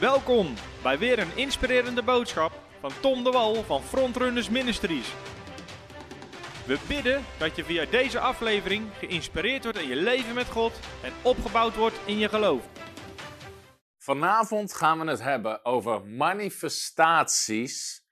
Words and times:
Welkom 0.00 0.54
bij 0.82 0.98
weer 0.98 1.18
een 1.18 1.36
inspirerende 1.36 2.02
boodschap 2.02 2.52
van 2.80 2.90
Tom 3.00 3.24
de 3.24 3.30
Wal 3.30 3.62
van 3.62 3.82
Frontrunners 3.82 4.48
Ministries. 4.48 5.14
We 6.66 6.78
bidden 6.88 7.24
dat 7.38 7.56
je 7.56 7.64
via 7.64 7.84
deze 7.84 8.20
aflevering 8.20 8.86
geïnspireerd 8.98 9.62
wordt 9.62 9.78
in 9.78 9.88
je 9.88 9.96
leven 9.96 10.34
met 10.34 10.46
God 10.46 10.80
en 11.02 11.12
opgebouwd 11.22 11.76
wordt 11.76 12.00
in 12.04 12.18
je 12.18 12.28
geloof. 12.28 12.68
Vanavond 13.98 14.74
gaan 14.74 14.98
we 14.98 15.10
het 15.10 15.22
hebben 15.22 15.64
over 15.64 16.06
manifestaties, 16.06 18.04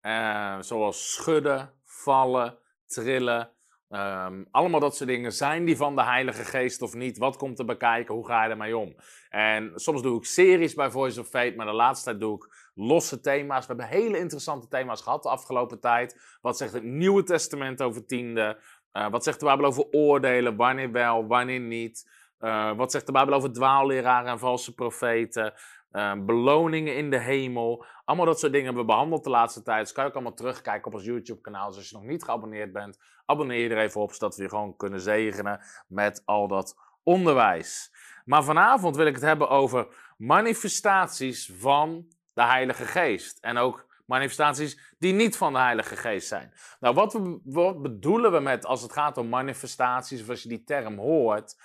eh, 0.00 0.60
zoals 0.60 1.12
schudden, 1.12 1.74
vallen, 1.84 2.58
trillen. 2.86 3.50
Ehm, 3.88 4.44
allemaal 4.50 4.80
dat 4.80 4.96
soort 4.96 5.08
dingen. 5.08 5.32
Zijn 5.32 5.64
die 5.64 5.76
van 5.76 5.96
de 5.96 6.02
Heilige 6.02 6.44
Geest 6.44 6.82
of 6.82 6.94
niet? 6.94 7.18
Wat 7.18 7.36
komt 7.36 7.58
er 7.58 7.64
bekijken? 7.64 8.14
Hoe 8.14 8.26
ga 8.26 8.44
je 8.44 8.50
ermee 8.50 8.76
om? 8.76 8.94
En 9.30 9.72
soms 9.74 10.02
doe 10.02 10.18
ik 10.18 10.24
series 10.24 10.74
bij 10.74 10.90
Voice 10.90 11.20
of 11.20 11.28
Fate, 11.28 11.54
maar 11.56 11.66
de 11.66 11.72
laatste 11.72 12.04
tijd 12.04 12.20
doe 12.20 12.36
ik 12.36 12.70
losse 12.74 13.20
thema's. 13.20 13.66
We 13.66 13.74
hebben 13.74 13.98
hele 14.00 14.18
interessante 14.18 14.68
thema's 14.68 15.02
gehad 15.02 15.22
de 15.22 15.28
afgelopen 15.28 15.80
tijd. 15.80 16.38
Wat 16.40 16.56
zegt 16.56 16.72
het 16.72 16.84
Nieuwe 16.84 17.22
Testament 17.22 17.82
over 17.82 18.06
tiende? 18.06 18.60
Eh, 18.92 19.10
wat 19.10 19.24
zegt 19.24 19.38
de 19.40 19.46
Bijbel 19.46 19.64
over 19.64 19.84
oordelen? 19.90 20.56
Wanneer 20.56 20.92
wel, 20.92 21.26
wanneer 21.26 21.60
niet? 21.60 22.16
Uh, 22.40 22.76
wat 22.76 22.90
zegt 22.90 23.06
de 23.06 23.12
Bijbel 23.12 23.34
over 23.34 23.52
dwaalleraren 23.52 24.30
en 24.30 24.38
valse 24.38 24.74
profeten? 24.74 25.52
Uh, 25.92 26.12
beloningen 26.18 26.96
in 26.96 27.10
de 27.10 27.18
hemel. 27.18 27.84
Allemaal 28.04 28.26
dat 28.26 28.38
soort 28.38 28.52
dingen 28.52 28.66
hebben 28.66 28.84
we 28.84 28.92
behandeld 28.92 29.24
de 29.24 29.30
laatste 29.30 29.62
tijd. 29.62 29.80
Dus 29.80 29.92
kan 29.92 30.02
je 30.04 30.08
ook 30.08 30.16
allemaal 30.16 30.34
terugkijken 30.34 30.86
op 30.86 30.94
ons 30.94 31.04
YouTube-kanaal. 31.04 31.68
Dus 31.68 31.76
als 31.76 31.88
je 31.88 31.96
nog 31.96 32.04
niet 32.04 32.24
geabonneerd 32.24 32.72
bent, 32.72 32.98
abonneer 33.26 33.58
je 33.58 33.74
er 33.74 33.82
even 33.82 34.00
op. 34.00 34.12
Zodat 34.12 34.36
we 34.36 34.42
je 34.42 34.48
gewoon 34.48 34.76
kunnen 34.76 35.00
zegenen 35.00 35.60
met 35.86 36.22
al 36.24 36.48
dat 36.48 36.76
onderwijs. 37.02 37.92
Maar 38.24 38.44
vanavond 38.44 38.96
wil 38.96 39.06
ik 39.06 39.14
het 39.14 39.24
hebben 39.24 39.48
over 39.48 39.86
manifestaties 40.16 41.52
van 41.58 42.06
de 42.32 42.42
Heilige 42.42 42.84
Geest. 42.84 43.38
En 43.38 43.56
ook 43.56 43.86
manifestaties 44.04 44.94
die 44.98 45.12
niet 45.12 45.36
van 45.36 45.52
de 45.52 45.58
Heilige 45.58 45.96
Geest 45.96 46.28
zijn. 46.28 46.52
Nou, 46.80 46.94
wat, 46.94 47.20
wat 47.44 47.82
bedoelen 47.82 48.32
we 48.32 48.40
met 48.40 48.66
als 48.66 48.82
het 48.82 48.92
gaat 48.92 49.18
om 49.18 49.28
manifestaties, 49.28 50.22
of 50.22 50.28
als 50.28 50.42
je 50.42 50.48
die 50.48 50.64
term 50.64 50.98
hoort? 50.98 51.56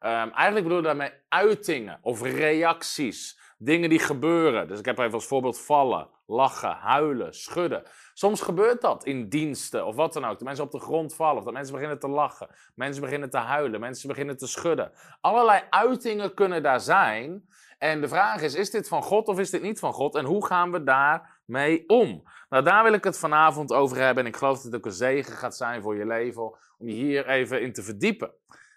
Um, 0.00 0.10
eigenlijk 0.10 0.66
bedoelen 0.66 0.76
we 0.76 0.98
daarmee 0.98 1.12
uitingen 1.28 1.98
of 2.02 2.22
reacties. 2.22 3.38
Dingen 3.62 3.88
die 3.88 3.98
gebeuren. 3.98 4.68
Dus 4.68 4.78
ik 4.78 4.84
heb 4.84 4.98
even 4.98 5.12
als 5.12 5.26
voorbeeld 5.26 5.60
vallen, 5.60 6.08
lachen, 6.26 6.70
huilen, 6.70 7.34
schudden. 7.34 7.82
Soms 8.14 8.40
gebeurt 8.40 8.80
dat 8.80 9.04
in 9.04 9.28
diensten 9.28 9.86
of 9.86 9.94
wat 9.94 10.12
dan 10.12 10.24
ook. 10.24 10.30
Dat 10.30 10.40
mensen 10.40 10.64
op 10.64 10.70
de 10.70 10.80
grond 10.80 11.14
vallen 11.14 11.36
of 11.36 11.44
dat 11.44 11.52
mensen 11.52 11.74
beginnen 11.74 11.98
te 11.98 12.08
lachen. 12.08 12.48
Mensen 12.74 13.02
beginnen 13.02 13.30
te 13.30 13.38
huilen, 13.38 13.80
mensen 13.80 14.08
beginnen 14.08 14.36
te 14.36 14.46
schudden. 14.46 14.92
Allerlei 15.20 15.62
uitingen 15.70 16.34
kunnen 16.34 16.62
daar 16.62 16.80
zijn. 16.80 17.48
En 17.78 18.00
de 18.00 18.08
vraag 18.08 18.42
is, 18.42 18.54
is 18.54 18.70
dit 18.70 18.88
van 18.88 19.02
God 19.02 19.28
of 19.28 19.38
is 19.38 19.50
dit 19.50 19.62
niet 19.62 19.78
van 19.78 19.92
God? 19.92 20.14
En 20.14 20.24
hoe 20.24 20.46
gaan 20.46 20.72
we 20.72 20.84
daarmee 20.84 21.84
om? 21.88 22.22
Nou, 22.48 22.64
daar 22.64 22.84
wil 22.84 22.92
ik 22.92 23.04
het 23.04 23.18
vanavond 23.18 23.72
over 23.72 23.96
hebben. 23.96 24.24
En 24.24 24.30
ik 24.30 24.36
geloof 24.36 24.54
dat 24.54 24.64
het 24.64 24.74
ook 24.74 24.86
een 24.86 24.92
zegen 24.92 25.36
gaat 25.36 25.56
zijn 25.56 25.82
voor 25.82 25.96
je 25.96 26.06
leven 26.06 26.42
om 26.78 26.88
je 26.88 26.94
hier 26.94 27.28
even 27.28 27.62
in 27.62 27.72
te 27.72 27.82
verdiepen. 27.82 28.32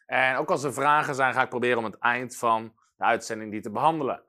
En 0.05 0.35
ook 0.35 0.51
als 0.51 0.63
er 0.63 0.73
vragen 0.73 1.15
zijn, 1.15 1.33
ga 1.33 1.41
ik 1.41 1.49
proberen 1.49 1.77
om 1.77 1.83
het 1.83 1.97
eind 1.99 2.37
van 2.37 2.73
de 2.97 3.03
uitzending 3.03 3.51
die 3.51 3.61
te 3.61 3.71
behandelen. 3.71 4.21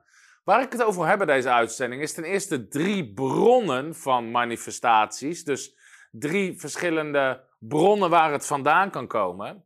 Waar 0.45 0.61
ik 0.61 0.71
het 0.71 0.83
over 0.83 0.99
wil 0.99 1.09
hebben, 1.09 1.27
deze 1.27 1.49
uitzending, 1.49 2.01
is 2.01 2.13
ten 2.13 2.23
eerste 2.23 2.67
drie 2.67 3.13
bronnen 3.13 3.95
van 3.95 4.31
manifestaties. 4.31 5.43
Dus 5.43 5.75
drie 6.11 6.59
verschillende 6.59 7.43
bronnen 7.59 8.09
waar 8.09 8.31
het 8.31 8.45
vandaan 8.45 8.91
kan 8.91 9.07
komen. 9.07 9.63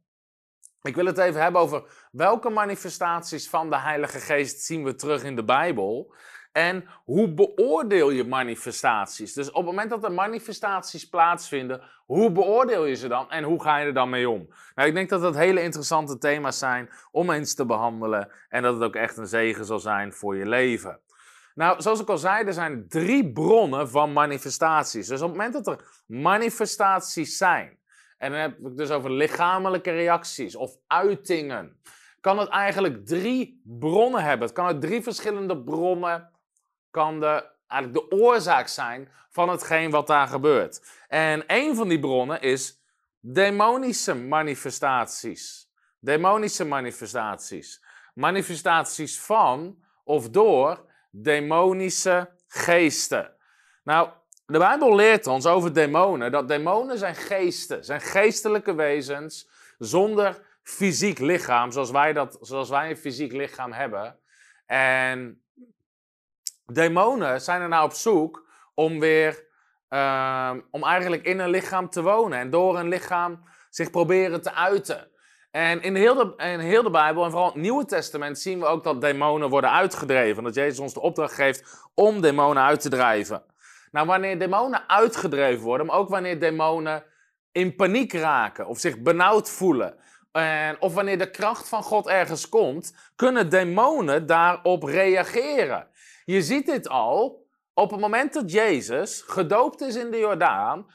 Ik 0.81 0.95
wil 0.95 1.05
het 1.05 1.17
even 1.17 1.41
hebben 1.41 1.61
over 1.61 2.07
welke 2.11 2.49
manifestaties 2.49 3.49
van 3.49 3.69
de 3.69 3.77
Heilige 3.77 4.19
Geest 4.19 4.61
zien 4.61 4.83
we 4.83 4.95
terug 4.95 5.23
in 5.23 5.35
de 5.35 5.43
Bijbel. 5.43 6.13
En 6.59 6.85
hoe 7.05 7.33
beoordeel 7.33 8.09
je 8.09 8.23
manifestaties? 8.23 9.33
Dus 9.33 9.49
op 9.49 9.55
het 9.55 9.65
moment 9.65 9.89
dat 9.89 10.03
er 10.03 10.11
manifestaties 10.11 11.09
plaatsvinden, 11.09 11.81
hoe 12.05 12.31
beoordeel 12.31 12.85
je 12.85 12.95
ze 12.95 13.07
dan 13.07 13.31
en 13.31 13.43
hoe 13.43 13.61
ga 13.61 13.77
je 13.77 13.85
er 13.85 13.93
dan 13.93 14.09
mee 14.09 14.29
om? 14.29 14.49
Nou, 14.75 14.87
ik 14.87 14.93
denk 14.93 15.09
dat 15.09 15.21
dat 15.21 15.35
hele 15.35 15.61
interessante 15.61 16.17
thema's 16.17 16.59
zijn 16.59 16.89
om 17.11 17.29
eens 17.29 17.53
te 17.53 17.65
behandelen 17.65 18.31
en 18.49 18.63
dat 18.63 18.73
het 18.73 18.83
ook 18.83 18.95
echt 18.95 19.17
een 19.17 19.27
zegen 19.27 19.65
zal 19.65 19.79
zijn 19.79 20.13
voor 20.13 20.35
je 20.35 20.45
leven. 20.45 20.99
Nou, 21.55 21.81
zoals 21.81 22.01
ik 22.01 22.09
al 22.09 22.17
zei, 22.17 22.45
er 22.45 22.53
zijn 22.53 22.85
drie 22.87 23.31
bronnen 23.31 23.89
van 23.89 24.13
manifestaties. 24.13 25.07
Dus 25.07 25.21
op 25.21 25.27
het 25.27 25.37
moment 25.37 25.53
dat 25.53 25.67
er 25.67 25.85
manifestaties 26.05 27.37
zijn, 27.37 27.77
en 28.17 28.31
dan 28.31 28.39
heb 28.39 28.59
ik 28.59 28.77
dus 28.77 28.91
over 28.91 29.11
lichamelijke 29.11 29.91
reacties 29.91 30.55
of 30.55 30.71
uitingen, 30.87 31.77
kan 32.21 32.39
het 32.39 32.49
eigenlijk 32.49 33.05
drie 33.05 33.61
bronnen 33.63 34.23
hebben. 34.23 34.47
Het 34.47 34.55
kan 34.55 34.65
uit 34.65 34.81
drie 34.81 35.01
verschillende 35.01 35.63
bronnen 35.63 36.28
kan 36.91 37.19
de, 37.19 37.45
eigenlijk 37.67 38.09
de 38.09 38.17
oorzaak 38.17 38.67
zijn 38.67 39.09
van 39.29 39.49
hetgeen 39.49 39.91
wat 39.91 40.07
daar 40.07 40.27
gebeurt. 40.27 40.81
En 41.07 41.43
een 41.47 41.75
van 41.75 41.87
die 41.87 41.99
bronnen 41.99 42.41
is 42.41 42.81
demonische 43.19 44.15
manifestaties. 44.15 45.69
Demonische 45.99 46.65
manifestaties. 46.65 47.83
Manifestaties 48.13 49.19
van 49.19 49.83
of 50.03 50.29
door 50.29 50.85
demonische 51.11 52.29
geesten. 52.47 53.33
Nou, 53.83 54.09
de 54.45 54.57
Bijbel 54.57 54.95
leert 54.95 55.27
ons 55.27 55.45
over 55.45 55.73
demonen 55.73 56.31
dat 56.31 56.47
demonen 56.47 56.97
zijn 56.97 57.15
geesten, 57.15 57.85
zijn 57.85 58.01
geestelijke 58.01 58.73
wezens 58.75 59.49
zonder 59.77 60.41
fysiek 60.63 61.19
lichaam, 61.19 61.71
zoals 61.71 61.91
wij, 61.91 62.13
dat, 62.13 62.37
zoals 62.41 62.69
wij 62.69 62.89
een 62.89 62.97
fysiek 62.97 63.31
lichaam 63.31 63.71
hebben. 63.71 64.19
En 64.65 65.43
demonen 66.71 67.41
zijn 67.41 67.61
er 67.61 67.67
nou 67.67 67.85
op 67.85 67.93
zoek 67.93 68.47
om 68.73 68.99
weer, 68.99 69.45
uh, 69.89 70.51
om 70.71 70.83
eigenlijk 70.83 71.23
in 71.23 71.39
een 71.39 71.49
lichaam 71.49 71.89
te 71.89 72.01
wonen 72.01 72.39
en 72.39 72.49
door 72.49 72.79
een 72.79 72.87
lichaam 72.87 73.43
zich 73.69 73.89
proberen 73.89 74.41
te 74.41 74.53
uiten. 74.53 75.07
En 75.51 75.81
in 75.81 75.95
heel, 75.95 76.15
de, 76.15 76.33
in 76.37 76.59
heel 76.59 76.83
de 76.83 76.89
Bijbel 76.89 77.23
en 77.23 77.31
vooral 77.31 77.47
het 77.47 77.61
Nieuwe 77.61 77.85
Testament 77.85 78.39
zien 78.39 78.59
we 78.59 78.65
ook 78.65 78.83
dat 78.83 79.01
demonen 79.01 79.49
worden 79.49 79.71
uitgedreven. 79.71 80.43
Dat 80.43 80.55
Jezus 80.55 80.79
ons 80.79 80.93
de 80.93 81.01
opdracht 81.01 81.33
geeft 81.33 81.89
om 81.93 82.21
demonen 82.21 82.63
uit 82.63 82.81
te 82.81 82.89
drijven. 82.89 83.43
Nou, 83.91 84.07
wanneer 84.07 84.39
demonen 84.39 84.89
uitgedreven 84.89 85.63
worden, 85.63 85.85
maar 85.85 85.95
ook 85.95 86.09
wanneer 86.09 86.39
demonen 86.39 87.03
in 87.51 87.75
paniek 87.75 88.13
raken 88.13 88.67
of 88.67 88.79
zich 88.79 89.01
benauwd 89.01 89.49
voelen. 89.49 89.95
En, 90.31 90.81
of 90.81 90.93
wanneer 90.93 91.17
de 91.17 91.31
kracht 91.31 91.69
van 91.69 91.83
God 91.83 92.07
ergens 92.07 92.49
komt, 92.49 92.95
kunnen 93.15 93.49
demonen 93.49 94.25
daarop 94.25 94.83
reageren. 94.83 95.87
Je 96.29 96.41
ziet 96.41 96.65
dit 96.65 96.89
al 96.89 97.45
op 97.73 97.91
het 97.91 97.99
moment 97.99 98.33
dat 98.33 98.51
Jezus 98.51 99.21
gedoopt 99.21 99.81
is 99.81 99.95
in 99.95 100.11
de 100.11 100.17
Jordaan. 100.17 100.91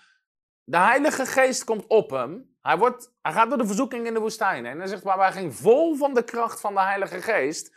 De 0.64 0.76
Heilige 0.76 1.26
Geest 1.26 1.64
komt 1.64 1.86
op 1.86 2.10
hem. 2.10 2.56
Hij, 2.62 2.76
wordt, 2.78 3.12
hij 3.22 3.32
gaat 3.32 3.48
door 3.48 3.58
de 3.58 3.66
verzoeking 3.66 4.06
in 4.06 4.14
de 4.14 4.20
woestijn 4.20 4.66
En 4.66 4.78
hij 4.78 4.86
zegt, 4.86 5.02
maar 5.02 5.18
hij 5.18 5.32
ging 5.32 5.54
vol 5.54 5.94
van 5.96 6.14
de 6.14 6.22
kracht 6.22 6.60
van 6.60 6.74
de 6.74 6.80
Heilige 6.80 7.22
Geest. 7.22 7.74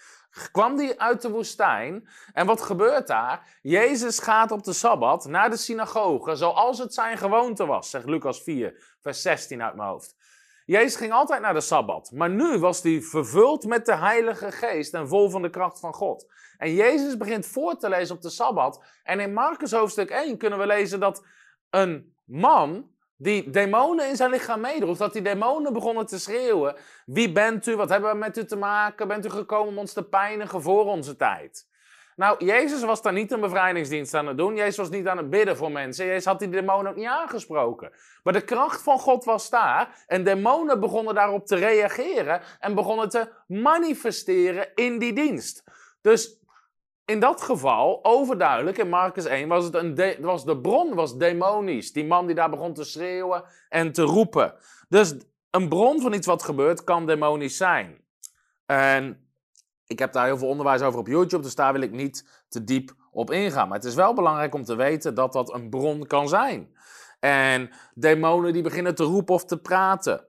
Kwam 0.52 0.76
die 0.76 1.02
uit 1.02 1.22
de 1.22 1.30
woestijn. 1.30 2.10
En 2.34 2.46
wat 2.46 2.62
gebeurt 2.62 3.08
daar? 3.08 3.60
Jezus 3.62 4.20
gaat 4.20 4.52
op 4.52 4.64
de 4.64 4.74
Sabbat 4.74 5.26
naar 5.26 5.50
de 5.50 5.58
synagoge, 5.58 6.36
zoals 6.36 6.80
het 6.80 6.94
zijn 6.94 7.18
gewoonte 7.18 7.66
was, 7.66 7.90
zegt 7.90 8.06
Lucas 8.06 8.42
4, 8.44 8.98
vers 9.02 9.22
16 9.22 9.64
uit 9.64 9.76
mijn 9.76 9.90
hoofd. 9.90 10.16
Jezus 10.66 10.96
ging 10.96 11.12
altijd 11.12 11.42
naar 11.42 11.54
de 11.54 11.62
Sabbat, 11.62 12.12
maar 12.12 12.30
nu 12.30 12.60
was 12.60 12.84
hij 12.84 13.02
vervuld 13.02 13.66
met 13.66 13.86
de 13.86 13.96
Heilige 13.96 14.52
Geest 14.52 14.94
en 14.94 15.08
vol 15.08 15.30
van 15.30 15.42
de 15.42 15.50
kracht 15.50 15.80
van 15.80 15.94
God. 15.94 16.26
En 16.58 16.74
Jezus 16.74 17.18
begint 17.18 17.46
voor 17.46 17.78
te 17.78 17.90
lezen 17.90 18.16
op 18.16 18.22
de 18.22 18.30
Sabbat. 18.30 18.84
En 19.04 19.20
in 19.20 19.34
Marcus 19.34 19.72
hoofdstuk 19.72 20.10
1 20.10 20.38
kunnen 20.38 20.60
we 20.60 20.66
lezen 20.66 21.00
dat 21.00 21.26
een 21.70 22.16
man 22.26 22.92
die 23.18 23.50
demonen 23.50 24.10
in 24.10 24.16
zijn 24.16 24.32
lichaam 24.32 24.62
meedroeg, 24.62 24.98
dat 24.98 25.14
die 25.14 25.22
demonen 25.22 25.74
begonnen 25.74 26.06
te 26.06 26.20
schreeuwen. 26.20 26.76
Wie 27.06 27.32
bent 27.32 27.68
u? 27.68 27.76
Wat 27.76 27.90
hebben 27.90 28.12
we 28.12 28.18
met 28.18 28.38
u 28.38 28.46
te 28.46 28.56
maken? 28.56 29.08
Bent 29.08 29.26
u 29.26 29.30
gekomen 29.30 29.68
om 29.68 29.78
ons 29.78 29.94
te 29.94 30.04
pijnigen 30.04 30.62
voor 30.62 30.86
onze 30.86 31.16
tijd? 31.16 31.68
Nou, 32.18 32.46
Jezus 32.46 32.84
was 32.84 33.02
daar 33.02 33.14
niet 33.14 33.32
een 33.32 33.40
bevrijdingsdienst 33.40 34.14
aan 34.14 34.28
het 34.28 34.38
doen. 34.38 34.56
Jezus 34.56 34.78
was 34.78 34.90
niet 34.90 35.08
aan 35.08 35.18
het 35.18 35.30
bidden 35.30 35.58
voor 35.58 35.72
mensen. 35.72 36.06
Jezus 36.06 36.26
had 36.26 36.40
die 36.40 36.50
demonen 36.50 36.92
ook 36.92 36.98
niet 36.98 37.08
aangesproken. 37.08 37.92
Maar 38.24 38.34
de 38.34 38.44
kracht 38.44 38.82
van 38.82 39.00
God 39.00 39.26
was 39.26 39.50
daar. 39.50 40.04
En 40.08 40.24
demonen 40.24 40.80
begonnen 40.80 41.16
daarop 41.16 41.46
te 41.46 41.56
reageren. 41.56 42.42
En 42.60 42.76
begonnen 42.76 43.10
te 43.10 43.30
manifesteren 43.48 44.70
in 44.76 45.00
die 45.00 45.14
dienst. 45.14 45.64
Dus 46.02 46.40
in 47.08 47.20
dat 47.20 47.42
geval, 47.42 48.00
overduidelijk, 48.04 48.78
in 48.78 48.90
Marcus 48.90 49.26
1, 49.26 49.48
was, 49.48 49.64
het 49.64 49.74
een 49.74 49.96
de, 49.96 50.18
was 50.22 50.46
de 50.46 50.58
bron 50.58 50.94
was 50.94 51.18
demonisch. 51.18 51.92
Die 51.92 52.06
man 52.06 52.26
die 52.26 52.36
daar 52.36 52.50
begon 52.50 52.74
te 52.74 52.84
schreeuwen 52.84 53.44
en 53.70 53.92
te 53.92 54.02
roepen. 54.02 54.54
Dus 54.90 55.16
een 55.52 55.70
bron 55.70 56.02
van 56.02 56.14
iets 56.14 56.28
wat 56.28 56.44
gebeurt 56.44 56.84
kan 56.84 57.06
demonisch 57.06 57.58
zijn. 57.58 58.02
En 58.66 59.30
ik 59.86 60.00
heb 60.00 60.14
daar 60.14 60.26
heel 60.26 60.38
veel 60.38 60.48
onderwijs 60.48 60.82
over 60.82 61.00
op 61.00 61.08
YouTube, 61.08 61.44
dus 61.44 61.56
daar 61.56 61.74
wil 61.74 61.82
ik 61.82 61.92
niet 61.92 62.44
te 62.50 62.64
diep 62.64 62.96
op 63.12 63.32
ingaan. 63.32 63.68
Maar 63.68 63.78
het 63.78 63.88
is 63.88 63.96
wel 63.96 64.14
belangrijk 64.14 64.54
om 64.54 64.64
te 64.64 64.76
weten 64.76 65.16
dat 65.16 65.34
dat 65.34 65.54
een 65.54 65.70
bron 65.70 66.08
kan 66.08 66.28
zijn. 66.30 66.76
En 67.20 67.70
demonen 67.94 68.54
die 68.54 68.62
beginnen 68.62 68.96
te 68.96 69.04
roepen 69.04 69.36
of 69.36 69.46
te 69.46 69.58
praten. 69.58 70.28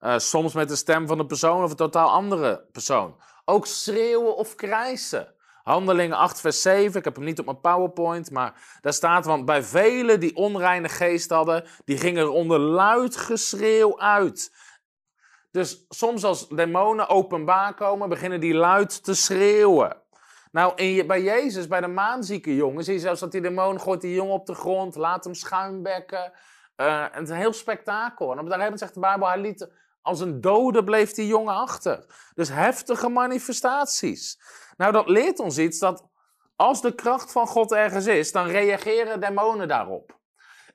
Uh, 0.00 0.18
soms 0.18 0.54
met 0.54 0.68
de 0.68 0.76
stem 0.76 1.06
van 1.06 1.18
een 1.18 1.26
persoon 1.26 1.64
of 1.64 1.70
een 1.70 1.76
totaal 1.76 2.10
andere 2.10 2.68
persoon. 2.72 3.16
Ook 3.44 3.66
schreeuwen 3.66 4.36
of 4.36 4.54
krijsen. 4.54 5.34
Handelingen 5.62 6.16
8, 6.16 6.40
vers 6.40 6.62
7. 6.62 6.98
Ik 6.98 7.04
heb 7.04 7.16
hem 7.16 7.24
niet 7.24 7.38
op 7.38 7.44
mijn 7.44 7.60
PowerPoint, 7.60 8.30
maar 8.30 8.78
daar 8.80 8.92
staat: 8.92 9.24
Want 9.24 9.44
bij 9.44 9.62
velen 9.62 10.20
die 10.20 10.36
onreine 10.36 10.88
geest 10.88 11.30
hadden, 11.30 11.64
die 11.84 11.98
gingen 11.98 12.22
er 12.22 12.30
onder 12.30 12.58
luid 12.58 13.16
geschreeuw 13.16 14.00
uit. 14.00 14.52
Dus 15.50 15.84
soms 15.88 16.24
als 16.24 16.48
demonen 16.48 17.08
openbaar 17.08 17.74
komen, 17.74 18.08
beginnen 18.08 18.40
die 18.40 18.54
luid 18.54 19.04
te 19.04 19.14
schreeuwen. 19.14 19.96
Nou, 20.52 21.04
bij 21.06 21.22
Jezus, 21.22 21.66
bij 21.66 21.80
de 21.80 21.86
maanzieke 21.86 22.54
jongen, 22.54 22.84
zie 22.84 22.94
je 22.94 23.00
zelfs 23.00 23.20
dat 23.20 23.32
die 23.32 23.40
demon 23.40 23.80
gooit 23.80 24.00
die 24.00 24.14
jongen 24.14 24.34
op 24.34 24.46
de 24.46 24.54
grond, 24.54 24.96
laat 24.96 25.24
hem 25.24 25.34
schuimbekken. 25.34 26.32
Uh, 26.76 27.04
het 27.10 27.22
is 27.22 27.28
een 27.28 27.36
heel 27.36 27.52
spektakel. 27.52 28.32
En 28.32 28.38
op 28.38 28.48
moment 28.48 28.78
zegt 28.78 28.94
de 28.94 29.00
Bijbel, 29.00 29.28
hij 29.28 29.38
liet, 29.38 29.68
als 30.02 30.20
een 30.20 30.40
dode 30.40 30.84
bleef 30.84 31.12
die 31.12 31.26
jongen 31.26 31.54
achter. 31.54 32.04
Dus 32.34 32.48
heftige 32.48 33.08
manifestaties. 33.08 34.40
Nou, 34.76 34.92
dat 34.92 35.08
leert 35.08 35.38
ons 35.38 35.58
iets 35.58 35.78
dat 35.78 36.08
als 36.56 36.80
de 36.80 36.94
kracht 36.94 37.32
van 37.32 37.46
God 37.46 37.72
ergens 37.72 38.06
is, 38.06 38.32
dan 38.32 38.46
reageren 38.46 39.20
demonen 39.20 39.68
daarop. 39.68 40.18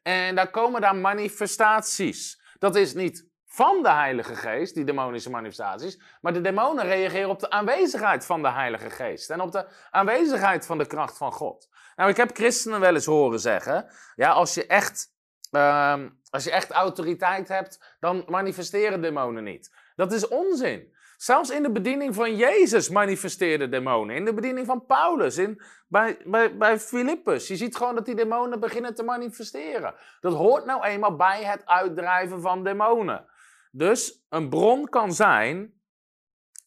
En 0.03 0.35
daar 0.35 0.51
komen 0.51 0.81
daar 0.81 0.95
manifestaties. 0.95 2.41
Dat 2.59 2.75
is 2.75 2.93
niet 2.93 3.27
van 3.45 3.83
de 3.83 3.89
Heilige 3.89 4.35
Geest, 4.35 4.75
die 4.75 4.83
demonische 4.83 5.29
manifestaties. 5.29 6.01
Maar 6.21 6.33
de 6.33 6.41
demonen 6.41 6.85
reageren 6.85 7.29
op 7.29 7.39
de 7.39 7.49
aanwezigheid 7.49 8.25
van 8.25 8.41
de 8.41 8.51
Heilige 8.51 8.89
Geest. 8.89 9.29
En 9.29 9.41
op 9.41 9.51
de 9.51 9.67
aanwezigheid 9.91 10.65
van 10.65 10.77
de 10.77 10.85
kracht 10.85 11.17
van 11.17 11.31
God. 11.31 11.69
Nou, 11.95 12.09
ik 12.09 12.17
heb 12.17 12.35
christenen 12.35 12.79
wel 12.79 12.93
eens 12.93 13.05
horen 13.05 13.39
zeggen. 13.39 13.91
Ja, 14.15 14.31
als 14.31 14.53
je 14.53 14.67
echt, 14.67 15.13
uh, 15.51 15.93
als 16.29 16.43
je 16.43 16.51
echt 16.51 16.71
autoriteit 16.71 17.47
hebt, 17.47 17.95
dan 17.99 18.23
manifesteren 18.27 19.01
demonen 19.01 19.43
niet. 19.43 19.73
Dat 19.95 20.11
is 20.11 20.27
onzin. 20.27 20.93
Zelfs 21.17 21.49
in 21.49 21.63
de 21.63 21.71
bediening 21.71 22.15
van 22.15 22.35
Jezus 22.35 22.89
manifesteerden 22.89 23.71
demonen. 23.71 24.15
In 24.15 24.25
de 24.25 24.33
bediening 24.33 24.65
van 24.65 24.85
Paulus, 24.85 25.37
in, 25.37 25.61
bij, 25.87 26.17
bij, 26.25 26.57
bij 26.57 26.79
Filippus. 26.79 27.47
Je 27.47 27.55
ziet 27.55 27.75
gewoon 27.75 27.95
dat 27.95 28.05
die 28.05 28.15
demonen 28.15 28.59
beginnen 28.59 28.95
te 28.95 29.03
manifesteren. 29.03 29.95
Dat 30.19 30.33
hoort 30.33 30.65
nou 30.65 30.83
eenmaal 30.83 31.15
bij 31.15 31.43
het 31.43 31.65
uitdrijven 31.65 32.41
van 32.41 32.63
demonen. 32.63 33.25
Dus 33.71 34.25
een 34.29 34.49
bron 34.49 34.89
kan 34.89 35.13
zijn 35.13 35.73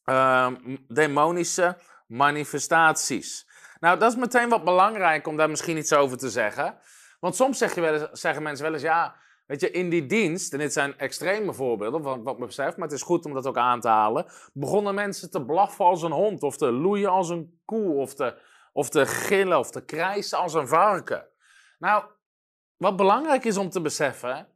uh, 0.04 0.48
demonische 0.88 1.76
manifestaties. 2.06 3.48
Nou, 3.81 3.98
dat 3.98 4.12
is 4.12 4.19
meteen 4.19 4.48
wat 4.48 4.64
belangrijk 4.64 5.26
om 5.26 5.36
daar 5.36 5.50
misschien 5.50 5.76
iets 5.76 5.92
over 5.92 6.19
te 6.19 6.31
zeggen. 6.31 6.78
Want 7.19 7.37
soms 7.37 7.59
zeg 7.59 7.75
je 7.75 7.81
wel 7.81 8.09
zeggen 8.12 8.43
mensen 8.43 8.65
wel 8.65 8.75
eens, 8.75 8.82
ja, 8.82 9.17
weet 9.47 9.61
je, 9.61 9.70
in 9.70 9.91
die 9.91 10.06
dienst, 10.06 10.53
en 10.53 10.59
dit 10.59 10.73
zijn 10.73 10.99
extreme 10.99 11.53
voorbeelden 11.53 12.03
van 12.03 12.23
wat 12.23 12.38
me 12.38 12.47
betreft, 12.47 12.76
maar 12.76 12.88
het 12.88 12.97
is 12.97 13.03
goed 13.03 13.25
om 13.25 13.35
dat 13.35 13.47
ook 13.47 13.56
aan 13.56 13.81
te 13.81 13.88
halen, 13.88 14.26
begonnen 14.53 14.94
mensen 14.94 15.31
te 15.31 15.44
blaffen 15.44 15.85
als 15.85 16.03
een 16.03 16.12
hond, 16.12 16.43
of 16.43 16.56
te 16.56 16.73
loeien 16.73 17.11
als 17.11 17.29
een 17.29 17.61
koe, 17.65 17.94
of 17.94 18.15
te, 18.15 18.38
of 18.73 18.88
te 18.88 19.06
gillen, 19.06 19.59
of 19.59 19.70
te 19.70 19.85
krijsen 19.85 20.38
als 20.38 20.55
een 20.55 20.69
varken. 20.69 21.26
Nou, 21.79 22.05
wat 22.76 22.97
belangrijk 22.97 23.44
is 23.44 23.56
om 23.56 23.70
te 23.70 23.81
beseffen, 23.81 24.49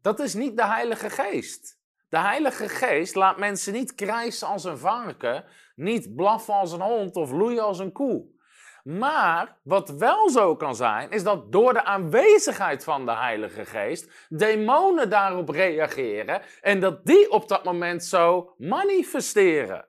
dat 0.00 0.20
is 0.20 0.34
niet 0.34 0.56
de 0.56 0.66
Heilige 0.66 1.10
Geest. 1.10 1.80
De 2.08 2.18
Heilige 2.18 2.68
Geest 2.68 3.14
laat 3.14 3.38
mensen 3.38 3.72
niet 3.72 3.94
krijsen 3.94 4.48
als 4.48 4.64
een 4.64 4.78
varken, 4.78 5.44
niet 5.74 6.14
blaffen 6.16 6.54
als 6.54 6.72
een 6.72 6.80
hond 6.80 7.16
of 7.16 7.30
loeien 7.30 7.64
als 7.64 7.78
een 7.78 7.92
koe. 7.92 8.40
Maar 8.82 9.58
wat 9.62 9.90
wel 9.90 10.30
zo 10.30 10.56
kan 10.56 10.76
zijn, 10.76 11.10
is 11.10 11.22
dat 11.22 11.52
door 11.52 11.72
de 11.72 11.84
aanwezigheid 11.84 12.84
van 12.84 13.06
de 13.06 13.14
Heilige 13.14 13.64
Geest 13.64 14.26
demonen 14.28 15.10
daarop 15.10 15.48
reageren 15.48 16.42
en 16.60 16.80
dat 16.80 17.06
die 17.06 17.30
op 17.30 17.48
dat 17.48 17.64
moment 17.64 18.04
zo 18.04 18.54
manifesteren. 18.58 19.88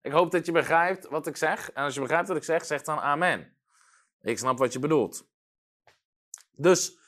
Ik 0.00 0.12
hoop 0.12 0.30
dat 0.30 0.46
je 0.46 0.52
begrijpt 0.52 1.08
wat 1.08 1.26
ik 1.26 1.36
zeg. 1.36 1.72
En 1.72 1.84
als 1.84 1.94
je 1.94 2.00
begrijpt 2.00 2.28
wat 2.28 2.36
ik 2.36 2.44
zeg, 2.44 2.64
zeg 2.64 2.82
dan 2.82 3.00
amen. 3.00 3.56
Ik 4.20 4.38
snap 4.38 4.58
wat 4.58 4.72
je 4.72 4.78
bedoelt. 4.78 5.28
Dus 6.50 7.02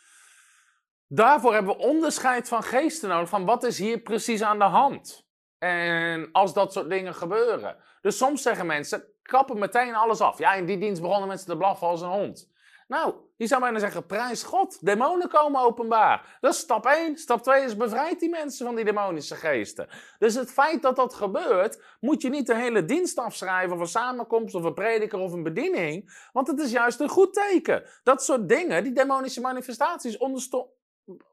Daarvoor 1.09 1.53
hebben 1.53 1.77
we 1.77 1.83
onderscheid 1.83 2.49
van 2.49 2.63
geesten 2.63 3.09
nodig, 3.09 3.29
van 3.29 3.45
wat 3.45 3.65
is 3.65 3.79
hier 3.79 3.99
precies 3.99 4.43
aan 4.43 4.59
de 4.59 4.65
hand. 4.65 5.27
En 5.59 6.29
als 6.33 6.55
dat 6.55 6.73
soort 6.73 6.91
dingen 6.91 7.15
gebeuren. 7.15 7.77
Dus 8.07 8.17
soms 8.17 8.43
zeggen 8.43 8.67
mensen, 8.67 9.05
kappen 9.23 9.59
meteen 9.59 9.95
alles 9.95 10.21
af. 10.21 10.39
Ja, 10.39 10.55
in 10.55 10.67
die 10.67 10.79
dienst 10.79 11.03
begonnen 11.03 11.29
mensen 11.29 11.47
te 11.47 11.57
blaffen 11.57 11.87
als 11.87 12.01
een 12.01 12.09
hond. 12.09 12.51
Nou, 12.89 13.15
je 13.37 13.47
zou 13.47 13.61
bijna 13.61 13.79
zeggen, 13.79 14.07
prijs 14.07 14.43
God, 14.43 14.85
demonen 14.85 15.29
komen 15.29 15.61
openbaar. 15.61 16.39
Dat 16.41 16.53
is 16.53 16.59
stap 16.59 16.87
1. 16.87 17.17
Stap 17.17 17.43
2 17.43 17.65
is 17.65 17.77
bevrijd 17.77 18.21
die 18.21 18.29
mensen 18.29 18.67
van 18.67 18.75
die 18.75 18.85
demonische 18.85 19.35
geesten. 19.35 19.89
Dus 20.19 20.35
het 20.35 20.53
feit 20.53 20.83
dat 20.83 20.97
dat 20.97 21.15
gebeurt, 21.15 21.83
moet 22.01 22.23
je 22.23 22.29
niet 22.29 22.47
de 22.47 22.55
hele 22.55 22.85
dienst 22.85 23.19
afschrijven 23.19 23.75
of 23.75 23.81
een 23.81 23.87
samenkomst 23.87 24.55
of 24.55 24.65
een 24.65 24.75
prediker 24.75 25.19
of 25.19 25.33
een 25.33 25.43
bediening. 25.43 26.29
Want 26.33 26.47
het 26.47 26.61
is 26.61 26.71
juist 26.71 27.01
een 27.01 27.09
goed 27.09 27.35
teken. 27.35 27.85
Dat 28.03 28.25
soort 28.25 28.49
dingen, 28.49 28.83
die 28.85 28.93
demonische 28.93 29.41
manifestaties, 29.41 30.17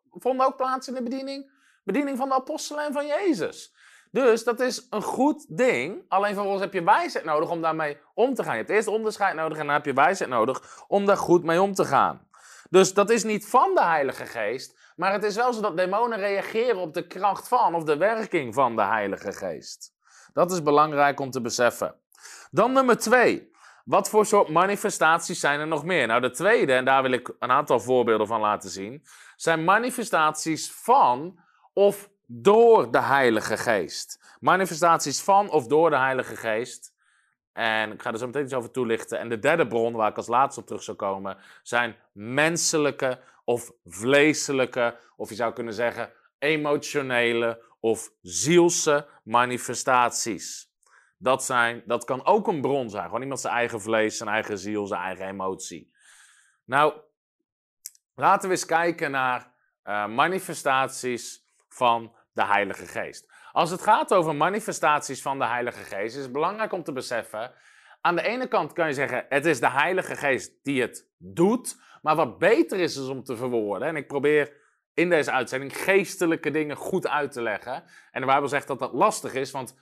vonden 0.10 0.46
ook 0.46 0.58
plaats 0.58 0.88
in 0.88 0.94
de 0.94 1.04
bediening, 1.04 1.52
bediening 1.84 2.18
van 2.18 2.30
de 2.30 2.36
apostelen 2.36 2.86
en 2.86 2.94
van 2.94 3.06
Jezus. 3.06 3.74
Dus 4.14 4.44
dat 4.44 4.60
is 4.60 4.88
een 4.90 5.02
goed 5.02 5.58
ding. 5.58 6.06
Alleen 6.08 6.34
vervolgens 6.34 6.64
heb 6.64 6.74
je 6.74 6.84
wijsheid 6.84 7.26
nodig 7.26 7.50
om 7.50 7.62
daarmee 7.62 7.98
om 8.14 8.34
te 8.34 8.44
gaan. 8.44 8.52
Je 8.52 8.58
hebt 8.58 8.70
eerst 8.70 8.88
onderscheid 8.88 9.36
nodig 9.36 9.58
en 9.58 9.66
dan 9.66 9.76
heb 9.76 9.86
je 9.86 9.94
wijsheid 9.94 10.30
nodig 10.30 10.84
om 10.88 11.06
daar 11.06 11.18
goed 11.18 11.44
mee 11.44 11.62
om 11.62 11.74
te 11.74 11.86
gaan. 11.86 12.28
Dus 12.70 12.94
dat 12.94 13.10
is 13.10 13.24
niet 13.24 13.48
van 13.48 13.76
de 13.76 13.84
Heilige 13.84 14.26
Geest, 14.26 14.78
maar 14.96 15.12
het 15.14 15.24
is 15.24 15.36
wel 15.36 15.54
zo 15.54 15.62
dat 15.62 15.78
demonen 15.78 16.18
reageren 16.18 16.78
op 16.78 16.94
de 16.94 17.08
kracht 17.08 17.48
van 17.48 17.76
of 17.76 17.84
de 17.84 17.98
werking 17.98 18.54
van 18.54 18.76
de 18.76 18.84
Heilige 18.84 19.32
Geest. 19.32 19.94
Dat 20.34 20.52
is 20.52 20.64
belangrijk 20.64 21.20
om 21.20 21.32
te 21.32 21.42
beseffen. 21.42 21.96
Dan 22.52 22.72
nummer 22.72 22.98
twee. 22.98 23.52
Wat 23.86 24.10
voor 24.10 24.26
soort 24.26 24.50
manifestaties 24.50 25.40
zijn 25.40 25.60
er 25.60 25.68
nog 25.68 25.84
meer? 25.84 26.08
Nou, 26.08 26.22
de 26.22 26.32
tweede, 26.32 26.74
en 26.74 26.86
daar 26.86 27.02
wil 27.02 27.12
ik 27.12 27.34
een 27.40 27.52
aantal 27.52 27.80
voorbeelden 27.80 28.28
van 28.28 28.42
laten 28.42 28.70
zien, 28.70 29.04
zijn 29.36 29.64
manifestaties 29.64 30.72
van 30.72 31.40
of 31.74 32.10
door 32.26 32.92
de 32.92 33.02
Heilige 33.02 33.58
Geest. 33.58 34.38
Manifestaties 34.40 35.22
van 35.22 35.50
of 35.50 35.68
door 35.68 35.90
de 35.90 35.98
Heilige 35.98 36.36
Geest. 36.36 36.94
En 37.54 37.92
ik 37.92 38.02
ga 38.02 38.12
er 38.12 38.18
zo 38.18 38.26
meteen 38.26 38.44
iets 38.44 38.54
over 38.54 38.72
toelichten. 38.72 39.20
En 39.20 39.30
de 39.30 39.40
derde 39.40 39.68
bron, 39.68 39.94
waar 39.94 40.10
ik 40.10 40.18
als 40.18 40.28
laatste 40.28 40.60
op 40.60 40.68
terug 40.68 40.84
zou 40.84 40.98
komen, 40.98 41.38
zijn 41.62 41.96
menselijke 42.12 43.20
of 43.44 43.72
vleeselijke, 43.86 45.00
of 45.16 45.30
je 45.30 45.36
zou 45.36 45.54
kunnen 45.54 45.74
zeggen 45.74 46.12
emotionele 46.40 47.64
of 47.80 48.12
zielse 48.22 49.08
manifestaties. 49.24 50.72
Dat, 51.18 51.44
zijn, 51.44 51.84
dat 51.86 52.06
kan 52.06 52.26
ook 52.26 52.48
een 52.48 52.62
bron 52.62 52.90
zijn. 52.90 53.06
Gewoon 53.06 53.22
iemand 53.22 53.40
zijn 53.40 53.54
eigen 53.54 53.82
vlees, 53.82 54.18
zijn 54.18 54.30
eigen 54.30 54.58
ziel, 54.58 54.86
zijn 54.88 55.02
eigen 55.02 55.28
emotie. 55.28 55.94
Nou, 56.66 56.94
laten 58.16 58.50
we 58.50 58.56
eens 58.56 58.66
kijken 58.66 59.12
naar 59.12 59.54
uh, 59.84 60.08
manifestaties 60.08 61.43
van 61.74 62.16
de 62.34 62.46
Heilige 62.46 62.86
Geest. 62.86 63.32
Als 63.52 63.70
het 63.70 63.82
gaat 63.82 64.14
over 64.14 64.36
manifestaties 64.36 65.22
van 65.22 65.40
de 65.40 65.46
Heilige 65.46 65.84
Geest, 65.84 66.16
is 66.16 66.24
het 66.24 66.32
belangrijk 66.32 66.72
om 66.72 66.84
te 66.84 66.92
beseffen. 66.92 67.54
Aan 68.02 68.16
de 68.16 68.22
ene 68.22 68.48
kant 68.48 68.74
kan 68.74 68.88
je 68.88 68.94
zeggen, 68.94 69.26
het 69.30 69.46
is 69.46 69.60
de 69.60 69.70
Heilige 69.70 70.16
Geest 70.16 70.64
die 70.64 70.82
het 70.82 71.10
doet. 71.18 71.82
Maar 72.02 72.16
wat 72.16 72.38
beter 72.38 72.80
is, 72.80 72.98
is 72.98 73.08
om 73.08 73.24
te 73.24 73.36
verwoorden. 73.36 73.88
En 73.88 73.96
ik 73.96 74.08
probeer 74.08 74.62
in 74.94 75.10
deze 75.10 75.32
uitzending 75.32 75.78
geestelijke 75.78 76.52
dingen 76.52 76.76
goed 76.76 77.08
uit 77.08 77.32
te 77.32 77.42
leggen. 77.42 77.84
En 78.12 78.22
de 78.22 78.28
Bijbel 78.28 78.48
zegt 78.48 78.68
dat 78.68 78.80
dat 78.80 78.94
lastig 78.94 79.34
is, 79.34 79.52
want 79.52 79.78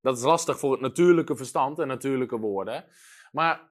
dat 0.00 0.16
is 0.16 0.24
lastig 0.24 0.58
voor 0.58 0.72
het 0.72 0.80
natuurlijke 0.80 1.36
verstand 1.36 1.78
en 1.78 1.86
natuurlijke 1.86 2.38
woorden. 2.38 2.84
Maar 3.32 3.70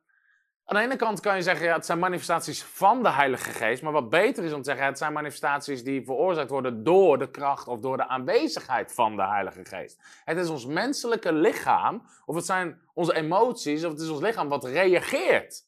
aan 0.65 0.75
de 0.75 0.81
ene 0.81 0.95
kant 0.95 1.19
kan 1.19 1.36
je 1.36 1.41
zeggen, 1.41 1.65
ja, 1.65 1.75
het 1.75 1.86
zijn 1.86 2.00
manifestaties 2.00 2.63
van 2.63 3.03
de 3.03 3.10
Heilige 3.10 3.50
Geest. 3.50 3.81
Maar 3.81 3.91
wat 3.91 4.10
beter 4.10 4.43
is 4.43 4.53
om 4.53 4.62
te 4.62 4.69
zeggen, 4.69 4.86
het 4.86 4.98
zijn 4.98 5.13
manifestaties 5.13 5.84
die 5.84 6.05
veroorzaakt 6.05 6.50
worden 6.50 6.84
door 6.84 7.17
de 7.17 7.31
kracht 7.31 7.67
of 7.67 7.79
door 7.79 7.98
de 7.98 8.07
aanwezigheid 8.07 8.93
van 8.93 9.15
de 9.15 9.27
Heilige 9.27 9.65
Geest. 9.65 10.00
Het 10.24 10.38
is 10.38 10.50
ons 10.50 10.65
menselijke 10.65 11.34
lichaam, 11.34 12.07
of 12.25 12.36
het 12.36 12.45
zijn 12.45 12.81
onze 12.93 13.15
emoties, 13.15 13.84
of 13.84 13.91
het 13.91 14.01
is 14.01 14.10
ons 14.10 14.22
lichaam 14.22 14.50
wat 14.50 14.63
reageert. 14.63 15.63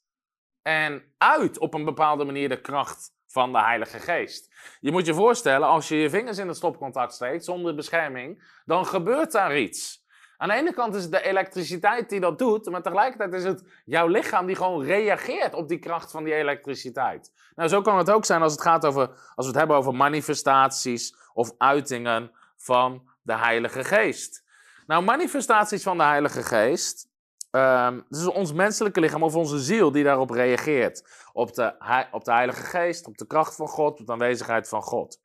En 0.61 1.13
uit 1.17 1.57
op 1.57 1.73
een 1.73 1.85
bepaalde 1.85 2.25
manier 2.25 2.49
de 2.49 2.61
kracht 2.61 3.15
van 3.27 3.51
de 3.51 3.61
Heilige 3.61 3.99
Geest. 3.99 4.53
Je 4.79 4.91
moet 4.91 5.05
je 5.05 5.13
voorstellen, 5.13 5.67
als 5.67 5.87
je 5.87 5.95
je 5.95 6.09
vingers 6.09 6.37
in 6.37 6.47
het 6.47 6.57
stopcontact 6.57 7.13
steekt 7.13 7.45
zonder 7.45 7.75
bescherming, 7.75 8.43
dan 8.65 8.85
gebeurt 8.85 9.31
daar 9.31 9.57
iets. 9.57 10.05
Aan 10.37 10.49
de 10.49 10.55
ene 10.55 10.73
kant 10.73 10.95
is 10.95 11.03
het 11.03 11.11
de 11.11 11.21
elektriciteit 11.21 12.09
die 12.09 12.19
dat 12.19 12.39
doet, 12.39 12.69
maar 12.69 12.81
tegelijkertijd 12.81 13.33
is 13.33 13.43
het 13.43 13.63
jouw 13.85 14.07
lichaam 14.07 14.45
die 14.45 14.55
gewoon 14.55 14.83
reageert 14.83 15.53
op 15.53 15.67
die 15.67 15.79
kracht 15.79 16.11
van 16.11 16.23
die 16.23 16.33
elektriciteit. 16.33 17.31
Nou, 17.55 17.69
zo 17.69 17.81
kan 17.81 17.97
het 17.97 18.09
ook 18.09 18.25
zijn 18.25 18.41
als 18.41 18.51
het 18.51 18.61
gaat 18.61 18.85
over, 18.85 19.07
als 19.09 19.45
we 19.45 19.45
het 19.45 19.55
hebben 19.55 19.77
over 19.77 19.95
manifestaties 19.95 21.15
of 21.33 21.51
uitingen 21.57 22.31
van 22.57 23.09
de 23.21 23.37
Heilige 23.37 23.83
Geest. 23.83 24.43
Nou, 24.87 25.03
manifestaties 25.03 25.83
van 25.83 25.97
de 25.97 26.03
Heilige 26.03 26.43
Geest, 26.43 27.09
um, 27.51 28.05
is 28.09 28.27
ons 28.27 28.53
menselijke 28.53 28.99
lichaam 28.99 29.23
of 29.23 29.35
onze 29.35 29.59
ziel 29.59 29.91
die 29.91 30.03
daarop 30.03 30.29
reageert. 30.29 31.25
Op 31.33 31.53
de, 31.53 32.07
op 32.11 32.23
de 32.23 32.31
Heilige 32.31 32.63
Geest, 32.63 33.07
op 33.07 33.17
de 33.17 33.27
kracht 33.27 33.55
van 33.55 33.67
God, 33.67 33.99
op 33.99 34.05
de 34.05 34.11
aanwezigheid 34.11 34.69
van 34.69 34.81
God. 34.81 35.19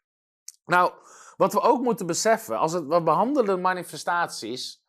Nou, 0.64 0.92
wat 1.36 1.52
we 1.52 1.60
ook 1.60 1.82
moeten 1.82 2.06
beseffen, 2.06 2.58
als 2.58 2.72
het, 2.72 2.86
we 2.86 3.02
behandelen 3.02 3.60
manifestaties, 3.60 4.81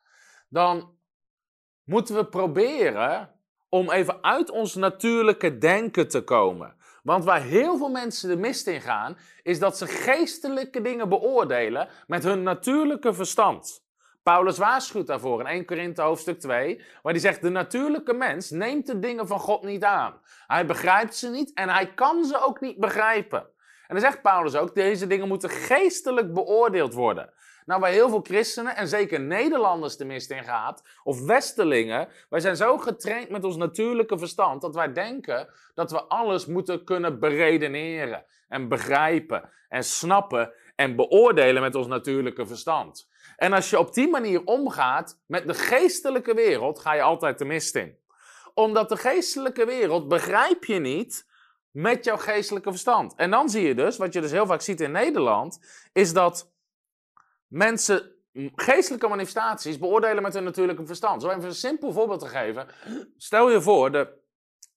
dan 0.53 0.97
moeten 1.83 2.15
we 2.15 2.25
proberen 2.25 3.29
om 3.69 3.91
even 3.91 4.23
uit 4.23 4.49
ons 4.49 4.75
natuurlijke 4.75 5.57
denken 5.57 6.07
te 6.07 6.23
komen. 6.23 6.75
Want 7.03 7.23
waar 7.23 7.41
heel 7.41 7.77
veel 7.77 7.89
mensen 7.89 8.29
de 8.29 8.35
mist 8.35 8.67
in 8.67 8.81
gaan, 8.81 9.17
is 9.43 9.59
dat 9.59 9.77
ze 9.77 9.87
geestelijke 9.87 10.81
dingen 10.81 11.09
beoordelen 11.09 11.87
met 12.07 12.23
hun 12.23 12.43
natuurlijke 12.43 13.13
verstand. 13.13 13.85
Paulus 14.23 14.57
waarschuwt 14.57 15.07
daarvoor 15.07 15.39
in 15.39 15.45
1 15.45 15.65
Korinthe 15.65 16.01
hoofdstuk 16.01 16.39
2, 16.39 16.77
waar 17.01 17.13
hij 17.13 17.21
zegt: 17.21 17.41
De 17.41 17.49
natuurlijke 17.49 18.13
mens 18.13 18.49
neemt 18.49 18.87
de 18.87 18.99
dingen 18.99 19.27
van 19.27 19.39
God 19.39 19.63
niet 19.63 19.83
aan. 19.83 20.21
Hij 20.47 20.65
begrijpt 20.65 21.15
ze 21.15 21.29
niet 21.29 21.53
en 21.53 21.69
hij 21.69 21.93
kan 21.93 22.25
ze 22.25 22.45
ook 22.45 22.61
niet 22.61 22.77
begrijpen. 22.77 23.39
En 23.87 23.95
dan 23.95 23.99
zegt 23.99 24.21
Paulus 24.21 24.55
ook: 24.55 24.75
Deze 24.75 25.07
dingen 25.07 25.27
moeten 25.27 25.49
geestelijk 25.49 26.33
beoordeeld 26.33 26.93
worden. 26.93 27.33
Nou, 27.65 27.81
waar 27.81 27.91
heel 27.91 28.09
veel 28.09 28.21
christenen 28.23 28.75
en 28.75 28.87
zeker 28.87 29.19
Nederlanders 29.19 29.97
de 29.97 30.05
mist 30.05 30.31
in 30.31 30.43
gaat, 30.43 30.83
of 31.03 31.21
Westelingen, 31.25 32.07
wij 32.29 32.39
zijn 32.39 32.55
zo 32.55 32.77
getraind 32.77 33.29
met 33.29 33.43
ons 33.43 33.55
natuurlijke 33.55 34.17
verstand 34.17 34.61
dat 34.61 34.75
wij 34.75 34.93
denken 34.93 35.49
dat 35.73 35.91
we 35.91 36.03
alles 36.03 36.45
moeten 36.45 36.83
kunnen 36.83 37.19
beredeneren 37.19 38.25
en 38.47 38.67
begrijpen 38.67 39.49
en 39.69 39.83
snappen 39.83 40.53
en 40.75 40.95
beoordelen 40.95 41.61
met 41.61 41.75
ons 41.75 41.87
natuurlijke 41.87 42.47
verstand. 42.47 43.09
En 43.35 43.53
als 43.53 43.69
je 43.69 43.79
op 43.79 43.93
die 43.93 44.09
manier 44.09 44.41
omgaat 44.45 45.19
met 45.25 45.47
de 45.47 45.53
geestelijke 45.53 46.33
wereld, 46.33 46.79
ga 46.79 46.93
je 46.93 47.01
altijd 47.01 47.37
de 47.37 47.45
mist 47.45 47.75
in. 47.75 47.97
Omdat 48.53 48.89
de 48.89 48.97
geestelijke 48.97 49.65
wereld 49.65 50.07
begrijp 50.07 50.63
je 50.63 50.79
niet 50.79 51.31
met 51.71 52.03
jouw 52.03 52.17
geestelijke 52.17 52.69
verstand. 52.69 53.15
En 53.15 53.31
dan 53.31 53.49
zie 53.49 53.67
je 53.67 53.75
dus, 53.75 53.97
wat 53.97 54.13
je 54.13 54.21
dus 54.21 54.31
heel 54.31 54.45
vaak 54.45 54.61
ziet 54.61 54.81
in 54.81 54.91
Nederland, 54.91 55.59
is 55.93 56.13
dat 56.13 56.52
mensen 57.53 58.11
geestelijke 58.55 59.07
manifestaties 59.07 59.79
beoordelen 59.79 60.23
met 60.23 60.33
hun 60.33 60.43
natuurlijke 60.43 60.85
verstand. 60.85 61.21
Zo 61.21 61.29
even 61.29 61.43
een 61.43 61.55
simpel 61.55 61.91
voorbeeld 61.91 62.19
te 62.19 62.27
geven. 62.27 62.67
Stel 63.17 63.51
je 63.51 63.61
voor, 63.61 63.91
de 63.91 64.21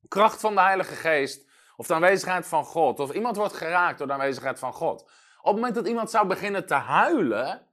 kracht 0.08 0.40
van 0.40 0.54
de 0.54 0.60
Heilige 0.60 0.94
Geest, 0.94 1.46
of 1.76 1.86
de 1.86 1.94
aanwezigheid 1.94 2.46
van 2.46 2.64
God, 2.64 3.00
of 3.00 3.12
iemand 3.12 3.36
wordt 3.36 3.54
geraakt 3.54 3.98
door 3.98 4.06
de 4.06 4.12
aanwezigheid 4.12 4.58
van 4.58 4.72
God. 4.72 5.02
Op 5.02 5.52
het 5.52 5.54
moment 5.54 5.74
dat 5.74 5.86
iemand 5.86 6.10
zou 6.10 6.26
beginnen 6.26 6.66
te 6.66 6.74
huilen, 6.74 7.66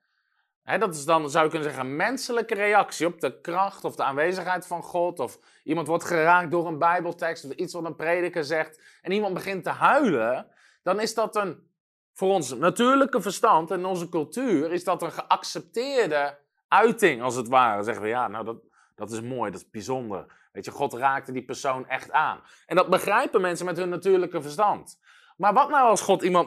hè, 0.64 0.78
dat 0.78 0.96
is 0.96 1.06
dan, 1.06 1.30
zou 1.30 1.44
je 1.44 1.50
kunnen 1.50 1.70
zeggen, 1.70 1.88
een 1.88 1.96
menselijke 1.96 2.56
reactie 2.56 3.06
op 3.06 3.20
de 3.20 3.42
kracht 3.42 3.84
of 3.84 3.96
de 3.96 4.04
aanwezigheid 4.04 4.68
van 4.68 4.84
God, 4.84 5.20
of 5.20 5.40
iemand 5.64 5.88
wordt 5.88 6.04
geraakt 6.04 6.52
door 6.52 6.68
een 6.68 6.78
Bijbeltekst 6.78 7.46
of 7.46 7.52
iets 7.52 7.74
wat 7.74 7.86
een 7.86 7.96
prediker 7.96 8.44
zegt, 8.44 8.82
en 9.02 9.12
iemand 9.12 9.34
begint 9.34 9.64
te 9.64 9.70
huilen, 9.70 10.48
dan 10.84 11.00
is 11.00 11.14
dat 11.14 11.36
een 11.36 11.72
voor 12.14 12.30
ons 12.30 12.56
natuurlijke 12.56 13.22
verstand 13.22 13.72
en 13.72 13.86
onze 13.86 14.10
cultuur 14.10 14.72
is 14.72 14.84
dat 14.84 15.02
een 15.02 15.12
geaccepteerde 15.12 16.40
uiting, 16.68 17.22
als 17.22 17.36
het 17.36 17.48
ware. 17.48 17.84
Zeggen 17.84 18.04
we, 18.04 18.10
ja, 18.10 18.28
nou, 18.28 18.46
dat, 18.46 18.58
dat 18.96 19.12
is 19.12 19.22
mooi, 19.22 19.52
dat 19.52 19.62
is 19.62 19.70
bijzonder. 19.70 20.26
Weet 20.52 20.66
je, 20.66 20.72
God 20.72 20.94
raakte 20.94 21.32
die 21.32 21.46
persoon 21.46 21.88
echt 21.88 22.12
aan. 22.12 22.40
En 22.66 22.76
dat 22.76 22.90
begrijpen 22.90 23.42
mensen 23.42 23.66
met 23.66 23.78
hun 23.78 23.90
natuurlijke 23.90 24.42
verstand. 24.42 25.00
Maar 25.38 25.54
wat 25.54 25.70
nou 25.70 25.90
als 25.90 26.02
God 26.02 26.22
iemand, 26.22 26.46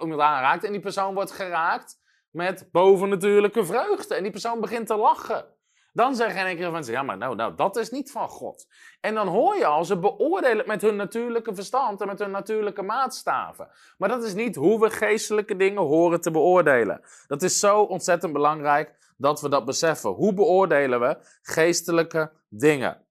iemand 0.00 0.20
aanraakt 0.20 0.64
en 0.64 0.72
die 0.72 0.80
persoon 0.80 1.14
wordt 1.14 1.30
geraakt 1.30 1.98
met 2.30 2.68
bovennatuurlijke 2.72 3.64
vreugde 3.64 4.14
en 4.14 4.22
die 4.22 4.32
persoon 4.32 4.60
begint 4.60 4.86
te 4.86 4.96
lachen? 4.96 5.44
Dan 5.92 6.14
zeggen 6.14 6.46
een 6.46 6.56
keer 6.56 6.70
mensen, 6.70 6.92
ja, 6.92 7.02
maar 7.02 7.16
nou, 7.16 7.36
nou, 7.36 7.54
dat 7.54 7.76
is 7.76 7.90
niet 7.90 8.10
van 8.10 8.28
God. 8.28 8.66
En 9.00 9.14
dan 9.14 9.28
hoor 9.28 9.56
je 9.56 9.66
al, 9.66 9.84
ze 9.84 9.98
beoordelen 9.98 10.58
het 10.58 10.66
met 10.66 10.82
hun 10.82 10.96
natuurlijke 10.96 11.54
verstand 11.54 12.00
en 12.00 12.06
met 12.06 12.18
hun 12.18 12.30
natuurlijke 12.30 12.82
maatstaven. 12.82 13.68
Maar 13.98 14.08
dat 14.08 14.24
is 14.24 14.34
niet 14.34 14.56
hoe 14.56 14.80
we 14.80 14.90
geestelijke 14.90 15.56
dingen 15.56 15.82
horen 15.82 16.20
te 16.20 16.30
beoordelen. 16.30 17.00
Dat 17.26 17.42
is 17.42 17.58
zo 17.58 17.82
ontzettend 17.82 18.32
belangrijk 18.32 19.14
dat 19.16 19.40
we 19.40 19.48
dat 19.48 19.64
beseffen. 19.64 20.10
Hoe 20.10 20.34
beoordelen 20.34 21.00
we 21.00 21.18
geestelijke 21.42 22.32
dingen? 22.48 23.04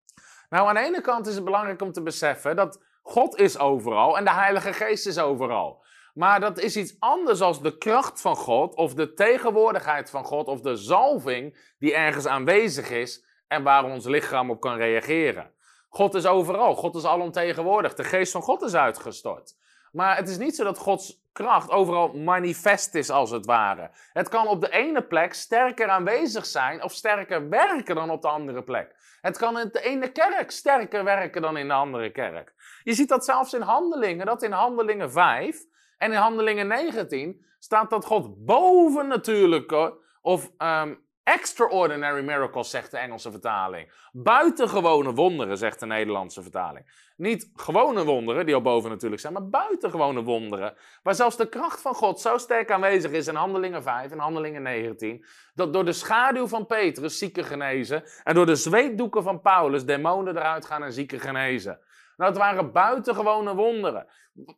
Nou, 0.50 0.68
aan 0.68 0.76
de 0.76 0.82
ene 0.82 1.02
kant 1.02 1.28
is 1.28 1.36
het 1.36 1.44
belangrijk 1.44 1.82
om 1.82 1.92
te 1.92 2.02
beseffen 2.02 2.56
dat 2.56 2.84
God 3.02 3.40
is 3.40 3.60
overal 3.60 4.18
en 4.18 4.24
de 4.24 4.34
Heilige 4.34 4.74
Geest 4.74 5.08
is 5.08 5.20
overal. 5.20 5.84
Maar 6.20 6.40
dat 6.40 6.60
is 6.60 6.78
iets 6.78 6.96
anders 7.00 7.42
als 7.42 7.62
de 7.62 7.78
kracht 7.78 8.22
van 8.22 8.36
God, 8.36 8.76
of 8.76 8.94
de 8.94 9.14
tegenwoordigheid 9.14 10.10
van 10.10 10.24
God, 10.24 10.48
of 10.48 10.62
de 10.62 10.76
zalving 10.76 11.74
die 11.78 11.94
ergens 11.94 12.28
aanwezig 12.28 12.90
is 12.90 13.26
en 13.48 13.64
waar 13.64 13.84
ons 13.84 14.06
lichaam 14.06 14.50
op 14.50 14.60
kan 14.60 14.76
reageren. 14.76 15.52
God 15.90 16.14
is 16.14 16.26
overal, 16.26 16.76
God 16.76 16.96
is 16.96 17.06
alomtegenwoordig, 17.06 17.94
de 17.94 18.04
geest 18.04 18.32
van 18.32 18.42
God 18.42 18.62
is 18.62 18.76
uitgestort. 18.76 19.56
Maar 19.92 20.18
het 20.18 20.30
is 20.30 20.38
niet 20.38 20.56
zo 20.56 20.64
dat 20.64 20.78
Gods 20.78 21.24
kracht 21.32 21.70
overal 21.70 22.14
manifest 22.14 22.96
is, 22.96 23.10
als 23.10 23.32
het 23.32 23.46
ware. 23.46 23.92
Het 24.14 24.30
kan 24.30 24.48
op 24.48 24.62
de 24.62 24.70
ene 24.70 25.02
plek 25.02 25.34
sterker 25.34 25.90
aanwezig 25.90 26.46
zijn 26.46 26.84
of 26.84 26.92
sterker 26.92 27.50
werken 27.50 27.96
dan 27.96 28.10
op 28.10 28.22
de 28.22 28.30
andere 28.30 28.64
plek. 28.64 28.96
Het 29.22 29.38
kan 29.38 29.60
in 29.60 29.70
de 29.72 29.82
ene 29.82 30.12
kerk 30.12 30.52
sterker 30.52 31.04
werken 31.04 31.42
dan 31.42 31.58
in 31.58 31.68
de 31.68 31.74
andere 31.74 32.12
kerk. 32.12 32.54
Je 32.84 32.94
ziet 32.94 33.10
dat 33.10 33.26
zelfs 33.26 33.54
in 33.54 33.62
handelingen, 33.62 34.26
dat 34.26 34.44
in 34.44 34.52
handelingen 34.52 35.12
5 35.12 35.68
en 36.00 36.12
in 36.12 36.18
Handelingen 36.18 36.68
19 36.68 37.46
staat 37.60 37.89
dat 37.89 38.06
God 38.06 38.46
bovennatuurlijke 38.46 39.98
of 40.22 40.51
um, 40.58 41.08
extraordinary 41.24 42.24
miracles, 42.24 42.70
zegt 42.70 42.91
de 42.91 42.98
Engelse 42.98 43.32
vertaling. 43.32 43.91
Buitengewone 44.12 45.13
wonderen, 45.13 45.58
zegt 45.58 45.79
de 45.79 45.86
Nederlandse 45.86 46.41
vertaling. 46.41 47.12
Niet 47.18 47.51
gewone 47.56 48.03
wonderen, 48.03 48.46
die 48.46 48.56
al 48.56 48.62
boven 48.62 48.89
natuurlijk 48.89 49.22
zijn, 49.22 49.34
maar 49.34 49.50
buitengewone 49.50 50.24
wonderen. 50.24 50.74
Waar 51.03 51.15
zelfs 51.15 51.38
de 51.38 51.50
kracht 51.50 51.82
van 51.82 51.94
God 51.94 52.20
zo 52.20 52.38
sterk 52.38 52.72
aanwezig 52.72 53.12
is 53.12 53.27
in 53.27 53.36
Handelingen 53.36 53.84
5 53.84 54.12
en 54.12 54.20
Handelingen 54.20 54.62
19. 54.62 55.25
Dat 55.53 55.74
door 55.74 55.86
de 55.86 55.94
schaduw 55.94 56.48
van 56.48 56.65
Petrus 56.65 57.18
zieken 57.18 57.44
genezen. 57.44 58.03
En 58.24 58.36
door 58.36 58.46
de 58.46 58.56
zweetdoeken 58.56 59.24
van 59.24 59.41
Paulus 59.41 59.86
demonen 59.86 60.38
eruit 60.38 60.65
gaan 60.65 60.84
en 60.84 60.94
zieken 60.94 61.20
genezen. 61.20 61.79
Nou, 62.20 62.32
het 62.32 62.40
waren 62.40 62.72
buitengewone 62.72 63.56
wonderen. 63.56 64.08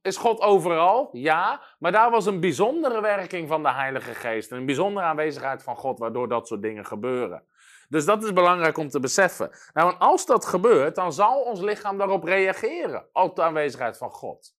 Is 0.01 0.17
God 0.17 0.39
overal? 0.39 1.09
Ja, 1.11 1.61
maar 1.79 1.91
daar 1.91 2.11
was 2.11 2.25
een 2.25 2.39
bijzondere 2.39 3.01
werking 3.01 3.47
van 3.47 3.63
de 3.63 3.71
Heilige 3.71 4.13
Geest. 4.13 4.51
Een 4.51 4.65
bijzondere 4.65 5.05
aanwezigheid 5.05 5.63
van 5.63 5.75
God, 5.75 5.99
waardoor 5.99 6.27
dat 6.27 6.47
soort 6.47 6.61
dingen 6.61 6.85
gebeuren. 6.85 7.43
Dus 7.89 8.05
dat 8.05 8.23
is 8.23 8.33
belangrijk 8.33 8.77
om 8.77 8.89
te 8.89 8.99
beseffen. 8.99 9.51
Nou, 9.73 9.93
en 9.93 9.97
als 9.99 10.25
dat 10.25 10.45
gebeurt, 10.45 10.95
dan 10.95 11.13
zal 11.13 11.41
ons 11.41 11.59
lichaam 11.59 11.97
daarop 11.97 12.23
reageren, 12.23 13.05
op 13.13 13.35
de 13.35 13.41
aanwezigheid 13.41 13.97
van 13.97 14.09
God. 14.09 14.55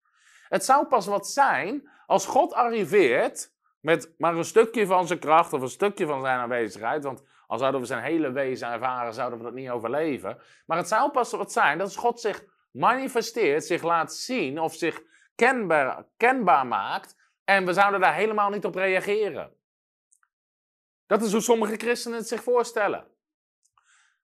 Het 0.48 0.64
zou 0.64 0.86
pas 0.86 1.06
wat 1.06 1.28
zijn 1.28 1.90
als 2.06 2.26
God 2.26 2.54
arriveert 2.54 3.52
met 3.80 4.14
maar 4.18 4.36
een 4.36 4.44
stukje 4.44 4.86
van 4.86 5.06
zijn 5.06 5.18
kracht 5.18 5.52
of 5.52 5.60
een 5.60 5.68
stukje 5.68 6.06
van 6.06 6.20
zijn 6.20 6.38
aanwezigheid. 6.38 7.04
Want 7.04 7.22
al 7.46 7.58
zouden 7.58 7.80
we 7.80 7.86
zijn 7.86 8.02
hele 8.02 8.32
wezen 8.32 8.72
ervaren, 8.72 9.14
zouden 9.14 9.38
we 9.38 9.44
dat 9.44 9.54
niet 9.54 9.70
overleven. 9.70 10.38
Maar 10.66 10.76
het 10.76 10.88
zou 10.88 11.10
pas 11.10 11.32
wat 11.32 11.52
zijn 11.52 11.78
dat 11.78 11.86
als 11.86 11.96
God 11.96 12.20
zich 12.20 12.50
manifesteert, 12.72 13.64
zich 13.64 13.82
laat 13.82 14.14
zien 14.14 14.60
of 14.60 14.74
zich 14.74 15.02
kenbaar, 15.34 16.06
kenbaar 16.16 16.66
maakt 16.66 17.16
en 17.44 17.66
we 17.66 17.72
zouden 17.72 18.00
daar 18.00 18.14
helemaal 18.14 18.50
niet 18.50 18.64
op 18.64 18.74
reageren. 18.74 19.56
Dat 21.06 21.22
is 21.22 21.32
hoe 21.32 21.40
sommige 21.40 21.76
christenen 21.76 22.18
het 22.18 22.28
zich 22.28 22.42
voorstellen. 22.42 23.06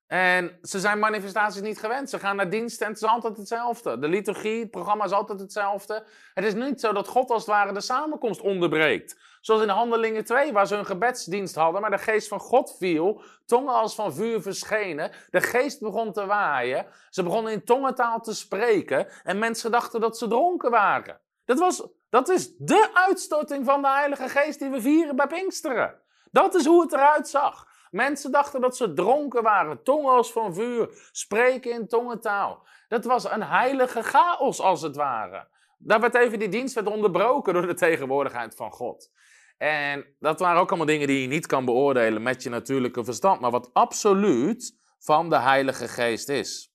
En 0.09 0.59
ze 0.61 0.79
zijn 0.79 0.99
manifestaties 0.99 1.61
niet 1.61 1.79
gewend. 1.79 2.09
Ze 2.09 2.19
gaan 2.19 2.35
naar 2.35 2.49
dienst 2.49 2.81
en 2.81 2.87
het 2.87 2.95
is 2.95 3.07
altijd 3.07 3.37
hetzelfde. 3.37 3.99
De 3.99 4.07
liturgie, 4.07 4.59
het 4.59 4.71
programma 4.71 5.05
is 5.05 5.11
altijd 5.11 5.39
hetzelfde. 5.39 6.03
Het 6.33 6.45
is 6.45 6.53
niet 6.53 6.79
zo 6.79 6.93
dat 6.93 7.07
God 7.07 7.29
als 7.29 7.45
het 7.45 7.51
ware 7.51 7.73
de 7.73 7.81
samenkomst 7.81 8.41
onderbreekt. 8.41 9.17
Zoals 9.41 9.61
in 9.61 9.69
Handelingen 9.69 10.25
2, 10.25 10.51
waar 10.51 10.67
ze 10.67 10.75
een 10.75 10.85
gebedsdienst 10.85 11.55
hadden, 11.55 11.81
maar 11.81 11.91
de 11.91 11.97
geest 11.97 12.27
van 12.27 12.39
God 12.39 12.75
viel, 12.77 13.21
tongen 13.45 13.73
als 13.73 13.95
van 13.95 14.13
vuur 14.13 14.41
verschenen, 14.41 15.11
de 15.29 15.41
geest 15.41 15.79
begon 15.79 16.13
te 16.13 16.25
waaien, 16.25 16.85
ze 17.09 17.23
begonnen 17.23 17.51
in 17.51 17.63
tongentaal 17.63 18.21
te 18.21 18.33
spreken 18.33 19.07
en 19.23 19.39
mensen 19.39 19.71
dachten 19.71 20.01
dat 20.01 20.17
ze 20.17 20.27
dronken 20.27 20.71
waren. 20.71 21.19
Dat, 21.45 21.59
was, 21.59 21.87
dat 22.09 22.29
is 22.29 22.55
de 22.57 22.89
uitstorting 22.93 23.65
van 23.65 23.81
de 23.81 23.89
Heilige 23.89 24.29
Geest 24.29 24.59
die 24.59 24.69
we 24.69 24.81
vieren 24.81 25.15
bij 25.15 25.27
Pinksteren. 25.27 26.01
Dat 26.31 26.55
is 26.55 26.65
hoe 26.65 26.81
het 26.81 26.93
eruit 26.93 27.27
zag. 27.27 27.67
Mensen 27.91 28.31
dachten 28.31 28.61
dat 28.61 28.77
ze 28.77 28.93
dronken 28.93 29.43
waren, 29.43 29.83
tongen 29.83 30.11
als 30.11 30.31
van 30.31 30.53
vuur, 30.53 31.09
spreken 31.11 31.71
in 31.71 31.87
tongentaal. 31.87 32.67
Dat 32.87 33.05
was 33.05 33.31
een 33.31 33.43
heilige 33.43 34.03
chaos 34.03 34.59
als 34.59 34.81
het 34.81 34.95
ware. 34.95 35.47
Daar 35.77 35.99
werd 35.99 36.15
even 36.15 36.39
die 36.39 36.49
dienst 36.49 36.75
werd 36.75 36.87
onderbroken 36.87 37.53
door 37.53 37.67
de 37.67 37.73
tegenwoordigheid 37.73 38.55
van 38.55 38.71
God. 38.71 39.11
En 39.57 40.15
dat 40.19 40.39
waren 40.39 40.61
ook 40.61 40.69
allemaal 40.69 40.87
dingen 40.87 41.07
die 41.07 41.21
je 41.21 41.27
niet 41.27 41.45
kan 41.45 41.65
beoordelen 41.65 42.21
met 42.23 42.43
je 42.43 42.49
natuurlijke 42.49 43.03
verstand, 43.03 43.41
maar 43.41 43.51
wat 43.51 43.69
absoluut 43.73 44.77
van 44.99 45.29
de 45.29 45.39
Heilige 45.39 45.87
Geest 45.87 46.29
is. 46.29 46.73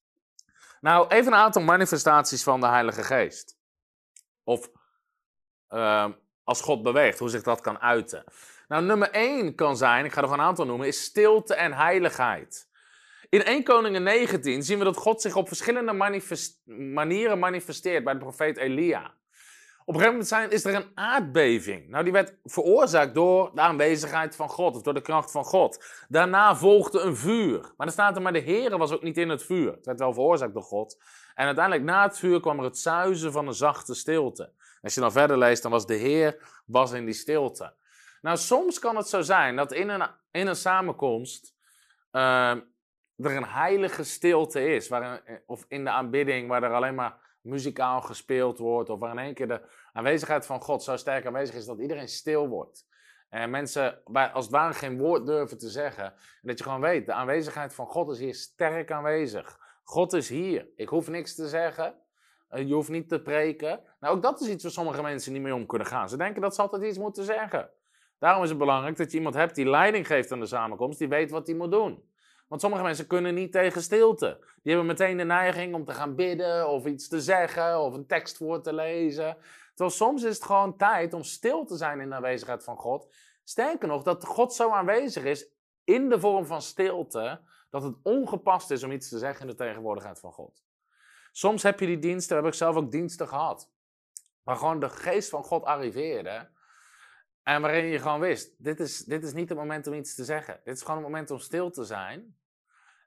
Nou, 0.81 1.09
even 1.09 1.33
een 1.33 1.39
aantal 1.39 1.63
manifestaties 1.63 2.43
van 2.43 2.61
de 2.61 2.67
Heilige 2.67 3.03
Geest. 3.03 3.59
Of 4.43 4.69
uh, 5.69 6.09
als 6.45 6.61
God 6.61 6.83
beweegt, 6.83 7.19
hoe 7.19 7.29
zich 7.29 7.43
dat 7.43 7.61
kan 7.61 7.79
uiten. 7.79 8.25
Nou, 8.69 8.85
nummer 8.85 9.11
1 9.11 9.55
kan 9.55 9.77
zijn, 9.77 10.05
ik 10.05 10.13
ga 10.13 10.23
er 10.23 10.33
een 10.33 10.41
aantal 10.41 10.67
noemen, 10.67 10.87
is 10.87 11.03
stilte 11.03 11.55
en 11.55 11.73
heiligheid. 11.73 12.69
In 13.29 13.45
1 13.45 13.63
Koningen 13.63 14.03
19 14.03 14.63
zien 14.63 14.79
we 14.79 14.85
dat 14.85 14.97
God 14.97 15.23
zich 15.23 15.37
op 15.37 15.49
verschillende 15.49 15.93
manieren 16.67 17.39
manifesteert 17.39 18.05
bij 18.05 18.13
de 18.13 18.19
profeet 18.19 18.57
Elia. 18.57 19.15
Op 19.87 19.95
een 19.95 20.01
gegeven 20.01 20.11
moment 20.13 20.29
zijn, 20.29 20.51
is 20.51 20.65
er 20.65 20.75
een 20.75 20.91
aardbeving. 20.95 21.89
Nou, 21.89 22.05
die 22.05 22.13
werd 22.13 22.37
veroorzaakt 22.45 23.15
door 23.15 23.51
de 23.55 23.61
aanwezigheid 23.61 24.37
van 24.37 24.49
God, 24.49 24.77
of 24.77 24.83
door 24.83 24.95
de 24.95 25.01
kracht 25.01 25.31
van 25.31 25.45
God. 25.45 25.85
Daarna 26.09 26.57
volgde 26.57 27.01
een 27.01 27.17
vuur. 27.17 27.61
Maar 27.61 27.87
dan 27.87 27.91
staat 27.91 28.17
er, 28.17 28.23
maar 28.23 28.33
de 28.33 28.39
Heer 28.39 28.79
was 28.79 28.93
ook 28.93 29.03
niet 29.03 29.19
in 29.19 29.29
het 29.29 29.43
vuur. 29.43 29.73
Het 29.73 29.87
werd 29.87 29.99
wel 29.99 30.13
veroorzaakt 30.13 30.55
door 30.55 30.63
God. 30.63 30.99
En 31.35 31.47
uiteindelijk 31.47 31.85
na 31.85 32.03
het 32.03 32.19
vuur 32.19 32.41
kwam 32.41 32.59
er 32.59 32.65
het 32.65 32.79
zuizen 32.79 33.33
van 33.33 33.47
een 33.47 33.55
zachte 33.55 33.95
stilte. 33.95 34.53
Als 34.83 34.95
je 34.95 35.01
dan 35.01 35.13
verder 35.13 35.39
leest, 35.39 35.63
dan 35.63 35.71
was 35.71 35.87
de 35.87 35.95
Heer 35.95 36.63
was 36.67 36.93
in 36.93 37.05
die 37.05 37.15
stilte. 37.15 37.75
Nou, 38.25 38.37
soms 38.37 38.79
kan 38.79 38.97
het 38.97 39.09
zo 39.09 39.21
zijn 39.21 39.57
dat 39.57 39.73
in 39.73 39.89
een, 39.89 40.09
in 40.31 40.47
een 40.47 40.57
samenkomst 40.57 41.57
uh, 42.13 42.51
er 43.17 43.37
een 43.37 43.45
heilige 43.45 44.05
stilte 44.05 44.75
is. 44.75 44.89
Waar 44.89 45.23
of 45.47 45.65
in 45.69 45.85
de 45.85 45.91
aanbidding, 45.91 46.49
waar 46.49 46.63
er 46.63 46.73
alleen 46.73 46.95
maar 46.95 47.39
muzikaal 47.41 48.01
gespeeld 48.01 48.59
wordt. 48.59 48.91
Of 48.91 49.01
waar 49.01 49.11
in 49.11 49.19
één 49.19 49.35
keer 49.35 49.49
de 49.49 49.61
aanwezigheid 49.93 50.47
van 50.47 50.61
God 50.61 50.83
zo 50.83 50.97
sterk 50.97 51.27
aanwezig 51.27 51.55
is 51.55 51.65
dat 51.65 51.79
iedereen 51.79 52.09
stil 52.09 52.49
wordt. 52.49 52.87
En 53.29 53.51
mensen 53.51 54.03
als 54.05 54.45
het 54.45 54.55
ware 54.55 54.75
geen 54.75 54.99
woord 54.99 55.27
durven 55.27 55.59
te 55.59 55.69
zeggen. 55.69 56.05
En 56.05 56.15
dat 56.43 56.59
je 56.59 56.65
gewoon 56.65 56.81
weet, 56.81 57.07
de 57.07 57.13
aanwezigheid 57.13 57.75
van 57.75 57.87
God 57.87 58.11
is 58.11 58.19
hier 58.19 58.35
sterk 58.35 58.91
aanwezig. 58.91 59.59
God 59.83 60.13
is 60.13 60.29
hier. 60.29 60.69
Ik 60.77 60.89
hoef 60.89 61.09
niks 61.09 61.35
te 61.35 61.49
zeggen. 61.49 61.95
Eh, 62.49 62.67
je 62.67 62.75
hoeft 62.75 62.91
niet 62.91 63.09
te 63.09 63.23
preken. 63.23 63.81
Nou, 64.01 64.17
ook 64.17 64.23
dat 64.23 64.41
is 64.41 64.49
iets 64.49 64.63
waar 64.63 64.73
sommige 64.73 65.03
mensen 65.03 65.33
niet 65.33 65.43
mee 65.43 65.55
om 65.55 65.67
kunnen 65.67 65.87
gaan. 65.87 66.09
Ze 66.09 66.17
denken 66.17 66.43
dat 66.43 66.55
ze 66.55 66.63
altijd 66.63 66.83
iets 66.83 66.99
moeten 66.99 67.25
zeggen. 67.25 67.71
Daarom 68.25 68.43
is 68.43 68.49
het 68.49 68.59
belangrijk 68.59 68.97
dat 68.97 69.11
je 69.11 69.17
iemand 69.17 69.35
hebt 69.35 69.55
die 69.55 69.69
leiding 69.69 70.07
geeft 70.07 70.33
aan 70.33 70.41
de 70.41 70.47
samenkomst, 70.47 70.99
die 70.99 71.09
weet 71.09 71.31
wat 71.31 71.47
hij 71.47 71.57
moet 71.57 71.71
doen. 71.71 72.09
Want 72.49 72.61
sommige 72.61 72.83
mensen 72.83 73.07
kunnen 73.07 73.35
niet 73.35 73.53
tegen 73.53 73.83
stilte. 73.83 74.39
Die 74.63 74.73
hebben 74.73 74.87
meteen 74.87 75.17
de 75.17 75.25
neiging 75.25 75.75
om 75.75 75.85
te 75.85 75.93
gaan 75.93 76.15
bidden 76.15 76.69
of 76.69 76.87
iets 76.87 77.09
te 77.09 77.21
zeggen 77.21 77.81
of 77.81 77.95
een 77.95 78.07
tekst 78.07 78.37
voor 78.37 78.63
te 78.63 78.73
lezen. 78.73 79.37
Terwijl 79.69 79.91
soms 79.91 80.23
is 80.23 80.35
het 80.35 80.45
gewoon 80.45 80.77
tijd 80.77 81.13
om 81.13 81.23
stil 81.23 81.65
te 81.65 81.77
zijn 81.77 82.01
in 82.01 82.09
de 82.09 82.15
aanwezigheid 82.15 82.65
van 82.65 82.77
God. 82.77 83.15
Sterker 83.43 83.89
nog, 83.89 84.03
dat 84.03 84.25
God 84.25 84.55
zo 84.55 84.71
aanwezig 84.71 85.25
is 85.25 85.49
in 85.85 86.09
de 86.09 86.21
vorm 86.21 86.47
van 86.47 86.63
stilte, 86.63 87.41
dat 87.71 87.83
het 87.83 87.97
ongepast 88.03 88.71
is 88.71 88.83
om 88.83 88.93
iets 88.93 89.09
te 89.09 89.19
zeggen 89.19 89.41
in 89.41 89.51
de 89.51 89.65
tegenwoordigheid 89.65 90.21
van 90.21 90.33
God. 90.33 90.65
Soms 91.33 91.63
heb 91.63 91.81
je 91.81 91.87
die 91.87 91.99
diensten, 91.99 92.37
heb 92.37 92.47
ik 92.47 92.55
zelf 92.55 92.77
ook 92.77 92.91
diensten 92.91 93.29
gehad, 93.29 93.71
waar 94.43 94.57
gewoon 94.57 94.81
de 94.81 94.89
geest 94.89 95.29
van 95.29 95.45
God 95.45 95.65
arriveerde. 95.65 96.53
En 97.45 97.61
waarin 97.61 97.85
je 97.85 97.99
gewoon 97.99 98.21
wist, 98.21 98.65
dit 98.65 98.81
is, 98.81 98.99
dit 98.99 99.25
is 99.25 99.33
niet 99.33 99.49
het 99.49 99.59
moment 99.59 99.87
om 99.87 99.95
iets 99.95 100.15
te 100.15 100.25
zeggen. 100.25 100.61
Dit 100.65 100.75
is 100.75 100.83
gewoon 100.83 100.97
het 100.97 101.07
moment 101.07 101.31
om 101.31 101.39
stil 101.39 101.71
te 101.71 101.85
zijn. 101.85 102.37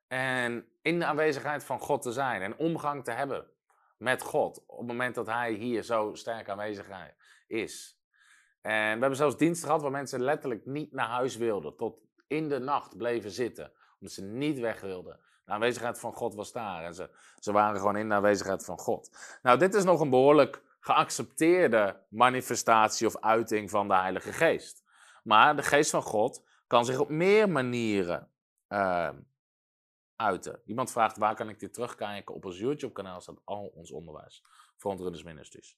En 0.07 0.67
in 0.81 0.99
de 0.99 1.05
aanwezigheid 1.05 1.63
van 1.63 1.79
God 1.79 2.01
te 2.01 2.11
zijn. 2.11 2.41
En 2.41 2.57
omgang 2.57 3.03
te 3.03 3.11
hebben 3.11 3.49
met 3.97 4.21
God. 4.21 4.63
Op 4.67 4.77
het 4.77 4.87
moment 4.87 5.15
dat 5.15 5.27
Hij 5.27 5.51
hier 5.51 5.83
zo 5.83 6.13
sterk 6.13 6.49
aanwezig 6.49 6.87
is. 7.47 7.99
En 8.61 8.93
we 8.93 8.99
hebben 8.99 9.15
zelfs 9.15 9.37
diensten 9.37 9.67
gehad 9.67 9.81
waar 9.81 9.91
mensen 9.91 10.23
letterlijk 10.23 10.65
niet 10.65 10.91
naar 10.91 11.07
huis 11.07 11.37
wilden. 11.37 11.75
Tot 11.75 11.99
in 12.27 12.49
de 12.49 12.59
nacht 12.59 12.97
bleven 12.97 13.31
zitten. 13.31 13.71
Omdat 13.99 14.13
ze 14.13 14.23
niet 14.23 14.59
weg 14.59 14.81
wilden. 14.81 15.19
De 15.45 15.51
aanwezigheid 15.51 15.99
van 15.99 16.13
God 16.13 16.35
was 16.35 16.51
daar. 16.51 16.83
En 16.83 16.93
ze, 16.93 17.09
ze 17.39 17.51
waren 17.51 17.79
gewoon 17.79 17.97
in 17.97 18.09
de 18.09 18.15
aanwezigheid 18.15 18.65
van 18.65 18.77
God. 18.77 19.17
Nou, 19.41 19.57
dit 19.59 19.73
is 19.73 19.83
nog 19.83 19.99
een 19.99 20.09
behoorlijk 20.09 20.61
geaccepteerde 20.87 22.05
manifestatie 22.09 23.07
of 23.07 23.17
uiting 23.17 23.69
van 23.69 23.87
de 23.87 23.95
Heilige 23.95 24.33
Geest. 24.33 24.83
Maar 25.23 25.55
de 25.55 25.63
Geest 25.63 25.89
van 25.89 26.01
God 26.01 26.43
kan 26.67 26.85
zich 26.85 26.99
op 26.99 27.09
meer 27.09 27.49
manieren 27.49 28.31
uh, 28.69 29.09
uiten. 30.15 30.61
Iemand 30.65 30.91
vraagt 30.91 31.17
waar 31.17 31.35
kan 31.35 31.49
ik 31.49 31.59
dit 31.59 31.73
terugkijken? 31.73 32.35
Op 32.35 32.45
ons 32.45 32.59
YouTube-kanaal 32.59 33.21
staat 33.21 33.41
al 33.43 33.71
ons 33.75 33.91
onderwijs. 33.91 34.43
Frontrunners 34.77 35.23
Ministries. 35.23 35.77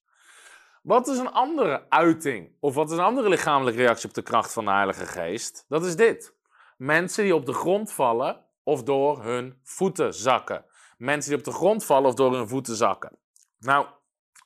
Wat 0.82 1.08
is 1.08 1.18
een 1.18 1.32
andere 1.32 1.89
uiting 1.89 2.56
of 2.60 2.75
wat 2.75 2.92
is 2.92 2.98
een 2.98 3.04
andere 3.04 3.30
lichamelijke 3.30 3.80
reactie 3.80 4.10
op 4.10 4.16
de 4.16 4.22
kracht 4.22 4.54
van 4.54 4.66
de 4.66 4.72
Heilige 4.72 5.06
Geest? 5.06 5.66
Dat 5.68 5.86
is 5.86 5.96
dit. 5.96 6.36
Mensen 6.78 7.24
die 7.24 7.36
op 7.36 7.46
de 7.46 7.54
grond 7.54 7.92
vallen 7.92 8.46
of 8.63 8.84
door 8.84 9.24
hun 9.24 9.60
voeten 9.63 10.13
zakken. 10.13 10.66
Mensen 10.98 11.30
die 11.30 11.39
op 11.39 11.46
de 11.46 11.51
grond 11.51 11.86
vallen 11.86 12.10
of 12.10 12.16
door 12.16 12.36
hun 12.36 12.48
voeten 12.48 12.75
zakken. 12.75 13.17
Nou, 13.60 13.88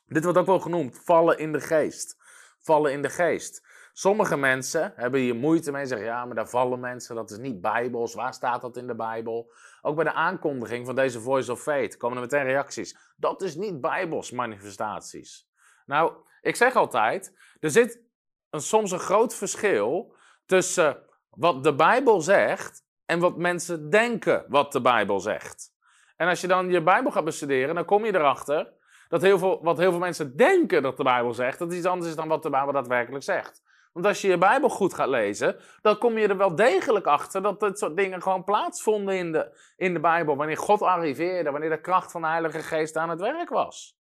dit 0.06 0.24
wordt 0.24 0.38
ook 0.38 0.46
wel 0.46 0.60
genoemd 0.60 1.00
vallen 1.04 1.38
in 1.38 1.52
de 1.52 1.60
geest. 1.60 2.16
Vallen 2.58 2.92
in 2.92 3.02
de 3.02 3.10
geest. 3.10 3.62
Sommige 3.92 4.36
mensen 4.36 4.92
hebben 4.96 5.20
hier 5.20 5.34
moeite 5.34 5.72
mee. 5.72 5.86
Zeggen 5.86 6.06
ja, 6.06 6.24
maar 6.24 6.34
daar 6.34 6.48
vallen 6.48 6.80
mensen. 6.80 7.14
Dat 7.14 7.30
is 7.30 7.38
niet 7.38 7.60
bijbels. 7.60 8.14
Waar 8.14 8.34
staat 8.34 8.62
dat 8.62 8.76
in 8.76 8.86
de 8.86 8.94
Bijbel? 8.94 9.52
Ook 9.82 9.94
bij 9.94 10.04
de 10.04 10.12
aankondiging 10.12 10.86
van 10.86 10.94
deze 10.94 11.20
Voice 11.20 11.52
of 11.52 11.62
Faith 11.62 11.96
komen 11.96 12.16
er 12.16 12.22
meteen 12.22 12.44
reacties. 12.44 12.96
Dat 13.16 13.42
is 13.42 13.54
niet 13.54 13.80
bijbels 13.80 14.30
manifestaties. 14.30 15.48
Nou, 15.86 16.12
ik 16.40 16.56
zeg 16.56 16.76
altijd: 16.76 17.34
er 17.60 17.70
zit 17.70 18.00
een, 18.50 18.60
soms 18.60 18.90
een 18.90 18.98
groot 18.98 19.34
verschil 19.34 20.16
tussen 20.46 21.02
wat 21.30 21.64
de 21.64 21.74
Bijbel 21.74 22.20
zegt 22.20 22.84
en 23.04 23.18
wat 23.18 23.36
mensen 23.36 23.90
denken 23.90 24.44
wat 24.48 24.72
de 24.72 24.80
Bijbel 24.80 25.20
zegt. 25.20 25.72
En 26.16 26.28
als 26.28 26.40
je 26.40 26.46
dan 26.46 26.70
je 26.70 26.82
Bijbel 26.82 27.10
gaat 27.10 27.24
bestuderen, 27.24 27.74
dan 27.74 27.84
kom 27.84 28.04
je 28.04 28.14
erachter 28.14 28.72
dat 29.14 29.22
heel 29.22 29.38
veel, 29.38 29.58
wat 29.62 29.78
heel 29.78 29.90
veel 29.90 30.00
mensen 30.00 30.36
denken 30.36 30.82
dat 30.82 30.96
de 30.96 31.02
Bijbel 31.02 31.34
zegt, 31.34 31.58
dat 31.58 31.72
iets 31.72 31.86
anders 31.86 32.10
is 32.10 32.16
dan 32.16 32.28
wat 32.28 32.42
de 32.42 32.50
Bijbel 32.50 32.72
daadwerkelijk 32.72 33.24
zegt. 33.24 33.62
Want 33.92 34.06
als 34.06 34.20
je 34.20 34.28
je 34.28 34.38
Bijbel 34.38 34.68
goed 34.68 34.94
gaat 34.94 35.08
lezen, 35.08 35.56
dan 35.82 35.98
kom 35.98 36.18
je 36.18 36.28
er 36.28 36.36
wel 36.36 36.54
degelijk 36.54 37.06
achter 37.06 37.42
dat 37.42 37.60
dit 37.60 37.78
soort 37.78 37.96
dingen 37.96 38.22
gewoon 38.22 38.44
plaatsvonden 38.44 39.16
in 39.16 39.32
de, 39.32 39.58
in 39.76 39.92
de 39.92 40.00
Bijbel. 40.00 40.36
Wanneer 40.36 40.56
God 40.56 40.82
arriveerde, 40.82 41.50
wanneer 41.50 41.70
de 41.70 41.80
kracht 41.80 42.10
van 42.10 42.20
de 42.20 42.26
Heilige 42.26 42.58
Geest 42.58 42.96
aan 42.96 43.08
het 43.08 43.20
werk 43.20 43.48
was. 43.48 43.98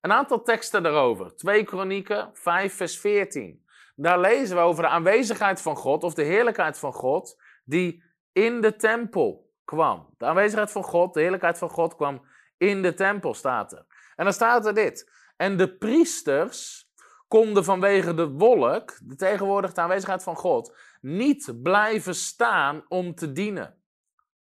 Een 0.00 0.12
aantal 0.12 0.42
teksten 0.42 0.82
daarover. 0.82 1.36
2 1.36 1.64
Kronieken 1.64 2.30
5 2.32 2.74
vers 2.74 2.98
14. 2.98 3.64
Daar 3.94 4.20
lezen 4.20 4.56
we 4.56 4.62
over 4.62 4.82
de 4.82 4.88
aanwezigheid 4.88 5.62
van 5.62 5.76
God 5.76 6.04
of 6.04 6.14
de 6.14 6.24
heerlijkheid 6.24 6.78
van 6.78 6.92
God 6.92 7.42
die 7.64 8.02
in 8.32 8.60
de 8.60 8.76
tempel 8.76 9.50
kwam. 9.64 10.14
De 10.18 10.26
aanwezigheid 10.26 10.72
van 10.72 10.84
God, 10.84 11.14
de 11.14 11.20
heerlijkheid 11.20 11.58
van 11.58 11.70
God 11.70 11.96
kwam 11.96 12.22
in 12.56 12.82
de 12.82 12.94
tempel, 12.94 13.34
staat 13.34 13.72
er. 13.72 13.88
En 14.20 14.26
dan 14.26 14.34
staat 14.34 14.66
er 14.66 14.74
dit. 14.74 15.10
En 15.36 15.56
de 15.56 15.76
priesters 15.76 16.90
konden 17.28 17.64
vanwege 17.64 18.14
de 18.14 18.28
wolk, 18.28 18.98
de 19.02 19.16
tegenwoordige 19.16 19.80
aanwezigheid 19.80 20.22
van 20.22 20.36
God, 20.36 20.76
niet 21.00 21.62
blijven 21.62 22.14
staan 22.14 22.84
om 22.88 23.14
te 23.14 23.32
dienen. 23.32 23.82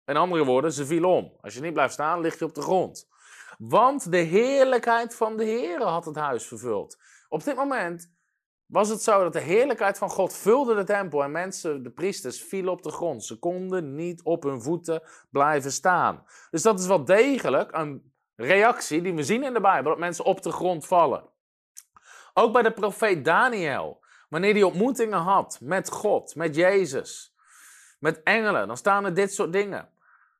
In 0.04 0.16
andere 0.16 0.44
woorden, 0.44 0.72
ze 0.72 0.86
vielen 0.86 1.10
om. 1.10 1.36
Als 1.40 1.54
je 1.54 1.60
niet 1.60 1.72
blijft 1.72 1.92
staan, 1.92 2.20
lig 2.20 2.38
je 2.38 2.44
op 2.44 2.54
de 2.54 2.62
grond. 2.62 3.08
Want 3.58 4.10
de 4.10 4.16
heerlijkheid 4.16 5.14
van 5.14 5.36
de 5.36 5.44
Heer 5.44 5.82
had 5.82 6.04
het 6.04 6.16
huis 6.16 6.46
vervuld. 6.46 6.98
Op 7.28 7.44
dit 7.44 7.56
moment 7.56 8.12
was 8.66 8.88
het 8.88 9.02
zo 9.02 9.22
dat 9.22 9.32
de 9.32 9.40
heerlijkheid 9.40 9.98
van 9.98 10.10
God 10.10 10.34
vulde 10.34 10.74
de 10.74 10.84
tempel 10.84 11.22
en 11.22 11.30
mensen, 11.30 11.82
de 11.82 11.90
priesters, 11.90 12.42
vielen 12.42 12.72
op 12.72 12.82
de 12.82 12.90
grond. 12.90 13.24
Ze 13.24 13.38
konden 13.38 13.94
niet 13.94 14.22
op 14.22 14.42
hun 14.42 14.62
voeten 14.62 15.02
blijven 15.30 15.72
staan. 15.72 16.24
Dus 16.50 16.62
dat 16.62 16.80
is 16.80 16.86
wel 16.86 17.04
degelijk 17.04 17.72
een 17.72 18.13
reactie 18.36 19.02
die 19.02 19.14
we 19.14 19.22
zien 19.22 19.42
in 19.42 19.52
de 19.52 19.60
Bijbel, 19.60 19.90
dat 19.90 20.00
mensen 20.00 20.24
op 20.24 20.42
de 20.42 20.52
grond 20.52 20.86
vallen. 20.86 21.24
Ook 22.34 22.52
bij 22.52 22.62
de 22.62 22.72
profeet 22.72 23.24
Daniel, 23.24 24.04
wanneer 24.28 24.52
hij 24.52 24.62
ontmoetingen 24.62 25.18
had 25.18 25.58
met 25.62 25.90
God, 25.90 26.34
met 26.34 26.54
Jezus, 26.54 27.34
met 27.98 28.22
engelen, 28.22 28.66
dan 28.66 28.76
staan 28.76 29.04
er 29.04 29.14
dit 29.14 29.34
soort 29.34 29.52
dingen. 29.52 29.88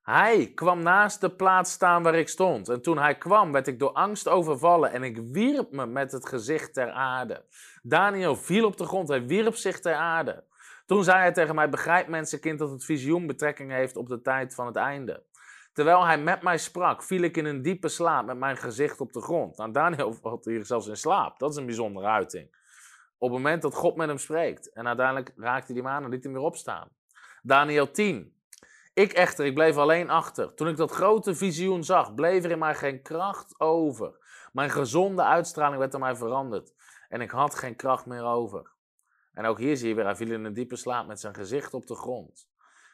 Hij 0.03 0.53
kwam 0.55 0.83
naast 0.83 1.21
de 1.21 1.31
plaats 1.31 1.73
staan 1.73 2.03
waar 2.03 2.15
ik 2.15 2.29
stond. 2.29 2.69
En 2.69 2.83
toen 2.83 2.99
hij 2.99 3.19
kwam, 3.19 3.53
werd 3.53 3.67
ik 3.67 3.79
door 3.79 3.93
angst 3.93 4.29
overvallen 4.29 4.93
en 4.93 5.03
ik 5.03 5.19
wierp 5.33 5.73
me 5.73 5.87
met 5.87 6.13
het 6.13 6.29
gezicht 6.29 6.75
ter 6.75 6.91
aarde. 6.91 7.45
Daniel 7.83 8.37
viel 8.37 8.67
op 8.67 8.77
de 8.77 8.87
grond, 8.87 9.09
hij 9.09 9.27
wierp 9.27 9.55
zich 9.55 9.81
ter 9.81 9.95
aarde. 9.95 10.45
Toen 10.87 11.05
zei 11.05 11.19
hij 11.19 11.33
tegen 11.33 11.55
mij: 11.55 11.69
Begrijp 11.69 12.09
mensenkind 12.09 12.59
dat 12.59 12.71
het 12.71 12.85
visioen 12.85 13.27
betrekking 13.27 13.71
heeft 13.71 13.97
op 13.97 14.09
de 14.09 14.21
tijd 14.21 14.55
van 14.55 14.67
het 14.67 14.77
einde. 14.77 15.23
Terwijl 15.75 16.07
hij 16.07 16.19
met 16.19 16.43
mij 16.43 16.59
sprak, 16.59 17.03
viel 17.03 17.23
ik 17.23 17.37
in 17.37 17.45
een 17.45 17.63
diepe 17.63 17.89
slaap 17.89 18.27
met 18.27 18.39
mijn 18.39 18.57
gezicht 18.57 19.01
op 19.01 19.13
de 19.13 19.21
grond. 19.21 19.57
Nou, 19.57 19.73
Daniel 19.73 20.13
valt 20.23 20.45
hier 20.45 20.67
zelfs 20.67 20.87
in 20.87 20.97
slaap. 20.97 21.39
Dat 21.39 21.51
is 21.51 21.57
een 21.57 21.67
bijzondere 21.67 22.07
uiting. 22.07 22.57
Op 23.19 23.31
het 23.31 23.39
moment 23.39 23.63
dat 23.63 23.75
God 23.75 23.97
met 23.97 24.09
hem 24.09 24.19
spreekt. 24.19 24.73
En 24.73 24.87
uiteindelijk 24.87 25.33
raakte 25.37 25.73
hij 25.73 25.83
hem 25.83 25.91
aan 25.91 26.05
en 26.05 26.11
liet 26.11 26.25
hem 26.25 26.33
weer 26.33 26.43
opstaan. 26.43 26.89
Daniel 27.43 27.91
10. 27.91 28.35
Ik 28.93 29.13
echter, 29.13 29.45
ik 29.45 29.55
bleef 29.55 29.77
alleen 29.77 30.11
achter. 30.11 30.55
Toen 30.55 30.69
ik 30.69 30.77
dat 30.77 30.91
grote 30.91 31.35
visioen 31.35 31.85
zag, 31.85 32.15
bleef 32.15 32.45
er 32.45 32.51
in 32.51 32.59
mij 32.59 32.75
geen 32.75 33.03
kracht 33.03 33.61
over. 33.61 34.19
Mijn 34.53 34.71
gezonde 34.71 35.23
uitstraling 35.23 35.79
werd 35.79 35.95
aan 35.95 36.01
mij 36.01 36.17
veranderd. 36.17 36.75
En 37.09 37.21
ik 37.21 37.31
had 37.31 37.55
geen 37.55 37.77
kracht 37.77 38.07
meer 38.07 38.25
over. 38.25 38.73
En 39.33 39.45
ook 39.45 39.59
hier 39.59 39.77
zie 39.77 39.89
je 39.89 39.95
weer, 39.95 40.05
hij 40.05 40.17
viel 40.17 40.31
in 40.31 40.45
een 40.45 40.55
diepe 40.55 40.77
slaap 40.77 41.07
met 41.07 41.21
zijn 41.21 41.35
gezicht 41.35 41.75
op 41.75 41.87
de 41.87 41.95
grond. 41.95 42.49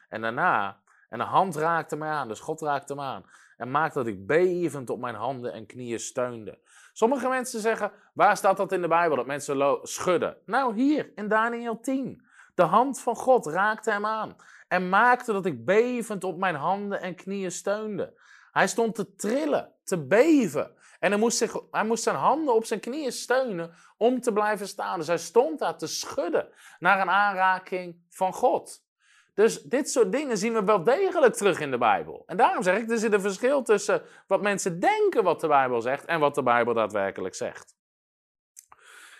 En 0.09 0.21
daarna 0.21 0.81
en 1.11 1.17
de 1.17 1.23
hand 1.23 1.55
raakte 1.55 1.95
mij 1.95 2.09
aan, 2.09 2.27
dus 2.27 2.39
God 2.39 2.61
raakte 2.61 2.95
me 2.95 3.01
aan. 3.01 3.25
En 3.57 3.71
maakte 3.71 3.97
dat 3.97 4.07
ik 4.07 4.27
bevend 4.27 4.89
op 4.89 4.99
mijn 4.99 5.15
handen 5.15 5.53
en 5.53 5.65
knieën 5.65 5.99
steunde. 5.99 6.59
Sommige 6.93 7.27
mensen 7.27 7.59
zeggen, 7.59 7.91
waar 8.13 8.37
staat 8.37 8.57
dat 8.57 8.71
in 8.71 8.81
de 8.81 8.87
Bijbel, 8.87 9.15
dat 9.15 9.25
mensen 9.25 9.79
schudden? 9.81 10.37
Nou, 10.45 10.75
hier, 10.75 11.11
in 11.15 11.27
Daniel 11.27 11.79
10. 11.79 12.25
De 12.55 12.63
hand 12.63 13.01
van 13.01 13.15
God 13.15 13.45
raakte 13.45 13.91
hem 13.91 14.05
aan. 14.05 14.35
En 14.67 14.89
maakte 14.89 15.31
dat 15.31 15.45
ik 15.45 15.65
bevend 15.65 16.23
op 16.23 16.37
mijn 16.37 16.55
handen 16.55 17.01
en 17.01 17.15
knieën 17.15 17.51
steunde. 17.51 18.19
Hij 18.51 18.67
stond 18.67 18.95
te 18.95 19.15
trillen, 19.15 19.73
te 19.83 20.05
beven. 20.07 20.75
En 20.99 21.11
hij 21.11 21.19
moest, 21.19 21.37
zich, 21.37 21.55
hij 21.71 21.85
moest 21.85 22.03
zijn 22.03 22.15
handen 22.15 22.55
op 22.55 22.65
zijn 22.65 22.79
knieën 22.79 23.11
steunen 23.11 23.73
om 23.97 24.21
te 24.21 24.33
blijven 24.33 24.67
staan. 24.67 24.97
Dus 24.97 25.07
hij 25.07 25.17
stond 25.17 25.59
daar 25.59 25.77
te 25.77 25.87
schudden 25.87 26.49
naar 26.79 27.01
een 27.01 27.09
aanraking 27.09 28.05
van 28.09 28.33
God. 28.33 28.89
Dus 29.33 29.61
dit 29.61 29.89
soort 29.89 30.11
dingen 30.11 30.37
zien 30.37 30.53
we 30.53 30.63
wel 30.63 30.83
degelijk 30.83 31.33
terug 31.33 31.59
in 31.59 31.71
de 31.71 31.77
Bijbel. 31.77 32.23
En 32.25 32.37
daarom 32.37 32.63
zeg 32.63 32.77
ik, 32.77 32.89
er 32.89 32.97
zit 32.97 33.13
een 33.13 33.21
verschil 33.21 33.63
tussen 33.63 34.01
wat 34.27 34.41
mensen 34.41 34.79
denken 34.79 35.23
wat 35.23 35.41
de 35.41 35.47
Bijbel 35.47 35.81
zegt 35.81 36.05
en 36.05 36.19
wat 36.19 36.35
de 36.35 36.43
Bijbel 36.43 36.73
daadwerkelijk 36.73 37.35
zegt. 37.35 37.75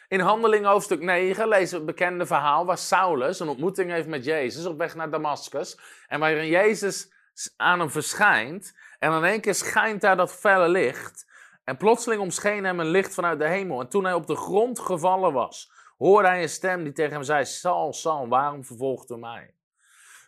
In 0.07 0.19
Handelingen 0.19 0.69
hoofdstuk 0.69 1.01
9 1.01 1.47
lezen 1.47 1.71
we 1.71 1.85
het 1.85 1.95
bekende 1.95 2.25
verhaal 2.25 2.65
waar 2.65 2.77
Saulus 2.77 3.39
een 3.39 3.47
ontmoeting 3.47 3.91
heeft 3.91 4.07
met 4.07 4.25
Jezus 4.25 4.65
op 4.65 4.77
weg 4.77 4.95
naar 4.95 5.09
Damascus. 5.09 5.79
En 6.07 6.19
waarin 6.19 6.47
Jezus 6.47 7.13
aan 7.57 7.79
hem 7.79 7.89
verschijnt. 7.89 8.77
En 8.99 9.11
in 9.11 9.23
één 9.23 9.41
keer 9.41 9.55
schijnt 9.55 10.01
daar 10.01 10.17
dat 10.17 10.33
felle 10.33 10.69
licht. 10.69 11.29
En 11.63 11.77
plotseling 11.77 12.21
omscheen 12.21 12.63
hem 12.63 12.79
een 12.79 12.89
licht 12.89 13.13
vanuit 13.13 13.39
de 13.39 13.47
hemel. 13.47 13.79
En 13.79 13.89
toen 13.89 14.03
hij 14.03 14.13
op 14.13 14.27
de 14.27 14.35
grond 14.35 14.79
gevallen 14.79 15.33
was, 15.33 15.71
hoorde 15.97 16.27
hij 16.27 16.41
een 16.41 16.49
stem 16.49 16.83
die 16.83 16.93
tegen 16.93 17.13
hem 17.13 17.23
zei: 17.23 17.45
Saul, 17.45 17.93
Saul, 17.93 18.27
waarom 18.27 18.65
vervolgt 18.65 19.09
u 19.09 19.17
mij? 19.17 19.53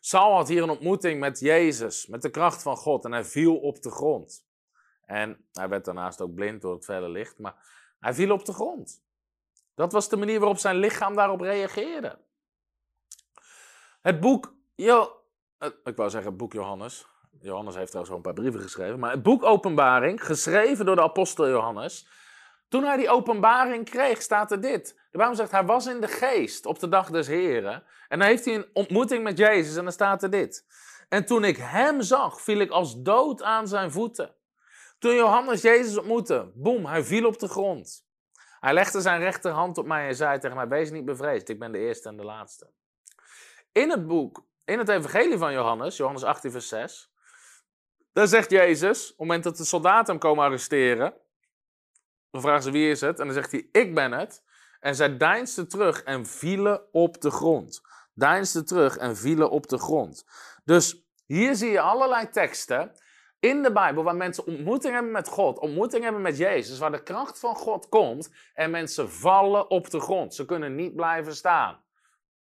Saul 0.05 0.35
had 0.35 0.47
hier 0.47 0.63
een 0.63 0.69
ontmoeting 0.69 1.19
met 1.19 1.39
Jezus, 1.39 2.07
met 2.07 2.21
de 2.21 2.29
kracht 2.29 2.61
van 2.61 2.77
God. 2.77 3.05
En 3.05 3.11
hij 3.11 3.23
viel 3.23 3.57
op 3.57 3.81
de 3.81 3.91
grond. 3.91 4.45
En 5.05 5.47
hij 5.51 5.69
werd 5.69 5.85
daarnaast 5.85 6.21
ook 6.21 6.33
blind 6.33 6.61
door 6.61 6.73
het 6.73 6.85
felle 6.85 7.09
licht, 7.09 7.39
maar 7.39 7.55
hij 7.99 8.13
viel 8.13 8.31
op 8.31 8.45
de 8.45 8.53
grond. 8.53 9.03
Dat 9.75 9.91
was 9.91 10.09
de 10.09 10.17
manier 10.17 10.39
waarop 10.39 10.57
zijn 10.57 10.75
lichaam 10.75 11.15
daarop 11.15 11.39
reageerde. 11.39 12.19
Het 14.01 14.19
boek, 14.19 14.55
jo, 14.75 15.21
ik 15.83 15.95
wou 15.95 16.09
zeggen 16.09 16.29
het 16.29 16.39
boek 16.39 16.53
Johannes. 16.53 17.07
Johannes 17.39 17.75
heeft 17.75 17.91
trouwens 17.91 18.15
wel 18.15 18.17
een 18.17 18.33
paar 18.33 18.43
brieven 18.43 18.61
geschreven. 18.61 18.99
Maar 18.99 19.11
het 19.11 19.23
boek 19.23 19.43
Openbaring, 19.43 20.25
geschreven 20.25 20.85
door 20.85 20.95
de 20.95 21.01
apostel 21.01 21.49
Johannes. 21.49 22.07
Toen 22.73 22.83
hij 22.83 22.97
die 22.97 23.09
openbaring 23.09 23.89
kreeg, 23.89 24.21
staat 24.21 24.51
er 24.51 24.62
dit. 24.62 24.95
De 25.12 25.17
Bijbel 25.17 25.36
zegt, 25.36 25.51
hij 25.51 25.65
was 25.65 25.86
in 25.88 26.01
de 26.01 26.07
geest 26.07 26.65
op 26.65 26.79
de 26.79 26.89
dag 26.89 27.09
des 27.09 27.27
Heren. 27.27 27.83
En 28.07 28.19
dan 28.19 28.27
heeft 28.27 28.45
hij 28.45 28.55
een 28.55 28.69
ontmoeting 28.73 29.23
met 29.23 29.38
Jezus 29.38 29.75
en 29.75 29.83
dan 29.83 29.93
staat 29.93 30.23
er 30.23 30.29
dit. 30.29 30.65
En 31.09 31.25
toen 31.25 31.43
ik 31.43 31.57
hem 31.57 32.01
zag, 32.01 32.41
viel 32.41 32.59
ik 32.59 32.69
als 32.69 33.01
dood 33.01 33.43
aan 33.43 33.67
zijn 33.67 33.91
voeten. 33.91 34.36
Toen 34.99 35.15
Johannes 35.15 35.62
Jezus 35.62 35.97
ontmoette, 35.97 36.51
boem, 36.55 36.86
hij 36.86 37.03
viel 37.03 37.25
op 37.25 37.39
de 37.39 37.47
grond. 37.47 38.05
Hij 38.59 38.73
legde 38.73 39.01
zijn 39.01 39.19
rechterhand 39.19 39.77
op 39.77 39.86
mij 39.86 40.07
en 40.07 40.15
zei 40.15 40.39
tegen 40.39 40.57
mij, 40.57 40.67
wees 40.67 40.91
niet 40.91 41.05
bevreesd, 41.05 41.49
ik 41.49 41.59
ben 41.59 41.71
de 41.71 41.79
eerste 41.79 42.09
en 42.09 42.17
de 42.17 42.25
laatste. 42.25 42.69
In 43.71 43.89
het 43.89 44.07
boek, 44.07 44.45
in 44.65 44.77
het 44.77 44.89
evangelie 44.89 45.38
van 45.38 45.53
Johannes, 45.53 45.97
Johannes 45.97 46.23
18 46.23 46.51
vers 46.51 46.67
6, 46.67 47.12
daar 48.13 48.27
zegt 48.27 48.49
Jezus, 48.49 49.03
op 49.03 49.09
het 49.09 49.17
moment 49.17 49.43
dat 49.43 49.57
de 49.57 49.65
soldaten 49.65 50.12
hem 50.12 50.19
komen 50.19 50.43
arresteren, 50.45 51.13
dan 52.33 52.41
vragen 52.41 52.63
ze 52.63 52.71
wie 52.71 52.89
is 52.89 53.01
het? 53.01 53.19
En 53.19 53.25
dan 53.25 53.33
zegt 53.33 53.51
hij, 53.51 53.67
ik 53.71 53.95
ben 53.95 54.11
het. 54.11 54.43
En 54.79 54.95
zij 54.95 55.17
deinsden 55.17 55.67
terug 55.67 56.03
en 56.03 56.25
vielen 56.25 56.93
op 56.93 57.21
de 57.21 57.31
grond. 57.31 57.81
Deinsden 58.13 58.65
terug 58.65 58.97
en 58.97 59.15
vielen 59.15 59.49
op 59.49 59.67
de 59.67 59.77
grond. 59.77 60.25
Dus 60.63 61.07
hier 61.25 61.55
zie 61.55 61.71
je 61.71 61.79
allerlei 61.79 62.29
teksten 62.29 62.91
in 63.39 63.63
de 63.63 63.71
Bijbel 63.71 64.03
waar 64.03 64.15
mensen 64.15 64.47
ontmoeting 64.47 64.93
hebben 64.93 65.11
met 65.11 65.27
God, 65.27 65.59
ontmoeting 65.59 66.03
hebben 66.03 66.21
met 66.21 66.37
Jezus, 66.37 66.79
waar 66.79 66.91
de 66.91 67.03
kracht 67.03 67.39
van 67.39 67.55
God 67.55 67.89
komt 67.89 68.33
en 68.53 68.71
mensen 68.71 69.09
vallen 69.09 69.69
op 69.69 69.89
de 69.89 69.99
grond. 69.99 70.35
Ze 70.35 70.45
kunnen 70.45 70.75
niet 70.75 70.95
blijven 70.95 71.35
staan. 71.35 71.83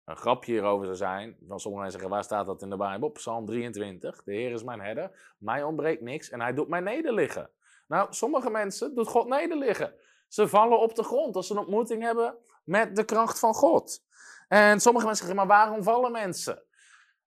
Een 0.05 0.17
grapje 0.17 0.51
hierover 0.51 0.85
zou 0.85 0.97
zijn, 0.97 1.37
van 1.47 1.59
sommigen 1.59 1.91
zeggen, 1.91 2.09
waar 2.09 2.23
staat 2.23 2.45
dat 2.45 2.61
in 2.61 2.69
de 2.69 2.77
Bijbel? 2.77 3.09
Psalm 3.09 3.45
23, 3.45 4.23
de 4.23 4.33
Heer 4.33 4.51
is 4.51 4.63
mijn 4.63 4.81
herder, 4.81 5.35
mij 5.37 5.63
ontbreekt 5.63 6.01
niks 6.01 6.29
en 6.29 6.41
hij 6.41 6.53
doet 6.53 6.67
mij 6.67 6.79
nederliggen. 6.79 7.49
Nou, 7.87 8.07
sommige 8.09 8.49
mensen 8.49 8.95
doet 8.95 9.07
God 9.07 9.27
nederliggen. 9.27 9.93
Ze 10.27 10.47
vallen 10.47 10.79
op 10.79 10.95
de 10.95 11.03
grond 11.03 11.35
als 11.35 11.47
ze 11.47 11.53
een 11.53 11.59
ontmoeting 11.59 12.01
hebben 12.01 12.37
met 12.63 12.95
de 12.95 13.03
kracht 13.03 13.39
van 13.39 13.53
God. 13.53 14.03
En 14.47 14.79
sommige 14.79 15.05
mensen 15.05 15.25
zeggen, 15.25 15.47
maar 15.47 15.57
waarom 15.57 15.83
vallen 15.83 16.11
mensen? 16.11 16.63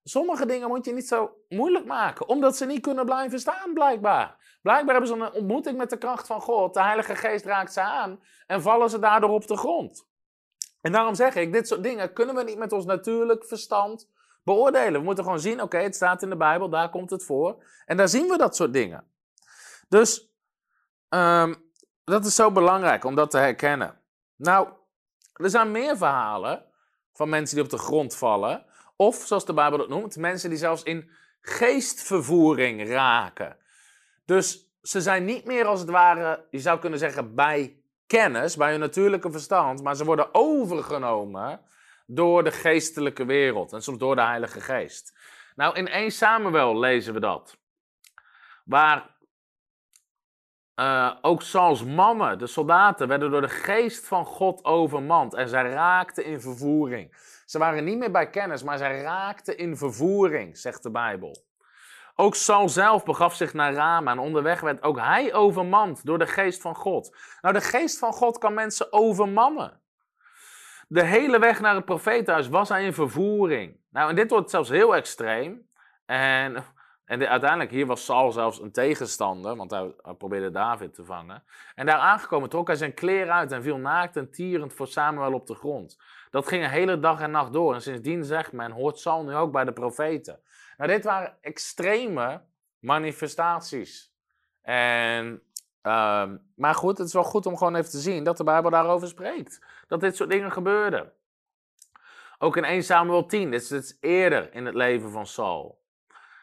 Sommige 0.03 0.45
dingen 0.45 0.67
moet 0.67 0.85
je 0.85 0.93
niet 0.93 1.07
zo 1.07 1.31
moeilijk 1.49 1.85
maken, 1.85 2.27
omdat 2.27 2.57
ze 2.57 2.65
niet 2.65 2.81
kunnen 2.81 3.05
blijven 3.05 3.39
staan, 3.39 3.73
blijkbaar. 3.73 4.57
Blijkbaar 4.61 4.95
hebben 4.95 5.17
ze 5.17 5.23
een 5.23 5.33
ontmoeting 5.33 5.77
met 5.77 5.89
de 5.89 5.97
kracht 5.97 6.27
van 6.27 6.41
God. 6.41 6.73
De 6.73 6.81
Heilige 6.81 7.15
Geest 7.15 7.45
raakt 7.45 7.73
ze 7.73 7.81
aan 7.81 8.19
en 8.47 8.61
vallen 8.61 8.89
ze 8.89 8.99
daardoor 8.99 9.29
op 9.29 9.47
de 9.47 9.57
grond. 9.57 10.07
En 10.81 10.91
daarom 10.91 11.15
zeg 11.15 11.35
ik, 11.35 11.53
dit 11.53 11.67
soort 11.67 11.83
dingen 11.83 12.13
kunnen 12.13 12.35
we 12.35 12.43
niet 12.43 12.57
met 12.57 12.71
ons 12.71 12.85
natuurlijk 12.85 13.45
verstand 13.45 14.09
beoordelen. 14.43 14.99
We 14.99 15.05
moeten 15.05 15.23
gewoon 15.23 15.39
zien, 15.39 15.61
oké, 15.61 15.77
het 15.77 15.95
staat 15.95 16.21
in 16.21 16.29
de 16.29 16.37
Bijbel, 16.37 16.69
daar 16.69 16.89
komt 16.89 17.09
het 17.09 17.23
voor. 17.23 17.63
En 17.85 17.97
daar 17.97 18.09
zien 18.09 18.27
we 18.27 18.37
dat 18.37 18.55
soort 18.55 18.73
dingen. 18.73 19.11
Dus 19.89 20.31
um, 21.09 21.55
dat 22.03 22.25
is 22.25 22.35
zo 22.35 22.51
belangrijk 22.51 23.03
om 23.03 23.15
dat 23.15 23.31
te 23.31 23.37
herkennen. 23.37 23.99
Nou, 24.35 24.67
er 25.33 25.49
zijn 25.49 25.71
meer 25.71 25.97
verhalen 25.97 26.65
van 27.13 27.29
mensen 27.29 27.55
die 27.55 27.63
op 27.63 27.69
de 27.69 27.77
grond 27.77 28.15
vallen. 28.15 28.65
Of, 28.95 29.15
zoals 29.15 29.45
de 29.45 29.53
Bijbel 29.53 29.77
dat 29.77 29.89
noemt, 29.89 30.17
mensen 30.17 30.49
die 30.49 30.59
zelfs 30.59 30.83
in 30.83 31.11
geestvervoering 31.41 32.89
raken. 32.89 33.57
Dus 34.25 34.75
ze 34.81 35.01
zijn 35.01 35.25
niet 35.25 35.45
meer 35.45 35.65
als 35.65 35.79
het 35.79 35.89
ware, 35.89 36.45
je 36.49 36.59
zou 36.59 36.79
kunnen 36.79 36.99
zeggen, 36.99 37.35
bij 37.35 37.81
kennis, 38.07 38.55
bij 38.55 38.71
hun 38.71 38.79
natuurlijke 38.79 39.31
verstand, 39.31 39.83
maar 39.83 39.95
ze 39.95 40.05
worden 40.05 40.33
overgenomen 40.33 41.61
door 42.05 42.43
de 42.43 42.51
geestelijke 42.51 43.25
wereld 43.25 43.73
en 43.73 43.81
soms 43.81 43.97
door 43.97 44.15
de 44.15 44.21
Heilige 44.21 44.61
Geest. 44.61 45.17
Nou, 45.55 45.75
in 45.75 45.87
1 45.87 46.11
Samuel 46.11 46.79
lezen 46.79 47.13
we 47.13 47.19
dat. 47.19 47.57
Waar 48.65 49.15
uh, 50.79 51.15
ook 51.21 51.41
Sauls 51.41 51.83
mannen, 51.83 52.37
de 52.37 52.47
soldaten, 52.47 53.07
werden 53.07 53.31
door 53.31 53.41
de 53.41 53.49
geest 53.49 54.07
van 54.07 54.25
God 54.25 54.65
overmand 54.65 55.33
en 55.33 55.49
zij 55.49 55.69
raakten 55.69 56.25
in 56.25 56.41
vervoering. 56.41 57.15
Ze 57.45 57.57
waren 57.57 57.83
niet 57.83 57.97
meer 57.97 58.11
bij 58.11 58.29
kennis, 58.29 58.63
maar 58.63 58.77
zij 58.77 59.01
raakten 59.01 59.57
in 59.57 59.77
vervoering, 59.77 60.57
zegt 60.57 60.83
de 60.83 60.91
Bijbel. 60.91 61.45
Ook 62.15 62.35
Saul 62.35 62.69
zelf 62.69 63.03
begaf 63.03 63.35
zich 63.35 63.53
naar 63.53 63.73
Rama 63.73 64.11
en 64.11 64.19
onderweg 64.19 64.59
werd 64.59 64.83
ook 64.83 64.99
hij 64.99 65.33
overmand 65.33 66.05
door 66.05 66.17
de 66.17 66.27
geest 66.27 66.61
van 66.61 66.75
God. 66.75 67.17
Nou, 67.41 67.53
de 67.53 67.61
geest 67.61 67.97
van 67.97 68.13
God 68.13 68.37
kan 68.37 68.53
mensen 68.53 68.93
overmannen. 68.93 69.81
De 70.87 71.03
hele 71.03 71.39
weg 71.39 71.59
naar 71.59 71.75
het 71.75 71.85
profeethuis 71.85 72.47
was 72.47 72.69
hij 72.69 72.83
in 72.83 72.93
vervoering. 72.93 73.77
Nou, 73.89 74.09
en 74.09 74.15
dit 74.15 74.29
wordt 74.29 74.49
zelfs 74.49 74.69
heel 74.69 74.95
extreem. 74.95 75.69
En 76.05 76.63
en 77.07 77.27
uiteindelijk, 77.27 77.71
hier 77.71 77.85
was 77.85 78.05
Saul 78.05 78.31
zelfs 78.31 78.61
een 78.61 78.71
tegenstander, 78.71 79.55
want 79.55 79.71
hij, 79.71 79.93
probeerde 80.17 80.51
David 80.51 80.93
te 80.93 81.05
vangen. 81.05 81.43
En 81.75 81.85
daar 81.85 81.97
aangekomen 81.97 82.49
trok 82.49 82.67
hij 82.67 82.75
zijn 82.75 82.93
kleren 82.93 83.33
uit 83.33 83.51
en 83.51 83.63
viel 83.63 83.77
naakt 83.77 84.15
en 84.15 84.31
tierend 84.31 84.73
voor 84.73 84.87
Samuel 84.87 85.33
op 85.33 85.47
de 85.47 85.55
grond. 85.55 85.97
Dat 86.29 86.47
ging 86.47 86.63
een 86.63 86.69
hele 86.69 86.99
dag 86.99 87.21
en 87.21 87.31
nacht 87.31 87.53
door. 87.53 87.73
En 87.73 87.81
sindsdien 87.81 88.23
zegt 88.23 88.51
men, 88.51 88.71
hoort 88.71 88.99
Saul 88.99 89.23
nu 89.23 89.35
ook 89.35 89.51
bij 89.51 89.63
de 89.63 89.71
profeten. 89.71 90.39
Nou, 90.77 90.91
dit 90.91 91.03
waren 91.03 91.37
extreme 91.41 92.41
manifestaties. 92.79 94.13
En, 94.61 95.41
uh, 95.83 96.29
maar 96.55 96.75
goed, 96.75 96.97
het 96.97 97.07
is 97.07 97.13
wel 97.13 97.23
goed 97.23 97.45
om 97.45 97.57
gewoon 97.57 97.75
even 97.75 97.91
te 97.91 97.99
zien 97.99 98.23
dat 98.23 98.37
de 98.37 98.43
Bijbel 98.43 98.71
daarover 98.71 99.07
spreekt. 99.07 99.65
Dat 99.87 99.99
dit 99.99 100.15
soort 100.15 100.29
dingen 100.29 100.51
gebeurden. 100.51 101.11
Ook 102.37 102.57
in 102.57 102.63
1 102.63 102.83
Samuel 102.83 103.25
10, 103.25 103.51
dit 103.51 103.71
is 103.71 103.97
eerder 103.99 104.53
in 104.53 104.65
het 104.65 104.75
leven 104.75 105.11
van 105.11 105.25
Saul. 105.25 105.85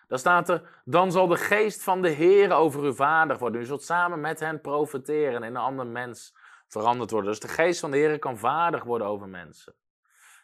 Dan 0.09 0.19
staat 0.19 0.49
er, 0.49 0.83
dan 0.85 1.13
zal 1.13 1.27
de 1.27 1.37
geest 1.37 1.83
van 1.83 2.03
de 2.03 2.09
Heer 2.09 2.53
over 2.53 2.83
uw 2.83 2.93
vader 2.93 3.39
worden. 3.39 3.61
U 3.61 3.65
zult 3.65 3.83
samen 3.83 4.21
met 4.21 4.41
hen 4.41 4.61
profiteren 4.61 5.35
en 5.35 5.43
in 5.43 5.55
een 5.55 5.57
ander 5.57 5.87
mens 5.87 6.37
veranderd 6.69 7.11
worden. 7.11 7.31
Dus 7.31 7.41
de 7.41 7.49
geest 7.49 7.81
van 7.81 7.91
de 7.91 7.97
Heer 7.97 8.19
kan 8.19 8.39
vaardig 8.39 8.85
worden 8.85 9.07
over 9.07 9.29
mensen. 9.29 9.75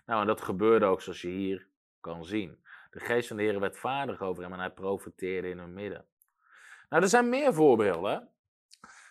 Nou, 0.07 0.21
en 0.21 0.27
dat 0.27 0.41
gebeurde 0.41 0.87
ook 0.87 1.03
zoals 1.03 1.23
je 1.23 1.29
hier 1.29 1.69
kan 2.01 2.25
zien. 2.25 2.65
De 2.91 3.01
geest 3.01 3.29
van 3.29 3.37
de 3.37 3.43
Heer 3.43 3.61
werd 3.61 3.79
vaardig 3.79 4.21
over 4.21 4.43
hem 4.43 4.53
en 4.53 4.59
hij 4.59 4.71
profiteerde 4.71 5.49
in 5.49 5.59
hun 5.59 5.75
midden. 5.75 6.05
Nou, 6.89 7.03
er 7.03 7.09
zijn 7.09 7.29
meer 7.29 7.55
voorbeelden. 7.55 8.29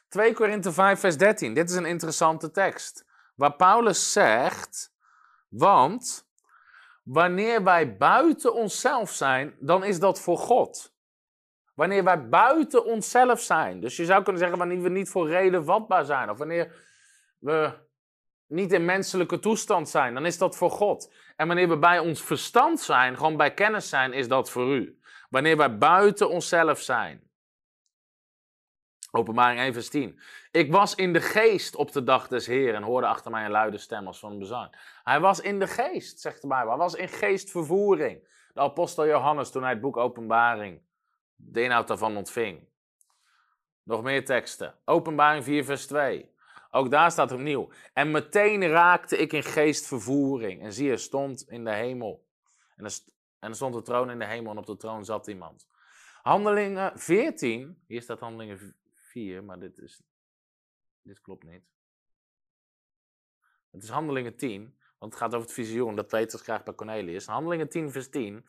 2 0.07 0.33
Korinthe 0.33 0.71
5, 0.71 0.99
vers 0.99 1.17
13. 1.17 1.53
Dit 1.53 1.69
is 1.69 1.75
een 1.75 1.85
interessante 1.85 2.51
tekst. 2.51 3.05
Waar 3.35 3.55
Paulus 3.55 4.11
zegt, 4.11 4.93
want 5.49 6.28
Wanneer 7.11 7.63
wij 7.63 7.97
buiten 7.97 8.53
onszelf 8.53 9.11
zijn, 9.11 9.55
dan 9.59 9.83
is 9.83 9.99
dat 9.99 10.21
voor 10.21 10.37
God. 10.37 10.93
Wanneer 11.73 12.03
wij 12.03 12.29
buiten 12.29 12.85
onszelf 12.85 13.39
zijn, 13.39 13.79
dus 13.79 13.95
je 13.95 14.05
zou 14.05 14.23
kunnen 14.23 14.41
zeggen 14.41 14.57
wanneer 14.57 14.81
we 14.81 14.89
niet 14.89 15.09
voor 15.09 15.27
reden 15.27 15.65
vatbaar 15.65 16.05
zijn, 16.05 16.29
of 16.29 16.37
wanneer 16.37 16.85
we 17.39 17.73
niet 18.47 18.71
in 18.71 18.85
menselijke 18.85 19.39
toestand 19.39 19.89
zijn, 19.89 20.13
dan 20.13 20.25
is 20.25 20.37
dat 20.37 20.57
voor 20.57 20.71
God. 20.71 21.13
En 21.35 21.47
wanneer 21.47 21.69
we 21.69 21.77
bij 21.77 21.99
ons 21.99 22.21
verstand 22.21 22.79
zijn, 22.79 23.17
gewoon 23.17 23.37
bij 23.37 23.53
kennis 23.53 23.89
zijn, 23.89 24.13
is 24.13 24.27
dat 24.27 24.49
voor 24.49 24.75
u. 24.75 24.99
Wanneer 25.29 25.57
wij 25.57 25.77
buiten 25.77 26.29
onszelf 26.29 26.79
zijn, 26.79 27.28
Openbaring 29.11 29.59
1 29.59 29.73
vers 29.73 29.89
10. 29.89 30.19
Ik 30.51 30.71
was 30.71 30.95
in 30.95 31.13
de 31.13 31.21
geest 31.21 31.75
op 31.75 31.91
de 31.91 32.03
dag 32.03 32.27
des 32.27 32.47
Heeren 32.47 32.75
en 32.75 32.83
hoorde 32.83 33.07
achter 33.07 33.31
mij 33.31 33.45
een 33.45 33.51
luide 33.51 33.77
stem 33.77 34.07
als 34.07 34.19
van 34.19 34.31
een 34.31 34.39
bezang. 34.39 34.75
Hij 35.03 35.19
was 35.19 35.39
in 35.39 35.59
de 35.59 35.67
geest, 35.67 36.19
zegt 36.19 36.41
de 36.41 36.47
Bijbel. 36.47 36.69
Hij 36.69 36.77
was 36.77 36.93
in 36.93 37.07
geestvervoering. 37.07 38.27
De 38.53 38.59
apostel 38.59 39.07
Johannes 39.07 39.51
toen 39.51 39.61
hij 39.61 39.71
het 39.71 39.81
boek 39.81 39.97
Openbaring, 39.97 40.81
de 41.35 41.61
inhoud 41.61 41.87
daarvan 41.87 42.17
ontving. 42.17 42.67
Nog 43.83 44.03
meer 44.03 44.25
teksten. 44.25 44.75
Openbaring 44.85 45.43
4, 45.43 45.65
vers 45.65 45.87
2. 45.87 46.31
Ook 46.71 46.91
daar 46.91 47.11
staat 47.11 47.31
opnieuw. 47.31 47.69
En 47.93 48.11
meteen 48.11 48.67
raakte 48.67 49.17
ik 49.17 49.33
in 49.33 49.43
geestvervoering. 49.43 50.61
En 50.61 50.73
zie 50.73 50.87
je, 50.87 50.97
stond 50.97 51.49
in 51.49 51.63
de 51.63 51.73
hemel. 51.73 52.25
En 52.75 52.85
er, 52.85 52.93
en 53.39 53.49
er 53.49 53.55
stond 53.55 53.73
de 53.73 53.81
troon 53.81 54.09
in 54.09 54.19
de 54.19 54.25
hemel 54.25 54.51
en 54.51 54.57
op 54.57 54.65
de 54.65 54.77
troon 54.77 55.05
zat 55.05 55.27
iemand. 55.27 55.67
Handelingen 56.21 56.99
14. 56.99 57.83
Hier 57.87 58.01
staat 58.01 58.19
handelingen 58.19 58.75
4, 59.09 59.43
maar 59.43 59.59
dit, 59.59 59.77
is, 59.77 60.01
dit 61.01 61.21
klopt 61.21 61.43
niet. 61.43 61.63
Het 63.71 63.83
is 63.83 63.89
handelingen 63.89 64.35
10. 64.35 64.77
Want 64.99 65.13
het 65.13 65.21
gaat 65.21 65.33
over 65.33 65.47
het 65.47 65.55
visioen 65.55 65.95
dat 65.95 66.07
Petrus 66.07 66.41
krijgt 66.41 66.63
bij 66.63 66.73
Cornelius. 66.73 67.25
Handelingen 67.25 67.69
10, 67.69 67.91
vers 67.91 68.09
10. 68.09 68.45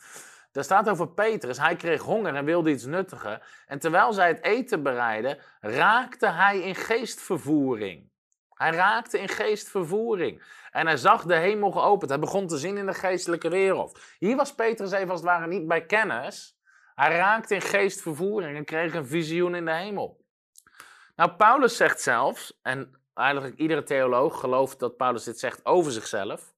Daar 0.53 0.65
staat 0.65 0.89
over 0.89 1.09
Petrus. 1.09 1.59
Hij 1.59 1.77
kreeg 1.77 2.03
honger 2.03 2.35
en 2.35 2.45
wilde 2.45 2.71
iets 2.71 2.85
nuttigen. 2.85 3.43
En 3.67 3.79
terwijl 3.79 4.13
zij 4.13 4.29
het 4.29 4.45
eten 4.45 4.83
bereidden, 4.83 5.39
raakte 5.61 6.29
hij 6.29 6.61
in 6.61 6.75
geestvervoering. 6.75 8.11
Hij 8.49 8.71
raakte 8.71 9.19
in 9.19 9.29
geestvervoering. 9.29 10.43
En 10.71 10.87
hij 10.87 10.97
zag 10.97 11.25
de 11.25 11.35
hemel 11.35 11.71
geopend. 11.71 12.11
Hij 12.11 12.19
begon 12.19 12.47
te 12.47 12.59
zien 12.59 12.77
in 12.77 12.87
de 12.87 12.95
geestelijke 12.95 13.49
wereld. 13.49 14.01
Hier 14.19 14.37
was 14.37 14.55
Petrus 14.55 14.93
even 14.93 15.11
als 15.11 15.21
het 15.21 15.29
ware 15.29 15.47
niet 15.47 15.69
bij 15.69 15.87
kennis. 15.87 16.59
Hij 16.95 17.17
raakte 17.17 17.55
in 17.55 17.61
geestvervoering 17.61 18.57
en 18.57 18.65
kreeg 18.65 18.95
een 18.95 19.07
visioen 19.07 19.55
in 19.55 19.65
de 19.65 19.75
hemel. 19.75 20.20
Nou, 21.21 21.33
Paulus 21.33 21.77
zegt 21.77 22.01
zelfs, 22.01 22.59
en 22.63 23.01
eigenlijk 23.15 23.57
iedere 23.57 23.83
theoloog 23.83 24.41
gelooft 24.41 24.79
dat 24.79 24.97
Paulus 24.97 25.25
dit 25.25 25.39
zegt 25.39 25.67
over 25.67 25.93
zichzelf. 25.93 26.55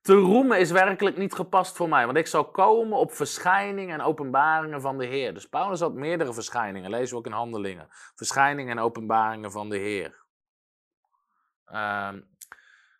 Te 0.00 0.14
roemen 0.14 0.58
is 0.58 0.70
werkelijk 0.70 1.16
niet 1.16 1.34
gepast 1.34 1.76
voor 1.76 1.88
mij, 1.88 2.04
want 2.04 2.18
ik 2.18 2.26
zal 2.26 2.50
komen 2.50 2.98
op 2.98 3.12
verschijningen 3.12 3.94
en 3.94 4.06
openbaringen 4.06 4.80
van 4.80 4.98
de 4.98 5.04
Heer. 5.04 5.34
Dus 5.34 5.48
Paulus 5.48 5.80
had 5.80 5.94
meerdere 5.94 6.32
verschijningen, 6.32 6.90
lezen 6.90 7.10
we 7.10 7.16
ook 7.16 7.26
in 7.26 7.32
Handelingen. 7.32 7.86
Verschijningen 8.14 8.76
en 8.76 8.84
openbaringen 8.84 9.52
van 9.52 9.68
de 9.68 9.78
Heer. 9.78 10.24
Uh, 11.72 12.12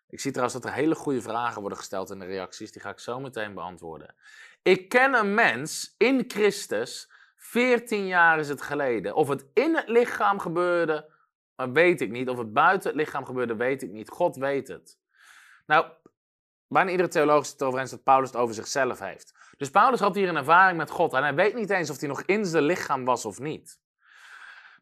ik 0.07 0.19
zie 0.19 0.31
trouwens 0.31 0.61
dat 0.61 0.71
er 0.71 0.77
hele 0.77 0.95
goede 0.95 1.21
vragen 1.21 1.59
worden 1.59 1.77
gesteld 1.77 2.09
in 2.09 2.19
de 2.19 2.25
reacties, 2.25 2.71
die 2.71 2.81
ga 2.81 2.89
ik 2.89 2.99
zo 2.99 3.19
meteen 3.19 3.53
beantwoorden. 3.53 4.15
Ik 4.61 4.89
ken 4.89 5.13
een 5.13 5.33
mens 5.33 5.95
in 5.97 6.23
Christus, 6.27 7.13
14 7.49 8.07
jaar 8.07 8.39
is 8.39 8.49
het 8.49 8.61
geleden. 8.61 9.15
Of 9.15 9.27
het 9.27 9.45
in 9.53 9.75
het 9.75 9.87
lichaam 9.87 10.39
gebeurde, 10.39 11.09
weet 11.55 12.01
ik 12.01 12.09
niet. 12.09 12.29
Of 12.29 12.37
het 12.37 12.53
buiten 12.53 12.89
het 12.89 12.99
lichaam 12.99 13.25
gebeurde, 13.25 13.55
weet 13.55 13.83
ik 13.83 13.91
niet. 13.91 14.09
God 14.09 14.35
weet 14.35 14.67
het. 14.67 14.99
Nou, 15.65 15.85
bijna 16.67 16.91
iedere 16.91 17.09
theoloog 17.09 17.43
is 17.43 17.51
het 17.51 17.61
erover 17.61 17.79
eens 17.79 17.91
dat 17.91 18.03
Paulus 18.03 18.31
het 18.31 18.41
over 18.41 18.55
zichzelf 18.55 18.99
heeft. 18.99 19.33
Dus 19.57 19.69
Paulus 19.69 19.99
had 19.99 20.15
hier 20.15 20.29
een 20.29 20.35
ervaring 20.35 20.77
met 20.77 20.89
God 20.89 21.13
en 21.13 21.23
hij 21.23 21.35
weet 21.35 21.55
niet 21.55 21.69
eens 21.69 21.89
of 21.89 21.99
hij 21.99 22.09
nog 22.09 22.21
in 22.21 22.45
zijn 22.45 22.63
lichaam 22.63 23.05
was 23.05 23.25
of 23.25 23.39
niet. 23.39 23.79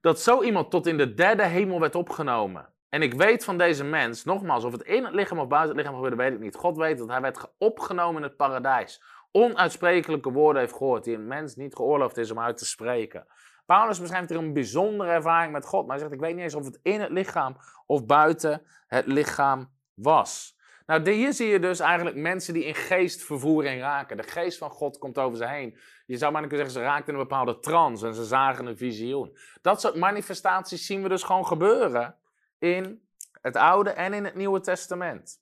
Dat 0.02 0.22
zo 0.22 0.44
iemand 0.44 0.72
tot 0.72 0.88
in 0.88 0.98
de 0.98 1.14
derde 1.14 1.44
hemel 1.44 1.80
werd 1.80 1.96
opgenomen. 1.96 2.74
En 2.90 3.02
ik 3.02 3.14
weet 3.14 3.44
van 3.44 3.58
deze 3.58 3.84
mens, 3.84 4.24
nogmaals, 4.24 4.64
of 4.64 4.72
het 4.72 4.82
in 4.82 5.06
het 5.06 5.14
lichaam 5.14 5.40
of 5.40 5.48
buiten 5.48 5.70
het 5.70 5.78
lichaam 5.78 5.96
gebeurde, 5.96 6.24
weet 6.24 6.34
ik 6.34 6.40
niet. 6.40 6.56
God 6.56 6.78
weet 6.78 6.98
dat 6.98 7.08
hij 7.08 7.22
werd 7.22 7.54
opgenomen 7.58 8.16
in 8.16 8.28
het 8.28 8.38
paradijs. 8.38 9.02
Onuitsprekelijke 9.36 10.32
woorden 10.32 10.62
heeft 10.62 10.76
gehoord 10.76 11.04
die 11.04 11.16
een 11.16 11.28
mens 11.28 11.56
niet 11.56 11.76
geoorloofd 11.76 12.18
is 12.18 12.32
om 12.32 12.40
uit 12.40 12.58
te 12.58 12.66
spreken. 12.66 13.28
Paulus 13.66 14.00
beschrijft 14.00 14.30
hier 14.30 14.38
een 14.38 14.54
bijzondere 14.54 15.12
ervaring 15.12 15.52
met 15.52 15.66
God. 15.66 15.82
Maar 15.82 15.96
hij 15.96 16.00
zegt, 16.00 16.14
ik 16.14 16.20
weet 16.20 16.36
niet 16.36 16.44
eens 16.44 16.56
of 16.56 16.66
het 16.66 16.80
in 16.82 17.02
het 17.02 17.12
lichaam 17.12 17.58
of 17.86 18.06
buiten 18.06 18.66
het 18.88 19.06
lichaam 19.06 19.72
was. 19.94 20.58
Nou, 20.86 21.12
hier 21.12 21.34
zie 21.34 21.48
je 21.48 21.60
dus 21.60 21.80
eigenlijk 21.80 22.16
mensen 22.16 22.54
die 22.54 22.66
in 22.66 22.76
geestvervoering 22.76 23.82
raken. 23.82 24.18
De 24.18 24.24
geest 24.24 24.58
van 24.58 24.70
God 24.70 24.98
komt 24.98 25.18
over 25.18 25.38
ze 25.38 25.48
heen. 25.48 25.78
Je 26.06 26.18
zou 26.18 26.32
maar 26.32 26.42
kunnen 26.42 26.58
zeggen, 26.58 26.82
ze 26.82 26.88
raakten 26.88 27.14
in 27.14 27.20
een 27.20 27.28
bepaalde 27.28 27.60
trance 27.60 28.08
en 28.08 28.14
ze 28.14 28.26
zagen 28.26 28.66
een 28.66 28.78
visioen. 28.78 29.38
Dat 29.62 29.82
soort 29.82 29.96
manifestaties 29.96 30.86
zien 30.86 31.04
we 31.04 31.10
dus 31.10 31.24
gewoon 31.24 31.46
gebeuren 31.46 32.18
in 32.60 33.08
het 33.42 33.56
Oude 33.56 33.90
en 33.90 34.14
in 34.14 34.26
het 34.26 34.36
Nieuwe 34.36 34.60
Testament. 34.60 35.42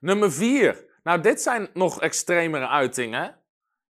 Nummer 0.00 0.32
vier. 0.32 0.88
Nou, 1.10 1.22
dit 1.22 1.42
zijn 1.42 1.68
nog 1.74 2.00
extremere 2.00 2.68
uitingen 2.68 3.40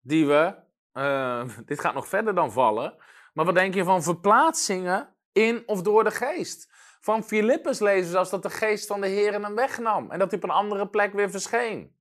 die 0.01 0.27
we. 0.27 0.55
Uh, 0.93 1.49
dit 1.65 1.79
gaat 1.79 1.93
nog 1.93 2.07
verder 2.07 2.35
dan 2.35 2.51
vallen. 2.51 2.95
Maar 3.33 3.45
wat 3.45 3.55
denk 3.55 3.73
je 3.73 3.83
van 3.83 4.03
verplaatsingen 4.03 5.15
in 5.31 5.63
of 5.67 5.81
door 5.81 6.03
de 6.03 6.11
geest? 6.11 6.71
Van 6.99 7.23
Filippus 7.23 7.79
lezen 7.79 8.05
we 8.05 8.11
zelfs 8.11 8.29
dat 8.29 8.43
de 8.43 8.49
geest 8.49 8.87
van 8.87 9.01
de 9.01 9.07
Heer 9.07 9.31
hem 9.31 9.55
wegnam 9.55 10.11
en 10.11 10.19
dat 10.19 10.31
hij 10.31 10.39
op 10.39 10.43
een 10.43 10.55
andere 10.55 10.87
plek 10.87 11.13
weer 11.13 11.29
verscheen. 11.29 11.95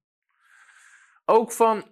Ook 1.25 1.53
van 1.53 1.91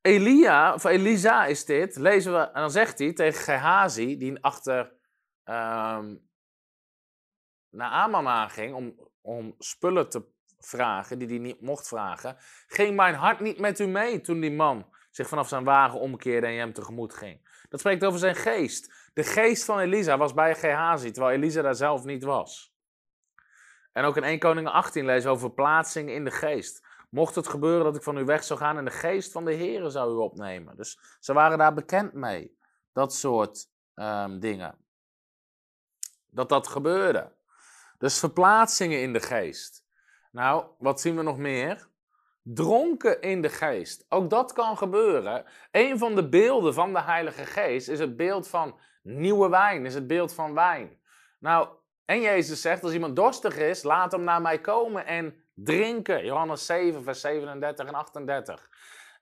Elia, 0.00 0.74
of 0.74 0.84
Elisa 0.84 1.46
is 1.46 1.64
dit, 1.64 1.96
lezen 1.96 2.32
we, 2.32 2.38
en 2.38 2.60
dan 2.60 2.70
zegt 2.70 2.98
hij 2.98 3.12
tegen 3.12 3.42
Gehazi, 3.42 4.18
die 4.18 4.42
achter 4.42 4.92
um, 5.44 6.28
naar 7.70 7.90
Aman 7.90 8.28
aanging 8.28 8.74
om, 8.74 9.10
om 9.20 9.54
spullen 9.58 10.08
te 10.08 10.34
vragen 10.66 11.18
die 11.18 11.28
hij 11.28 11.38
niet 11.38 11.60
mocht 11.60 11.88
vragen, 11.88 12.36
ging 12.66 12.96
mijn 12.96 13.14
hart 13.14 13.40
niet 13.40 13.58
met 13.58 13.78
u 13.78 13.86
mee 13.86 14.20
toen 14.20 14.40
die 14.40 14.52
man 14.52 14.86
zich 15.10 15.28
vanaf 15.28 15.48
zijn 15.48 15.64
wagen 15.64 16.00
omkeerde 16.00 16.46
en 16.46 16.52
je 16.52 16.58
hem 16.58 16.72
tegemoet 16.72 17.14
ging. 17.14 17.64
Dat 17.68 17.80
spreekt 17.80 18.04
over 18.04 18.18
zijn 18.18 18.34
geest. 18.34 19.10
De 19.14 19.24
geest 19.24 19.64
van 19.64 19.78
Elisa 19.78 20.16
was 20.16 20.34
bij 20.34 20.54
Gehazi, 20.54 21.10
terwijl 21.10 21.36
Elisa 21.36 21.62
daar 21.62 21.74
zelf 21.74 22.04
niet 22.04 22.24
was. 22.24 22.74
En 23.92 24.04
ook 24.04 24.16
in 24.16 24.24
1 24.24 24.38
Koningen 24.38 24.72
18 24.72 25.04
lezen 25.04 25.30
over 25.30 25.50
plaatsing 25.50 26.10
in 26.10 26.24
de 26.24 26.30
geest. 26.30 26.84
Mocht 27.10 27.34
het 27.34 27.48
gebeuren 27.48 27.84
dat 27.84 27.96
ik 27.96 28.02
van 28.02 28.18
u 28.18 28.24
weg 28.24 28.44
zou 28.44 28.58
gaan 28.58 28.78
en 28.78 28.84
de 28.84 28.90
geest 28.90 29.32
van 29.32 29.44
de 29.44 29.52
Heer 29.52 29.90
zou 29.90 30.12
u 30.12 30.16
opnemen. 30.16 30.76
Dus 30.76 30.98
ze 31.20 31.32
waren 31.32 31.58
daar 31.58 31.74
bekend 31.74 32.12
mee. 32.12 32.58
Dat 32.92 33.14
soort 33.14 33.68
um, 33.94 34.40
dingen. 34.40 34.78
Dat 36.30 36.48
dat 36.48 36.68
gebeurde. 36.68 37.32
Dus 37.98 38.18
verplaatsingen 38.18 39.00
in 39.00 39.12
de 39.12 39.20
geest. 39.20 39.85
Nou, 40.36 40.64
wat 40.78 41.00
zien 41.00 41.16
we 41.16 41.22
nog 41.22 41.36
meer? 41.36 41.88
Dronken 42.42 43.20
in 43.20 43.42
de 43.42 43.48
geest. 43.48 44.06
Ook 44.08 44.30
dat 44.30 44.52
kan 44.52 44.76
gebeuren. 44.76 45.44
Een 45.70 45.98
van 45.98 46.14
de 46.14 46.28
beelden 46.28 46.74
van 46.74 46.92
de 46.92 47.02
Heilige 47.02 47.44
Geest 47.44 47.88
is 47.88 47.98
het 47.98 48.16
beeld 48.16 48.48
van 48.48 48.78
nieuwe 49.02 49.48
wijn, 49.48 49.86
is 49.86 49.94
het 49.94 50.06
beeld 50.06 50.34
van 50.34 50.54
wijn. 50.54 50.98
Nou, 51.38 51.68
en 52.04 52.20
Jezus 52.20 52.60
zegt, 52.60 52.82
als 52.82 52.92
iemand 52.92 53.16
dorstig 53.16 53.56
is, 53.56 53.82
laat 53.82 54.12
hem 54.12 54.24
naar 54.24 54.42
mij 54.42 54.60
komen 54.60 55.06
en 55.06 55.34
drinken. 55.54 56.24
Johannes 56.24 56.66
7, 56.66 57.02
vers 57.02 57.20
37 57.20 57.86
en 57.86 57.94
38. 57.94 58.68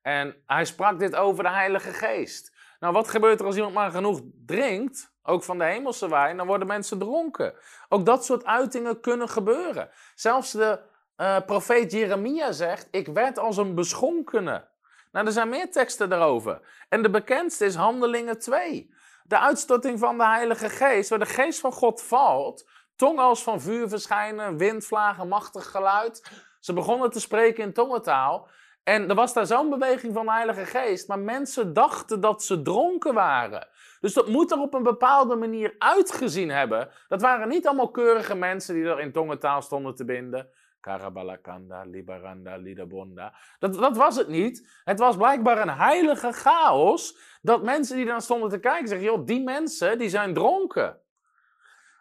En 0.03 0.37
hij 0.47 0.65
sprak 0.65 0.99
dit 0.99 1.17
over 1.17 1.45
de 1.45 1.51
Heilige 1.51 1.93
Geest. 1.93 2.53
Nou, 2.81 2.93
wat 2.93 3.09
gebeurt 3.09 3.41
er 3.41 3.47
als 3.47 3.57
iemand 3.57 3.75
maar 3.75 3.91
genoeg 3.91 4.21
drinkt? 4.47 5.15
ook 5.25 5.43
van 5.43 5.59
de 5.59 5.65
hemelse 5.65 6.09
wijn, 6.09 6.37
dan 6.37 6.47
worden 6.47 6.67
mensen 6.67 6.99
dronken. 6.99 7.55
Ook 7.89 8.07
dat 8.07 8.25
soort 8.25 8.45
uitingen 8.45 9.01
kunnen 9.01 9.29
gebeuren. 9.29 9.91
Zelfs 10.15 10.53
de 10.53 10.81
uh, 11.17 11.37
profeet 11.47 11.93
Jeremia 11.93 12.53
zegt: 12.53 12.89
Ik 12.91 13.07
werd 13.07 13.39
als 13.39 13.57
een 13.57 13.75
beschonkene. 13.75 14.69
Nou, 15.13 15.27
er 15.27 15.33
zijn 15.33 15.49
meer 15.49 15.71
teksten 15.71 16.09
daarover. 16.09 16.61
En 16.89 17.03
de 17.03 17.11
bekendste 17.11 17.65
is 17.65 17.75
Handelingen 17.75 18.39
2. 18.39 18.95
De 19.25 19.39
uitstorting 19.39 19.99
van 19.99 20.19
de 20.19 20.27
Heilige 20.27 20.69
Geest, 20.69 21.09
waar 21.09 21.19
de 21.19 21.27
Geest 21.27 21.61
van 21.61 21.73
God 21.73 22.03
valt, 22.03 22.69
tong 22.97 23.19
als 23.19 23.43
van 23.43 23.61
vuur 23.61 23.89
verschijnen, 23.89 24.57
windvlagen, 24.57 25.29
machtig 25.29 25.71
geluid. 25.71 26.31
Ze 26.61 26.73
begonnen 26.73 27.11
te 27.11 27.21
spreken 27.21 27.65
in 27.65 27.73
tongentaal. 27.73 28.49
En 28.85 29.09
er 29.09 29.15
was 29.15 29.33
daar 29.33 29.47
zo'n 29.47 29.71
beweging 29.71 30.15
van 30.15 30.27
de 30.27 30.33
Heilige 30.33 30.65
Geest, 30.65 31.09
maar 31.09 31.19
mensen 31.19 31.73
dachten 31.73 32.21
dat 32.21 32.43
ze 32.43 32.63
dronken 32.63 33.15
waren. 33.15 33.69
Dus 34.01 34.15
dat 34.15 34.29
moet 34.29 34.51
er 34.51 34.59
op 34.59 34.75
een 34.75 34.83
bepaalde 34.83 35.37
manier 35.37 35.75
uitgezien 35.79 36.51
hebben. 36.51 36.91
Dat 37.09 37.21
waren 37.21 37.49
niet 37.49 37.67
allemaal 37.67 37.91
keurige 37.91 38.35
mensen 38.35 38.75
die 38.75 38.85
er 38.85 39.01
in 39.01 39.13
tongentaal 39.13 39.63
stonden 39.63 39.95
te 39.95 40.05
binden. 40.05 40.49
Karabalakanda, 40.85 41.83
Libaranda, 41.85 42.57
Lidabonda. 42.57 43.35
Dat, 43.59 43.75
dat 43.75 43.97
was 43.97 44.17
het 44.17 44.29
niet. 44.29 44.81
Het 44.85 44.99
was 44.99 45.17
blijkbaar 45.17 45.59
een 45.59 45.77
heilige 45.77 46.33
chaos. 46.33 47.19
Dat 47.43 47.63
mensen 47.63 47.97
die 47.97 48.07
dan 48.07 48.21
stonden 48.21 48.51
te 48.51 48.59
kijken 48.59 48.89
zeggen: 48.89 49.07
joh, 49.07 49.27
die 49.27 49.43
mensen 49.43 49.99
die 49.99 50.09
zijn 50.09 50.35
dronken. 50.35 51.01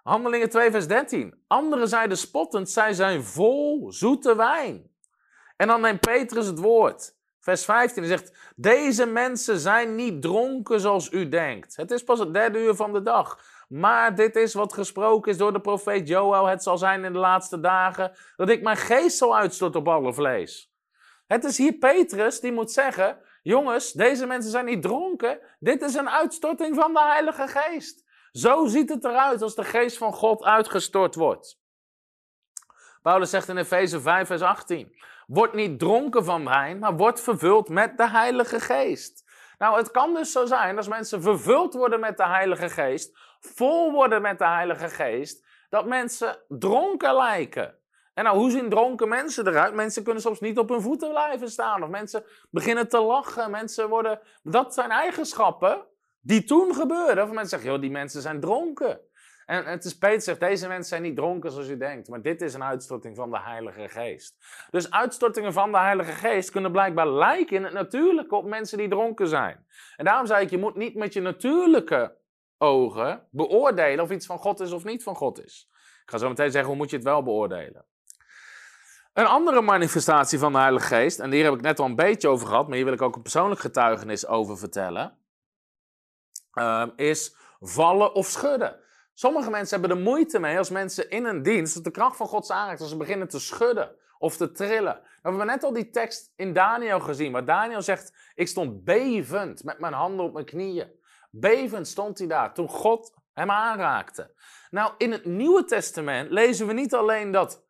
Handelingen 0.04 0.50
2, 0.50 0.72
vers 0.72 0.88
13. 0.88 1.44
Anderen 1.48 1.88
zeiden 1.88 2.18
spottend: 2.18 2.70
zij 2.70 2.94
zijn 2.94 3.24
vol 3.24 3.92
zoete 3.92 4.36
wijn. 4.36 4.92
En 5.56 5.68
dan 5.68 5.82
neemt 5.82 6.00
Petrus 6.00 6.46
het 6.46 6.60
woord. 6.60 7.16
Vers 7.40 7.66
15 7.66 8.06
zegt: 8.06 8.54
Deze 8.56 9.06
mensen 9.06 9.60
zijn 9.60 9.96
niet 9.96 10.22
dronken 10.22 10.80
zoals 10.80 11.12
u 11.12 11.30
denkt. 11.30 11.76
Het 11.76 11.92
is 11.92 12.04
pas 12.04 12.20
het 12.20 12.34
derde 12.34 12.60
uur 12.60 12.76
van 12.76 12.94
de 12.94 13.02
dag. 13.02 13.40
Maar 13.74 14.16
dit 14.16 14.36
is 14.36 14.54
wat 14.54 14.74
gesproken 14.74 15.32
is 15.32 15.38
door 15.38 15.54
de 15.54 15.62
profeet 15.62 16.08
Joel. 16.08 16.46
Het 16.46 16.64
zal 16.64 16.78
zijn 16.78 17.04
in 17.04 17.14
de 17.14 17.20
laatste 17.20 17.60
dagen 17.60 18.12
dat 18.36 18.50
ik 18.50 18.62
mijn 18.62 18.78
geest 18.78 19.18
zal 19.18 19.36
uitstorten 19.36 19.80
op 19.80 19.88
alle 19.88 20.14
vlees. 20.14 20.74
Het 21.28 21.44
is 21.44 21.58
hier 21.58 21.74
Petrus 21.74 22.40
die 22.40 22.52
moet 22.52 22.72
zeggen: 22.72 23.18
Jongens, 23.42 23.92
deze 23.92 24.26
mensen 24.26 24.52
zijn 24.52 24.66
niet 24.66 24.82
dronken. 24.82 25.40
Dit 25.60 25.82
is 25.82 25.94
een 25.94 26.10
uitstorting 26.10 26.76
van 26.76 26.94
de 26.94 27.02
Heilige 27.02 27.48
Geest. 27.48 28.04
Zo 28.32 28.66
ziet 28.66 28.90
het 28.90 29.04
eruit 29.04 29.42
als 29.42 29.56
de 29.56 29.64
geest 29.64 29.98
van 29.98 30.14
God 30.14 30.44
uitgestort 30.44 31.16
wordt. 31.16 31.60
Paulus 33.02 33.30
zegt 33.30 33.50
in 33.50 33.58
Efeze 33.58 34.02
5, 34.02 34.28
vers 34.28 34.42
18. 34.42 34.96
Word 35.28 35.54
niet 35.54 35.80
dronken 35.80 36.26
van 36.26 36.46
wijn, 36.46 36.80
maar 36.80 36.96
word 36.96 37.22
vervuld 37.22 37.70
met 37.70 37.98
de 37.98 38.10
Heilige 38.10 38.60
Geest. 38.60 39.24
Nou, 39.58 39.78
het 39.78 39.92
kan 39.92 40.14
dus 40.14 40.32
zo 40.32 40.46
zijn 40.46 40.78
als 40.78 40.88
mensen 40.88 41.22
vervuld 41.22 41.74
worden 41.74 42.00
met 42.00 42.18
de 42.18 42.28
Heilige 42.28 42.70
Geest, 42.70 43.18
vol 43.44 43.92
worden 43.92 44.22
met 44.22 44.38
de 44.38 44.48
Heilige 44.48 44.90
Geest, 44.90 45.46
dat 45.70 45.86
mensen 45.86 46.38
dronken 46.48 47.16
lijken. 47.16 47.78
En 48.14 48.24
nou, 48.24 48.38
hoe 48.38 48.52
zien 48.52 48.70
dronken 48.70 49.08
mensen 49.08 49.48
eruit? 49.48 49.74
Mensen 49.74 50.04
kunnen 50.04 50.22
soms 50.22 50.40
niet 50.40 50.58
op 50.58 50.70
hun 50.70 50.82
voeten 50.82 51.10
blijven 51.10 51.50
staan. 51.50 51.84
Of 51.84 51.90
mensen 51.90 52.24
beginnen 52.50 52.88
te 52.88 53.02
lachen. 53.02 53.52
Mensen 53.52 53.90
worden. 53.90 54.20
Dat 54.44 54.74
zijn 54.74 54.90
eigenschappen 54.90 55.86
die 56.22 56.44
toen 56.44 56.76
gebeurden. 56.76 57.24
Of 57.24 57.30
mensen 57.30 57.50
zeggen, 57.50 57.70
joh, 57.70 57.82
die 57.82 57.92
mensen 57.92 58.22
zijn 58.22 58.40
dronken. 58.40 59.00
En 59.46 59.66
het 59.66 59.86
is 59.86 59.98
Peter 59.98 60.22
zegt, 60.22 60.40
deze 60.40 60.68
mensen 60.68 60.90
zijn 60.90 61.02
niet 61.02 61.16
dronken 61.16 61.52
zoals 61.52 61.68
u 61.68 61.78
denkt. 61.78 62.08
Maar 62.08 62.22
dit 62.22 62.42
is 62.42 62.54
een 62.54 62.64
uitstorting 62.64 63.16
van 63.16 63.32
de 63.32 63.40
Heilige 63.40 63.90
Geest. 63.90 64.36
Dus 64.70 64.92
uitstortingen 64.92 65.54
van 65.54 65.72
de 65.72 65.78
Heilige 65.78 66.12
Geest 66.12 66.52
kunnen 66.52 66.72
blijkbaar 66.72 67.08
lijken 67.08 67.56
in 67.56 67.64
het 67.64 67.74
natuurlijke 67.74 68.36
op 68.36 68.46
mensen 68.46 68.78
die 68.78 68.90
dronken 68.90 69.28
zijn. 69.28 69.66
En 69.96 70.06
daarom 70.06 70.26
zei 70.26 70.44
ik, 70.44 70.50
je 70.50 70.58
moet 70.58 70.76
niet 70.76 70.96
met 70.96 71.14
je 71.14 71.22
natuurlijke 71.22 72.18
ogen 72.64 73.28
beoordelen 73.32 74.04
of 74.04 74.12
iets 74.12 74.26
van 74.26 74.38
God 74.38 74.60
is 74.60 74.72
of 74.72 74.84
niet 74.84 75.04
van 75.04 75.16
God 75.16 75.44
is. 75.44 75.70
Ik 76.04 76.10
ga 76.10 76.18
zo 76.18 76.30
meteen 76.30 76.52
zeggen, 76.52 76.70
hoe 76.70 76.78
moet 76.78 76.90
je 76.90 76.96
het 76.96 77.06
wel 77.06 77.24
beoordelen? 77.24 77.86
Een 79.14 79.26
andere 79.26 79.62
manifestatie 79.62 80.40
van 80.40 80.52
de 80.52 80.58
Heilige 80.58 80.88
Geest, 80.88 81.20
en 81.20 81.32
hier 81.32 81.44
heb 81.44 81.54
ik 81.54 81.62
net 81.62 81.80
al 81.80 81.86
een 81.86 81.96
beetje 81.96 82.28
over 82.28 82.48
gehad, 82.48 82.68
maar 82.68 82.76
hier 82.76 82.86
wil 82.86 82.94
ik 82.94 83.02
ook 83.02 83.16
een 83.16 83.22
persoonlijk 83.22 83.62
getuigenis 83.62 84.28
over 84.28 84.58
vertellen, 84.58 85.18
uh, 86.54 86.88
is 86.96 87.36
vallen 87.60 88.14
of 88.14 88.28
schudden. 88.28 88.80
Sommige 89.14 89.50
mensen 89.50 89.80
hebben 89.80 89.98
er 89.98 90.04
moeite 90.04 90.40
mee 90.40 90.58
als 90.58 90.70
mensen 90.70 91.10
in 91.10 91.26
een 91.26 91.44
dienst, 91.44 91.74
dat 91.74 91.84
de 91.84 91.92
kracht 91.92 92.18
van 92.18 92.28
God 92.28 92.52
aanraakt, 92.52 92.82
als 92.82 92.90
ze 92.90 92.98
beginnen 92.98 93.28
te 93.28 93.40
schudden 93.40 93.96
of 94.18 94.38
te 94.38 94.52
trillen. 94.52 95.00
We 95.02 95.30
hebben 95.30 95.46
net 95.46 95.64
al 95.64 95.74
die 95.74 95.90
tekst 95.90 96.34
in 96.36 96.54
Daniel 96.54 97.00
gezien, 97.00 97.32
waar 97.32 97.46
Daniel 97.46 97.82
zegt, 97.82 98.32
ik 98.36 98.48
stond 98.48 98.84
bevend 98.84 99.64
met 99.64 99.80
mijn 99.80 99.94
handen 99.94 100.26
op 100.26 100.34
mijn 100.34 100.46
knieën. 100.46 101.02
Bevend 101.36 101.88
stond 101.88 102.18
hij 102.18 102.28
daar 102.28 102.54
toen 102.54 102.70
God 102.70 103.14
hem 103.34 103.52
aanraakte. 103.52 104.34
Nou, 104.70 104.94
in 104.98 105.12
het 105.12 105.26
Nieuwe 105.26 105.66
Testament 105.66 106.32
lezen 106.32 106.68
we 106.68 106.74
niet 106.74 106.94
alleen 106.94 107.32
dat 107.32 107.64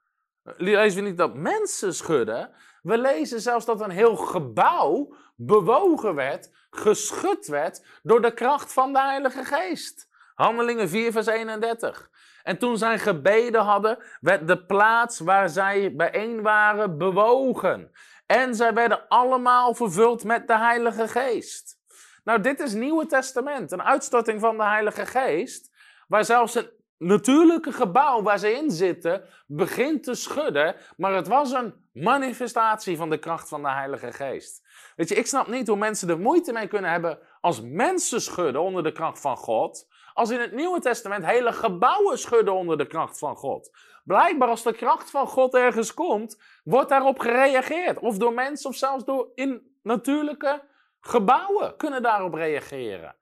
lezen 0.57 1.03
niet 1.03 1.17
dat 1.17 1.35
mensen 1.35 1.93
schudden. 1.93 2.51
We 2.81 2.97
lezen 2.97 3.41
zelfs 3.41 3.65
dat 3.65 3.81
een 3.81 3.89
heel 3.89 4.15
gebouw 4.15 5.15
bewogen 5.35 6.15
werd, 6.15 6.51
geschud 6.69 7.47
werd 7.47 7.85
door 8.01 8.21
de 8.21 8.33
kracht 8.33 8.73
van 8.73 8.93
de 8.93 9.01
Heilige 9.01 9.43
Geest. 9.43 10.07
Handelingen 10.35 10.89
4, 10.89 11.11
vers 11.11 11.25
31. 11.25 12.09
En 12.43 12.57
toen 12.57 12.77
zij 12.77 12.99
gebeden 12.99 13.61
hadden, 13.61 14.03
werd 14.19 14.47
de 14.47 14.65
plaats 14.65 15.19
waar 15.19 15.49
zij 15.49 15.95
bijeen 15.95 16.41
waren 16.41 16.97
bewogen. 16.97 17.91
En 18.25 18.55
zij 18.55 18.73
werden 18.73 19.07
allemaal 19.07 19.73
vervuld 19.73 20.23
met 20.23 20.47
de 20.47 20.57
Heilige 20.57 21.07
Geest. 21.07 21.81
Nou, 22.23 22.41
dit 22.41 22.59
is 22.59 22.73
Nieuwe 22.73 23.05
Testament, 23.05 23.71
een 23.71 23.83
uitstorting 23.83 24.39
van 24.39 24.57
de 24.57 24.63
Heilige 24.63 25.05
Geest, 25.05 25.71
waar 26.07 26.25
zelfs 26.25 26.55
een 26.55 26.69
natuurlijke 26.97 27.71
gebouw 27.71 28.21
waar 28.21 28.39
ze 28.39 28.51
in 28.51 28.71
zitten 28.71 29.23
begint 29.47 30.03
te 30.03 30.13
schudden, 30.13 30.75
maar 30.97 31.13
het 31.13 31.27
was 31.27 31.51
een 31.51 31.73
manifestatie 31.93 32.97
van 32.97 33.09
de 33.09 33.17
kracht 33.17 33.47
van 33.47 33.61
de 33.61 33.71
Heilige 33.71 34.11
Geest. 34.11 34.61
Weet 34.95 35.09
je, 35.09 35.15
ik 35.15 35.27
snap 35.27 35.47
niet 35.47 35.67
hoe 35.67 35.77
mensen 35.77 36.09
er 36.09 36.19
moeite 36.19 36.53
mee 36.53 36.67
kunnen 36.67 36.91
hebben 36.91 37.19
als 37.41 37.61
mensen 37.61 38.21
schudden 38.21 38.61
onder 38.61 38.83
de 38.83 38.91
kracht 38.91 39.21
van 39.21 39.37
God, 39.37 39.87
als 40.13 40.29
in 40.29 40.39
het 40.39 40.51
Nieuwe 40.51 40.79
Testament 40.79 41.25
hele 41.25 41.53
gebouwen 41.53 42.19
schudden 42.19 42.53
onder 42.53 42.77
de 42.77 42.87
kracht 42.87 43.17
van 43.17 43.35
God. 43.35 43.71
Blijkbaar 44.03 44.47
als 44.49 44.63
de 44.63 44.73
kracht 44.73 45.09
van 45.09 45.27
God 45.27 45.55
ergens 45.55 45.93
komt, 45.93 46.41
wordt 46.63 46.89
daarop 46.89 47.19
gereageerd. 47.19 47.99
Of 47.99 48.17
door 48.17 48.33
mensen 48.33 48.69
of 48.69 48.75
zelfs 48.75 49.05
door 49.05 49.31
in 49.35 49.77
natuurlijke 49.81 50.71
gebouwen 51.05 51.77
kunnen 51.77 52.01
daarop 52.01 52.33
reageren. 52.33 53.15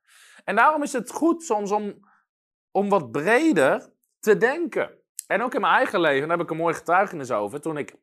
En 0.44 0.56
daarom 0.56 0.84
is 0.84 0.94
het 0.94 1.12
goed 1.12 1.44
soms 1.44 1.72
om 1.72 2.10
om 2.72 2.90
wat 2.90 3.12
breder 3.12 3.94
te 4.20 4.38
denken. 4.38 5.00
En 5.28 5.42
ook 5.44 5.54
in 5.54 5.62
mijn 5.62 5.74
eigen 5.74 6.00
leven, 6.00 6.28
daar 6.28 6.38
heb 6.38 6.46
ik 6.46 6.52
een 6.52 6.58
mooi 6.58 6.74
getuigenis 6.74 7.32
over. 7.32 7.62
Toen 7.62 7.78
ik, 7.78 7.96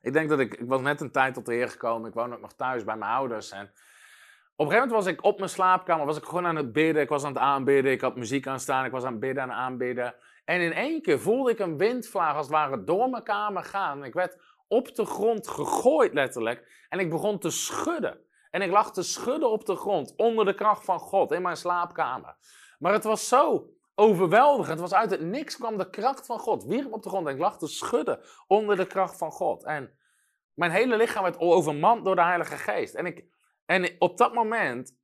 ik 0.00 0.12
denk 0.12 0.28
dat 0.28 0.38
ik, 0.38 0.54
ik 0.54 0.68
was 0.68 0.80
net 0.80 1.00
een 1.00 1.12
tijd 1.12 1.34
tot 1.34 1.46
de 1.46 1.54
Heer 1.54 1.68
gekomen. 1.68 2.08
Ik 2.08 2.14
woon 2.14 2.34
ook 2.34 2.40
nog 2.40 2.52
thuis 2.52 2.84
bij 2.84 2.96
mijn 2.96 3.10
ouders. 3.10 3.50
En 3.50 3.64
op 4.56 4.66
een 4.66 4.72
gegeven 4.72 4.88
moment 4.88 5.04
was 5.04 5.14
ik 5.14 5.24
op 5.24 5.38
mijn 5.38 5.50
slaapkamer, 5.50 6.06
was 6.06 6.16
ik 6.16 6.24
gewoon 6.24 6.46
aan 6.46 6.56
het 6.56 6.72
bidden. 6.72 7.02
Ik 7.02 7.08
was 7.08 7.24
aan 7.24 7.32
het 7.32 7.42
aanbidden, 7.42 7.92
ik 7.92 8.00
had 8.00 8.16
muziek 8.16 8.46
aan 8.46 8.60
staan, 8.60 8.84
ik 8.84 8.90
was 8.90 9.04
aan 9.04 9.10
het 9.10 9.20
bidden 9.20 9.42
en 9.42 9.52
aanbidden. 9.52 10.14
En 10.44 10.60
in 10.60 10.72
één 10.72 11.02
keer 11.02 11.20
voelde 11.20 11.50
ik 11.50 11.58
een 11.58 11.76
windvlaag 11.76 12.36
als 12.36 12.46
het 12.46 12.54
ware 12.54 12.84
door 12.84 13.10
mijn 13.10 13.22
kamer 13.22 13.64
gaan. 13.64 14.04
Ik 14.04 14.14
werd 14.14 14.36
op 14.68 14.94
de 14.94 15.04
grond 15.04 15.48
gegooid 15.48 16.14
letterlijk. 16.14 16.86
En 16.88 16.98
ik 16.98 17.10
begon 17.10 17.38
te 17.38 17.50
schudden. 17.50 18.26
En 18.50 18.62
ik 18.62 18.70
lag 18.70 18.92
te 18.92 19.02
schudden 19.02 19.50
op 19.50 19.66
de 19.66 19.76
grond, 19.76 20.14
onder 20.16 20.44
de 20.44 20.54
kracht 20.54 20.84
van 20.84 20.98
God, 20.98 21.32
in 21.32 21.42
mijn 21.42 21.56
slaapkamer. 21.56 22.36
Maar 22.78 22.92
het 22.92 23.04
was 23.04 23.28
zo 23.28 23.70
overweldigend. 23.94 24.80
Het 24.80 24.90
was 24.90 24.94
uit 24.94 25.10
het 25.10 25.20
niks 25.20 25.56
kwam 25.56 25.76
de 25.76 25.90
kracht 25.90 26.26
van 26.26 26.38
God. 26.38 26.64
Wierp 26.64 26.92
op 26.92 27.02
de 27.02 27.08
grond 27.08 27.26
en 27.26 27.34
ik 27.34 27.40
lag 27.40 27.58
te 27.58 27.66
schudden 27.66 28.20
onder 28.46 28.76
de 28.76 28.86
kracht 28.86 29.18
van 29.18 29.30
God. 29.30 29.64
En 29.64 29.98
mijn 30.54 30.70
hele 30.70 30.96
lichaam 30.96 31.22
werd 31.22 31.38
overmand 31.38 32.04
door 32.04 32.14
de 32.14 32.22
Heilige 32.22 32.56
Geest. 32.56 32.94
En, 32.94 33.06
ik, 33.06 33.24
en 33.66 33.96
op 33.98 34.18
dat 34.18 34.34
moment, 34.34 34.96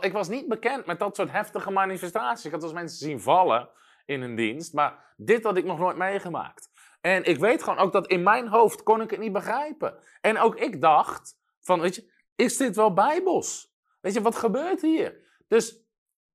ik 0.00 0.12
was 0.12 0.28
niet 0.28 0.48
bekend 0.48 0.86
met 0.86 0.98
dat 0.98 1.16
soort 1.16 1.30
heftige 1.30 1.70
manifestaties. 1.70 2.44
Ik 2.44 2.52
had 2.52 2.62
als 2.62 2.72
mensen 2.72 2.98
zien 2.98 3.20
vallen 3.20 3.70
in 4.04 4.22
een 4.22 4.34
dienst, 4.34 4.72
maar 4.72 5.14
dit 5.16 5.44
had 5.44 5.56
ik 5.56 5.64
nog 5.64 5.78
nooit 5.78 5.96
meegemaakt. 5.96 6.70
En 7.00 7.24
ik 7.24 7.38
weet 7.38 7.62
gewoon 7.62 7.78
ook 7.78 7.92
dat 7.92 8.06
in 8.06 8.22
mijn 8.22 8.48
hoofd 8.48 8.82
kon 8.82 9.00
ik 9.00 9.10
het 9.10 9.20
niet 9.20 9.32
begrijpen. 9.32 9.98
En 10.20 10.38
ook 10.38 10.56
ik 10.56 10.80
dacht 10.80 11.38
van, 11.60 11.80
weet 11.80 11.94
je, 11.94 12.12
is 12.34 12.56
dit 12.56 12.76
wel 12.76 12.92
bijbels? 12.92 13.74
Weet 14.00 14.14
je, 14.14 14.20
wat 14.20 14.36
gebeurt 14.36 14.80
hier? 14.80 15.28
Dus 15.48 15.84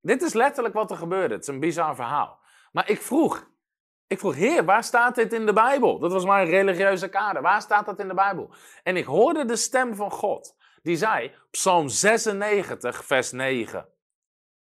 dit 0.01 0.21
is 0.21 0.33
letterlijk 0.33 0.75
wat 0.75 0.91
er 0.91 0.97
gebeurde. 0.97 1.33
Het 1.33 1.43
is 1.43 1.49
een 1.49 1.59
bizar 1.59 1.95
verhaal. 1.95 2.39
Maar 2.71 2.89
ik 2.89 3.01
vroeg, 3.01 3.49
ik 4.07 4.19
vroeg, 4.19 4.35
Heer, 4.35 4.65
waar 4.65 4.83
staat 4.83 5.15
dit 5.15 5.33
in 5.33 5.45
de 5.45 5.53
Bijbel? 5.53 5.99
Dat 5.99 6.11
was 6.11 6.25
mijn 6.25 6.47
religieuze 6.47 7.07
kader. 7.07 7.41
Waar 7.41 7.61
staat 7.61 7.85
dat 7.85 7.99
in 7.99 8.07
de 8.07 8.13
Bijbel? 8.13 8.53
En 8.83 8.97
ik 8.97 9.05
hoorde 9.05 9.45
de 9.45 9.55
stem 9.55 9.95
van 9.95 10.11
God. 10.11 10.55
Die 10.81 10.95
zei, 10.95 11.35
Psalm 11.51 11.89
96, 11.89 13.05
vers 13.05 13.31
9. 13.31 13.89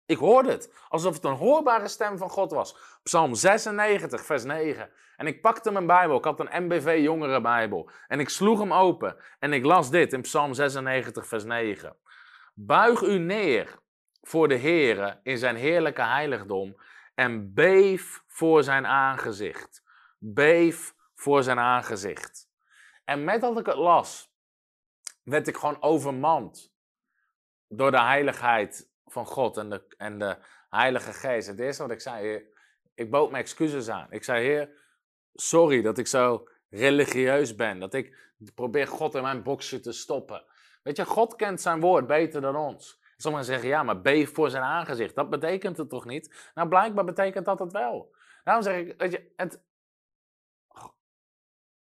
Ik 0.06 0.16
hoorde 0.16 0.50
het, 0.50 0.74
alsof 0.88 1.14
het 1.14 1.24
een 1.24 1.36
hoorbare 1.36 1.88
stem 1.88 2.18
van 2.18 2.30
God 2.30 2.50
was. 2.50 2.98
Psalm 3.02 3.34
96, 3.34 4.24
vers 4.24 4.44
9. 4.44 4.90
En 5.16 5.26
ik 5.26 5.40
pakte 5.40 5.70
mijn 5.70 5.86
Bijbel, 5.86 6.16
ik 6.16 6.24
had 6.24 6.40
een 6.40 6.64
MBV 6.64 6.98
Jongere 7.02 7.40
Bijbel. 7.40 7.90
En 8.08 8.20
ik 8.20 8.28
sloeg 8.28 8.58
hem 8.58 8.72
open 8.72 9.16
en 9.38 9.52
ik 9.52 9.64
las 9.64 9.90
dit 9.90 10.12
in 10.12 10.20
Psalm 10.20 10.54
96, 10.54 11.26
vers 11.26 11.44
9. 11.44 11.96
Buig 12.54 13.02
u 13.02 13.18
neer 13.18 13.78
voor 14.22 14.48
de 14.48 14.58
Heere 14.58 15.20
in 15.22 15.38
zijn 15.38 15.56
heerlijke 15.56 16.02
heiligdom 16.02 16.76
en 17.14 17.54
beef 17.54 18.22
voor 18.26 18.62
zijn 18.62 18.86
aangezicht. 18.86 19.82
Beef 20.18 20.94
voor 21.14 21.42
zijn 21.42 21.58
aangezicht. 21.58 22.48
En 23.04 23.24
met 23.24 23.40
dat 23.40 23.58
ik 23.58 23.66
het 23.66 23.76
las, 23.76 24.32
werd 25.22 25.48
ik 25.48 25.56
gewoon 25.56 25.82
overmand 25.82 26.72
door 27.68 27.90
de 27.90 28.00
heiligheid 28.00 28.92
van 29.14 29.26
God 29.26 29.56
en 29.56 29.70
de, 29.70 29.82
en 29.96 30.18
de 30.18 30.36
Heilige 30.70 31.12
Geest. 31.12 31.46
Het 31.48 31.60
eerste 31.60 31.82
wat 31.82 31.92
ik 31.92 32.00
zei, 32.00 32.46
ik 32.94 33.10
bood 33.10 33.30
mijn 33.30 33.42
excuses 33.42 33.88
aan. 33.88 34.06
Ik 34.10 34.24
zei, 34.24 34.44
Heer, 34.44 34.70
sorry 35.34 35.82
dat 35.82 35.98
ik 35.98 36.06
zo 36.06 36.48
religieus 36.70 37.54
ben. 37.54 37.78
Dat 37.78 37.94
ik 37.94 38.32
probeer 38.54 38.86
God 38.86 39.14
in 39.14 39.22
mijn 39.22 39.42
boxje 39.42 39.80
te 39.80 39.92
stoppen. 39.92 40.44
Weet 40.82 40.96
je, 40.96 41.04
God 41.04 41.36
kent 41.36 41.60
zijn 41.60 41.80
woord 41.80 42.06
beter 42.06 42.40
dan 42.40 42.56
ons. 42.56 43.02
Sommigen 43.16 43.46
zeggen, 43.46 43.68
ja, 43.68 43.82
maar 43.82 44.00
beef 44.00 44.34
voor 44.34 44.50
zijn 44.50 44.62
aangezicht. 44.62 45.14
Dat 45.14 45.30
betekent 45.30 45.76
het 45.76 45.88
toch 45.88 46.04
niet? 46.04 46.50
Nou, 46.54 46.68
blijkbaar 46.68 47.04
betekent 47.04 47.44
dat 47.44 47.58
het 47.58 47.72
wel. 47.72 48.14
Daarom 48.44 48.64
zeg 48.64 48.76
ik, 48.76 48.94
weet 48.98 49.12
je, 49.12 49.32
het, 49.36 49.62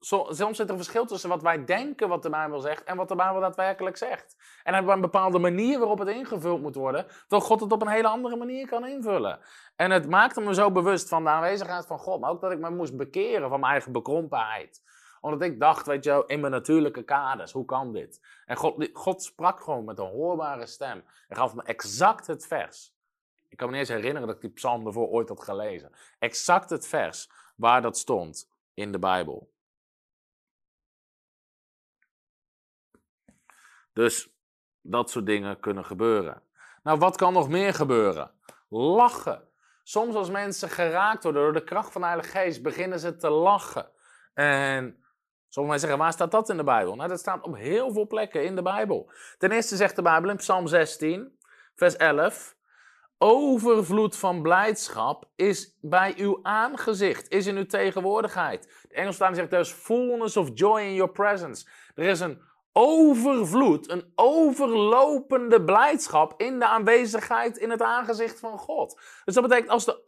soms 0.00 0.56
zit 0.56 0.58
er 0.58 0.70
een 0.70 0.76
verschil 0.76 1.06
tussen 1.06 1.28
wat 1.28 1.42
wij 1.42 1.64
denken 1.64 2.08
wat 2.08 2.22
de 2.22 2.30
Bijbel 2.30 2.60
zegt 2.60 2.84
en 2.84 2.96
wat 2.96 3.08
de 3.08 3.16
Bijbel 3.16 3.40
daadwerkelijk 3.40 3.96
zegt. 3.96 4.36
En 4.62 4.74
hebben 4.74 4.94
een 4.94 5.00
bepaalde 5.00 5.38
manier 5.38 5.78
waarop 5.78 5.98
het 5.98 6.08
ingevuld 6.08 6.62
moet 6.62 6.74
worden, 6.74 7.06
terwijl 7.06 7.42
God 7.42 7.60
het 7.60 7.72
op 7.72 7.82
een 7.82 7.88
hele 7.88 8.08
andere 8.08 8.36
manier 8.36 8.66
kan 8.66 8.86
invullen. 8.86 9.38
En 9.76 9.90
het 9.90 10.08
maakte 10.08 10.40
me 10.40 10.54
zo 10.54 10.70
bewust 10.70 11.08
van 11.08 11.24
de 11.24 11.30
aanwezigheid 11.30 11.86
van 11.86 11.98
God, 11.98 12.20
maar 12.20 12.30
ook 12.30 12.40
dat 12.40 12.52
ik 12.52 12.58
me 12.58 12.70
moest 12.70 12.96
bekeren 12.96 13.48
van 13.48 13.60
mijn 13.60 13.72
eigen 13.72 13.92
bekrompenheid 13.92 14.83
omdat 15.20 15.42
ik 15.42 15.60
dacht, 15.60 15.87
weet 15.87 16.04
je 16.04 16.25
in 16.27 16.40
mijn 16.40 16.52
natuurlijke 16.52 17.02
kaders, 17.02 17.52
hoe 17.52 17.64
kan 17.64 17.92
dit? 17.92 18.20
En 18.46 18.56
God, 18.56 18.88
God 18.92 19.22
sprak 19.22 19.60
gewoon 19.60 19.85
met 19.85 19.98
een 19.98 20.10
hoorbare 20.10 20.66
stem. 20.66 21.04
En 21.29 21.37
gaf 21.37 21.54
me 21.54 21.62
exact 21.62 22.27
het 22.27 22.46
vers. 22.46 22.94
Ik 23.48 23.56
kan 23.56 23.66
me 23.66 23.72
niet 23.72 23.88
eens 23.88 23.98
herinneren 23.98 24.27
dat 24.27 24.37
ik 24.37 24.42
die 24.42 24.50
psalm 24.50 24.87
ervoor 24.87 25.08
ooit 25.08 25.29
had 25.29 25.42
gelezen. 25.42 25.92
Exact 26.18 26.70
het 26.70 26.87
vers 26.87 27.31
waar 27.56 27.83
dat 27.83 27.98
stond 27.98 28.50
in 28.75 28.92
de 28.92 28.98
Bijbel. 28.98 29.50
Dus 33.92 34.34
dat 34.80 35.10
soort 35.10 35.26
dingen 35.26 35.60
kunnen 35.60 35.84
gebeuren. 35.84 36.42
Nou, 36.82 36.98
wat 36.98 37.16
kan 37.16 37.32
nog 37.32 37.48
meer 37.48 37.74
gebeuren? 37.74 38.30
Lachen. 38.68 39.48
Soms 39.82 40.14
als 40.14 40.30
mensen 40.30 40.68
geraakt 40.68 41.22
worden 41.22 41.42
door 41.42 41.52
de 41.52 41.64
kracht 41.64 41.92
van 41.92 42.00
de 42.00 42.06
Heilige 42.06 42.30
Geest, 42.30 42.62
beginnen 42.62 42.98
ze 42.98 43.16
te 43.16 43.30
lachen. 43.30 43.90
En 44.34 45.00
Sommigen 45.52 45.80
zeggen, 45.80 45.98
waar 45.98 46.12
staat 46.12 46.30
dat 46.30 46.48
in 46.48 46.56
de 46.56 46.64
Bijbel? 46.64 46.94
Nou, 46.94 47.08
dat 47.08 47.18
staat 47.18 47.42
op 47.42 47.56
heel 47.56 47.92
veel 47.92 48.06
plekken 48.06 48.44
in 48.44 48.54
de 48.54 48.62
Bijbel. 48.62 49.10
Ten 49.38 49.50
eerste 49.50 49.76
zegt 49.76 49.96
de 49.96 50.02
Bijbel 50.02 50.30
in 50.30 50.36
Psalm 50.36 50.66
16, 50.66 51.38
vers 51.74 51.96
11... 51.96 52.58
Overvloed 53.22 54.16
van 54.16 54.42
blijdschap 54.42 55.30
is 55.36 55.78
bij 55.80 56.14
uw 56.16 56.38
aangezicht, 56.42 57.28
is 57.28 57.46
in 57.46 57.56
uw 57.56 57.66
tegenwoordigheid. 57.66 58.84
De 58.88 58.94
Engelstaan 58.94 59.34
zegt, 59.34 59.50
there's 59.50 59.72
fullness 59.72 60.36
of 60.36 60.50
joy 60.54 60.80
in 60.80 60.94
your 60.94 61.12
presence. 61.12 61.66
Er 61.94 62.04
is 62.04 62.20
een 62.20 62.42
overvloed, 62.73 63.90
een 63.90 64.12
overlopende 64.14 65.64
blijdschap 65.64 66.35
in 66.37 66.58
de 66.58 66.66
aanwezigheid 66.66 67.56
in 67.56 67.71
het 67.71 67.83
aangezicht 67.83 68.40
van 68.40 68.58
God. 68.58 69.00
Dus 69.25 69.35
dat 69.35 69.42
betekent, 69.42 69.71
als 69.71 69.85
de, 69.85 70.02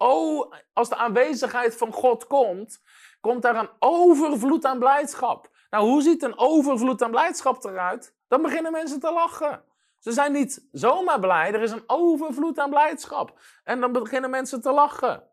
als 0.73 0.89
de 0.89 0.97
aanwezigheid 0.97 1.77
van 1.77 1.93
God 1.93 2.27
komt, 2.27 2.83
komt 3.21 3.43
daar 3.43 3.57
een 3.57 3.71
overvloed 3.79 4.65
aan 4.65 4.79
blijdschap. 4.79 5.51
Nou, 5.71 5.85
hoe 5.85 6.03
ziet 6.03 6.23
een 6.23 6.39
overvloed 6.39 7.03
aan 7.03 7.11
blijdschap 7.11 7.65
eruit? 7.65 8.17
Dan 8.29 8.43
beginnen 8.43 8.73
mensen 8.73 9.01
te 9.01 9.13
lachen. 9.13 9.65
Ze 9.99 10.13
zijn 10.13 10.33
niet 10.33 10.69
zomaar 10.73 11.21
blij, 11.21 11.53
er 11.53 11.63
is 11.63 11.71
een 11.71 11.85
overvloed 11.87 12.59
aan 12.59 12.71
blijdschap. 12.71 13.39
En 13.65 13.81
dan 13.81 13.93
beginnen 13.93 14.31
mensen 14.31 14.61
te 14.61 14.73
lachen. 14.73 15.32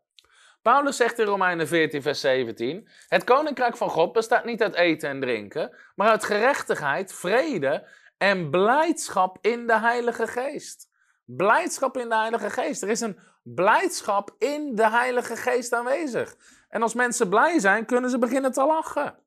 Paulus 0.62 0.96
zegt 0.96 1.18
in 1.18 1.26
Romeinen 1.26 1.68
14, 1.68 2.02
vers 2.02 2.20
17: 2.20 2.88
Het 3.08 3.24
koninkrijk 3.24 3.76
van 3.76 3.90
God 3.90 4.12
bestaat 4.12 4.44
niet 4.44 4.62
uit 4.62 4.74
eten 4.74 5.08
en 5.08 5.20
drinken, 5.20 5.76
maar 5.94 6.08
uit 6.08 6.24
gerechtigheid, 6.24 7.12
vrede 7.12 7.88
en 8.18 8.50
blijdschap 8.50 9.38
in 9.40 9.66
de 9.66 9.78
Heilige 9.78 10.26
Geest. 10.26 10.88
Blijdschap 11.24 11.96
in 11.96 12.08
de 12.08 12.16
Heilige 12.16 12.50
Geest. 12.50 12.82
Er 12.82 12.88
is 12.88 13.00
een 13.00 13.18
blijdschap 13.42 14.34
in 14.38 14.74
de 14.74 14.90
Heilige 14.90 15.36
Geest 15.36 15.72
aanwezig. 15.72 16.36
En 16.68 16.82
als 16.82 16.94
mensen 16.94 17.28
blij 17.28 17.58
zijn, 17.58 17.86
kunnen 17.86 18.10
ze 18.10 18.18
beginnen 18.18 18.52
te 18.52 18.66
lachen. 18.66 19.18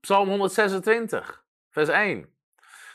Psalm 0.00 0.28
126, 0.28 1.44
vers 1.70 1.88
1. 1.88 2.34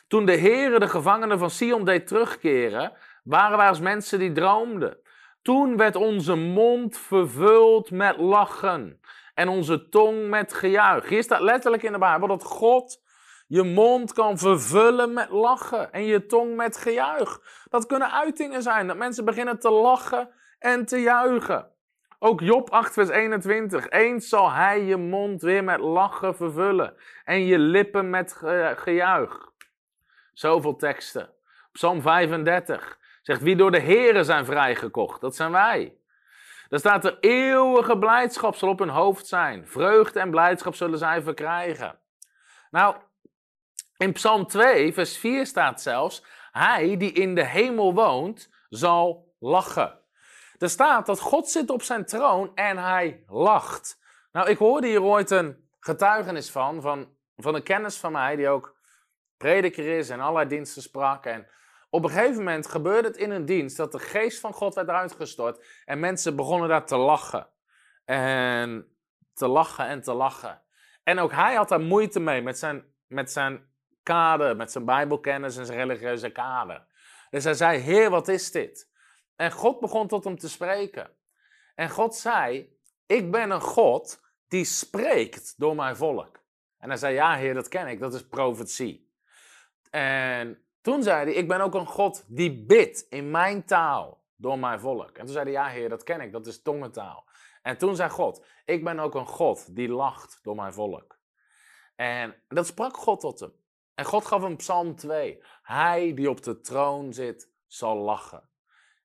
Toen 0.07 0.25
de 0.25 0.37
Heere 0.37 0.79
de 0.79 0.87
gevangenen 0.87 1.39
van 1.39 1.49
Sion 1.49 1.85
deed 1.85 2.07
terugkeren, 2.07 2.93
waren 3.23 3.57
wij 3.57 3.67
als 3.67 3.79
mensen 3.79 4.19
die 4.19 4.31
droomden. 4.31 4.97
Toen 5.45 5.77
werd 5.77 5.95
onze 5.95 6.35
mond 6.35 6.97
vervuld 6.97 7.91
met 7.91 8.17
lachen 8.17 8.99
en 9.33 9.47
onze 9.47 9.89
tong 9.89 10.29
met 10.29 10.53
gejuich. 10.53 11.09
Hier 11.09 11.23
staat 11.23 11.41
letterlijk 11.41 11.83
in 11.83 11.91
de 11.91 11.97
Bijbel 11.97 12.27
dat 12.27 12.43
God 12.43 13.01
je 13.47 13.63
mond 13.63 14.13
kan 14.13 14.37
vervullen 14.37 15.13
met 15.13 15.29
lachen 15.29 15.91
en 15.93 16.05
je 16.05 16.25
tong 16.25 16.55
met 16.55 16.77
gejuich. 16.77 17.39
Dat 17.69 17.85
kunnen 17.85 18.11
uitingen 18.11 18.61
zijn, 18.61 18.87
dat 18.87 18.97
mensen 18.97 19.25
beginnen 19.25 19.59
te 19.59 19.69
lachen 19.69 20.29
en 20.59 20.85
te 20.85 20.97
juichen. 20.97 21.71
Ook 22.19 22.41
Job 22.41 22.69
8, 22.69 22.93
vers 22.93 23.09
21. 23.09 23.89
Eens 23.89 24.29
zal 24.29 24.51
hij 24.51 24.83
je 24.83 24.97
mond 24.97 25.41
weer 25.41 25.63
met 25.63 25.79
lachen 25.79 26.35
vervullen 26.35 26.95
en 27.23 27.45
je 27.45 27.59
lippen 27.59 28.09
met 28.09 28.33
gejuich. 28.75 29.51
Zoveel 30.33 30.75
teksten. 30.75 31.29
Psalm 31.71 32.01
35 32.01 33.03
zegt 33.25 33.41
wie 33.41 33.55
door 33.55 33.71
de 33.71 33.79
Here 33.79 34.23
zijn 34.23 34.45
vrijgekocht. 34.45 35.21
Dat 35.21 35.35
zijn 35.35 35.51
wij. 35.51 35.97
Daar 36.69 36.79
staat 36.79 37.05
er 37.05 37.17
eeuwige 37.19 37.97
blijdschap 37.97 38.55
zal 38.55 38.69
op 38.69 38.79
hun 38.79 38.89
hoofd 38.89 39.27
zijn. 39.27 39.67
Vreugde 39.67 40.19
en 40.19 40.29
blijdschap 40.29 40.75
zullen 40.75 40.97
zij 40.97 41.21
verkrijgen. 41.21 41.99
Nou, 42.71 42.95
in 43.97 44.11
Psalm 44.11 44.47
2, 44.47 44.93
vers 44.93 45.17
4 45.17 45.45
staat 45.45 45.81
zelfs: 45.81 46.23
Hij 46.51 46.97
die 46.97 47.11
in 47.11 47.35
de 47.35 47.45
hemel 47.45 47.93
woont, 47.93 48.49
zal 48.69 49.33
lachen. 49.39 49.99
Er 50.57 50.69
staat 50.69 51.05
dat 51.05 51.19
God 51.19 51.49
zit 51.49 51.69
op 51.69 51.81
zijn 51.81 52.05
troon 52.05 52.51
en 52.55 52.77
hij 52.77 53.23
lacht. 53.27 53.99
Nou, 54.31 54.49
ik 54.49 54.57
hoorde 54.57 54.87
hier 54.87 55.01
ooit 55.01 55.31
een 55.31 55.69
getuigenis 55.79 56.51
van, 56.51 56.81
van, 56.81 57.15
van 57.37 57.55
een 57.55 57.63
kennis 57.63 57.97
van 57.97 58.11
mij, 58.11 58.35
die 58.35 58.49
ook 58.49 58.75
prediker 59.37 59.97
is 59.97 60.09
en 60.09 60.19
allerlei 60.19 60.47
diensten 60.47 60.81
sprak. 60.81 61.25
En 61.25 61.47
op 61.89 62.03
een 62.03 62.09
gegeven 62.09 62.37
moment 62.37 62.67
gebeurde 62.67 63.07
het 63.07 63.17
in 63.17 63.31
een 63.31 63.45
dienst 63.45 63.77
dat 63.77 63.91
de 63.91 63.99
geest 63.99 64.39
van 64.39 64.53
God 64.53 64.75
werd 64.75 64.89
uitgestort 64.89 65.65
en 65.85 65.99
mensen 65.99 66.35
begonnen 66.35 66.69
daar 66.69 66.85
te 66.85 66.97
lachen. 66.97 67.49
En 68.05 68.97
te 69.33 69.47
lachen 69.47 69.87
en 69.87 70.01
te 70.01 70.13
lachen. 70.13 70.61
En 71.03 71.19
ook 71.19 71.31
hij 71.31 71.55
had 71.55 71.69
daar 71.69 71.81
moeite 71.81 72.19
mee 72.19 72.41
met 72.41 72.57
zijn, 72.57 72.93
met 73.07 73.31
zijn 73.31 73.69
kader, 74.03 74.55
met 74.55 74.71
zijn 74.71 74.85
bijbelkennis 74.85 75.57
en 75.57 75.65
zijn 75.65 75.77
religieuze 75.77 76.29
kader. 76.29 76.85
Dus 77.29 77.43
hij 77.43 77.53
zei, 77.53 77.79
Heer, 77.79 78.09
wat 78.09 78.27
is 78.27 78.51
dit? 78.51 78.91
En 79.35 79.51
God 79.51 79.79
begon 79.79 80.07
tot 80.07 80.23
hem 80.23 80.37
te 80.37 80.49
spreken. 80.49 81.11
En 81.75 81.89
God 81.89 82.15
zei, 82.15 82.77
ik 83.05 83.31
ben 83.31 83.49
een 83.49 83.61
God 83.61 84.21
die 84.47 84.65
spreekt 84.65 85.53
door 85.57 85.75
mijn 85.75 85.95
volk. 85.95 86.43
En 86.77 86.89
hij 86.89 86.97
zei, 86.97 87.13
ja 87.13 87.35
Heer, 87.35 87.53
dat 87.53 87.67
ken 87.67 87.87
ik, 87.87 87.99
dat 87.99 88.13
is 88.13 88.27
profetie. 88.27 89.13
En 89.89 90.64
toen 90.85 91.03
zei 91.03 91.23
hij, 91.23 91.33
ik 91.33 91.47
ben 91.47 91.61
ook 91.61 91.73
een 91.73 91.87
God 91.87 92.25
die 92.27 92.65
bidt 92.65 93.05
in 93.09 93.31
mijn 93.31 93.65
taal 93.65 94.23
door 94.35 94.59
mijn 94.59 94.79
volk. 94.79 95.17
En 95.17 95.25
toen 95.25 95.33
zei 95.33 95.43
hij, 95.43 95.53
ja 95.53 95.67
Heer, 95.67 95.89
dat 95.89 96.03
ken 96.03 96.21
ik, 96.21 96.31
dat 96.31 96.47
is 96.47 96.61
tongentaal. 96.61 97.25
En 97.61 97.77
toen 97.77 97.95
zei 97.95 98.09
God, 98.09 98.45
ik 98.65 98.83
ben 98.83 98.99
ook 98.99 99.15
een 99.15 99.27
God 99.27 99.75
die 99.75 99.89
lacht 99.89 100.39
door 100.43 100.55
mijn 100.55 100.73
volk. 100.73 101.17
En 101.95 102.35
dat 102.47 102.67
sprak 102.67 102.97
God 102.97 103.19
tot 103.19 103.39
hem. 103.39 103.53
En 103.93 104.05
God 104.05 104.25
gaf 104.25 104.41
hem 104.41 104.55
Psalm 104.55 104.95
2. 104.95 105.43
Hij 105.61 106.13
die 106.13 106.29
op 106.29 106.43
de 106.43 106.61
troon 106.61 107.13
zit, 107.13 107.51
zal 107.67 107.97
lachen. 107.97 108.49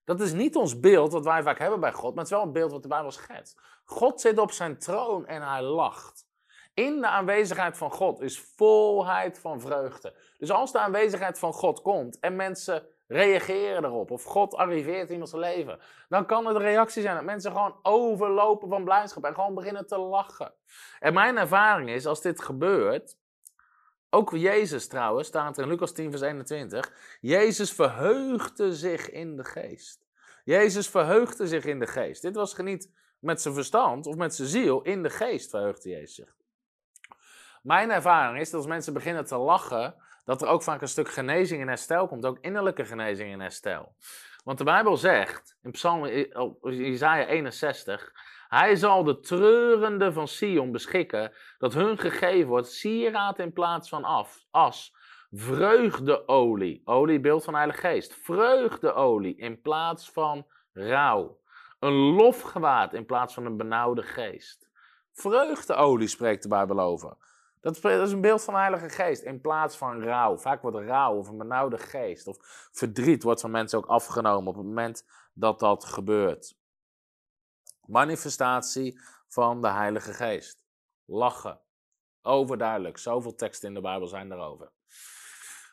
Dat 0.04 0.20
is 0.20 0.32
niet 0.32 0.56
ons 0.56 0.80
beeld 0.80 1.12
wat 1.12 1.24
wij 1.24 1.42
vaak 1.42 1.58
hebben 1.58 1.80
bij 1.80 1.92
God, 1.92 2.14
maar 2.14 2.24
het 2.24 2.32
is 2.32 2.38
wel 2.38 2.46
een 2.46 2.52
beeld 2.52 2.70
wat 2.70 2.82
de 2.82 2.88
Bijbel 2.88 3.10
schetst. 3.10 3.60
God 3.84 4.20
zit 4.20 4.38
op 4.38 4.50
zijn 4.50 4.78
troon 4.78 5.26
en 5.26 5.42
hij 5.42 5.62
lacht. 5.62 6.28
In 6.74 7.00
de 7.00 7.06
aanwezigheid 7.06 7.76
van 7.76 7.90
God 7.90 8.20
is 8.20 8.40
volheid 8.56 9.38
van 9.38 9.60
vreugde. 9.60 10.14
Dus 10.38 10.50
als 10.50 10.72
de 10.72 10.78
aanwezigheid 10.78 11.38
van 11.38 11.52
God 11.52 11.82
komt 11.82 12.18
en 12.18 12.36
mensen 12.36 12.86
reageren 13.06 13.84
erop, 13.84 14.10
of 14.10 14.24
God 14.24 14.54
arriveert 14.54 15.10
in 15.10 15.20
ons 15.20 15.32
leven, 15.32 15.78
dan 16.08 16.26
kan 16.26 16.46
het 16.46 16.56
de 16.56 16.62
reactie 16.62 17.02
zijn 17.02 17.14
dat 17.14 17.24
mensen 17.24 17.52
gewoon 17.52 17.78
overlopen 17.82 18.68
van 18.68 18.84
blijdschap 18.84 19.24
en 19.24 19.34
gewoon 19.34 19.54
beginnen 19.54 19.86
te 19.86 19.98
lachen. 19.98 20.52
En 20.98 21.14
mijn 21.14 21.36
ervaring 21.36 21.90
is, 21.90 22.06
als 22.06 22.20
dit 22.20 22.40
gebeurt, 22.42 23.16
ook 24.10 24.30
Jezus 24.30 24.86
trouwens, 24.86 25.28
staat 25.28 25.56
er 25.56 25.62
in 25.62 25.68
Lucas 25.68 25.92
10, 25.92 26.10
vers 26.10 26.22
21. 26.22 26.92
Jezus 27.20 27.72
verheugde 27.72 28.74
zich 28.74 29.10
in 29.10 29.36
de 29.36 29.44
geest. 29.44 30.06
Jezus 30.44 30.88
verheugde 30.88 31.46
zich 31.46 31.64
in 31.64 31.78
de 31.78 31.86
geest. 31.86 32.22
Dit 32.22 32.34
was 32.34 32.56
niet 32.56 32.90
met 33.18 33.42
zijn 33.42 33.54
verstand 33.54 34.06
of 34.06 34.16
met 34.16 34.34
zijn 34.34 34.48
ziel, 34.48 34.82
in 34.82 35.02
de 35.02 35.10
geest 35.10 35.50
verheugde 35.50 35.88
Jezus 35.88 36.14
zich. 36.14 36.38
Mijn 37.62 37.90
ervaring 37.90 38.40
is 38.40 38.50
dat 38.50 38.60
als 38.60 38.68
mensen 38.68 38.92
beginnen 38.92 39.24
te 39.24 39.36
lachen, 39.36 39.94
dat 40.24 40.42
er 40.42 40.48
ook 40.48 40.62
vaak 40.62 40.80
een 40.80 40.88
stuk 40.88 41.08
genezing 41.08 41.60
en 41.60 41.68
herstel 41.68 42.06
komt, 42.06 42.26
ook 42.26 42.38
innerlijke 42.40 42.84
genezing 42.84 43.32
en 43.32 43.40
herstel. 43.40 43.94
Want 44.44 44.58
de 44.58 44.64
Bijbel 44.64 44.96
zegt 44.96 45.56
in 45.62 45.70
Psalm 45.70 46.04
Isaiah 46.64 47.28
61, 47.28 48.12
hij 48.48 48.76
zal 48.76 49.04
de 49.04 49.20
treurende 49.20 50.12
van 50.12 50.28
Sion 50.28 50.72
beschikken, 50.72 51.32
dat 51.58 51.74
hun 51.74 51.98
gegeven 51.98 52.48
wordt 52.48 52.68
sieraad 52.68 53.38
in 53.38 53.52
plaats 53.52 53.88
van 53.88 54.04
af, 54.04 54.44
as, 54.50 54.94
vreugdeolie, 55.30 56.82
olie 56.84 57.20
beeld 57.20 57.44
van 57.44 57.54
Heilige 57.54 57.80
Geest, 57.80 58.14
vreugdeolie 58.14 59.36
in 59.36 59.60
plaats 59.60 60.10
van 60.10 60.46
rouw, 60.72 61.40
een 61.78 61.94
lofgewaad 61.94 62.92
in 62.94 63.06
plaats 63.06 63.34
van 63.34 63.46
een 63.46 63.56
benauwde 63.56 64.02
geest. 64.02 64.68
Vreugdeolie 65.12 66.08
spreekt 66.08 66.42
de 66.42 66.48
Bijbel 66.48 66.80
over. 66.80 67.16
Dat 67.60 67.84
is 67.84 68.12
een 68.12 68.20
beeld 68.20 68.44
van 68.44 68.54
de 68.54 68.60
Heilige 68.60 68.88
Geest 68.88 69.22
in 69.22 69.40
plaats 69.40 69.76
van 69.76 70.02
rouw. 70.02 70.36
Vaak 70.36 70.62
wordt 70.62 70.76
rouw 70.76 71.16
of 71.16 71.28
een 71.28 71.38
benauwde 71.38 71.78
geest 71.78 72.26
of 72.26 72.36
verdriet 72.72 73.22
wordt 73.22 73.40
van 73.40 73.50
mensen 73.50 73.78
ook 73.78 73.86
afgenomen 73.86 74.48
op 74.48 74.56
het 74.56 74.64
moment 74.64 75.04
dat 75.34 75.58
dat 75.58 75.84
gebeurt. 75.84 76.58
Manifestatie 77.86 79.00
van 79.28 79.60
de 79.60 79.68
Heilige 79.68 80.12
Geest. 80.12 80.64
Lachen. 81.04 81.60
Overduidelijk. 82.22 82.98
Zoveel 82.98 83.34
teksten 83.34 83.68
in 83.68 83.74
de 83.74 83.80
Bijbel 83.80 84.06
zijn 84.06 84.28
daarover. 84.28 84.70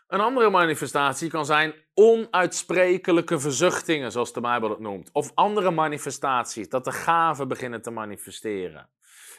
Een 0.07 0.19
andere 0.19 0.49
manifestatie 0.49 1.29
kan 1.29 1.45
zijn 1.45 1.73
onuitsprekelijke 1.93 3.39
verzuchtingen, 3.39 4.11
zoals 4.11 4.33
de 4.33 4.41
Bijbel 4.41 4.69
het 4.69 4.79
noemt. 4.79 5.09
Of 5.11 5.31
andere 5.33 5.71
manifestaties, 5.71 6.69
dat 6.69 6.85
de 6.85 6.91
gaven 6.91 7.47
beginnen 7.47 7.81
te 7.81 7.91
manifesteren. 7.91 8.89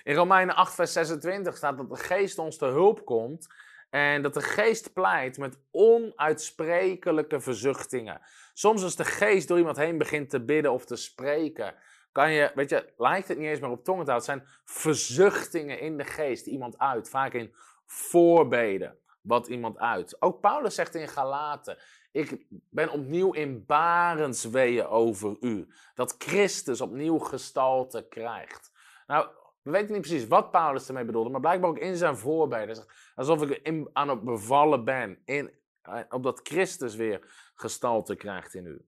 In 0.08 0.14
Romeinen 0.14 0.54
8, 0.54 0.74
vers 0.74 0.92
26 0.92 1.56
staat 1.56 1.76
dat 1.76 1.88
de 1.88 1.96
geest 1.96 2.38
ons 2.38 2.56
te 2.56 2.64
hulp 2.64 3.04
komt 3.04 3.46
en 3.90 4.22
dat 4.22 4.34
de 4.34 4.40
geest 4.40 4.92
pleit 4.92 5.38
met 5.38 5.58
onuitsprekelijke 5.70 7.40
verzuchtingen. 7.40 8.20
Soms 8.54 8.82
als 8.82 8.96
de 8.96 9.04
geest 9.04 9.48
door 9.48 9.58
iemand 9.58 9.76
heen 9.76 9.98
begint 9.98 10.30
te 10.30 10.44
bidden 10.44 10.72
of 10.72 10.84
te 10.84 10.96
spreken, 10.96 11.74
kan 12.12 12.32
je, 12.32 12.52
weet 12.54 12.70
je, 12.70 12.92
lijkt 12.96 13.28
het 13.28 13.38
niet 13.38 13.46
eens 13.46 13.60
meer 13.60 13.70
op 13.70 13.84
tongentaal. 13.84 14.14
Het 14.14 14.24
zijn 14.24 14.46
verzuchtingen 14.64 15.80
in 15.80 15.96
de 15.96 16.04
geest 16.04 16.46
iemand 16.46 16.78
uit, 16.78 17.08
vaak 17.08 17.32
in 17.32 17.54
voorbeden 17.86 18.98
wat 19.20 19.46
iemand 19.46 19.78
uit. 19.78 20.22
Ook 20.22 20.40
Paulus 20.40 20.74
zegt 20.74 20.94
in 20.94 21.08
Galaten, 21.08 21.78
ik 22.12 22.46
ben 22.70 22.90
opnieuw 22.90 23.32
in 23.32 23.64
barensweeën 23.66 24.86
over 24.86 25.36
u. 25.40 25.68
Dat 25.94 26.14
Christus 26.18 26.80
opnieuw 26.80 27.18
gestalte 27.18 28.06
krijgt. 28.08 28.72
Nou, 29.06 29.28
We 29.68 29.74
weten 29.74 29.92
niet 29.92 30.00
precies 30.00 30.26
wat 30.26 30.50
Paulus 30.50 30.88
ermee 30.88 31.04
bedoelde, 31.04 31.30
maar 31.30 31.40
blijkbaar 31.40 31.70
ook 31.70 31.78
in 31.78 31.96
zijn 31.96 32.16
voorbeden. 32.16 32.84
Alsof 33.14 33.42
ik 33.42 33.60
in, 33.62 33.90
aan 33.92 34.08
het 34.08 34.22
bevallen 34.22 34.84
ben, 34.84 35.18
in, 35.24 35.50
eh, 35.82 36.00
opdat 36.08 36.40
Christus 36.42 36.94
weer 36.94 37.50
gestalte 37.54 38.16
krijgt 38.16 38.54
in 38.54 38.66
u. 38.66 38.86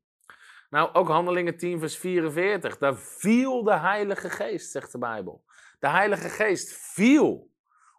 Nou, 0.71 0.93
ook 0.93 1.09
Handelingen 1.09 1.57
10, 1.57 1.79
vers 1.79 1.97
44. 1.97 2.79
Daar 2.79 2.97
viel 2.97 3.63
de 3.63 3.79
Heilige 3.79 4.31
Geest, 4.31 4.71
zegt 4.71 4.93
de 4.93 4.99
Bijbel. 4.99 5.45
De 5.79 5.89
Heilige 5.89 6.29
Geest 6.29 6.73
viel 6.73 7.51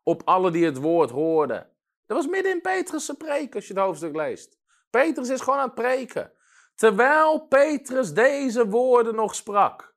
op 0.03 0.21
alle 0.25 0.51
die 0.51 0.65
het 0.65 0.77
woord 0.77 1.09
hoorden. 1.09 1.69
Dat 2.05 2.17
was 2.17 2.27
midden 2.27 2.51
in 2.51 2.61
Petrus' 2.61 3.13
preek, 3.17 3.55
als 3.55 3.67
je 3.67 3.73
het 3.73 3.83
hoofdstuk 3.83 4.15
leest. 4.15 4.59
Petrus 4.89 5.29
is 5.29 5.41
gewoon 5.41 5.59
aan 5.59 5.65
het 5.65 5.75
preken. 5.75 6.31
Terwijl 6.75 7.47
Petrus 7.47 8.13
deze 8.13 8.67
woorden 8.67 9.15
nog 9.15 9.35
sprak. 9.35 9.95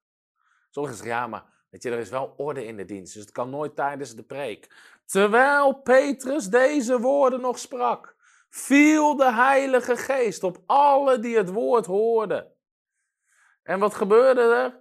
Sommigen 0.71 0.99
zeggen, 0.99 1.17
ja, 1.17 1.27
maar 1.27 1.53
weet 1.75 1.83
je, 1.83 1.91
er 1.91 1.99
is 1.99 2.11
wel 2.11 2.35
orde 2.37 2.67
in 2.67 2.77
de 2.77 2.85
dienst, 2.85 3.13
dus 3.15 3.23
het 3.23 3.33
kan 3.33 3.51
nooit 3.51 3.77
tijdens 3.77 4.15
de 4.15 4.23
preek. 4.23 4.69
Terwijl 5.05 5.73
Petrus 5.75 6.47
deze 6.47 7.01
woorden 7.01 7.41
nog 7.41 7.59
sprak, 7.59 8.15
viel 8.49 9.17
de 9.17 9.33
Heilige 9.33 9.97
Geest 9.97 10.43
op 10.43 10.59
alle 10.67 11.19
die 11.19 11.37
het 11.37 11.51
woord 11.51 11.87
hoorden. 11.87 12.53
En 13.63 13.79
wat 13.79 13.95
gebeurde 13.95 14.41
er? 14.41 14.81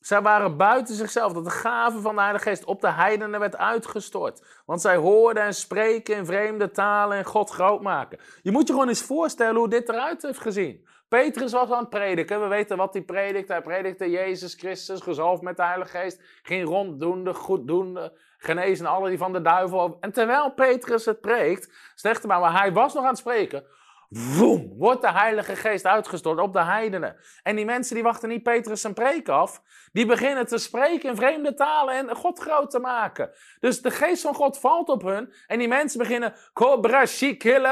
Zij 0.00 0.22
waren 0.22 0.56
buiten 0.56 0.94
zichzelf, 0.94 1.32
dat 1.32 1.44
de 1.44 1.50
gave 1.50 2.00
van 2.00 2.14
de 2.14 2.20
Heilige 2.20 2.48
Geest 2.48 2.64
op 2.64 2.80
de 2.80 2.92
heidenen 2.92 3.40
werd 3.40 3.56
uitgestort. 3.56 4.62
Want 4.66 4.80
zij 4.80 4.96
hoorden 4.96 5.42
en 5.42 5.54
spreken 5.54 6.16
in 6.16 6.26
vreemde 6.26 6.70
talen 6.70 7.16
en 7.16 7.24
God 7.24 7.50
groot 7.50 7.82
maken. 7.82 8.18
Je 8.42 8.50
moet 8.50 8.66
je 8.66 8.72
gewoon 8.72 8.88
eens 8.88 9.02
voorstellen 9.02 9.56
hoe 9.56 9.68
dit 9.68 9.88
eruit 9.88 10.22
heeft 10.22 10.40
gezien. 10.40 10.86
Petrus 11.08 11.52
was 11.52 11.70
aan 11.70 11.78
het 11.78 11.90
prediken. 11.90 12.40
We 12.40 12.46
weten 12.46 12.76
wat 12.76 12.92
hij 12.92 13.02
predikte. 13.02 13.52
Hij 13.52 13.62
predikte 13.62 14.10
Jezus 14.10 14.54
Christus, 14.54 15.00
gezalfd 15.00 15.42
met 15.42 15.56
de 15.56 15.64
Heilige 15.64 15.98
Geest. 15.98 16.22
Ging 16.42 16.68
ronddoende, 16.68 17.34
goeddoende, 17.34 18.12
genezen 18.38 18.86
alle 18.86 19.08
die 19.08 19.18
van 19.18 19.32
de 19.32 19.42
duivel. 19.42 19.96
En 20.00 20.12
terwijl 20.12 20.52
Petrus 20.52 21.04
het 21.04 21.20
preekt, 21.20 21.92
zegt 21.94 22.18
hij 22.18 22.26
maar, 22.28 22.40
maar 22.40 22.60
hij 22.60 22.72
was 22.72 22.94
nog 22.94 23.02
aan 23.02 23.08
het 23.08 23.18
spreken. 23.18 23.64
Woem, 24.08 24.74
wordt 24.78 25.00
de 25.00 25.10
Heilige 25.10 25.56
Geest 25.56 25.84
uitgestort 25.84 26.40
op 26.40 26.52
de 26.52 26.62
heidenen. 26.62 27.16
En 27.42 27.56
die 27.56 27.64
mensen 27.64 27.94
die 27.94 28.04
wachten 28.04 28.28
niet 28.28 28.42
Petrus 28.42 28.80
zijn 28.80 28.94
preek 28.94 29.28
af. 29.28 29.62
Die 29.92 30.06
beginnen 30.06 30.46
te 30.46 30.58
spreken 30.58 31.08
in 31.08 31.16
vreemde 31.16 31.54
talen 31.54 31.94
en 31.94 32.16
God 32.16 32.38
groot 32.38 32.70
te 32.70 32.78
maken. 32.78 33.30
Dus 33.60 33.82
de 33.82 33.90
geest 33.90 34.22
van 34.22 34.34
God 34.34 34.58
valt 34.58 34.88
op 34.88 35.02
hun. 35.02 35.32
En 35.46 35.58
die 35.58 35.68
mensen 35.68 35.98
beginnen. 35.98 36.34
Cobra 36.52 37.04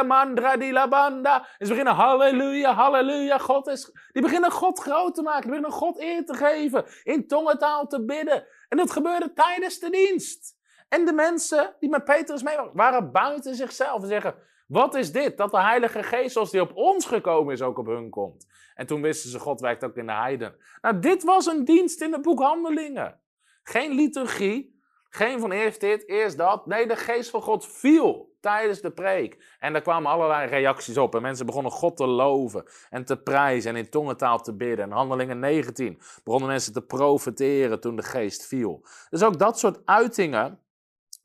mandra 0.02 0.56
di. 0.56 0.68
En 0.68 1.42
ze 1.58 1.68
beginnen 1.68 1.94
halleluja, 1.94 2.72
halleluja. 2.72 3.38
God 3.38 3.66
is. 3.66 3.90
Die 4.12 4.22
beginnen 4.22 4.50
God 4.50 4.78
groot 4.78 5.14
te 5.14 5.22
maken. 5.22 5.40
Die 5.40 5.50
beginnen 5.50 5.78
God 5.78 6.00
eer 6.00 6.24
te 6.24 6.34
geven. 6.34 6.84
In 7.02 7.26
tongentaal 7.26 7.86
te 7.86 8.04
bidden. 8.04 8.46
En 8.68 8.76
dat 8.76 8.90
gebeurde 8.90 9.32
tijdens 9.32 9.78
de 9.78 9.90
dienst. 9.90 10.62
En 10.88 11.04
de 11.04 11.12
mensen 11.12 11.76
die 11.80 11.90
met 11.90 12.04
Petrus 12.04 12.42
mee 12.42 12.56
waren, 12.56 12.70
waren 12.74 13.12
buiten 13.12 13.54
zichzelf. 13.54 14.02
En 14.02 14.08
zeggen. 14.08 14.52
Wat 14.74 14.94
is 14.94 15.12
dit? 15.12 15.36
Dat 15.36 15.50
de 15.50 15.60
Heilige 15.60 16.02
Geest, 16.02 16.32
zoals 16.32 16.50
die 16.50 16.60
op 16.60 16.70
ons 16.74 17.06
gekomen 17.06 17.52
is, 17.54 17.62
ook 17.62 17.78
op 17.78 17.86
hun 17.86 18.10
komt. 18.10 18.46
En 18.74 18.86
toen 18.86 19.02
wisten 19.02 19.30
ze, 19.30 19.38
God 19.38 19.60
werkt 19.60 19.84
ook 19.84 19.96
in 19.96 20.06
de 20.06 20.12
heiden. 20.12 20.56
Nou, 20.80 20.98
dit 20.98 21.22
was 21.22 21.46
een 21.46 21.64
dienst 21.64 22.00
in 22.00 22.12
het 22.12 22.22
boek 22.22 22.40
Handelingen. 22.40 23.20
Geen 23.62 23.92
liturgie, 23.92 24.80
geen 25.08 25.40
van 25.40 25.52
eerst 25.52 25.80
dit, 25.80 26.08
eerst 26.08 26.36
dat. 26.36 26.66
Nee, 26.66 26.86
de 26.86 26.96
Geest 26.96 27.30
van 27.30 27.42
God 27.42 27.66
viel 27.66 28.36
tijdens 28.40 28.80
de 28.80 28.90
preek. 28.90 29.56
En 29.58 29.72
daar 29.72 29.82
kwamen 29.82 30.10
allerlei 30.10 30.48
reacties 30.48 30.98
op. 30.98 31.14
En 31.14 31.22
mensen 31.22 31.46
begonnen 31.46 31.72
God 31.72 31.96
te 31.96 32.06
loven 32.06 32.64
en 32.90 33.04
te 33.04 33.22
prijzen 33.22 33.70
en 33.70 33.76
in 33.76 33.90
tongentaal 33.90 34.40
te 34.40 34.56
bidden. 34.56 34.84
En 34.84 34.90
Handelingen 34.90 35.38
19 35.38 36.00
begonnen 36.24 36.48
mensen 36.48 36.72
te 36.72 36.82
profeteren 36.82 37.80
toen 37.80 37.96
de 37.96 38.02
Geest 38.02 38.46
viel. 38.46 38.86
Dus 39.10 39.22
ook 39.22 39.38
dat 39.38 39.58
soort 39.58 39.80
uitingen 39.84 40.60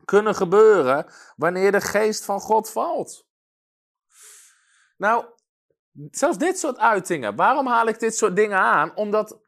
kunnen 0.05 0.35
gebeuren 0.35 1.05
wanneer 1.35 1.71
de 1.71 1.81
Geest 1.81 2.25
van 2.25 2.39
God 2.39 2.71
valt. 2.71 3.27
Nou, 4.99 5.25
zelfs 6.11 6.37
dit 6.37 6.59
soort 6.59 6.77
uitingen. 6.77 7.35
Waarom 7.35 7.67
haal 7.67 7.87
ik 7.87 7.99
dit 7.99 8.15
soort 8.15 8.35
dingen 8.35 8.57
aan? 8.57 8.95
Omdat 8.95 9.39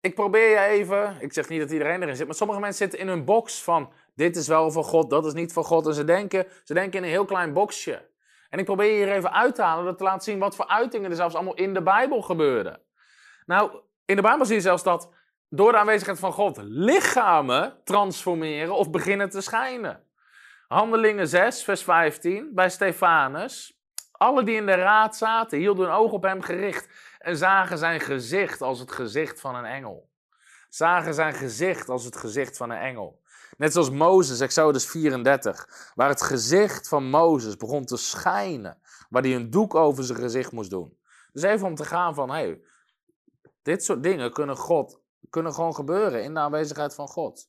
ik 0.00 0.14
probeer 0.14 0.50
je 0.50 0.58
even. 0.58 1.16
Ik 1.20 1.32
zeg 1.32 1.48
niet 1.48 1.60
dat 1.60 1.70
iedereen 1.70 2.02
erin 2.02 2.16
zit, 2.16 2.26
maar 2.26 2.34
sommige 2.34 2.60
mensen 2.60 2.78
zitten 2.78 2.98
in 2.98 3.08
hun 3.08 3.24
box 3.24 3.62
van. 3.62 3.92
Dit 4.14 4.36
is 4.36 4.48
wel 4.48 4.70
van 4.70 4.84
God, 4.84 5.10
dat 5.10 5.26
is 5.26 5.32
niet 5.32 5.52
van 5.52 5.64
God. 5.64 5.86
En 5.86 5.94
ze 5.94 6.04
denken, 6.04 6.46
ze 6.64 6.74
denken 6.74 6.98
in 6.98 7.04
een 7.04 7.10
heel 7.10 7.24
klein 7.24 7.52
boxje. 7.52 8.08
En 8.50 8.58
ik 8.58 8.64
probeer 8.64 8.90
je 8.90 9.04
hier 9.04 9.12
even 9.12 9.32
uit 9.32 9.54
te 9.54 9.62
halen, 9.62 9.84
dat 9.84 9.98
te 9.98 10.04
laten 10.04 10.22
zien 10.22 10.38
wat 10.38 10.56
voor 10.56 10.66
uitingen 10.66 11.10
er 11.10 11.16
zelfs 11.16 11.34
allemaal 11.34 11.54
in 11.54 11.74
de 11.74 11.82
Bijbel 11.82 12.22
gebeuren. 12.22 12.80
Nou, 13.46 13.80
in 14.04 14.16
de 14.16 14.22
Bijbel 14.22 14.46
zie 14.46 14.54
je 14.54 14.60
zelfs 14.60 14.82
dat 14.82 15.12
door 15.48 15.72
de 15.72 15.78
aanwezigheid 15.78 16.18
van 16.18 16.32
God 16.32 16.58
lichamen 16.62 17.80
transformeren 17.84 18.74
of 18.74 18.90
beginnen 18.90 19.30
te 19.30 19.40
schijnen. 19.40 20.04
Handelingen 20.68 21.28
6, 21.28 21.64
vers 21.64 21.82
15, 21.82 22.50
bij 22.54 22.70
Stefanus. 22.70 23.77
Alle 24.18 24.44
die 24.44 24.56
in 24.56 24.66
de 24.66 24.74
raad 24.74 25.16
zaten, 25.16 25.58
hielden 25.58 25.86
hun 25.86 25.94
oog 25.94 26.12
op 26.12 26.22
hem 26.22 26.42
gericht 26.42 26.88
en 27.18 27.36
zagen 27.36 27.78
zijn 27.78 28.00
gezicht 28.00 28.62
als 28.62 28.78
het 28.78 28.92
gezicht 28.92 29.40
van 29.40 29.54
een 29.54 29.64
engel. 29.64 30.10
Zagen 30.68 31.14
zijn 31.14 31.34
gezicht 31.34 31.88
als 31.88 32.04
het 32.04 32.16
gezicht 32.16 32.56
van 32.56 32.70
een 32.70 32.80
engel. 32.80 33.20
Net 33.56 33.72
zoals 33.72 33.90
Mozes, 33.90 34.40
Exodus 34.40 34.86
34, 34.86 35.92
waar 35.94 36.08
het 36.08 36.22
gezicht 36.22 36.88
van 36.88 37.10
Mozes 37.10 37.56
begon 37.56 37.84
te 37.84 37.96
schijnen, 37.96 38.78
waar 39.08 39.22
hij 39.22 39.34
een 39.34 39.50
doek 39.50 39.74
over 39.74 40.04
zijn 40.04 40.18
gezicht 40.18 40.52
moest 40.52 40.70
doen. 40.70 40.98
Dus 41.32 41.42
even 41.42 41.66
om 41.66 41.74
te 41.74 41.84
gaan 41.84 42.14
van, 42.14 42.30
hé, 42.30 42.36
hey, 42.36 42.60
dit 43.62 43.84
soort 43.84 44.02
dingen 44.02 44.32
kunnen, 44.32 44.56
God, 44.56 45.00
kunnen 45.30 45.54
gewoon 45.54 45.74
gebeuren 45.74 46.22
in 46.22 46.34
de 46.34 46.40
aanwezigheid 46.40 46.94
van 46.94 47.08
God. 47.08 47.48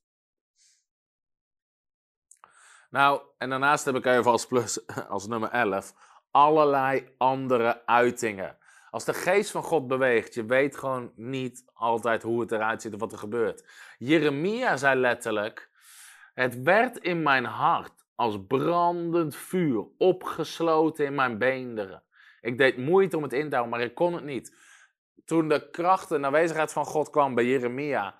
Nou, 2.90 3.22
en 3.38 3.50
daarnaast 3.50 3.86
heb 3.86 3.96
ik 3.96 4.06
even 4.06 4.32
als 4.32 4.46
plus, 4.46 4.88
als 5.10 5.28
nummer 5.28 5.50
11, 5.50 5.94
allerlei 6.32 7.14
andere 7.18 7.86
uitingen. 7.86 8.58
Als 8.92 9.06
de 9.06 9.14
geest 9.14 9.52
van 9.52 9.64
God 9.64 9.88
beweegt, 9.88 10.34
je 10.34 10.46
weet 10.46 10.78
gewoon 10.78 11.12
niet 11.16 11.64
altijd 11.74 12.24
hoe 12.24 12.42
het 12.42 12.52
eruit 12.52 12.82
ziet 12.82 12.94
of 12.94 13.00
wat 13.00 13.12
er 13.12 13.18
gebeurt. 13.18 13.66
Jeremia 13.98 14.78
zei 14.78 15.00
letterlijk: 15.00 15.70
Het 16.34 16.62
werd 16.62 16.98
in 16.98 17.24
mijn 17.24 17.46
hart 17.46 18.06
als 18.16 18.38
brandend 18.48 19.36
vuur, 19.36 19.86
opgesloten 19.98 21.06
in 21.06 21.16
mijn 21.16 21.38
beenderen. 21.38 22.04
Ik 22.42 22.58
deed 22.58 22.78
moeite 22.78 23.18
om 23.18 23.24
het 23.24 23.34
in 23.34 23.50
te 23.50 23.56
houden, 23.56 23.78
maar 23.78 23.88
ik 23.88 23.96
kon 23.96 24.14
het 24.14 24.24
niet. 24.24 24.56
Toen 25.26 25.48
de 25.48 25.70
kracht 25.70 26.12
en 26.12 26.26
aanwezigheid 26.26 26.74
van 26.74 26.86
God 26.86 27.10
kwam 27.10 27.36
bij 27.36 27.46
Jeremia, 27.46 28.16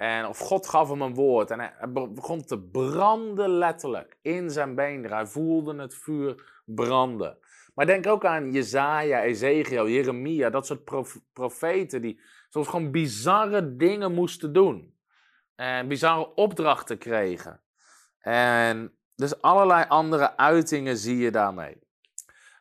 en 0.00 0.26
of 0.26 0.38
God 0.38 0.68
gaf 0.68 0.88
hem 0.88 1.02
een 1.02 1.14
woord 1.14 1.50
en 1.50 1.60
hij 1.60 1.92
begon 1.92 2.44
te 2.44 2.60
branden 2.60 3.50
letterlijk 3.50 4.18
in 4.22 4.50
zijn 4.50 4.74
beenderen. 4.74 5.16
Hij 5.16 5.26
voelde 5.26 5.76
het 5.76 5.94
vuur 5.94 6.62
branden. 6.64 7.38
Maar 7.74 7.86
denk 7.86 8.06
ook 8.06 8.24
aan 8.24 8.52
Jezaja, 8.52 9.22
Ezekiel, 9.22 9.88
Jeremia, 9.88 10.50
dat 10.50 10.66
soort 10.66 10.84
profeten 11.32 12.02
die 12.02 12.20
soms 12.48 12.68
gewoon 12.68 12.90
bizarre 12.90 13.76
dingen 13.76 14.12
moesten 14.12 14.52
doen. 14.52 14.98
En 15.54 15.88
bizarre 15.88 16.34
opdrachten 16.34 16.98
kregen. 16.98 17.60
En 18.18 18.96
dus 19.14 19.42
allerlei 19.42 19.84
andere 19.88 20.36
uitingen 20.36 20.96
zie 20.96 21.16
je 21.16 21.30
daarmee. 21.30 21.78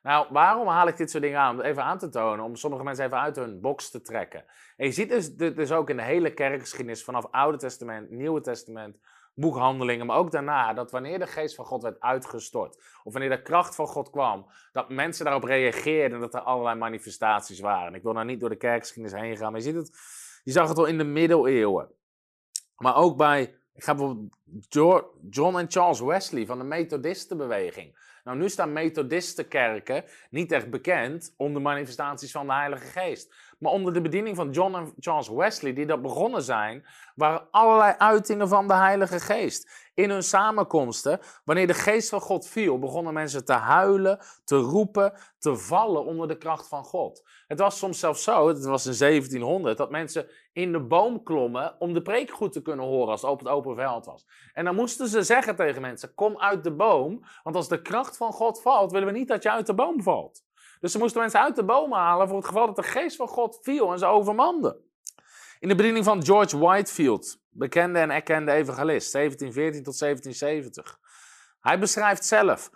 Nou, 0.02 0.28
waarom 0.30 0.68
haal 0.68 0.88
ik 0.88 0.98
dit 0.98 1.12
soort 1.12 1.24
dingen 1.24 1.40
aan? 1.40 1.56
Om 1.56 1.62
even 1.62 1.84
aan 1.84 1.98
te 1.98 2.10
tonen, 2.10 2.46
om 2.46 2.56
sommige 2.56 2.84
mensen 2.84 3.06
even 3.06 3.20
uit 3.20 3.36
hun 3.36 3.62
box 3.62 3.90
te 3.90 4.02
trekken. 4.02 4.46
En 4.78 4.86
je 4.86 4.92
ziet 4.92 5.10
dus, 5.10 5.36
dus 5.36 5.72
ook 5.72 5.90
in 5.90 5.98
de 5.98 6.04
hele 6.04 6.34
kerkgeschiedenis, 6.34 7.04
vanaf 7.04 7.28
Oude 7.32 7.58
Testament, 7.58 8.10
Nieuwe 8.10 8.42
Testament, 8.42 8.98
boekhandelingen, 9.40 10.06
maar 10.06 10.18
ook 10.18 10.32
daarna, 10.32 10.74
dat 10.74 10.92
wanneer 10.92 11.20
de 11.20 11.28
geest 11.28 11.56
van 11.56 11.66
God 11.66 11.84
werd 11.84 12.00
uitgestort, 12.00 12.76
of 13.04 13.14
wanneer 13.14 13.30
de 13.30 13.42
kracht 13.42 13.76
van 13.76 13.88
God 13.88 14.10
kwam, 14.10 14.46
dat 14.72 14.90
mensen 14.90 15.26
daarop 15.26 15.44
reageerden 15.44 16.14
en 16.14 16.20
dat 16.20 16.34
er 16.34 16.42
allerlei 16.42 16.78
manifestaties 16.78 17.60
waren. 17.60 17.94
Ik 17.94 18.04
wil 18.04 18.14
nou 18.14 18.26
niet 18.26 18.40
door 18.40 18.50
de 18.50 18.56
kerkgeschiedenis 18.56 19.20
heen 19.20 19.38
gaan, 19.38 19.52
maar 19.52 19.62
je 19.62 19.66
ziet 19.68 19.76
het, 19.76 19.98
je 20.44 20.52
zag 20.52 20.68
het 20.68 20.78
al 20.78 20.86
in 20.86 20.98
de 20.98 21.04
middeleeuwen. 21.04 21.92
Maar 22.78 22.96
ook 22.96 23.18
bij, 23.18 23.42
ik 23.74 23.84
ga 23.84 23.96
bijvoorbeeld 23.96 24.34
John 25.30 25.58
en 25.58 25.72
Charles 25.72 26.00
Wesley 26.00 26.46
van 26.46 26.58
de 26.58 26.64
Methodistenbeweging. 26.64 27.98
Nou, 28.24 28.38
nu 28.38 28.50
staan 28.50 28.74
Methodistenkerken 28.74 30.04
niet 30.30 30.52
echt 30.52 30.70
bekend 30.70 31.34
om 31.38 31.54
de 31.54 31.60
manifestaties 31.60 32.32
van 32.32 32.48
de 32.48 32.54
Heilige 32.54 32.86
Geest. 32.86 33.34
Maar 33.60 33.72
onder 33.72 33.94
de 33.94 34.02
bediening 34.02 34.36
van 34.36 34.52
John 34.52 34.76
en 34.76 34.94
Charles 35.00 35.28
Wesley, 35.28 35.74
die 35.74 35.86
dat 35.86 36.02
begonnen 36.02 36.42
zijn, 36.42 36.86
waren 37.16 37.48
allerlei 37.52 37.94
uitingen 37.98 38.48
van 38.48 38.68
de 38.68 38.74
Heilige 38.74 39.20
Geest. 39.20 39.90
In 39.94 40.10
hun 40.10 40.24
samenkomsten, 40.24 41.20
wanneer 41.46 41.68
de 41.68 41.74
Geest 41.74 42.10
van 42.10 42.22
God 42.22 42.48
viel, 42.48 42.80
begonnen 42.80 43.14
mensen 43.14 43.46
te 43.46 43.54
huilen, 43.54 44.20
te 44.44 44.56
roepen, 44.56 45.14
te 45.38 45.56
vallen 45.56 46.06
onder 46.06 46.28
de 46.28 46.38
kracht 46.38 46.68
van 46.68 46.84
God. 46.84 47.24
Het 47.48 47.60
was 47.60 47.78
soms 47.78 48.00
zelfs 48.00 48.24
zo, 48.24 48.48
het 48.48 48.66
was 48.66 48.86
in 48.86 48.98
1700, 48.98 49.78
dat 49.78 49.92
mensen 49.92 50.28
in 50.54 50.72
de 50.72 50.80
boom 50.80 51.24
klommen 51.24 51.76
om 51.80 51.94
de 51.94 52.02
preek 52.02 52.32
goed 52.32 52.52
te 52.52 52.62
kunnen 52.62 52.86
horen 52.86 53.12
als 53.12 53.22
het 53.22 53.32
op 53.32 53.40
het 53.40 53.48
open 53.48 53.76
veld 53.76 54.06
was. 54.06 54.26
En 54.54 54.66
dan 54.66 54.76
moesten 54.76 55.08
ze 55.08 55.24
zeggen 55.24 55.56
tegen 55.56 55.82
mensen: 55.82 56.14
Kom 56.14 56.40
uit 56.40 56.64
de 56.64 56.76
boom, 56.76 57.24
want 57.44 57.56
als 57.56 57.68
de 57.68 57.82
kracht 57.82 58.18
van 58.18 58.32
God 58.32 58.62
valt, 58.62 58.92
willen 58.92 59.08
we 59.08 59.18
niet 59.18 59.28
dat 59.28 59.44
je 59.44 59.52
uit 59.52 59.66
de 59.66 59.74
boom 59.74 60.04
valt. 60.04 60.48
Dus 60.80 60.92
ze 60.92 60.98
moesten 60.98 61.22
mensen 61.22 61.42
uit 61.42 61.56
de 61.56 61.66
boom 61.66 61.94
halen 61.94 62.28
voor 62.28 62.38
het 62.38 62.46
geval 62.46 62.66
dat 62.66 62.76
de 62.76 62.84
geest 62.84 63.16
van 63.16 63.28
God 63.28 63.60
viel 63.62 63.92
en 63.92 64.00
ze 64.00 64.06
overmande. 64.06 64.82
In 65.60 65.68
de 65.68 65.76
bediening 65.76 66.06
van 66.06 66.26
George 66.26 66.58
Whitefield 66.58 67.42
bekende 67.50 68.00
en 68.00 68.12
erkende 68.12 68.52
evangelist, 68.52 69.12
1714 69.12 69.84
tot 69.84 70.00
1770. 70.00 71.00
Hij 71.60 71.80
beschrijft 71.80 72.26
zelf, 72.26 72.70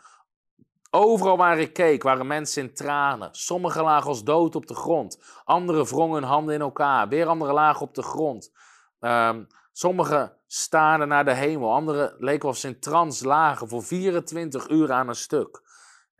overal 0.89 1.37
waar 1.37 1.59
ik 1.59 1.73
keek 1.73 2.03
waren 2.03 2.27
mensen 2.27 2.63
in 2.63 2.73
tranen. 2.73 3.29
Sommigen 3.31 3.83
lagen 3.83 4.07
als 4.07 4.23
dood 4.23 4.55
op 4.55 4.67
de 4.67 4.75
grond, 4.75 5.23
anderen 5.43 5.85
wrongen 5.85 6.13
hun 6.13 6.29
handen 6.29 6.55
in 6.55 6.61
elkaar, 6.61 7.07
weer 7.07 7.27
anderen 7.27 7.53
lagen 7.53 7.81
op 7.81 7.93
de 7.93 8.03
grond. 8.03 8.51
Um, 8.99 9.47
sommigen 9.71 10.37
staarden 10.47 11.07
naar 11.07 11.25
de 11.25 11.33
hemel, 11.33 11.73
anderen 11.73 12.15
leken 12.17 12.49
of 12.49 12.57
ze 12.57 12.67
in 12.67 12.79
trance 12.79 13.27
lagen 13.27 13.69
voor 13.69 13.83
24 13.83 14.69
uur 14.69 14.91
aan 14.91 15.07
een 15.07 15.15
stuk. 15.15 15.61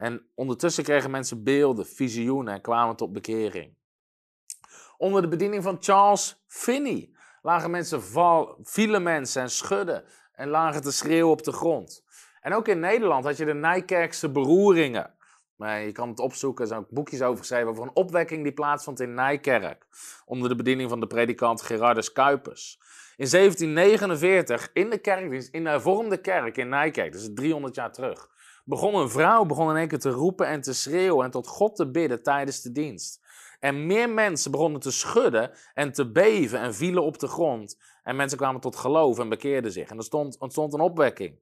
En 0.03 0.25
ondertussen 0.35 0.83
kregen 0.83 1.11
mensen 1.11 1.43
beelden, 1.43 1.85
visioenen 1.85 2.53
en 2.53 2.61
kwamen 2.61 2.95
tot 2.95 3.13
bekering. 3.13 3.77
Onder 4.97 5.21
de 5.21 5.27
bediening 5.27 5.63
van 5.63 5.77
Charles 5.79 6.43
Finney 6.47 7.09
lagen 7.41 7.71
mensen 7.71 8.03
val, 8.03 8.57
vielen 8.63 9.03
mensen 9.03 9.41
en 9.41 9.49
schudden 9.49 10.03
en 10.33 10.49
lagen 10.49 10.81
te 10.81 10.91
schreeuwen 10.91 11.31
op 11.31 11.43
de 11.43 11.51
grond. 11.51 12.03
En 12.41 12.53
ook 12.53 12.67
in 12.67 12.79
Nederland 12.79 13.25
had 13.25 13.37
je 13.37 13.45
de 13.45 13.53
Nijkerkse 13.53 14.29
beroeringen. 14.31 15.13
Maar 15.55 15.81
je 15.81 15.91
kan 15.91 16.09
het 16.09 16.19
opzoeken, 16.19 16.61
er 16.63 16.69
zijn 16.69 16.79
ook 16.79 16.89
boekjes 16.89 17.21
over 17.21 17.39
geschreven 17.39 17.69
over 17.69 17.83
een 17.83 17.95
opwekking 17.95 18.43
die 18.43 18.53
plaatsvond 18.53 18.99
in 18.99 19.13
Nijkerk. 19.13 19.85
Onder 20.25 20.49
de 20.49 20.55
bediening 20.55 20.89
van 20.89 20.99
de 20.99 21.07
predikant 21.07 21.61
Gerardus 21.61 22.11
Kuipers. 22.11 22.79
In 23.15 23.29
1749, 23.29 24.69
in 24.73 24.89
de 24.89 24.97
kerkdienst, 24.97 25.53
in 25.53 25.63
de 25.63 25.69
hervormde 25.69 26.17
kerk 26.17 26.57
in 26.57 26.69
Nijkerk, 26.69 27.11
dus 27.11 27.29
300 27.33 27.75
jaar 27.75 27.91
terug, 27.91 28.31
begon 28.63 28.95
een 28.95 29.09
vrouw 29.09 29.45
begon 29.45 29.69
in 29.69 29.75
één 29.75 29.87
keer 29.87 29.99
te 29.99 30.09
roepen 30.09 30.47
en 30.47 30.61
te 30.61 30.73
schreeuwen 30.73 31.25
en 31.25 31.31
tot 31.31 31.47
God 31.47 31.75
te 31.75 31.91
bidden 31.91 32.23
tijdens 32.23 32.61
de 32.61 32.71
dienst. 32.71 33.21
En 33.59 33.85
meer 33.85 34.09
mensen 34.09 34.51
begonnen 34.51 34.81
te 34.81 34.91
schudden 34.91 35.51
en 35.73 35.91
te 35.91 36.11
beven 36.11 36.59
en 36.59 36.75
vielen 36.75 37.03
op 37.03 37.19
de 37.19 37.27
grond. 37.27 37.77
En 38.03 38.15
mensen 38.15 38.37
kwamen 38.37 38.61
tot 38.61 38.75
geloof 38.75 39.19
en 39.19 39.29
bekeerden 39.29 39.71
zich. 39.71 39.89
En 39.89 39.97
er 39.97 40.03
stond, 40.03 40.37
ontstond 40.39 40.73
een 40.73 40.79
opwekking. 40.79 41.39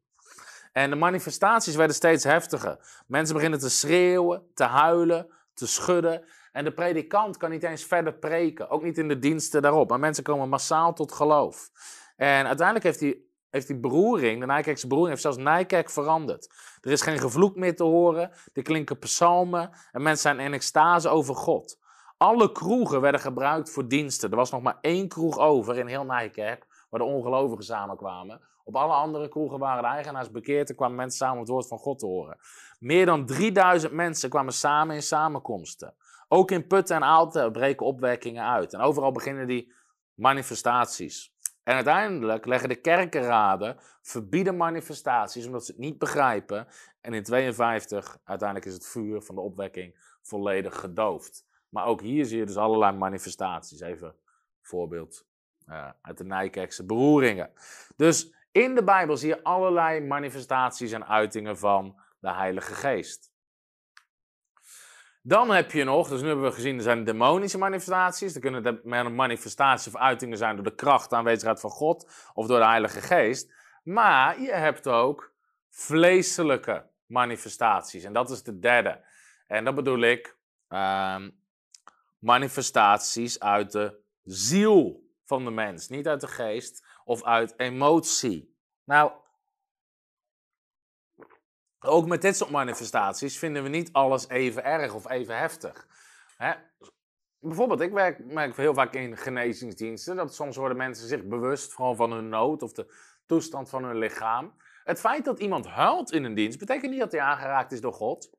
En 0.71 0.89
de 0.89 0.95
manifestaties 0.95 1.75
werden 1.75 1.95
steeds 1.95 2.23
heftiger. 2.23 3.03
Mensen 3.07 3.35
beginnen 3.35 3.59
te 3.59 3.69
schreeuwen, 3.69 4.43
te 4.53 4.63
huilen, 4.63 5.27
te 5.53 5.67
schudden. 5.67 6.23
En 6.51 6.63
de 6.63 6.73
predikant 6.73 7.37
kan 7.37 7.49
niet 7.49 7.63
eens 7.63 7.83
verder 7.83 8.13
preken, 8.13 8.69
ook 8.69 8.83
niet 8.83 8.97
in 8.97 9.07
de 9.07 9.19
diensten 9.19 9.61
daarop. 9.61 9.89
Maar 9.89 9.99
mensen 9.99 10.23
komen 10.23 10.49
massaal 10.49 10.93
tot 10.93 11.11
geloof. 11.11 11.69
En 12.15 12.45
uiteindelijk 12.45 12.85
heeft 12.85 12.99
die, 12.99 13.30
heeft 13.51 13.67
die 13.67 13.79
beroering, 13.79 14.39
de 14.39 14.45
Nijkerkse 14.45 14.87
beroering, 14.87 15.19
heeft 15.19 15.35
zelfs 15.35 15.49
Nijkerk 15.49 15.89
veranderd. 15.89 16.49
Er 16.81 16.91
is 16.91 17.01
geen 17.01 17.19
gevloek 17.19 17.55
meer 17.55 17.75
te 17.75 17.83
horen, 17.83 18.31
er 18.53 18.63
klinken 18.63 18.99
psalmen 18.99 19.69
en 19.91 20.01
mensen 20.01 20.21
zijn 20.21 20.39
in 20.45 20.53
extase 20.53 21.09
over 21.09 21.35
God. 21.35 21.79
Alle 22.17 22.51
kroegen 22.51 23.01
werden 23.01 23.21
gebruikt 23.21 23.71
voor 23.71 23.87
diensten. 23.87 24.29
Er 24.29 24.35
was 24.35 24.51
nog 24.51 24.61
maar 24.61 24.77
één 24.81 25.07
kroeg 25.07 25.37
over 25.39 25.77
in 25.77 25.87
heel 25.87 26.05
Nijkerk, 26.05 26.85
waar 26.89 26.99
de 26.99 27.05
ongelovigen 27.05 27.63
samenkwamen. 27.63 28.41
Op 28.63 28.75
alle 28.75 28.93
andere 28.93 29.29
kroegen 29.29 29.59
waren 29.59 29.83
de 29.83 29.89
eigenaars 29.89 30.31
bekeerd 30.31 30.69
en 30.69 30.75
kwamen 30.75 30.95
mensen 30.95 31.17
samen 31.17 31.33
om 31.35 31.41
het 31.41 31.49
woord 31.49 31.67
van 31.67 31.77
God 31.77 31.99
te 31.99 32.05
horen. 32.05 32.37
Meer 32.79 33.05
dan 33.05 33.25
3000 33.25 33.93
mensen 33.93 34.29
kwamen 34.29 34.53
samen 34.53 34.95
in 34.95 35.03
samenkomsten. 35.03 35.93
Ook 36.27 36.51
in 36.51 36.67
Putten 36.67 36.95
en 36.95 37.03
Aalten 37.03 37.51
breken 37.51 37.85
opwekkingen 37.85 38.43
uit. 38.43 38.73
En 38.73 38.79
overal 38.79 39.11
beginnen 39.11 39.47
die 39.47 39.73
manifestaties. 40.13 41.30
En 41.63 41.75
uiteindelijk 41.75 42.45
leggen 42.45 42.69
de 42.69 42.81
kerkenraden 42.81 43.77
verbieden 44.01 44.57
manifestaties 44.57 45.45
omdat 45.45 45.65
ze 45.65 45.71
het 45.71 45.81
niet 45.81 45.97
begrijpen. 45.97 46.67
En 47.01 47.13
in 47.13 47.23
52 47.23 48.17
uiteindelijk 48.23 48.69
is 48.69 48.73
het 48.73 48.87
vuur 48.87 49.21
van 49.21 49.35
de 49.35 49.41
opwekking 49.41 50.17
volledig 50.21 50.79
gedoofd. 50.79 51.45
Maar 51.69 51.85
ook 51.85 52.01
hier 52.01 52.25
zie 52.25 52.37
je 52.37 52.45
dus 52.45 52.57
allerlei 52.57 52.97
manifestaties. 52.97 53.79
Even 53.79 54.07
een 54.07 54.15
voorbeeld 54.61 55.25
uh, 55.67 55.89
uit 56.01 56.17
de 56.17 56.25
Nijkerkse 56.25 56.85
beroeringen. 56.85 57.51
Dus 57.95 58.33
in 58.51 58.75
de 58.75 58.83
Bijbel 58.83 59.17
zie 59.17 59.29
je 59.29 59.43
allerlei 59.43 60.01
manifestaties 60.01 60.91
en 60.91 61.07
uitingen 61.07 61.57
van 61.57 62.01
de 62.19 62.33
Heilige 62.33 62.73
Geest. 62.73 63.30
Dan 65.23 65.49
heb 65.49 65.71
je 65.71 65.83
nog, 65.83 66.07
dus 66.07 66.21
nu 66.21 66.27
hebben 66.27 66.45
we 66.45 66.51
gezien, 66.51 66.77
er 66.77 66.83
zijn 66.83 67.03
demonische 67.03 67.57
manifestaties. 67.57 68.35
Er 68.35 68.41
kunnen 68.41 69.15
manifestaties 69.15 69.93
of 69.93 69.99
uitingen 69.99 70.37
zijn 70.37 70.55
door 70.55 70.63
de 70.63 70.75
kracht, 70.75 71.13
aanwezigheid 71.13 71.59
van 71.59 71.69
God 71.69 72.11
of 72.33 72.47
door 72.47 72.59
de 72.59 72.65
Heilige 72.65 73.01
Geest. 73.01 73.53
Maar 73.83 74.41
je 74.41 74.51
hebt 74.51 74.87
ook 74.87 75.33
vleeselijke 75.69 76.85
manifestaties. 77.05 78.03
En 78.03 78.13
dat 78.13 78.29
is 78.29 78.43
de 78.43 78.59
derde. 78.59 79.03
En 79.47 79.65
dat 79.65 79.75
bedoel 79.75 79.99
ik 79.99 80.37
uh, 80.69 81.15
manifestaties 82.19 83.39
uit 83.39 83.71
de 83.71 83.99
ziel 84.23 85.09
van 85.25 85.43
de 85.45 85.51
mens. 85.51 85.87
Niet 85.87 86.07
uit 86.07 86.21
de 86.21 86.27
geest 86.27 86.85
of 87.05 87.23
uit 87.23 87.53
emotie. 87.57 88.55
Nou, 88.83 89.11
ook 91.85 92.07
met 92.07 92.21
dit 92.21 92.37
soort 92.37 92.49
manifestaties 92.49 93.37
vinden 93.37 93.63
we 93.63 93.69
niet 93.69 93.93
alles 93.93 94.29
even 94.29 94.63
erg 94.63 94.93
of 94.93 95.09
even 95.09 95.37
heftig. 95.37 95.87
Hè? 96.37 96.53
Bijvoorbeeld, 97.39 97.81
ik 97.81 97.91
werk, 97.91 98.25
merk 98.25 98.55
heel 98.55 98.73
vaak 98.73 98.93
in 98.93 99.17
genezingsdiensten 99.17 100.15
dat 100.15 100.35
soms 100.35 100.55
worden 100.55 100.77
mensen 100.77 101.07
zich 101.07 101.23
bewust 101.23 101.73
van 101.73 102.11
hun 102.11 102.29
nood 102.29 102.63
of 102.63 102.73
de 102.73 102.93
toestand 103.25 103.69
van 103.69 103.83
hun 103.83 103.97
lichaam. 103.97 104.53
Het 104.83 104.99
feit 104.99 105.25
dat 105.25 105.39
iemand 105.39 105.67
huilt 105.67 106.11
in 106.11 106.23
een 106.23 106.33
dienst 106.33 106.59
betekent 106.59 106.91
niet 106.91 106.99
dat 106.99 107.11
hij 107.11 107.21
aangeraakt 107.21 107.71
is 107.71 107.81
door 107.81 107.93
God. 107.93 108.29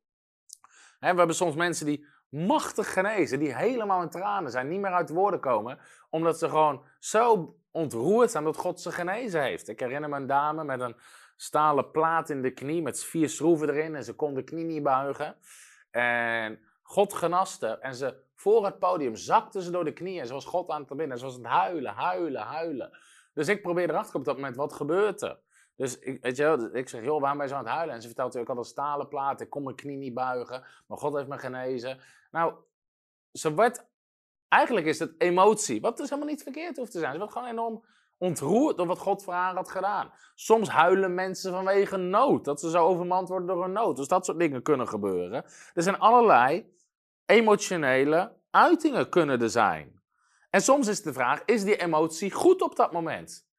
Hè, 0.98 1.10
we 1.12 1.18
hebben 1.18 1.36
soms 1.36 1.54
mensen 1.54 1.86
die 1.86 2.06
machtig 2.28 2.92
genezen, 2.92 3.38
die 3.38 3.54
helemaal 3.54 4.02
in 4.02 4.08
tranen 4.08 4.50
zijn, 4.50 4.68
niet 4.68 4.80
meer 4.80 4.92
uit 4.92 5.10
woorden 5.10 5.40
komen, 5.40 5.78
omdat 6.10 6.38
ze 6.38 6.48
gewoon 6.48 6.84
zo 6.98 7.56
ontroerd 7.70 8.30
zijn 8.30 8.44
dat 8.44 8.56
God 8.56 8.80
ze 8.80 8.92
genezen 8.92 9.42
heeft. 9.42 9.68
Ik 9.68 9.80
herinner 9.80 10.08
me 10.08 10.16
een 10.16 10.26
dame 10.26 10.64
met 10.64 10.80
een 10.80 10.96
stalen 11.42 11.90
plaat 11.90 12.30
in 12.30 12.42
de 12.42 12.50
knie 12.50 12.82
met 12.82 13.04
vier 13.04 13.28
schroeven 13.28 13.68
erin 13.68 13.94
en 13.94 14.04
ze 14.04 14.14
kon 14.14 14.34
de 14.34 14.42
knie 14.42 14.64
niet 14.64 14.82
buigen. 14.82 15.36
En 15.90 16.60
God 16.82 17.14
genaste 17.14 17.66
en 17.66 17.94
ze 17.94 18.22
voor 18.34 18.64
het 18.64 18.78
podium 18.78 19.16
zakte 19.16 19.62
ze 19.62 19.70
door 19.70 19.84
de 19.84 19.92
knieën 19.92 20.26
ze 20.26 20.32
was 20.32 20.44
God 20.44 20.68
aan 20.68 20.84
het 20.88 20.96
binnen. 20.96 21.18
Ze 21.18 21.24
was 21.24 21.34
aan 21.34 21.42
het 21.42 21.52
huilen, 21.52 21.92
huilen, 21.92 22.42
huilen. 22.42 22.98
Dus 23.34 23.48
ik 23.48 23.62
probeerde 23.62 23.92
erachter 23.92 24.16
op 24.16 24.24
dat 24.24 24.34
moment, 24.34 24.56
wat 24.56 24.72
gebeurt 24.72 25.22
er? 25.22 25.38
Dus 25.76 25.98
ik, 25.98 26.22
weet 26.22 26.36
je, 26.36 26.70
ik 26.72 26.88
zeg, 26.88 27.04
joh, 27.04 27.20
waarom 27.20 27.38
ben 27.38 27.46
je 27.46 27.52
zo 27.52 27.58
aan 27.58 27.64
het 27.64 27.74
huilen? 27.74 27.94
En 27.94 28.00
ze 28.00 28.06
vertelt, 28.06 28.34
ik 28.34 28.46
had 28.46 28.66
stalen 28.66 29.08
plaat, 29.08 29.40
ik 29.40 29.50
kon 29.50 29.62
mijn 29.62 29.76
knie 29.76 29.96
niet 29.96 30.14
buigen, 30.14 30.64
maar 30.86 30.98
God 30.98 31.14
heeft 31.14 31.28
me 31.28 31.38
genezen. 31.38 31.98
Nou, 32.30 32.54
ze 33.32 33.54
werd, 33.54 33.86
eigenlijk 34.48 34.86
is 34.86 34.98
het 34.98 35.14
emotie, 35.18 35.80
wat 35.80 35.96
dus 35.96 36.08
helemaal 36.10 36.30
niet 36.30 36.42
verkeerd 36.42 36.76
hoeft 36.76 36.92
te 36.92 36.98
zijn. 36.98 37.12
Ze 37.12 37.18
werd 37.18 37.32
gewoon 37.32 37.48
enorm 37.48 37.84
ontroerd 38.22 38.76
door 38.76 38.86
wat 38.86 38.98
God 38.98 39.22
voor 39.22 39.32
haar 39.32 39.54
had 39.54 39.70
gedaan. 39.70 40.12
Soms 40.34 40.68
huilen 40.68 41.14
mensen 41.14 41.52
vanwege 41.52 41.96
nood, 41.96 42.44
dat 42.44 42.60
ze 42.60 42.70
zo 42.70 42.86
overmand 42.86 43.28
worden 43.28 43.46
door 43.46 43.64
een 43.64 43.72
nood. 43.72 43.96
Dus 43.96 44.08
dat 44.08 44.24
soort 44.24 44.38
dingen 44.38 44.62
kunnen 44.62 44.88
gebeuren. 44.88 45.44
Er 45.74 45.82
zijn 45.82 45.98
allerlei 45.98 46.74
emotionele 47.26 48.36
uitingen 48.50 49.08
kunnen 49.08 49.40
er 49.40 49.50
zijn. 49.50 50.00
En 50.50 50.60
soms 50.60 50.88
is 50.88 51.02
de 51.02 51.12
vraag, 51.12 51.44
is 51.44 51.64
die 51.64 51.76
emotie 51.76 52.30
goed 52.30 52.62
op 52.62 52.76
dat 52.76 52.92
moment? 52.92 53.50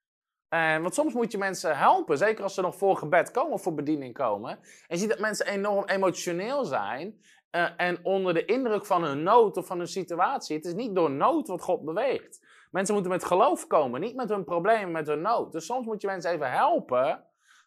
En, 0.50 0.82
want 0.82 0.94
soms 0.94 1.14
moet 1.14 1.32
je 1.32 1.38
mensen 1.38 1.78
helpen, 1.78 2.18
zeker 2.18 2.44
als 2.44 2.54
ze 2.54 2.62
nog 2.62 2.76
voor 2.76 2.98
gebed 2.98 3.32
komen 3.32 3.54
of 3.54 3.62
voor 3.62 3.74
bediening 3.74 4.14
komen. 4.14 4.52
En 4.52 4.62
je 4.88 4.98
ziet 4.98 5.10
dat 5.10 5.20
mensen 5.20 5.48
enorm 5.48 5.86
emotioneel 5.86 6.66
zijn 6.66 7.22
uh, 7.52 7.70
en 7.78 8.00
onder 8.04 8.34
de 8.34 8.46
indruk 8.46 8.86
van 8.86 9.04
hun 9.04 9.24
nood 9.24 9.58
of 9.58 9.66
van 9.66 9.78
hun 9.78 9.88
situatie. 9.88 10.56
Het 10.56 10.66
is 10.66 10.74
niet 10.74 10.96
door 10.96 11.12
nood 11.12 11.48
wat 11.48 11.62
God 11.62 11.86
beweegt. 11.86 12.43
Mensen 12.74 12.94
moeten 12.94 13.12
met 13.12 13.26
geloof 13.26 13.68
komen, 13.68 14.02
niet 14.02 14.16
met 14.16 14.30
hun 14.30 14.44
problemen, 14.44 14.92
met 14.92 15.08
hun 15.08 15.22
nood. 15.22 15.52
Dus 15.52 15.66
soms 15.66 15.86
moet 15.86 16.02
je 16.02 16.08
mensen 16.08 16.32
even 16.32 16.52
helpen. 16.52 17.24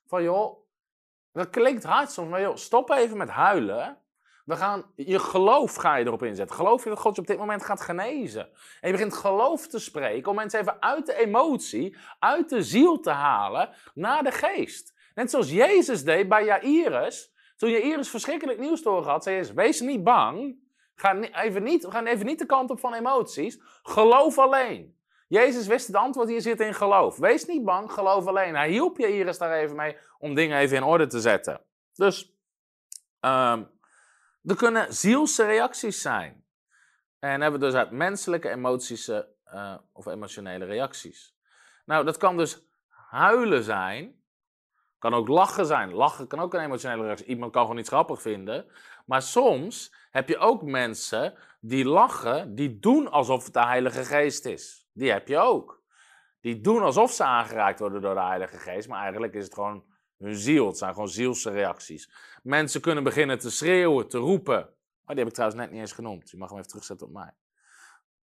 Van 0.07 0.23
joh, 0.23 0.59
dat 1.33 1.51
klinkt 1.51 1.85
hard 1.85 2.11
soms, 2.11 2.31
maar 2.31 2.41
joh, 2.41 2.57
stop 2.57 2.91
even 2.91 3.17
met 3.17 3.29
huilen. 3.29 3.99
We 4.45 4.57
gaan, 4.57 4.85
je 4.95 5.19
geloof 5.19 5.75
ga 5.75 5.97
je 5.97 6.05
erop 6.05 6.23
inzetten. 6.23 6.57
Geloof 6.57 6.83
je 6.83 6.89
dat 6.89 6.99
God 6.99 7.15
je 7.15 7.21
op 7.21 7.27
dit 7.27 7.39
moment 7.39 7.65
gaat 7.65 7.81
genezen? 7.81 8.49
En 8.81 8.89
je 8.89 8.93
begint 8.93 9.15
geloof 9.15 9.67
te 9.67 9.79
spreken 9.79 10.31
om 10.31 10.37
mensen 10.37 10.61
even 10.61 10.83
uit 10.83 11.07
de 11.07 11.15
emotie, 11.15 11.97
uit 12.19 12.49
de 12.49 12.63
ziel 12.63 13.01
te 13.01 13.11
halen 13.11 13.71
naar 13.95 14.23
de 14.23 14.33
geest. 14.33 14.95
Net 15.15 15.31
zoals 15.31 15.51
Jezus 15.51 16.05
deed 16.05 16.29
bij 16.29 16.45
Jairus. 16.45 17.33
Toen 17.57 17.71
Jairus 17.71 18.09
verschrikkelijk 18.09 18.59
nieuws 18.59 18.83
door 18.83 19.05
had, 19.05 19.23
zei 19.23 19.37
Jezus, 19.37 19.55
wees 19.55 19.81
niet 19.81 20.05
bang. 20.05 20.57
Ga 20.95 21.21
even 21.21 21.63
niet, 21.63 21.87
ga 21.89 22.05
even 22.05 22.27
niet 22.27 22.39
de 22.39 22.47
kant 22.47 22.71
op 22.71 22.81
van 22.81 22.95
emoties. 22.95 23.61
Geloof 23.83 24.39
alleen. 24.39 24.96
Jezus 25.29 25.67
wist 25.67 25.87
het 25.87 25.97
antwoord, 25.97 26.29
hier 26.29 26.41
zit 26.41 26.61
in 26.61 26.75
geloof. 26.75 27.17
Wees 27.17 27.47
niet 27.47 27.65
bang, 27.65 27.93
geloof 27.93 28.27
alleen. 28.27 28.55
Hij 28.55 28.69
hielp 28.69 28.99
je 28.99 29.07
eens 29.07 29.39
daar 29.39 29.53
even 29.53 29.77
mee 29.77 29.97
om 30.19 30.35
dingen 30.35 30.59
even 30.59 30.77
in 30.77 30.83
orde 30.83 31.07
te 31.07 31.21
zetten. 31.21 31.61
Dus 31.95 32.35
um, 33.21 33.71
er 34.43 34.57
kunnen 34.57 34.95
zielse 34.95 35.45
reacties 35.45 36.01
zijn. 36.01 36.45
En 37.19 37.41
hebben 37.41 37.61
we 37.61 37.67
dus 37.67 37.75
uit 37.75 37.91
menselijke 37.91 38.49
emotische 38.49 39.29
uh, 39.55 39.75
of 39.93 40.07
emotionele 40.07 40.65
reacties. 40.65 41.37
Nou, 41.85 42.05
dat 42.05 42.17
kan 42.17 42.37
dus 42.37 42.67
huilen 42.89 43.63
zijn. 43.63 44.21
Kan 44.99 45.15
ook 45.15 45.29
lachen 45.29 45.67
zijn. 45.67 45.93
Lachen 45.93 46.27
kan 46.27 46.41
ook 46.41 46.55
een 46.55 46.61
emotionele 46.61 47.03
reactie. 47.03 47.27
Iemand 47.27 47.53
kan 47.53 47.63
gewoon 47.63 47.79
iets 47.79 47.89
grappig 47.89 48.23
vinden. 48.23 48.67
Maar 49.07 49.23
soms 49.23 49.95
heb 50.11 50.29
je 50.29 50.39
ook 50.39 50.63
mensen 50.63 51.35
die 51.61 51.85
lachen, 51.85 52.55
die 52.55 52.79
doen 52.79 53.11
alsof 53.11 53.45
het 53.45 53.55
de 53.55 53.65
Heilige 53.65 54.05
Geest 54.05 54.45
is. 54.45 54.86
Die 54.97 55.11
heb 55.11 55.29
je 55.29 55.39
ook. 55.39 55.85
die 56.41 56.61
doen 56.61 56.83
alsof 56.83 57.13
ze 57.13 57.25
aangeraakt 57.25 57.79
worden 57.79 58.01
door 58.01 58.15
de 58.15 58.21
Heilige 58.21 58.59
Geest, 58.59 58.89
maar 58.89 59.01
eigenlijk 59.01 59.35
is 59.35 59.45
het 59.45 59.55
gewoon 59.55 59.85
hun 60.19 60.35
ziel. 60.35 60.67
Het 60.67 60.79
zijn 60.79 60.93
gewoon 60.93 61.09
zielse 61.09 61.51
reacties. 61.51 62.11
Mensen 62.43 62.81
kunnen 62.81 63.05
beginnen 63.05 63.39
te 63.39 63.51
schreeuwen, 63.51 64.09
te 64.09 64.19
roepen. 64.19 64.59
Oh, 64.59 65.07
die 65.07 65.19
heb 65.19 65.27
ik 65.27 65.33
trouwens 65.33 65.61
net 65.61 65.71
niet 65.71 65.81
eens 65.81 65.93
genoemd. 65.93 66.31
Je 66.31 66.37
mag 66.37 66.49
hem 66.49 66.59
even 66.59 66.71
terugzetten 66.71 67.07
op 67.07 67.13
mij. 67.13 67.35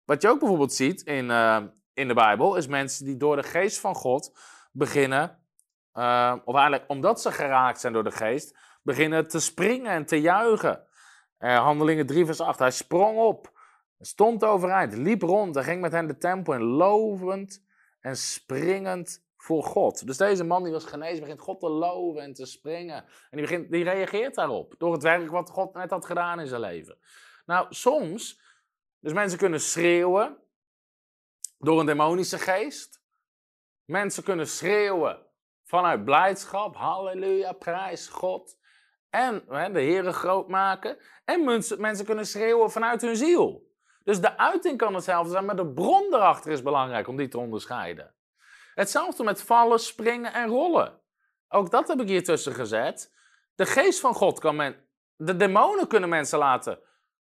Wat 0.05 0.21
je 0.21 0.29
ook 0.29 0.39
bijvoorbeeld 0.39 0.73
ziet 0.73 1.01
in, 1.01 1.29
uh, 1.29 1.63
in 1.93 2.07
de 2.07 2.13
Bijbel, 2.13 2.55
is 2.55 2.67
mensen 2.67 3.05
die 3.05 3.17
door 3.17 3.35
de 3.35 3.43
geest 3.43 3.79
van 3.79 3.95
God 3.95 4.39
beginnen, 4.71 5.39
uh, 5.93 6.35
of 6.45 6.55
eigenlijk 6.55 6.89
omdat 6.89 7.21
ze 7.21 7.31
geraakt 7.31 7.79
zijn 7.79 7.93
door 7.93 8.03
de 8.03 8.11
geest, 8.11 8.57
beginnen 8.83 9.27
te 9.27 9.39
springen 9.39 9.91
en 9.91 10.05
te 10.05 10.21
juichen. 10.21 10.87
Uh, 11.39 11.57
Handelingen 11.57 12.05
3 12.05 12.25
vers 12.25 12.39
8, 12.39 12.59
hij 12.59 12.71
sprong 12.71 13.17
op, 13.17 13.58
stond 13.99 14.43
overeind, 14.43 14.93
liep 14.93 15.21
rond 15.21 15.55
en 15.55 15.63
ging 15.63 15.81
met 15.81 15.91
hen 15.91 16.07
de 16.07 16.17
tempel 16.17 16.53
in, 16.53 16.61
lovend 16.61 17.65
en 17.99 18.15
springend 18.15 19.27
voor 19.37 19.63
God. 19.63 20.05
Dus 20.05 20.17
deze 20.17 20.43
man 20.43 20.63
die 20.63 20.71
was 20.71 20.85
genezen, 20.85 21.19
begint 21.19 21.39
God 21.39 21.59
te 21.59 21.69
loven 21.69 22.21
en 22.21 22.33
te 22.33 22.45
springen. 22.45 23.03
En 23.03 23.37
die, 23.37 23.41
begint, 23.41 23.71
die 23.71 23.83
reageert 23.83 24.35
daarop, 24.35 24.75
door 24.77 24.93
het 24.93 25.03
werk 25.03 25.29
wat 25.29 25.49
God 25.49 25.73
net 25.73 25.89
had 25.89 26.05
gedaan 26.05 26.39
in 26.39 26.47
zijn 26.47 26.61
leven. 26.61 26.97
Nou, 27.45 27.67
soms, 27.69 28.41
dus 28.99 29.13
mensen 29.13 29.37
kunnen 29.39 29.61
schreeuwen 29.61 30.37
door 31.57 31.79
een 31.79 31.85
demonische 31.85 32.37
geest. 32.37 33.01
Mensen 33.85 34.23
kunnen 34.23 34.47
schreeuwen 34.47 35.25
vanuit 35.63 36.05
blijdschap, 36.05 36.75
halleluja, 36.75 37.51
prijs 37.51 38.07
God. 38.07 38.57
En 39.09 39.43
hè, 39.47 39.71
de 39.71 39.81
Heeren 39.81 40.13
groot 40.13 40.47
maken. 40.47 40.97
En 41.25 41.43
mensen, 41.43 41.81
mensen 41.81 42.05
kunnen 42.05 42.25
schreeuwen 42.25 42.71
vanuit 42.71 43.01
hun 43.01 43.15
ziel. 43.15 43.68
Dus 44.09 44.21
de 44.21 44.37
uiting 44.37 44.77
kan 44.77 44.93
hetzelfde 44.93 45.31
zijn, 45.31 45.45
maar 45.45 45.55
de 45.55 45.67
bron 45.67 46.13
erachter 46.13 46.51
is 46.51 46.61
belangrijk 46.61 47.07
om 47.07 47.17
die 47.17 47.27
te 47.27 47.37
onderscheiden. 47.37 48.15
Hetzelfde 48.73 49.23
met 49.23 49.41
vallen, 49.41 49.79
springen 49.79 50.33
en 50.33 50.47
rollen. 50.47 51.01
Ook 51.47 51.71
dat 51.71 51.87
heb 51.87 52.01
ik 52.01 52.07
hier 52.07 52.23
tussen 52.23 52.53
gezet. 52.53 53.13
De 53.55 53.65
geest 53.65 53.99
van 53.99 54.13
God 54.13 54.39
kan 54.39 54.55
men. 54.55 54.75
De 55.15 55.35
demonen 55.35 55.87
kunnen 55.87 56.09
mensen 56.09 56.39
laten 56.39 56.79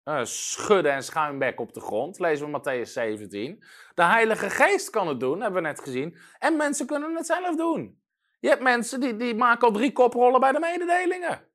uh, 0.04 0.24
schudden 0.24 0.92
en 0.92 1.02
schuimbekken 1.02 1.64
op 1.64 1.74
de 1.74 1.80
grond. 1.80 2.18
Lezen 2.18 2.50
we 2.50 2.60
Matthäus 2.60 2.90
17. 2.90 3.64
De 3.94 4.04
Heilige 4.04 4.50
Geest 4.50 4.90
kan 4.90 5.08
het 5.08 5.20
doen, 5.20 5.40
hebben 5.40 5.62
we 5.62 5.68
net 5.68 5.80
gezien. 5.80 6.18
En 6.38 6.56
mensen 6.56 6.86
kunnen 6.86 7.16
het 7.16 7.26
zelf 7.26 7.56
doen. 7.56 8.02
Je 8.40 8.48
hebt 8.48 8.62
mensen 8.62 9.00
die, 9.00 9.16
die 9.16 9.34
maken 9.34 9.68
al 9.68 9.74
drie 9.74 9.92
koprollen 9.92 10.40
bij 10.40 10.52
de 10.52 10.60
mededelingen. 10.60 11.48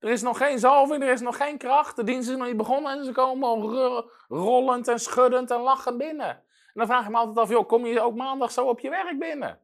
Er 0.00 0.10
is 0.10 0.22
nog 0.22 0.36
geen 0.36 0.58
zalving, 0.58 1.02
er 1.02 1.12
is 1.12 1.20
nog 1.20 1.36
geen 1.36 1.58
kracht. 1.58 1.96
De 1.96 2.04
dienst 2.04 2.28
is 2.28 2.36
nog 2.36 2.46
niet 2.46 2.56
begonnen 2.56 2.98
en 2.98 3.04
ze 3.04 3.12
komen 3.12 3.48
al 3.48 4.10
rollend 4.28 4.88
en 4.88 4.98
schuddend 4.98 5.50
en 5.50 5.60
lachend 5.60 5.98
binnen. 5.98 6.28
En 6.28 6.72
dan 6.74 6.86
vraag 6.86 7.04
ik 7.04 7.10
me 7.10 7.16
altijd 7.16 7.38
af, 7.38 7.48
joh, 7.48 7.66
kom 7.68 7.86
je 7.86 8.00
ook 8.00 8.14
maandag 8.14 8.52
zo 8.52 8.66
op 8.66 8.80
je 8.80 8.90
werk 8.90 9.18
binnen? 9.18 9.60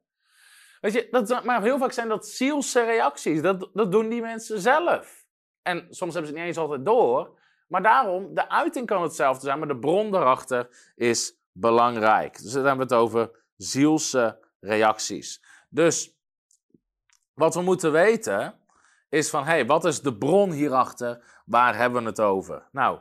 Weet 0.80 0.92
je, 0.92 1.08
dat, 1.10 1.44
maar 1.44 1.62
heel 1.62 1.78
vaak 1.78 1.92
zijn 1.92 2.08
dat 2.08 2.26
zielse 2.26 2.84
reacties. 2.84 3.42
Dat, 3.42 3.68
dat 3.72 3.92
doen 3.92 4.08
die 4.08 4.20
mensen 4.20 4.60
zelf. 4.60 5.24
En 5.62 5.86
soms 5.90 6.14
hebben 6.14 6.30
ze 6.30 6.36
het 6.36 6.46
niet 6.46 6.56
eens 6.56 6.56
altijd 6.56 6.84
door. 6.84 7.38
Maar 7.68 7.82
daarom, 7.82 8.34
de 8.34 8.48
uiting 8.48 8.86
kan 8.86 9.02
hetzelfde 9.02 9.46
zijn, 9.46 9.58
maar 9.58 9.68
de 9.68 9.78
bron 9.78 10.10
daarachter 10.10 10.92
is 10.94 11.38
belangrijk. 11.52 12.42
Dus 12.42 12.52
dan 12.52 12.64
hebben 12.64 12.88
we 12.88 12.94
het 12.94 13.02
over 13.02 13.30
zielse 13.56 14.38
reacties. 14.60 15.42
Dus 15.68 16.16
wat 17.34 17.54
we 17.54 17.62
moeten 17.62 17.92
weten 17.92 18.60
is 19.08 19.30
van, 19.30 19.44
hé, 19.44 19.50
hey, 19.50 19.66
wat 19.66 19.84
is 19.84 20.00
de 20.00 20.16
bron 20.16 20.50
hierachter? 20.50 21.42
Waar 21.44 21.76
hebben 21.76 22.02
we 22.02 22.08
het 22.08 22.20
over? 22.20 22.68
Nou, 22.72 22.98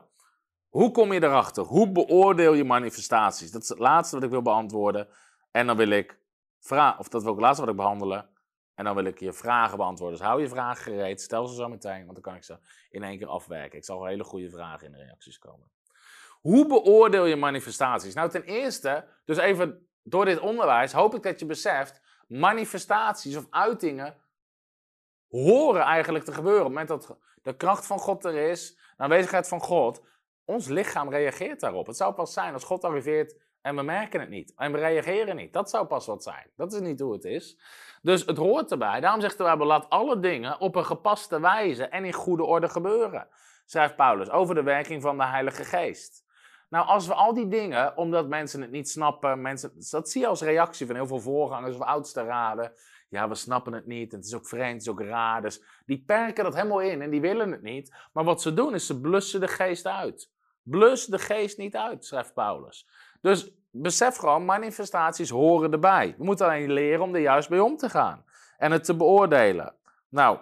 hoe 0.69 0.91
kom 0.91 1.13
je 1.13 1.23
erachter? 1.23 1.63
Hoe 1.63 1.91
beoordeel 1.91 2.53
je 2.53 2.63
manifestaties? 2.63 3.51
Dat 3.51 3.61
is 3.61 3.69
het 3.69 3.79
laatste 3.79 4.15
wat 4.15 4.23
ik 4.23 4.29
wil 4.29 4.41
beantwoorden. 4.41 5.07
En 5.51 5.67
dan 5.67 5.77
wil 5.77 5.89
ik 5.89 6.19
vragen, 6.59 6.99
of 6.99 7.07
dat 7.07 7.21
wil 7.21 7.31
ik 7.31 7.37
het 7.37 7.45
laatste 7.45 7.65
wat 7.65 7.73
ik 7.73 7.79
behandelen. 7.79 8.29
En 8.75 8.85
dan 8.85 8.95
wil 8.95 9.05
ik 9.05 9.19
je 9.19 9.33
vragen 9.33 9.77
beantwoorden. 9.77 10.17
Dus 10.17 10.27
hou 10.27 10.41
je 10.41 10.47
vragen 10.47 10.83
gereed, 10.83 11.21
stel 11.21 11.47
ze 11.47 11.55
zo 11.55 11.67
meteen, 11.67 12.01
want 12.01 12.13
dan 12.13 12.21
kan 12.21 12.35
ik 12.35 12.43
ze 12.43 12.57
in 12.89 13.03
één 13.03 13.17
keer 13.17 13.27
afwerken. 13.27 13.77
Ik 13.77 13.85
zal 13.85 14.05
hele 14.05 14.23
goede 14.23 14.49
vragen 14.49 14.85
in 14.85 14.91
de 14.91 14.97
reacties 14.97 15.39
komen. 15.39 15.71
Hoe 16.41 16.67
beoordeel 16.67 17.25
je 17.25 17.35
manifestaties? 17.35 18.13
Nou, 18.13 18.29
ten 18.29 18.43
eerste, 18.43 19.07
dus 19.25 19.37
even 19.37 19.87
door 20.03 20.25
dit 20.25 20.39
onderwijs 20.39 20.91
hoop 20.91 21.15
ik 21.15 21.23
dat 21.23 21.39
je 21.39 21.45
beseft, 21.45 22.01
manifestaties 22.27 23.35
of 23.35 23.47
uitingen 23.49 24.15
horen 25.43 25.81
eigenlijk 25.81 26.25
te 26.25 26.33
gebeuren. 26.33 26.65
Op 26.65 26.75
het 26.75 26.87
moment 26.87 27.07
dat 27.07 27.17
de 27.41 27.55
kracht 27.55 27.85
van 27.85 27.99
God 27.99 28.25
er 28.25 28.35
is, 28.35 28.75
de 28.97 29.03
aanwezigheid 29.03 29.47
van 29.47 29.61
God, 29.61 30.03
ons 30.45 30.67
lichaam 30.67 31.09
reageert 31.09 31.59
daarop. 31.59 31.87
Het 31.87 31.97
zou 31.97 32.13
pas 32.13 32.33
zijn 32.33 32.53
als 32.53 32.63
God 32.63 32.83
arriveert 32.83 33.35
en 33.61 33.75
we 33.75 33.81
merken 33.81 34.19
het 34.19 34.29
niet. 34.29 34.53
En 34.55 34.71
we 34.71 34.77
reageren 34.77 35.35
niet. 35.35 35.53
Dat 35.53 35.69
zou 35.69 35.85
pas 35.85 36.05
wat 36.05 36.23
zijn. 36.23 36.51
Dat 36.55 36.73
is 36.73 36.79
niet 36.79 36.99
hoe 36.99 37.13
het 37.13 37.23
is. 37.23 37.59
Dus 38.01 38.25
het 38.25 38.37
hoort 38.37 38.71
erbij. 38.71 38.99
Daarom 38.99 39.21
zegt 39.21 39.37
de 39.37 39.43
Bijbel, 39.43 39.65
laat 39.65 39.89
alle 39.89 40.19
dingen 40.19 40.59
op 40.59 40.75
een 40.75 40.85
gepaste 40.85 41.39
wijze 41.39 41.83
en 41.83 42.05
in 42.05 42.13
goede 42.13 42.43
orde 42.43 42.69
gebeuren. 42.69 43.27
Schrijft 43.65 43.95
Paulus 43.95 44.29
over 44.29 44.55
de 44.55 44.63
werking 44.63 45.01
van 45.01 45.17
de 45.17 45.25
Heilige 45.25 45.63
Geest. 45.63 46.25
Nou, 46.69 46.87
als 46.87 47.07
we 47.07 47.13
al 47.13 47.33
die 47.33 47.47
dingen, 47.47 47.97
omdat 47.97 48.27
mensen 48.27 48.61
het 48.61 48.71
niet 48.71 48.89
snappen, 48.89 49.41
mensen, 49.41 49.71
dat 49.89 50.09
zie 50.09 50.21
je 50.21 50.27
als 50.27 50.41
reactie 50.41 50.85
van 50.85 50.95
heel 50.95 51.07
veel 51.07 51.19
voorgangers 51.19 51.75
of 51.75 51.81
oudste 51.81 52.23
raden. 52.23 52.73
Ja, 53.15 53.29
we 53.29 53.35
snappen 53.35 53.73
het 53.73 53.85
niet 53.85 54.11
en 54.11 54.17
het 54.17 54.27
is 54.27 54.35
ook 54.35 54.47
vreemd, 54.47 54.73
het 54.73 54.81
is 54.81 54.89
ook 54.89 55.01
raar. 55.01 55.41
Dus 55.41 55.63
die 55.85 56.03
perken 56.05 56.43
dat 56.43 56.55
helemaal 56.55 56.81
in 56.81 57.01
en 57.01 57.09
die 57.09 57.21
willen 57.21 57.51
het 57.51 57.61
niet. 57.61 57.95
Maar 58.13 58.23
wat 58.23 58.41
ze 58.41 58.53
doen 58.53 58.73
is 58.73 58.85
ze 58.85 59.01
blussen 59.01 59.39
de 59.39 59.47
geest 59.47 59.85
uit. 59.85 60.31
Blus 60.61 61.05
de 61.05 61.19
geest 61.19 61.57
niet 61.57 61.75
uit, 61.75 62.05
schrijft 62.05 62.33
Paulus. 62.33 62.87
Dus 63.21 63.53
besef 63.71 64.15
gewoon, 64.15 64.45
manifestaties 64.45 65.29
horen 65.29 65.71
erbij. 65.71 66.15
We 66.17 66.23
moeten 66.23 66.45
alleen 66.45 66.71
leren 66.71 67.01
om 67.01 67.15
er 67.15 67.21
juist 67.21 67.49
bij 67.49 67.59
om 67.59 67.77
te 67.77 67.89
gaan 67.89 68.25
en 68.57 68.71
het 68.71 68.83
te 68.83 68.95
beoordelen. 68.95 69.75
Nou, 70.09 70.39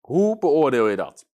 hoe 0.00 0.38
beoordeel 0.38 0.88
je 0.88 0.96
dat? 0.96 1.28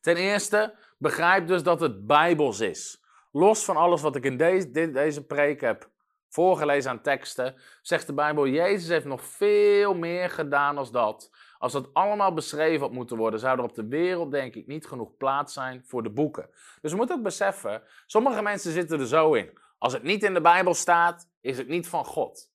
Ten 0.00 0.16
eerste, 0.16 0.74
begrijp 0.98 1.46
dus 1.46 1.62
dat 1.62 1.80
het 1.80 2.06
bijbels 2.06 2.60
is. 2.60 3.04
Los 3.32 3.64
van 3.64 3.76
alles 3.76 4.02
wat 4.02 4.16
ik 4.16 4.24
in 4.24 4.36
deze, 4.36 4.70
deze 4.70 5.26
preek 5.26 5.60
heb 5.60 5.92
voorgelezen 6.34 6.90
aan 6.90 7.00
teksten, 7.00 7.54
zegt 7.82 8.06
de 8.06 8.12
Bijbel, 8.12 8.46
Jezus 8.46 8.88
heeft 8.88 9.04
nog 9.04 9.22
veel 9.22 9.94
meer 9.94 10.30
gedaan 10.30 10.78
als 10.78 10.90
dat. 10.90 11.30
Als 11.58 11.72
dat 11.72 11.94
allemaal 11.94 12.32
beschreven 12.32 12.80
had 12.80 12.92
moeten 12.92 13.16
worden, 13.16 13.40
zou 13.40 13.58
er 13.58 13.64
op 13.64 13.74
de 13.74 13.88
wereld 13.88 14.30
denk 14.30 14.54
ik 14.54 14.66
niet 14.66 14.86
genoeg 14.86 15.16
plaats 15.16 15.52
zijn 15.52 15.84
voor 15.84 16.02
de 16.02 16.10
boeken. 16.10 16.50
Dus 16.80 16.90
we 16.90 16.96
moeten 16.96 17.16
ook 17.16 17.22
beseffen, 17.22 17.82
sommige 18.06 18.42
mensen 18.42 18.72
zitten 18.72 19.00
er 19.00 19.06
zo 19.06 19.34
in. 19.34 19.58
Als 19.78 19.92
het 19.92 20.02
niet 20.02 20.22
in 20.22 20.34
de 20.34 20.40
Bijbel 20.40 20.74
staat, 20.74 21.30
is 21.40 21.58
het 21.58 21.68
niet 21.68 21.88
van 21.88 22.04
God. 22.04 22.52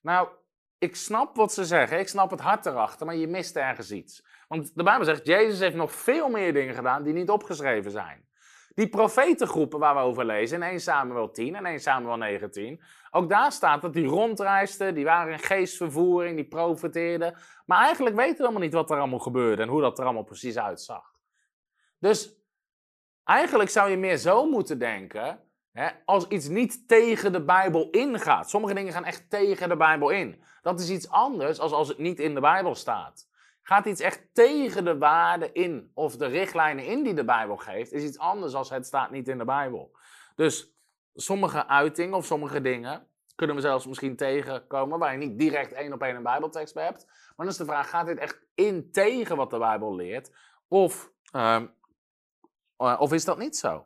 Nou, 0.00 0.28
ik 0.78 0.96
snap 0.96 1.36
wat 1.36 1.52
ze 1.52 1.64
zeggen, 1.64 1.98
ik 1.98 2.08
snap 2.08 2.30
het 2.30 2.40
hart 2.40 2.66
erachter, 2.66 3.06
maar 3.06 3.16
je 3.16 3.26
mist 3.26 3.56
ergens 3.56 3.90
iets. 3.90 4.24
Want 4.48 4.74
de 4.74 4.82
Bijbel 4.82 5.04
zegt, 5.04 5.26
Jezus 5.26 5.58
heeft 5.58 5.76
nog 5.76 5.92
veel 5.92 6.28
meer 6.28 6.52
dingen 6.52 6.74
gedaan 6.74 7.02
die 7.02 7.12
niet 7.12 7.30
opgeschreven 7.30 7.90
zijn. 7.90 8.28
Die 8.74 8.88
profetengroepen 8.88 9.78
waar 9.78 9.94
we 9.94 10.00
over 10.00 10.24
lezen, 10.24 10.62
in 10.62 10.68
1 10.68 10.80
Samuel 10.80 11.30
10 11.30 11.54
en 11.54 11.66
1 11.66 11.80
Samuel 11.80 12.16
19, 12.16 12.82
ook 13.10 13.28
daar 13.28 13.52
staat 13.52 13.82
dat 13.82 13.92
die 13.92 14.06
rondreisden, 14.06 14.94
die 14.94 15.04
waren 15.04 15.32
in 15.32 15.38
geestvervoering, 15.38 16.36
die 16.36 16.48
profeteerden. 16.48 17.36
Maar 17.66 17.84
eigenlijk 17.84 18.16
weten 18.16 18.36
we 18.36 18.42
helemaal 18.42 18.62
niet 18.62 18.72
wat 18.72 18.90
er 18.90 18.98
allemaal 18.98 19.18
gebeurde 19.18 19.62
en 19.62 19.68
hoe 19.68 19.80
dat 19.80 19.98
er 19.98 20.04
allemaal 20.04 20.24
precies 20.24 20.58
uitzag. 20.58 21.12
Dus 21.98 22.34
eigenlijk 23.24 23.70
zou 23.70 23.90
je 23.90 23.96
meer 23.96 24.16
zo 24.16 24.50
moeten 24.50 24.78
denken, 24.78 25.40
hè, 25.72 25.88
als 26.04 26.28
iets 26.28 26.48
niet 26.48 26.88
tegen 26.88 27.32
de 27.32 27.44
Bijbel 27.44 27.90
ingaat. 27.90 28.50
Sommige 28.50 28.74
dingen 28.74 28.92
gaan 28.92 29.04
echt 29.04 29.30
tegen 29.30 29.68
de 29.68 29.76
Bijbel 29.76 30.10
in. 30.10 30.42
Dat 30.62 30.80
is 30.80 30.90
iets 30.90 31.08
anders 31.08 31.58
als 31.58 31.72
als 31.72 31.88
het 31.88 31.98
niet 31.98 32.20
in 32.20 32.34
de 32.34 32.40
Bijbel 32.40 32.74
staat. 32.74 33.28
Gaat 33.66 33.86
iets 33.86 34.00
echt 34.00 34.26
tegen 34.32 34.84
de 34.84 34.98
waarden 34.98 35.54
in 35.54 35.90
of 35.94 36.16
de 36.16 36.26
richtlijnen 36.26 36.86
in 36.86 37.02
die 37.02 37.14
de 37.14 37.24
Bijbel 37.24 37.56
geeft, 37.56 37.92
is 37.92 38.02
iets 38.02 38.18
anders 38.18 38.54
als 38.54 38.70
het 38.70 38.86
staat 38.86 39.10
niet 39.10 39.28
in 39.28 39.38
de 39.38 39.44
Bijbel. 39.44 39.96
Dus 40.36 40.74
sommige 41.14 41.66
uitingen 41.66 42.14
of 42.14 42.24
sommige 42.24 42.60
dingen 42.60 43.08
kunnen 43.34 43.56
we 43.56 43.62
zelfs 43.62 43.86
misschien 43.86 44.16
tegenkomen 44.16 44.98
waar 44.98 45.12
je 45.12 45.18
niet 45.18 45.38
direct 45.38 45.72
één 45.72 45.92
op 45.92 46.02
één 46.02 46.16
een 46.16 46.22
Bijbeltekst 46.22 46.74
bij 46.74 46.84
hebt. 46.84 47.06
Maar 47.06 47.34
dan 47.36 47.46
is 47.46 47.56
de 47.56 47.64
vraag, 47.64 47.90
gaat 47.90 48.06
dit 48.06 48.18
echt 48.18 48.40
in 48.54 48.92
tegen 48.92 49.36
wat 49.36 49.50
de 49.50 49.58
Bijbel 49.58 49.94
leert? 49.94 50.30
Of, 50.68 51.12
ehm, 51.30 51.66
eh, 52.76 52.96
of 52.98 53.12
is 53.12 53.24
dat 53.24 53.38
niet 53.38 53.56
zo? 53.56 53.84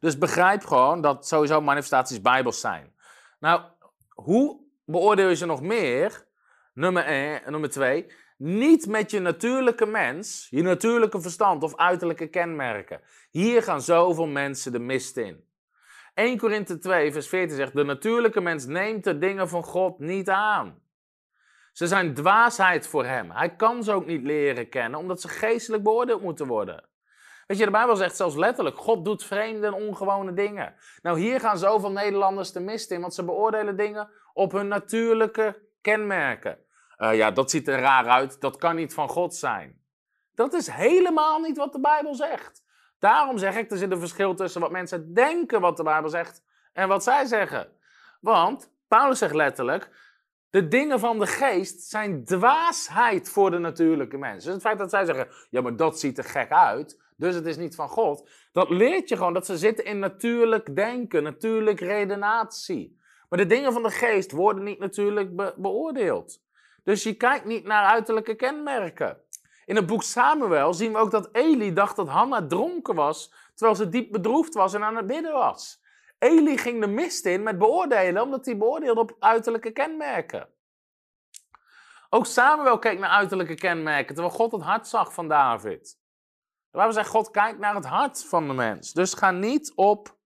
Dus 0.00 0.18
begrijp 0.18 0.64
gewoon 0.64 1.00
dat 1.00 1.26
sowieso 1.26 1.60
manifestaties 1.60 2.20
Bijbels 2.20 2.60
zijn. 2.60 2.94
Nou, 3.38 3.62
hoe 4.08 4.60
beoordeel 4.84 5.28
je 5.28 5.36
ze 5.36 5.46
nog 5.46 5.62
meer? 5.62 6.26
Nummer 6.74 7.06
1, 7.06 7.42
nummer 7.50 7.70
2 7.70 8.24
niet 8.36 8.86
met 8.86 9.10
je 9.10 9.20
natuurlijke 9.20 9.86
mens, 9.86 10.46
je 10.50 10.62
natuurlijke 10.62 11.20
verstand 11.20 11.62
of 11.62 11.76
uiterlijke 11.76 12.26
kenmerken. 12.26 13.00
Hier 13.30 13.62
gaan 13.62 13.82
zoveel 13.82 14.26
mensen 14.26 14.72
de 14.72 14.78
mist 14.78 15.16
in. 15.16 15.44
1 16.14 16.38
Korinthe 16.38 16.78
2, 16.78 17.12
vers 17.12 17.28
14 17.28 17.56
zegt: 17.56 17.74
De 17.74 17.84
natuurlijke 17.84 18.40
mens 18.40 18.66
neemt 18.66 19.04
de 19.04 19.18
dingen 19.18 19.48
van 19.48 19.62
God 19.62 19.98
niet 19.98 20.28
aan. 20.28 20.82
Ze 21.72 21.86
zijn 21.86 22.14
dwaasheid 22.14 22.86
voor 22.86 23.04
hem. 23.04 23.30
Hij 23.30 23.56
kan 23.56 23.82
ze 23.84 23.92
ook 23.92 24.06
niet 24.06 24.22
leren 24.22 24.68
kennen, 24.68 25.00
omdat 25.00 25.20
ze 25.20 25.28
geestelijk 25.28 25.82
beoordeeld 25.82 26.22
moeten 26.22 26.46
worden. 26.46 26.88
Weet 27.46 27.58
je, 27.58 27.64
de 27.64 27.70
Bijbel 27.70 27.96
zegt 27.96 28.16
zelfs 28.16 28.36
letterlijk: 28.36 28.76
God 28.76 29.04
doet 29.04 29.24
vreemde 29.24 29.66
en 29.66 29.72
ongewone 29.72 30.32
dingen. 30.32 30.74
Nou, 31.02 31.18
hier 31.18 31.40
gaan 31.40 31.58
zoveel 31.58 31.90
Nederlanders 31.90 32.52
de 32.52 32.60
mist 32.60 32.90
in, 32.90 33.00
want 33.00 33.14
ze 33.14 33.24
beoordelen 33.24 33.76
dingen 33.76 34.10
op 34.32 34.52
hun 34.52 34.68
natuurlijke 34.68 35.62
kenmerken. 35.80 36.58
Uh, 36.98 37.16
ja, 37.16 37.30
dat 37.30 37.50
ziet 37.50 37.68
er 37.68 37.80
raar 37.80 38.06
uit, 38.06 38.40
dat 38.40 38.56
kan 38.56 38.76
niet 38.76 38.94
van 38.94 39.08
God 39.08 39.34
zijn. 39.34 39.80
Dat 40.34 40.52
is 40.52 40.70
helemaal 40.70 41.40
niet 41.40 41.56
wat 41.56 41.72
de 41.72 41.80
Bijbel 41.80 42.14
zegt. 42.14 42.64
Daarom 42.98 43.38
zeg 43.38 43.56
ik, 43.56 43.70
er 43.70 43.76
zit 43.76 43.90
een 43.90 43.98
verschil 43.98 44.34
tussen 44.34 44.60
wat 44.60 44.70
mensen 44.70 45.14
denken 45.14 45.60
wat 45.60 45.76
de 45.76 45.82
Bijbel 45.82 46.10
zegt 46.10 46.42
en 46.72 46.88
wat 46.88 47.02
zij 47.02 47.26
zeggen. 47.26 47.68
Want 48.20 48.72
Paulus 48.88 49.18
zegt 49.18 49.34
letterlijk: 49.34 49.90
de 50.50 50.68
dingen 50.68 51.00
van 51.00 51.18
de 51.18 51.26
geest 51.26 51.82
zijn 51.82 52.24
dwaasheid 52.24 53.28
voor 53.28 53.50
de 53.50 53.58
natuurlijke 53.58 54.18
mensen. 54.18 54.44
Dus 54.44 54.52
het 54.52 54.62
feit 54.62 54.78
dat 54.78 54.90
zij 54.90 55.04
zeggen: 55.04 55.28
ja, 55.50 55.60
maar 55.60 55.76
dat 55.76 56.00
ziet 56.00 56.18
er 56.18 56.24
gek 56.24 56.50
uit, 56.50 57.02
dus 57.16 57.34
het 57.34 57.46
is 57.46 57.56
niet 57.56 57.74
van 57.74 57.88
God. 57.88 58.28
Dat 58.52 58.70
leert 58.70 59.08
je 59.08 59.16
gewoon 59.16 59.32
dat 59.32 59.46
ze 59.46 59.58
zitten 59.58 59.84
in 59.84 59.98
natuurlijk 59.98 60.76
denken, 60.76 61.22
natuurlijk 61.22 61.80
redenatie. 61.80 63.00
Maar 63.28 63.38
de 63.38 63.46
dingen 63.46 63.72
van 63.72 63.82
de 63.82 63.90
geest 63.90 64.30
worden 64.32 64.64
niet 64.64 64.78
natuurlijk 64.78 65.54
beoordeeld. 65.56 66.44
Dus 66.86 67.02
je 67.02 67.14
kijkt 67.14 67.44
niet 67.44 67.64
naar 67.64 67.84
uiterlijke 67.84 68.34
kenmerken. 68.34 69.20
In 69.64 69.76
het 69.76 69.86
boek 69.86 70.02
Samuel 70.02 70.74
zien 70.74 70.92
we 70.92 70.98
ook 70.98 71.10
dat 71.10 71.28
Eli 71.32 71.72
dacht 71.72 71.96
dat 71.96 72.08
Hanna 72.08 72.46
dronken 72.46 72.94
was, 72.94 73.32
terwijl 73.54 73.76
ze 73.76 73.88
diep 73.88 74.12
bedroefd 74.12 74.54
was 74.54 74.74
en 74.74 74.82
aan 74.82 74.96
het 74.96 75.06
bidden 75.06 75.32
was. 75.32 75.82
Eli 76.18 76.58
ging 76.58 76.80
de 76.80 76.86
mist 76.86 77.24
in 77.24 77.42
met 77.42 77.58
beoordelen, 77.58 78.22
omdat 78.22 78.44
hij 78.44 78.56
beoordeelde 78.56 79.00
op 79.00 79.16
uiterlijke 79.18 79.70
kenmerken. 79.70 80.48
Ook 82.10 82.26
Samuel 82.26 82.78
keek 82.78 82.98
naar 82.98 83.10
uiterlijke 83.10 83.54
kenmerken, 83.54 84.14
terwijl 84.14 84.36
God 84.36 84.52
het 84.52 84.62
hart 84.62 84.86
zag 84.86 85.14
van 85.14 85.28
David. 85.28 85.98
Waar 86.70 86.86
we 86.86 86.92
zeggen, 86.92 87.12
God 87.12 87.30
kijkt 87.30 87.58
naar 87.58 87.74
het 87.74 87.86
hart 87.86 88.24
van 88.24 88.46
de 88.46 88.54
mens. 88.54 88.92
Dus 88.92 89.14
ga 89.14 89.30
niet 89.30 89.72
op 89.74 90.16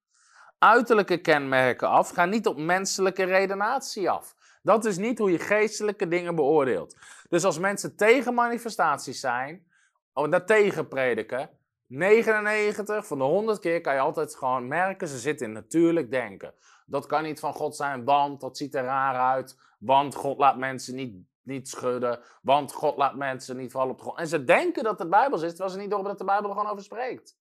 uiterlijke 0.59 1.21
kenmerken 1.21 1.89
af, 1.89 2.11
ga 2.11 2.25
niet 2.25 2.47
op 2.47 2.57
menselijke 2.57 3.25
redenatie 3.25 4.11
af. 4.11 4.35
Dat 4.63 4.85
is 4.85 4.99
niet 4.99 5.19
hoe 5.19 5.31
je 5.31 5.39
geestelijke 5.39 6.09
dingen 6.09 6.35
beoordeelt. 6.35 6.97
Dus 7.29 7.45
als 7.45 7.59
mensen 7.59 7.97
tegen 7.97 8.35
manifestaties 8.35 9.21
zijn, 9.21 9.67
of 10.13 10.29
daartegen 10.29 10.89
prediken, 10.89 11.51
99 11.87 13.07
van 13.07 13.19
de 13.19 13.25
100 13.25 13.59
keer 13.59 13.81
kan 13.81 13.95
je 13.95 14.01
altijd 14.01 14.37
gewoon 14.37 14.69
merken, 14.69 15.09
ze 15.09 15.19
zitten 15.19 15.47
in 15.47 15.53
natuurlijk 15.53 16.11
denken. 16.11 16.55
Dat 16.87 17.07
kan 17.07 17.23
niet 17.23 17.41
van 17.41 17.55
God 17.55 17.77
zijn, 17.77 18.05
want 18.05 18.41
dat 18.41 18.57
ziet 18.57 18.75
er 18.75 18.85
raar 18.85 19.35
uit. 19.35 19.59
Want 19.79 20.15
God 20.15 20.39
laat 20.39 20.57
mensen 20.57 20.95
niet, 20.95 21.17
niet 21.43 21.69
schudden. 21.69 22.21
Want 22.43 22.73
God 22.73 22.97
laat 22.97 23.17
mensen 23.17 23.57
niet 23.57 23.73
vallen 23.73 23.91
op 23.91 23.97
de 23.97 24.03
grond. 24.03 24.19
En 24.19 24.29
ze 24.29 24.45
denken 24.45 24.85
dat 24.85 24.99
het 24.99 25.11
Bijbel 25.11 25.43
is, 25.43 25.49
terwijl 25.49 25.71
ze 25.71 25.79
niet 25.79 25.91
door 25.91 26.05
dat 26.05 26.19
de 26.19 26.25
Bijbel 26.25 26.51
er 26.51 26.57
gewoon 26.57 26.71
over 26.71 26.85
spreekt. 26.85 27.37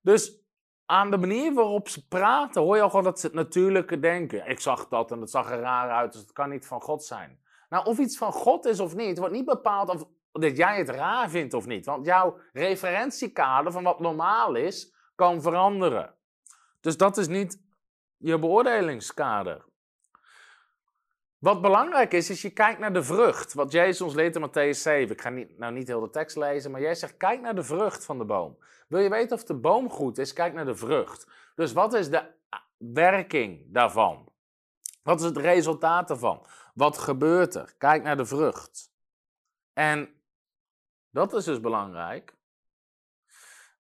Dus 0.00 0.47
aan 0.90 1.10
de 1.10 1.16
manier 1.16 1.54
waarop 1.54 1.88
ze 1.88 2.08
praten, 2.08 2.62
hoor 2.62 2.76
je 2.76 2.82
al 2.82 2.88
gewoon 2.88 3.04
dat 3.04 3.20
ze 3.20 3.26
het 3.26 3.34
natuurlijke 3.34 3.98
denken. 3.98 4.46
Ik 4.46 4.60
zag 4.60 4.88
dat 4.88 5.10
en 5.10 5.20
dat 5.20 5.30
zag 5.30 5.50
er 5.50 5.60
raar 5.60 5.90
uit, 5.90 6.12
dus 6.12 6.20
het 6.20 6.32
kan 6.32 6.50
niet 6.50 6.66
van 6.66 6.80
God 6.80 7.04
zijn. 7.04 7.40
Nou, 7.68 7.84
of 7.84 7.98
iets 7.98 8.18
van 8.18 8.32
God 8.32 8.66
is 8.66 8.80
of 8.80 8.94
niet, 8.94 9.18
wordt 9.18 9.34
niet 9.34 9.44
bepaald 9.44 9.88
of 9.88 10.04
dat 10.32 10.56
jij 10.56 10.78
het 10.78 10.88
raar 10.88 11.30
vindt 11.30 11.54
of 11.54 11.66
niet. 11.66 11.86
Want 11.86 12.06
jouw 12.06 12.38
referentiekader 12.52 13.72
van 13.72 13.82
wat 13.82 14.00
normaal 14.00 14.54
is, 14.54 14.94
kan 15.14 15.42
veranderen. 15.42 16.14
Dus 16.80 16.96
dat 16.96 17.16
is 17.16 17.28
niet 17.28 17.62
je 18.16 18.38
beoordelingskader. 18.38 19.64
Wat 21.38 21.62
belangrijk 21.62 22.12
is, 22.12 22.30
is 22.30 22.42
je 22.42 22.50
kijkt 22.50 22.80
naar 22.80 22.92
de 22.92 23.02
vrucht. 23.02 23.54
Wat 23.54 23.72
Jezus 23.72 24.00
ons 24.00 24.14
leert 24.14 24.36
in 24.36 24.48
Matthäus 24.48 24.78
7. 24.78 25.10
Ik 25.10 25.20
ga 25.20 25.28
niet, 25.28 25.58
nou 25.58 25.72
niet 25.72 25.88
heel 25.88 26.00
de 26.00 26.10
tekst 26.10 26.36
lezen, 26.36 26.70
maar 26.70 26.80
jij 26.80 26.94
zegt, 26.94 27.16
kijk 27.16 27.40
naar 27.40 27.54
de 27.54 27.62
vrucht 27.62 28.04
van 28.04 28.18
de 28.18 28.24
boom. 28.24 28.58
Wil 28.88 29.00
je 29.00 29.10
weten 29.10 29.36
of 29.36 29.44
de 29.44 29.54
boom 29.54 29.90
goed 29.90 30.18
is, 30.18 30.32
kijk 30.32 30.52
naar 30.54 30.64
de 30.64 30.74
vrucht. 30.74 31.26
Dus 31.54 31.72
wat 31.72 31.94
is 31.94 32.10
de 32.10 32.22
werking 32.76 33.72
daarvan? 33.72 34.32
Wat 35.02 35.20
is 35.20 35.26
het 35.26 35.36
resultaat 35.36 36.08
daarvan? 36.08 36.46
Wat 36.74 36.98
gebeurt 36.98 37.54
er? 37.54 37.74
Kijk 37.78 38.02
naar 38.02 38.16
de 38.16 38.26
vrucht. 38.26 38.92
En 39.72 40.22
dat 41.10 41.32
is 41.32 41.44
dus 41.44 41.60
belangrijk. 41.60 42.34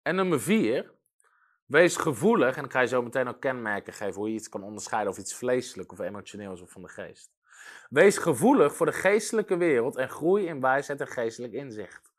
En 0.03 0.15
nummer 0.15 0.41
vier, 0.41 0.93
wees 1.67 1.97
gevoelig. 1.97 2.57
En 2.57 2.65
ik 2.65 2.73
ga 2.73 2.81
je 2.81 2.87
zo 2.87 3.03
meteen 3.03 3.29
ook 3.29 3.41
kenmerken 3.41 3.93
geven 3.93 4.15
hoe 4.15 4.29
je 4.29 4.35
iets 4.35 4.49
kan 4.49 4.63
onderscheiden 4.63 5.13
of 5.13 5.19
iets 5.19 5.35
vleeselijk 5.35 5.93
of 5.93 5.99
emotioneel 5.99 6.53
is 6.53 6.61
of 6.61 6.71
van 6.71 6.83
de 6.83 6.89
geest. 6.89 7.31
Wees 7.91 8.19
gevoelig 8.19 8.75
voor 8.75 8.87
de 8.87 8.93
geestelijke 8.93 9.57
wereld 9.57 9.97
en 9.97 10.09
groei 10.09 10.47
in 10.47 10.61
wijsheid 10.61 11.01
en 11.01 11.09
geestelijk 11.09 11.53
inzicht. 11.53 12.13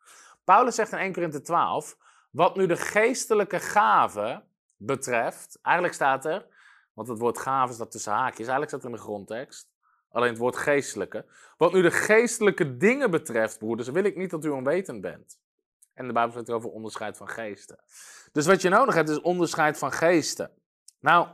Paulus 0.44 0.76
zegt 0.76 0.92
in 0.92 0.98
1 0.98 1.14
Korinthe 1.14 1.42
12, 1.42 1.98
wat 2.32 2.56
nu 2.56 2.66
de 2.66 2.78
geestelijke 2.78 3.60
gaven 3.60 4.44
betreft, 4.78 5.60
eigenlijk 5.62 5.96
staat 5.96 6.26
er, 6.26 6.46
want 6.94 7.08
het 7.08 7.20
woord 7.20 7.38
gave 7.38 7.74
staat 7.74 7.92
tussen 7.92 8.12
haakjes, 8.12 8.48
eigenlijk 8.48 8.70
staat 8.70 8.84
er 8.84 8.90
in 8.90 8.96
de 8.96 9.02
grondtekst, 9.02 9.70
alleen 10.10 10.30
het 10.30 10.38
woord 10.38 10.58
geestelijke. 10.58 11.26
Wat 11.58 11.74
nu 11.74 11.82
de 11.82 11.92
geestelijke 11.92 12.78
dingen 12.78 13.12
betreft, 13.12 13.58
broeders, 13.58 13.90
wil 13.90 14.04
ik 14.04 14.16
niet 14.16 14.30
dat 14.30 14.46
u 14.46 14.50
onwetend 14.50 15.02
bent. 15.02 15.40
En 15.94 16.08
de 16.08 16.14
Bijbel 16.14 16.32
spreekt 16.32 16.50
over 16.50 16.70
onderscheid 16.70 17.18
van 17.18 17.30
geesten. 17.30 17.80
Dus 18.32 18.46
wat 18.46 18.62
je 18.62 18.70
nodig 18.70 18.96
hebt 18.96 19.10
is 19.10 19.22
onderscheid 19.22 19.78
van 19.78 19.92
geesten. 19.92 20.52
Nou, 21.00 21.28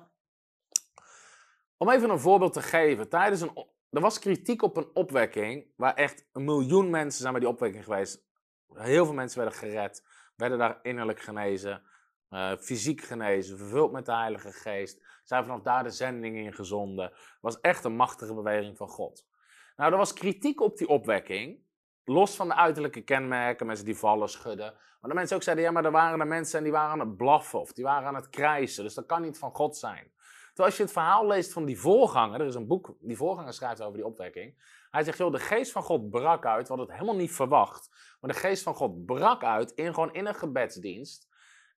om 1.78 1.90
even 1.90 2.10
een 2.10 2.20
voorbeeld 2.20 2.54
te 2.54 2.62
geven. 2.62 3.10
Tijdens 3.10 3.42
een, 3.42 3.66
er 3.90 4.02
was 4.02 4.20
kritiek 4.20 4.62
op 4.62 4.78
een 4.78 4.90
opwekking 4.94 5.74
waar 5.76 5.94
echt 5.94 6.28
een 6.32 6.44
miljoen 6.44 6.90
mensen 6.90 7.22
zijn 7.22 7.32
bij 7.32 7.42
die 7.42 7.50
opwekking 7.50 7.84
geweest. 7.84 8.28
Heel 8.74 9.06
veel 9.06 9.14
mensen 9.14 9.40
werden 9.40 9.58
gered, 9.58 10.06
werden 10.36 10.58
daar 10.58 10.80
innerlijk 10.82 11.20
genezen, 11.20 11.82
uh, 12.30 12.52
fysiek 12.58 13.02
genezen, 13.02 13.58
vervuld 13.58 13.92
met 13.92 14.06
de 14.06 14.16
Heilige 14.16 14.52
Geest. 14.52 15.02
Zijn 15.24 15.44
vanaf 15.44 15.62
daar 15.62 15.84
de 15.84 15.90
zending 15.90 16.38
in 16.38 16.54
gezonden. 16.54 17.14
Was 17.42 17.60
echt 17.60 17.84
een 17.84 17.96
machtige 17.96 18.34
beweging 18.34 18.78
van 18.78 18.88
God. 18.88 19.28
Nou, 19.76 19.92
er 19.92 19.98
was 19.98 20.14
kritiek 20.14 20.62
op 20.62 20.78
die 20.78 20.88
opwekking. 20.88 21.68
Los 22.04 22.36
van 22.36 22.48
de 22.48 22.56
uiterlijke 22.56 23.02
kenmerken, 23.02 23.66
mensen 23.66 23.86
die 23.86 23.98
vallen, 23.98 24.30
schudden. 24.30 24.74
Maar 24.74 25.10
de 25.10 25.16
mensen 25.16 25.36
ook 25.36 25.44
zeiden, 25.44 25.66
ja, 25.66 25.72
maar 25.72 25.86
er 25.86 25.92
waren 25.92 26.20
er 26.20 26.28
mensen 26.28 26.58
en 26.58 26.64
die 26.64 26.74
waren 26.74 26.92
aan 26.92 27.08
het 27.08 27.18
blaffen 27.18 27.60
of 27.60 27.74
die 27.74 27.84
waren 27.84 28.08
aan 28.08 28.16
het 28.16 28.30
krijsen. 28.30 28.84
Dus 28.84 28.94
dat 28.94 29.06
kan 29.06 29.22
niet 29.22 29.38
van 29.38 29.56
God 29.56 29.78
zijn. 29.78 30.12
Terwijl 30.60 30.78
als 30.78 30.94
je 30.94 31.00
het 31.00 31.06
verhaal 31.06 31.28
leest 31.28 31.54
van 31.54 31.66
die 31.66 31.80
voorganger, 31.80 32.42
er 32.42 32.48
is 32.48 32.56
een 32.56 32.68
boek, 32.68 32.96
die 33.00 33.18
voorganger 33.18 33.54
schrijft 33.54 33.82
over 33.82 33.98
die 33.98 34.06
opwekking. 34.06 34.56
Hij 34.92 35.04
zegt, 35.04 35.18
joh, 35.18 35.32
de 35.32 35.40
geest 35.40 35.72
van 35.72 35.84
God 35.84 36.10
brak 36.10 36.46
uit, 36.46 36.62
we 36.62 36.68
hadden 36.68 36.86
het 36.86 36.96
helemaal 36.96 37.22
niet 37.22 37.32
verwacht. 37.32 37.90
Maar 38.22 38.32
de 38.32 38.38
geest 38.38 38.64
van 38.64 38.76
God 38.76 39.06
brak 39.06 39.44
uit 39.44 39.72
in 39.72 39.94
gewoon 39.94 40.14
in 40.14 40.26
een 40.26 40.36
gebedsdienst. 40.36 41.28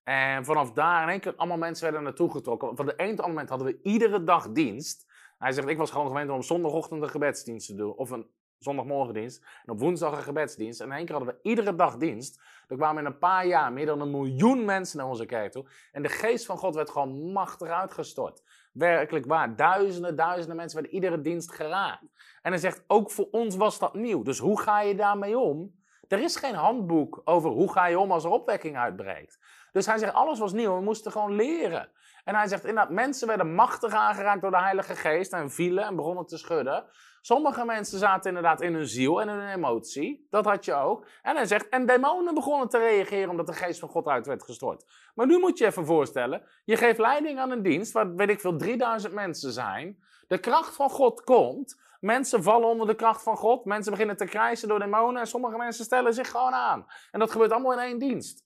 En 0.02 0.44
vanaf 0.44 0.72
daar 0.72 1.02
in 1.02 1.08
één 1.08 1.20
keer 1.20 1.34
allemaal 1.36 1.58
mensen 1.58 1.84
werden 1.84 2.02
naartoe 2.02 2.30
getrokken. 2.30 2.76
Van 2.76 2.86
de 2.86 3.14
tot 3.16 3.26
moment 3.26 3.48
hadden 3.48 3.66
we 3.66 3.78
iedere 3.82 4.24
dag 4.24 4.52
dienst. 4.52 5.06
Hij 5.38 5.52
zegt, 5.52 5.68
ik 5.68 5.78
was 5.78 5.90
gewoon 5.90 6.06
gewend 6.06 6.30
om 6.30 6.42
zondagochtend 6.42 7.02
een 7.02 7.10
gebedsdienst 7.10 7.66
te 7.66 7.74
doen. 7.74 7.94
Of 7.94 8.10
een 8.10 8.30
zondagmorgendienst. 8.58 9.44
En 9.64 9.72
op 9.72 9.78
woensdag 9.78 10.16
een 10.16 10.22
gebedsdienst. 10.22 10.80
En 10.80 10.86
in 10.86 10.92
één 10.92 11.04
keer 11.06 11.14
hadden 11.14 11.34
we 11.34 11.48
iedere 11.48 11.74
dag 11.74 11.96
dienst. 11.96 12.42
Er 12.68 12.76
kwamen 12.76 13.04
in 13.04 13.10
een 13.10 13.18
paar 13.18 13.46
jaar 13.46 13.72
meer 13.72 13.86
dan 13.86 14.00
een 14.00 14.10
miljoen 14.10 14.64
mensen 14.64 14.98
naar 14.98 15.08
onze 15.08 15.26
kerk 15.26 15.52
toe. 15.52 15.64
En 15.92 16.02
de 16.02 16.08
geest 16.08 16.46
van 16.46 16.58
God 16.58 16.74
werd 16.74 16.90
gewoon 16.90 17.32
machtig 17.32 17.68
uitgestort. 17.68 18.42
Werkelijk 18.72 19.26
waar. 19.26 19.56
Duizenden, 19.56 20.16
duizenden 20.16 20.56
mensen 20.56 20.78
werden 20.78 20.94
iedere 20.94 21.20
dienst 21.20 21.52
geraakt. 21.52 22.38
En 22.42 22.50
hij 22.50 22.60
zegt, 22.60 22.84
ook 22.86 23.10
voor 23.10 23.28
ons 23.30 23.56
was 23.56 23.78
dat 23.78 23.94
nieuw. 23.94 24.22
Dus 24.22 24.38
hoe 24.38 24.60
ga 24.60 24.80
je 24.80 24.94
daarmee 24.94 25.38
om? 25.38 25.80
Er 26.08 26.22
is 26.22 26.36
geen 26.36 26.54
handboek 26.54 27.20
over 27.24 27.50
hoe 27.50 27.72
ga 27.72 27.86
je 27.86 27.98
om 27.98 28.12
als 28.12 28.24
er 28.24 28.30
opwekking 28.30 28.76
uitbreekt. 28.76 29.38
Dus 29.72 29.86
hij 29.86 29.98
zegt, 29.98 30.12
alles 30.12 30.38
was 30.38 30.52
nieuw, 30.52 30.74
we 30.74 30.82
moesten 30.82 31.12
gewoon 31.12 31.34
leren. 31.34 31.90
En 32.24 32.34
hij 32.34 32.46
zegt 32.46 32.64
inderdaad, 32.64 32.92
mensen 32.92 33.28
werden 33.28 33.54
machtig 33.54 33.92
aangeraakt 33.92 34.42
door 34.42 34.50
de 34.50 34.60
Heilige 34.60 34.94
Geest 34.94 35.32
en 35.32 35.50
vielen 35.50 35.84
en 35.84 35.96
begonnen 35.96 36.26
te 36.26 36.38
schudden. 36.38 36.84
Sommige 37.24 37.64
mensen 37.64 37.98
zaten 37.98 38.28
inderdaad 38.28 38.60
in 38.60 38.74
hun 38.74 38.86
ziel 38.86 39.20
en 39.20 39.28
in 39.28 39.34
hun 39.34 39.54
emotie. 39.54 40.26
Dat 40.30 40.44
had 40.44 40.64
je 40.64 40.74
ook. 40.74 41.06
En 41.22 41.36
hij 41.36 41.46
zegt, 41.46 41.68
en 41.68 41.86
demonen 41.86 42.34
begonnen 42.34 42.68
te 42.68 42.78
reageren 42.78 43.30
omdat 43.30 43.46
de 43.46 43.52
geest 43.52 43.80
van 43.80 43.88
God 43.88 44.06
uit 44.06 44.26
werd 44.26 44.42
gestort. 44.42 44.84
Maar 45.14 45.26
nu 45.26 45.38
moet 45.38 45.58
je 45.58 45.66
even 45.66 45.86
voorstellen, 45.86 46.42
je 46.64 46.76
geeft 46.76 46.98
leiding 46.98 47.38
aan 47.38 47.50
een 47.50 47.62
dienst 47.62 47.92
waar, 47.92 48.14
weet 48.14 48.28
ik 48.28 48.40
veel, 48.40 48.56
3000 48.56 49.12
mensen 49.12 49.52
zijn. 49.52 49.98
De 50.28 50.38
kracht 50.38 50.74
van 50.74 50.90
God 50.90 51.24
komt. 51.24 51.80
Mensen 52.00 52.42
vallen 52.42 52.68
onder 52.68 52.86
de 52.86 52.94
kracht 52.94 53.22
van 53.22 53.36
God. 53.36 53.64
Mensen 53.64 53.92
beginnen 53.92 54.16
te 54.16 54.24
krijsen 54.24 54.68
door 54.68 54.78
demonen. 54.78 55.20
En 55.20 55.26
sommige 55.26 55.56
mensen 55.56 55.84
stellen 55.84 56.14
zich 56.14 56.30
gewoon 56.30 56.52
aan. 56.52 56.86
En 57.10 57.20
dat 57.20 57.30
gebeurt 57.30 57.52
allemaal 57.52 57.72
in 57.72 57.78
één 57.78 57.98
dienst. 57.98 58.44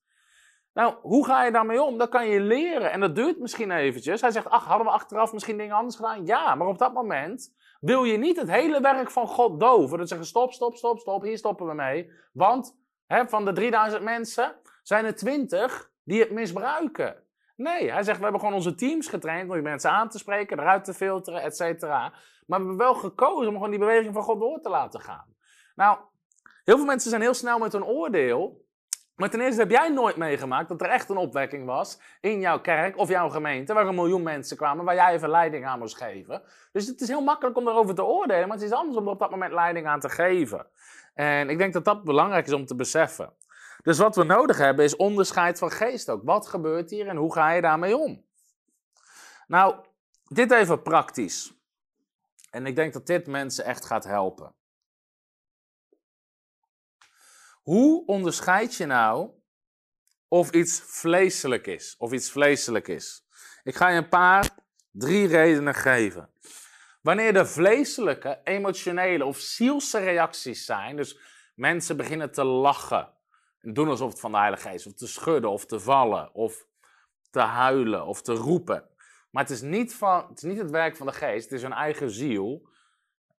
Nou, 0.72 0.94
hoe 1.02 1.26
ga 1.26 1.44
je 1.44 1.52
daarmee 1.52 1.82
om? 1.82 1.98
Dat 1.98 2.08
kan 2.08 2.28
je 2.28 2.40
leren. 2.40 2.92
En 2.92 3.00
dat 3.00 3.14
duurt 3.14 3.38
misschien 3.38 3.70
eventjes. 3.70 4.20
Hij 4.20 4.30
zegt, 4.30 4.48
ach, 4.48 4.64
hadden 4.64 4.86
we 4.86 4.92
achteraf 4.92 5.32
misschien 5.32 5.56
dingen 5.56 5.76
anders 5.76 5.96
gedaan? 5.96 6.26
Ja, 6.26 6.54
maar 6.54 6.66
op 6.66 6.78
dat 6.78 6.92
moment 6.92 7.54
wil 7.86 8.04
je 8.04 8.16
niet 8.16 8.36
het 8.36 8.50
hele 8.50 8.80
werk 8.80 9.10
van 9.10 9.26
God 9.26 9.60
doven. 9.60 9.98
Dat 9.98 10.08
zeggen, 10.08 10.26
stop, 10.26 10.52
stop, 10.52 10.76
stop, 10.76 10.98
stop, 10.98 11.22
hier 11.22 11.38
stoppen 11.38 11.66
we 11.66 11.74
mee. 11.74 12.10
Want 12.32 12.78
hè, 13.06 13.28
van 13.28 13.44
de 13.44 13.52
3000 13.52 14.02
mensen 14.02 14.56
zijn 14.82 15.04
er 15.04 15.14
20 15.14 15.90
die 16.04 16.20
het 16.20 16.30
misbruiken. 16.30 17.24
Nee, 17.56 17.90
hij 17.90 18.02
zegt, 18.02 18.16
we 18.16 18.22
hebben 18.22 18.40
gewoon 18.40 18.54
onze 18.54 18.74
teams 18.74 19.08
getraind 19.08 19.48
om 19.48 19.54
die 19.54 19.62
mensen 19.62 19.90
aan 19.90 20.08
te 20.08 20.18
spreken, 20.18 20.58
eruit 20.58 20.84
te 20.84 20.94
filteren, 20.94 21.42
et 21.42 21.56
cetera. 21.56 22.00
Maar 22.46 22.60
we 22.60 22.66
hebben 22.66 22.76
wel 22.76 22.94
gekozen 22.94 23.48
om 23.48 23.54
gewoon 23.54 23.70
die 23.70 23.78
beweging 23.78 24.14
van 24.14 24.22
God 24.22 24.40
door 24.40 24.60
te 24.60 24.68
laten 24.68 25.00
gaan. 25.00 25.34
Nou, 25.74 25.98
heel 26.64 26.76
veel 26.76 26.86
mensen 26.86 27.10
zijn 27.10 27.22
heel 27.22 27.34
snel 27.34 27.58
met 27.58 27.72
hun 27.72 27.84
oordeel 27.84 28.65
Maar 29.16 29.30
ten 29.30 29.40
eerste 29.40 29.60
heb 29.60 29.70
jij 29.70 29.88
nooit 29.88 30.16
meegemaakt 30.16 30.68
dat 30.68 30.80
er 30.80 30.88
echt 30.88 31.08
een 31.08 31.16
opwekking 31.16 31.66
was 31.66 32.00
in 32.20 32.40
jouw 32.40 32.60
kerk 32.60 32.96
of 32.96 33.08
jouw 33.08 33.28
gemeente, 33.28 33.72
waar 33.72 33.86
een 33.86 33.94
miljoen 33.94 34.22
mensen 34.22 34.56
kwamen, 34.56 34.84
waar 34.84 34.94
jij 34.94 35.14
even 35.14 35.28
leiding 35.28 35.66
aan 35.66 35.78
moest 35.78 35.96
geven. 35.96 36.42
Dus 36.72 36.86
het 36.86 37.00
is 37.00 37.08
heel 37.08 37.20
makkelijk 37.20 37.56
om 37.56 37.64
daarover 37.64 37.94
te 37.94 38.04
oordelen, 38.04 38.48
maar 38.48 38.56
het 38.56 38.66
is 38.66 38.72
anders 38.72 38.96
om 38.96 39.06
er 39.06 39.12
op 39.12 39.18
dat 39.18 39.30
moment 39.30 39.52
leiding 39.52 39.86
aan 39.86 40.00
te 40.00 40.08
geven. 40.08 40.66
En 41.14 41.50
ik 41.50 41.58
denk 41.58 41.72
dat 41.72 41.84
dat 41.84 42.04
belangrijk 42.04 42.46
is 42.46 42.52
om 42.52 42.66
te 42.66 42.74
beseffen. 42.74 43.32
Dus 43.82 43.98
wat 43.98 44.16
we 44.16 44.24
nodig 44.24 44.58
hebben 44.58 44.84
is 44.84 44.96
onderscheid 44.96 45.58
van 45.58 45.70
geest 45.70 46.10
ook. 46.10 46.20
Wat 46.24 46.46
gebeurt 46.46 46.90
hier 46.90 47.08
en 47.08 47.16
hoe 47.16 47.32
ga 47.32 47.50
je 47.50 47.60
daarmee 47.60 47.96
om? 47.96 48.24
Nou, 49.46 49.74
dit 50.28 50.50
even 50.50 50.82
praktisch. 50.82 51.54
En 52.50 52.66
ik 52.66 52.76
denk 52.76 52.92
dat 52.92 53.06
dit 53.06 53.26
mensen 53.26 53.64
echt 53.64 53.84
gaat 53.84 54.04
helpen. 54.04 54.54
Hoe 57.66 58.06
onderscheid 58.06 58.74
je 58.74 58.86
nou 58.86 59.30
of 60.28 60.50
iets 60.50 60.80
vleeselijk 60.80 61.66
is? 61.66 61.94
Of 61.98 62.12
iets 62.12 62.30
vleeselijk 62.30 62.88
is? 62.88 63.26
Ik 63.62 63.74
ga 63.74 63.88
je 63.88 63.96
een 63.96 64.08
paar, 64.08 64.50
drie 64.90 65.26
redenen 65.26 65.74
geven. 65.74 66.30
Wanneer 67.02 67.36
er 67.36 67.46
vleeselijke, 67.46 68.40
emotionele 68.44 69.24
of 69.24 69.38
zielse 69.38 69.98
reacties 69.98 70.64
zijn, 70.64 70.96
dus 70.96 71.18
mensen 71.54 71.96
beginnen 71.96 72.32
te 72.32 72.44
lachen, 72.44 73.12
en 73.60 73.72
doen 73.72 73.88
alsof 73.88 74.10
het 74.10 74.20
van 74.20 74.30
de 74.30 74.38
Heilige 74.38 74.68
Geest, 74.68 74.86
of 74.86 74.94
te 74.94 75.06
schudden, 75.06 75.50
of 75.50 75.66
te 75.66 75.80
vallen, 75.80 76.34
of 76.34 76.66
te 77.30 77.40
huilen, 77.40 78.06
of 78.06 78.22
te 78.22 78.34
roepen. 78.34 78.88
Maar 79.30 79.42
het 79.42 79.52
is 79.52 79.60
niet, 79.60 79.94
van, 79.94 80.26
het, 80.28 80.36
is 80.36 80.42
niet 80.42 80.58
het 80.58 80.70
werk 80.70 80.96
van 80.96 81.06
de 81.06 81.12
Geest, 81.12 81.44
het 81.44 81.52
is 81.52 81.62
hun 81.62 81.72
eigen 81.72 82.10
ziel. 82.10 82.68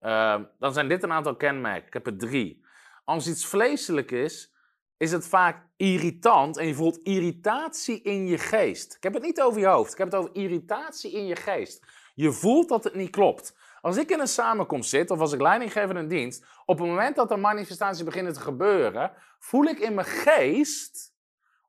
Uh, 0.02 0.42
dan 0.60 0.74
zijn 0.74 0.88
dit 0.88 1.04
een 1.04 1.12
aantal 1.12 1.36
kenmerken. 1.36 1.88
Ik 1.88 1.94
heb 1.94 2.08
er 2.08 2.18
drie. 2.18 2.66
Als 3.08 3.28
iets 3.28 3.46
vleeselijk 3.46 4.12
is, 4.12 4.54
is 4.98 5.12
het 5.12 5.28
vaak 5.28 5.68
irritant 5.76 6.58
en 6.58 6.68
je 6.68 6.74
voelt 6.74 6.98
irritatie 6.98 8.02
in 8.02 8.28
je 8.28 8.38
geest. 8.38 8.96
Ik 8.96 9.04
heb 9.04 9.14
het 9.14 9.24
niet 9.24 9.42
over 9.42 9.60
je 9.60 9.66
hoofd, 9.66 9.92
ik 9.92 9.98
heb 9.98 10.12
het 10.12 10.20
over 10.20 10.36
irritatie 10.36 11.12
in 11.12 11.26
je 11.26 11.36
geest. 11.36 11.86
Je 12.16 12.32
voelt 12.32 12.70
dat 12.70 12.84
het 12.84 12.96
niet 12.96 13.10
klopt. 13.10 13.56
Als 13.82 13.98
ik 13.98 14.10
in 14.10 14.20
een 14.20 14.28
samenkomst 14.28 14.90
zit 14.90 15.12
of 15.12 15.20
als 15.20 15.34
ik 15.34 15.42
leiding 15.42 15.72
geef 15.72 15.90
in 15.90 15.96
een 15.96 16.08
dienst, 16.08 16.46
op 16.66 16.78
het 16.78 16.88
moment 16.88 17.16
dat 17.16 17.32
er 17.32 17.40
manifestaties 17.40 18.04
beginnen 18.04 18.34
te 18.34 18.40
gebeuren, 18.40 19.12
voel 19.40 19.64
ik 19.64 19.80
in 19.80 19.94
mijn 19.94 20.08
geest 20.08 21.14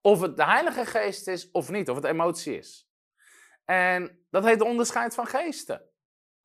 of 0.01 0.21
het 0.21 0.37
de 0.37 0.45
Heilige 0.45 0.87
Geest 0.87 1.29
is 1.29 1.51
of 1.51 1.71
niet, 1.71 1.89
of 1.89 1.97
het 1.97 2.05
emotie 2.05 2.57
is. 2.57 2.89
En 3.65 4.27
dat 4.31 4.45
heet 4.45 4.59
de 4.59 4.65
onderscheid 4.65 5.15
van 5.15 5.27
geesten. 5.27 5.83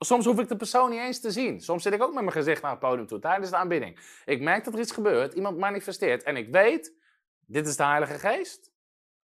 Soms 0.04 0.26
hoef 0.26 0.40
ik 0.40 0.48
de 0.48 0.56
persoon 0.56 0.90
niet 0.90 1.00
eens 1.00 1.20
te 1.20 1.32
zien. 1.32 1.62
Soms 1.62 1.84
zit 1.84 1.94
ik 1.94 2.02
ook 2.04 2.14
met 2.14 2.24
mijn 2.24 2.36
gezicht 2.36 2.62
naar 2.62 2.72
het 2.72 2.80
podium 2.80 3.08
toe 3.08 3.20
tijdens 3.20 3.50
de 3.50 3.56
aanbidding. 3.56 4.00
Ik 4.26 4.42
merk 4.42 4.64
dat 4.64 4.74
er 4.74 4.80
iets 4.80 4.92
gebeurt, 4.92 5.34
iemand 5.34 5.58
manifesteert 5.58 6.24
en 6.24 6.38
ik 6.38 6.52
weet, 6.52 6.94
dit 7.46 7.68
is 7.68 7.78
de 7.78 7.84
Heilige 7.84 8.20
Geest. 8.20 8.72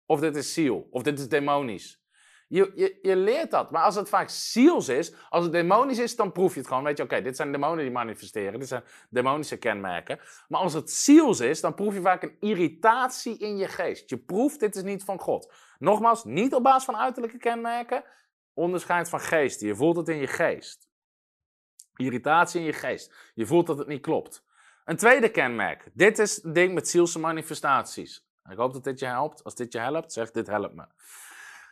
Of 0.05 0.19
dit 0.19 0.35
is 0.35 0.53
ziel, 0.53 0.87
of 0.91 1.03
dit 1.03 1.19
is 1.19 1.29
demonisch. 1.29 1.99
Je, 2.47 2.97
je, 3.01 3.15
leert 3.15 3.51
dat. 3.51 3.71
Maar 3.71 3.83
als 3.83 3.95
het 3.95 4.09
vaak 4.09 4.29
ziels 4.29 4.89
is, 4.89 5.13
als 5.29 5.43
het 5.43 5.53
demonisch 5.53 5.97
is, 5.97 6.15
dan 6.15 6.31
proef 6.31 6.53
je 6.53 6.59
het 6.59 6.67
gewoon. 6.67 6.83
Weet 6.83 6.97
je, 6.97 7.03
oké, 7.03 7.21
dit 7.21 7.35
zijn 7.35 7.51
demonen 7.51 7.83
die 7.83 7.91
manifesteren. 7.91 8.59
Dit 8.59 8.67
zijn 8.67 8.83
demonische 9.09 9.57
kenmerken. 9.57 10.19
Maar 10.47 10.61
als 10.61 10.73
het 10.73 10.91
ziels 10.91 11.39
is, 11.39 11.61
dan 11.61 11.73
proef 11.73 11.93
je 11.93 12.01
vaak 12.01 12.23
een 12.23 12.35
irritatie 12.39 13.37
in 13.37 13.57
je 13.57 13.67
geest. 13.67 14.09
Je 14.09 14.17
proeft, 14.17 14.59
dit 14.59 14.75
is 14.75 14.83
niet 14.83 15.03
van 15.03 15.19
God. 15.19 15.53
Nogmaals, 15.79 16.23
niet 16.23 16.53
op 16.53 16.63
basis 16.63 16.85
van 16.85 16.97
uiterlijke 16.97 17.37
kenmerken. 17.37 18.03
Onderscheid 18.53 19.09
van 19.09 19.19
geest. 19.19 19.61
Je 19.61 19.75
voelt 19.75 19.95
het 19.95 20.07
in 20.07 20.17
je 20.17 20.27
geest. 20.27 20.89
Irritatie 21.95 22.59
in 22.59 22.65
je 22.65 22.73
geest. 22.73 23.31
Je 23.33 23.45
voelt 23.45 23.67
dat 23.67 23.77
het 23.77 23.87
niet 23.87 24.01
klopt. 24.01 24.45
Een 24.85 24.97
tweede 24.97 25.29
kenmerk. 25.29 25.89
Dit 25.93 26.19
is 26.19 26.43
het 26.43 26.53
ding 26.55 26.73
met 26.73 26.87
zielse 26.87 27.19
manifestaties. 27.19 28.27
Ik 28.49 28.57
hoop 28.57 28.73
dat 28.73 28.83
dit 28.83 28.99
je 28.99 29.05
helpt. 29.05 29.43
Als 29.43 29.55
dit 29.55 29.73
je 29.73 29.79
helpt, 29.79 30.13
zeg 30.13 30.31
dit 30.31 30.47
helpt 30.47 30.75
me. 30.75 30.85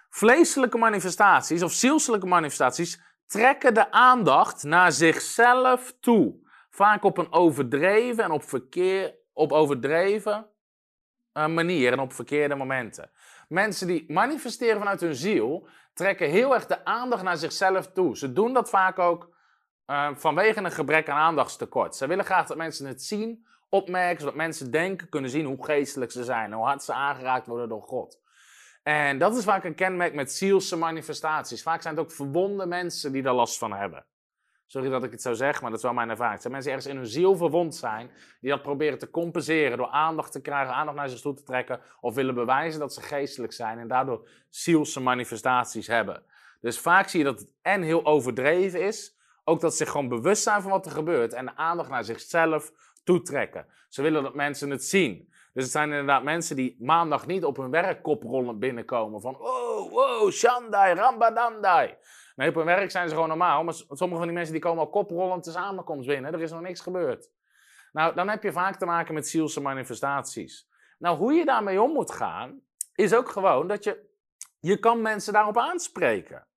Vleeselijke 0.10 0.78
manifestaties 0.78 1.64
of 1.64 1.72
zielselijke 1.72 2.26
manifestaties 2.26 3.02
trekken 3.26 3.74
de 3.74 3.92
aandacht 3.92 4.64
naar 4.64 4.92
zichzelf 4.92 5.96
toe. 6.00 6.36
Vaak 6.70 7.04
op 7.04 7.18
een 7.18 7.32
overdreven 7.32 8.24
en 8.24 8.32
op, 8.32 8.44
verkeer, 8.44 9.16
op 9.34 9.52
overdreven 9.52 10.48
uh, 11.34 11.48
manier 11.48 11.92
en 11.92 12.00
op 12.00 12.14
verkeerde 12.14 12.56
momenten. 12.56 13.12
Mensen 13.48 13.88
die 13.88 14.06
manifesteren 14.12 14.78
vanuit 14.78 15.02
hun 15.02 15.16
ziel 15.16 15.68
trekken 15.94 16.30
heel 16.30 16.54
erg 16.54 16.66
de 16.66 16.86
aandacht 16.86 17.24
naar 17.24 17.38
zichzelf 17.38 17.92
toe. 17.92 18.18
Ze 18.18 18.34
doen 18.34 18.54
dat 18.54 18.70
vaak 18.70 19.00
ook 19.00 19.36
uh, 19.88 20.10
vanwege 20.14 20.60
een 20.60 20.72
gebrek 20.72 21.10
aan 21.10 21.18
aandachtstekort. 21.18 21.96
Ze 21.96 22.08
willen 22.08 22.26
graag 22.26 22.48
dat 22.48 22.58
mensen 22.58 22.88
het 22.88 23.04
zien, 23.04 23.46
opmerken, 23.70 24.20
zodat 24.20 24.36
mensen 24.36 24.72
denken, 24.72 25.10
kunnen 25.10 25.30
zien 25.30 25.46
hoe 25.46 25.66
geestelijk 25.66 26.12
ze 26.12 26.24
zijn, 26.24 26.54
hoe 26.54 26.66
hard 26.66 26.84
ze 26.84 26.94
aangeraakt 26.94 27.48
worden 27.48 27.70
door 27.70 27.82
God. 27.82 28.20
En 28.84 29.18
dat 29.18 29.38
is 29.38 29.44
vaak 29.44 29.64
een 29.64 29.76
kenmerk 29.76 30.14
met 30.14 30.32
zielse 30.32 30.78
manifestaties. 30.78 31.64
Vaak 31.64 31.82
zijn 31.82 31.96
het 31.96 32.04
ook 32.04 32.12
verwonde 32.12 32.66
mensen 32.66 33.12
die 33.12 33.22
daar 33.22 33.34
last 33.34 33.58
van 33.58 33.74
hebben. 33.74 34.06
Sorry 34.70 34.90
dat 34.90 35.04
ik 35.04 35.12
het 35.12 35.22
zo 35.22 35.34
zeg, 35.34 35.62
maar 35.62 35.70
dat 35.70 35.80
is 35.80 35.86
wel 35.86 35.94
mijn 35.94 36.10
ervaring. 36.10 36.34
Het 36.34 36.42
zijn 36.42 36.54
mensen 36.54 36.72
die 36.72 36.82
ergens 36.82 36.94
in 36.94 37.02
hun 37.02 37.22
ziel 37.22 37.36
verwond 37.36 37.76
zijn, 37.76 38.12
die 38.42 38.50
dat 38.52 38.62
proberen 38.62 38.98
te 38.98 39.10
compenseren 39.10 39.78
door 39.78 39.90
aandacht 39.90 40.32
te 40.32 40.42
krijgen, 40.42 40.74
aandacht 40.74 40.98
naar 40.98 41.10
zich 41.10 41.22
toe 41.22 41.34
te 41.34 41.44
trekken, 41.44 41.80
of 42.02 42.16
willen 42.16 42.36
bewijzen 42.36 42.80
dat 42.80 42.94
ze 42.94 43.02
geestelijk 43.02 43.54
zijn 43.54 43.80
en 43.80 43.88
daardoor 43.88 44.28
zielse 44.50 45.00
manifestaties 45.00 45.88
hebben. 45.88 46.24
Dus 46.62 46.80
vaak 46.80 47.08
zie 47.08 47.20
je 47.20 47.26
dat 47.26 47.40
het 47.40 47.54
en 47.62 47.82
heel 47.82 48.06
overdreven 48.06 48.82
is, 48.82 49.18
ook 49.44 49.62
dat 49.62 49.72
ze 49.72 49.78
zich 49.78 49.90
gewoon 49.90 50.08
bewust 50.08 50.44
zijn 50.44 50.62
van 50.62 50.72
wat 50.72 50.86
er 50.86 50.92
gebeurt 50.92 51.34
en 51.34 51.58
aandacht 51.58 51.90
naar 51.90 52.04
zichzelf 52.04 52.72
toetrekken. 53.04 53.66
Ze 53.90 54.02
willen 54.02 54.24
dat 54.24 54.36
mensen 54.36 54.70
het 54.70 54.84
zien. 54.84 55.34
Dus 55.54 55.64
het 55.64 55.72
zijn 55.72 55.90
inderdaad 55.90 56.24
mensen 56.24 56.56
die 56.56 56.76
maandag 56.80 57.26
niet 57.28 57.46
op 57.46 57.58
hun 57.58 57.72
werk 57.72 58.04
koprollen 58.04 58.60
binnenkomen. 58.60 59.22
Van, 59.22 59.40
oh, 59.40 59.92
wow, 59.92 60.32
Shandai, 60.32 60.94
Rambadandai. 60.94 61.96
Nee, 62.38 62.50
op 62.50 62.56
hun 62.56 62.66
werk 62.66 62.92
zijn 62.92 63.08
ze 63.08 63.14
gewoon 63.14 63.30
normaal. 63.30 63.64
Maar 63.64 63.74
sommige 63.74 64.18
van 64.18 64.28
die 64.28 64.36
mensen 64.36 64.54
die 64.54 64.62
komen 64.62 64.80
al 64.84 64.90
koprollend 64.90 65.44
de 65.44 65.52
samenkomst 65.52 66.08
binnen. 66.08 66.34
Er 66.34 66.42
is 66.42 66.52
nog 66.52 66.62
niks 66.62 66.82
gebeurd. 66.82 67.32
Nou, 67.92 68.16
dan 68.16 68.30
heb 68.30 68.44
je 68.44 68.52
vaak 68.52 68.76
te 68.76 68.86
maken 68.86 69.14
met 69.14 69.28
zielse 69.28 69.62
manifestaties. 69.62 70.70
Nou, 70.98 71.18
hoe 71.18 71.34
je 71.34 71.46
daarmee 71.46 71.82
om 71.82 71.92
moet 71.92 72.12
gaan, 72.12 72.62
is 72.96 73.14
ook 73.14 73.30
gewoon 73.30 73.68
dat 73.68 73.84
je, 73.84 74.10
je 74.60 74.80
kan 74.80 75.02
mensen 75.02 75.34
daarop 75.34 75.58
aanspreken. 75.58 76.48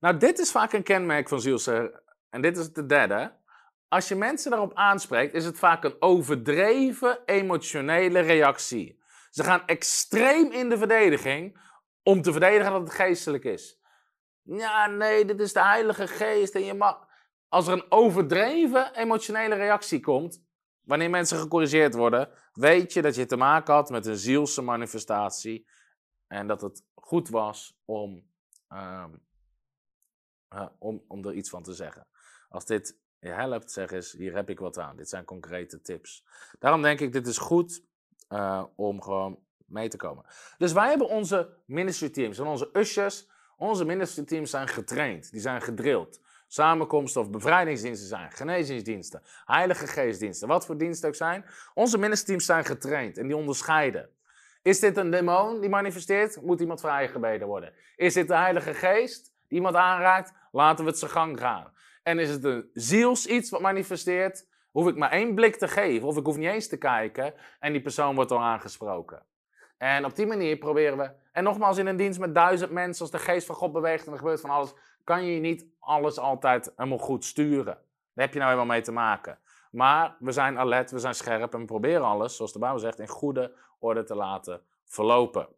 Nou, 0.00 0.16
dit 0.16 0.38
is 0.38 0.50
vaak 0.50 0.72
een 0.72 0.82
kenmerk 0.82 1.28
van 1.28 1.40
zielse, 1.40 2.02
en 2.30 2.42
dit 2.42 2.56
is 2.56 2.72
de 2.72 2.86
derde. 2.86 3.36
Als 3.88 4.08
je 4.08 4.14
mensen 4.14 4.50
daarop 4.50 4.74
aanspreekt, 4.74 5.34
is 5.34 5.44
het 5.44 5.58
vaak 5.58 5.84
een 5.84 5.96
overdreven 5.98 7.18
emotionele 7.24 8.20
reactie. 8.20 9.02
Ze 9.30 9.44
gaan 9.44 9.66
extreem 9.66 10.52
in 10.52 10.68
de 10.68 10.78
verdediging 10.78 11.60
om 12.02 12.22
te 12.22 12.32
verdedigen 12.32 12.72
dat 12.72 12.80
het 12.80 12.92
geestelijk 12.92 13.44
is. 13.44 13.77
Ja, 14.56 14.86
nee, 14.86 15.24
dit 15.24 15.40
is 15.40 15.52
de 15.52 15.62
Heilige 15.62 16.06
Geest 16.06 16.54
en 16.54 16.64
je 16.64 16.74
mag. 16.74 17.08
Als 17.48 17.66
er 17.66 17.72
een 17.72 17.90
overdreven 17.90 18.94
emotionele 18.94 19.54
reactie 19.54 20.00
komt, 20.00 20.44
wanneer 20.80 21.10
mensen 21.10 21.38
gecorrigeerd 21.38 21.94
worden, 21.94 22.30
weet 22.52 22.92
je 22.92 23.02
dat 23.02 23.14
je 23.14 23.26
te 23.26 23.36
maken 23.36 23.74
had 23.74 23.90
met 23.90 24.06
een 24.06 24.16
zielse 24.16 24.62
manifestatie 24.62 25.68
en 26.26 26.46
dat 26.46 26.60
het 26.60 26.84
goed 26.94 27.28
was 27.28 27.78
om, 27.84 28.30
uh, 28.72 29.04
uh, 30.54 30.66
om, 30.78 31.04
om 31.08 31.24
er 31.24 31.34
iets 31.34 31.50
van 31.50 31.62
te 31.62 31.72
zeggen. 31.72 32.06
Als 32.48 32.64
dit 32.64 32.98
je 33.18 33.28
helpt, 33.28 33.72
zeg 33.72 33.90
eens, 33.90 34.12
hier 34.12 34.34
heb 34.34 34.50
ik 34.50 34.58
wat 34.58 34.78
aan. 34.78 34.96
Dit 34.96 35.08
zijn 35.08 35.24
concrete 35.24 35.80
tips. 35.80 36.24
Daarom 36.58 36.82
denk 36.82 37.00
ik, 37.00 37.12
dit 37.12 37.26
is 37.26 37.38
goed 37.38 37.82
uh, 38.28 38.64
om 38.76 39.02
gewoon 39.02 39.38
mee 39.66 39.88
te 39.88 39.96
komen. 39.96 40.24
Dus 40.58 40.72
wij 40.72 40.88
hebben 40.88 41.08
onze 41.08 41.56
ministry 41.66 42.10
teams 42.10 42.38
en 42.38 42.46
onze 42.46 42.70
ushers. 42.72 43.28
Onze 43.60 43.84
ministry 43.84 44.24
teams 44.24 44.50
zijn 44.50 44.68
getraind, 44.68 45.30
die 45.30 45.40
zijn 45.40 45.62
gedrild. 45.62 46.20
Samenkomsten 46.46 47.20
of 47.20 47.30
bevrijdingsdiensten 47.30 48.08
zijn, 48.08 48.32
genezingsdiensten, 48.32 49.22
heilige 49.44 49.86
geestdiensten, 49.86 50.48
wat 50.48 50.66
voor 50.66 50.76
diensten 50.76 51.08
ook 51.08 51.14
zijn. 51.14 51.44
Onze 51.74 51.98
ministry 51.98 52.26
teams 52.26 52.44
zijn 52.44 52.64
getraind 52.64 53.18
en 53.18 53.26
die 53.26 53.36
onderscheiden. 53.36 54.10
Is 54.62 54.80
dit 54.80 54.96
een 54.96 55.10
demon 55.10 55.60
die 55.60 55.70
manifesteert? 55.70 56.42
Moet 56.42 56.60
iemand 56.60 56.80
vrijgebeden 56.80 57.46
worden? 57.46 57.72
Is 57.96 58.14
dit 58.14 58.28
de 58.28 58.36
heilige 58.36 58.74
geest 58.74 59.24
die 59.24 59.58
iemand 59.58 59.74
aanraakt? 59.74 60.32
Laten 60.52 60.84
we 60.84 60.90
het 60.90 60.98
zijn 60.98 61.10
gang 61.10 61.40
gaan. 61.40 61.72
En 62.02 62.18
is 62.18 62.30
het 62.30 62.44
een 62.44 62.70
ziels 62.72 63.26
iets 63.26 63.50
wat 63.50 63.60
manifesteert, 63.60 64.46
hoef 64.70 64.88
ik 64.88 64.96
maar 64.96 65.10
één 65.10 65.34
blik 65.34 65.56
te 65.56 65.68
geven, 65.68 66.08
of 66.08 66.16
ik 66.16 66.24
hoef 66.24 66.36
niet 66.36 66.48
eens 66.48 66.68
te 66.68 66.76
kijken, 66.76 67.34
en 67.60 67.72
die 67.72 67.82
persoon 67.82 68.14
wordt 68.14 68.30
al 68.30 68.42
aangesproken. 68.42 69.22
En 69.78 70.04
op 70.04 70.16
die 70.16 70.26
manier 70.26 70.56
proberen 70.56 70.98
we, 70.98 71.10
en 71.38 71.44
nogmaals 71.44 71.78
in 71.78 71.86
een 71.86 71.96
dienst 71.96 72.18
met 72.18 72.34
duizend 72.34 72.70
mensen, 72.70 73.02
als 73.02 73.10
de 73.10 73.18
geest 73.18 73.46
van 73.46 73.54
God 73.54 73.72
beweegt 73.72 74.06
en 74.06 74.12
er 74.12 74.18
gebeurt 74.18 74.40
van 74.40 74.50
alles, 74.50 74.74
kan 75.04 75.24
je 75.24 75.40
niet 75.40 75.66
alles 75.78 76.18
altijd 76.18 76.72
helemaal 76.76 76.98
goed 76.98 77.24
sturen. 77.24 77.74
Daar 78.14 78.24
heb 78.24 78.32
je 78.32 78.38
nou 78.38 78.50
helemaal 78.50 78.74
mee 78.74 78.82
te 78.82 78.92
maken. 78.92 79.38
Maar 79.70 80.16
we 80.18 80.32
zijn 80.32 80.58
alert, 80.58 80.90
we 80.90 80.98
zijn 80.98 81.14
scherp 81.14 81.54
en 81.54 81.60
we 81.60 81.64
proberen 81.64 82.02
alles, 82.02 82.36
zoals 82.36 82.52
de 82.52 82.58
Bijbel 82.58 82.78
zegt, 82.78 82.98
in 82.98 83.08
goede 83.08 83.54
orde 83.78 84.04
te 84.04 84.14
laten 84.14 84.62
verlopen. 84.84 85.48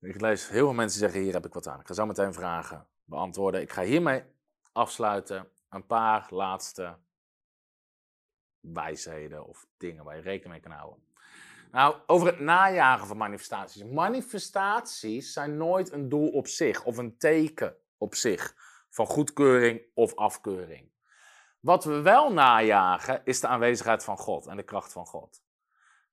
Ik 0.00 0.20
lees 0.20 0.48
heel 0.48 0.64
veel 0.64 0.72
mensen 0.72 0.98
zeggen: 0.98 1.20
Hier 1.20 1.32
heb 1.32 1.46
ik 1.46 1.54
wat 1.54 1.66
aan. 1.66 1.80
Ik 1.80 1.86
ga 1.86 1.94
zo 1.94 2.06
meteen 2.06 2.32
vragen 2.32 2.86
beantwoorden. 3.04 3.60
Ik 3.60 3.72
ga 3.72 3.82
hiermee 3.82 4.22
afsluiten 4.72 5.48
een 5.68 5.86
paar 5.86 6.26
laatste 6.30 6.96
wijsheden 8.62 9.46
of 9.46 9.66
dingen 9.76 10.04
waar 10.04 10.16
je 10.16 10.22
rekening 10.22 10.52
mee 10.52 10.60
kan 10.60 10.78
houden. 10.78 11.02
Nou, 11.72 11.96
over 12.06 12.26
het 12.26 12.40
najagen 12.40 13.06
van 13.06 13.16
manifestaties. 13.16 13.84
Manifestaties 13.84 15.32
zijn 15.32 15.56
nooit 15.56 15.92
een 15.92 16.08
doel 16.08 16.28
op 16.28 16.46
zich 16.46 16.84
of 16.84 16.96
een 16.96 17.16
teken 17.16 17.76
op 17.98 18.14
zich 18.14 18.54
van 18.90 19.06
goedkeuring 19.06 19.82
of 19.94 20.14
afkeuring. 20.14 20.90
Wat 21.60 21.84
we 21.84 22.00
wel 22.00 22.32
najagen 22.32 23.20
is 23.24 23.40
de 23.40 23.46
aanwezigheid 23.46 24.04
van 24.04 24.18
God 24.18 24.46
en 24.46 24.56
de 24.56 24.62
kracht 24.62 24.92
van 24.92 25.06
God. 25.06 25.42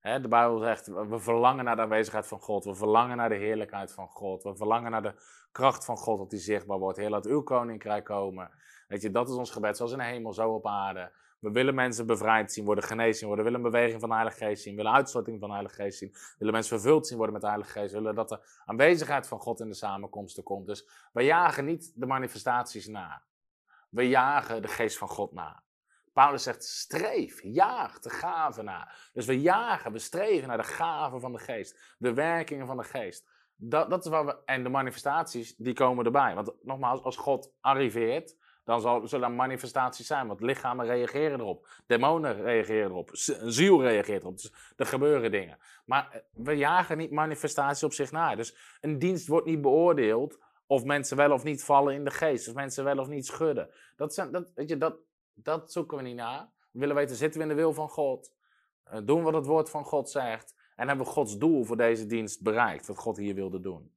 de 0.02 0.28
Bijbel 0.30 0.60
zegt, 0.60 0.88
we 0.88 1.20
verlangen 1.20 1.66
naar 1.66 1.76
de 1.76 1.82
aanwezigheid 1.82 2.28
van 2.28 2.40
God, 2.40 2.66
we 2.66 2.76
verlangen 2.76 3.18
naar 3.18 3.30
de 3.30 3.36
heerlijkheid 3.36 3.92
van 3.92 4.08
God, 4.08 4.44
we 4.44 4.56
verlangen 4.56 4.92
naar 4.92 5.02
de 5.02 5.14
kracht 5.52 5.86
van 5.86 5.98
God 5.98 6.18
dat 6.18 6.30
die 6.30 6.40
zichtbaar 6.40 6.78
wordt. 6.78 6.98
Heer, 6.98 7.10
laat 7.10 7.26
uw 7.26 7.42
koninkrijk 7.42 8.06
komen. 8.06 8.52
Weet 8.88 9.02
je, 9.02 9.12
dat 9.12 9.30
is 9.30 9.36
ons 9.36 9.52
gebed, 9.52 9.78
zoals 9.78 9.92
in 9.92 9.98
de 9.98 10.04
hemel, 10.04 10.34
zo 10.34 10.54
op 10.54 10.68
aarde. 10.68 11.12
We 11.40 11.52
willen 11.52 11.76
mensen 11.76 12.06
bevrijd 12.06 12.54
zien 12.54 12.66
worden, 12.66 12.84
genezen 12.84 13.16
zien 13.16 13.28
worden. 13.28 13.46
We 13.46 13.52
willen 13.52 13.66
een 13.66 13.72
beweging 13.72 14.00
van 14.00 14.10
de 14.10 14.16
Heilige 14.16 14.38
Geest 14.38 14.64
zien. 14.64 14.76
We 14.76 14.82
willen 14.82 14.98
uitstorting 14.98 15.40
van 15.40 15.48
de 15.48 15.54
Heilige 15.54 15.82
Geest 15.82 15.98
zien. 15.98 16.10
We 16.12 16.36
willen 16.38 16.54
mensen 16.54 16.80
vervuld 16.80 17.08
zien 17.08 17.18
worden 17.18 17.34
met 17.34 17.44
de 17.44 17.50
Heilige 17.50 17.80
Geest. 17.80 17.92
We 17.92 17.98
willen 17.98 18.16
dat 18.16 18.30
de 18.30 18.40
aanwezigheid 18.66 19.28
van 19.28 19.40
God 19.40 19.60
in 19.60 19.68
de 19.68 19.76
samenkomsten 19.76 20.44
komt. 20.44 20.68
Dus 20.68 20.90
we 21.14 21.24
jagen 21.24 21.66
niet 21.66 21.92
de 21.96 22.06
manifestaties 22.06 22.88
na. 22.88 23.24
We 23.90 24.08
jagen 24.08 24.62
de 24.62 24.68
Geest 24.68 24.98
van 24.98 25.08
God 25.08 25.32
na. 25.32 25.64
Paulus 26.14 26.44
zegt: 26.44 26.64
streef, 26.64 27.40
jaag 27.44 28.00
de 28.00 28.10
gaven 28.10 28.66
na. 28.66 28.92
Dus 29.14 29.26
we 29.26 29.42
jagen, 29.42 29.92
we 29.92 30.00
streven 30.00 30.48
naar 30.48 30.58
de 30.58 30.64
gaven 30.64 31.22
van 31.22 31.32
de 31.32 31.40
Geest. 31.40 31.96
De 31.98 32.14
werkingen 32.14 32.68
van 32.68 32.78
de 32.78 32.84
Geest. 32.84 33.28
Dat, 33.56 33.90
dat 33.90 34.06
is 34.06 34.12
wat 34.12 34.26
we, 34.26 34.38
en 34.46 34.64
de 34.64 34.70
manifestaties, 34.70 35.56
die 35.56 35.74
komen 35.74 36.06
erbij. 36.06 36.36
Want 36.36 36.54
nogmaals, 36.62 37.02
als 37.02 37.18
God 37.18 37.54
arriveert, 37.62 38.36
dan 38.70 38.82
zal, 38.82 39.08
zullen 39.08 39.30
er 39.30 39.36
manifestaties 39.36 40.08
zijn. 40.08 40.28
Want 40.28 40.42
lichamen 40.42 40.86
reageren 40.86 41.40
erop. 41.40 41.68
Demonen 41.86 42.42
reageren 42.42 42.90
erop. 42.90 43.10
Ziel 43.14 43.82
reageert 43.82 44.22
erop. 44.22 44.36
Dus 44.36 44.54
er 44.76 44.86
gebeuren 44.86 45.32
dingen. 45.32 45.58
Maar 45.86 46.10
eh, 46.12 46.22
we 46.32 46.58
jagen 46.58 46.98
niet 46.98 47.12
manifestaties 47.12 47.84
op 47.84 47.94
zich 47.94 48.12
na. 48.12 48.36
Dus 48.36 48.78
een 48.82 49.00
dienst 49.00 49.28
wordt 49.28 49.46
niet 49.46 49.62
beoordeeld 49.62 50.40
of 50.68 50.84
mensen 50.84 51.18
wel 51.18 51.32
of 51.32 51.44
niet 51.44 51.64
vallen 51.64 51.94
in 51.94 52.04
de 52.04 52.12
geest. 52.12 52.48
Of 52.48 52.54
mensen 52.54 52.84
wel 52.84 52.98
of 52.98 53.08
niet 53.08 53.26
schudden. 53.26 53.70
Dat, 53.96 54.14
zijn, 54.14 54.32
dat, 54.32 54.52
weet 54.56 54.70
je, 54.70 54.78
dat, 54.78 54.98
dat 55.34 55.72
zoeken 55.72 55.98
we 55.98 56.04
niet 56.04 56.16
na. 56.16 56.52
We 56.72 56.80
willen 56.80 56.96
weten, 56.96 57.16
zitten 57.16 57.40
we 57.40 57.48
in 57.48 57.56
de 57.56 57.62
wil 57.62 57.74
van 57.74 57.90
God? 57.90 58.34
Uh, 58.94 59.00
doen 59.04 59.24
wat 59.24 59.34
het 59.34 59.46
woord 59.46 59.70
van 59.70 59.86
God 59.86 60.10
zegt? 60.10 60.56
En 60.76 60.88
hebben 60.88 61.06
we 61.06 61.12
Gods 61.12 61.38
doel 61.38 61.64
voor 61.64 61.78
deze 61.78 62.06
dienst 62.06 62.42
bereikt? 62.42 62.88
Wat 62.88 62.98
God 62.98 63.18
hier 63.18 63.36
wilde 63.36 63.60
doen. 63.60 63.94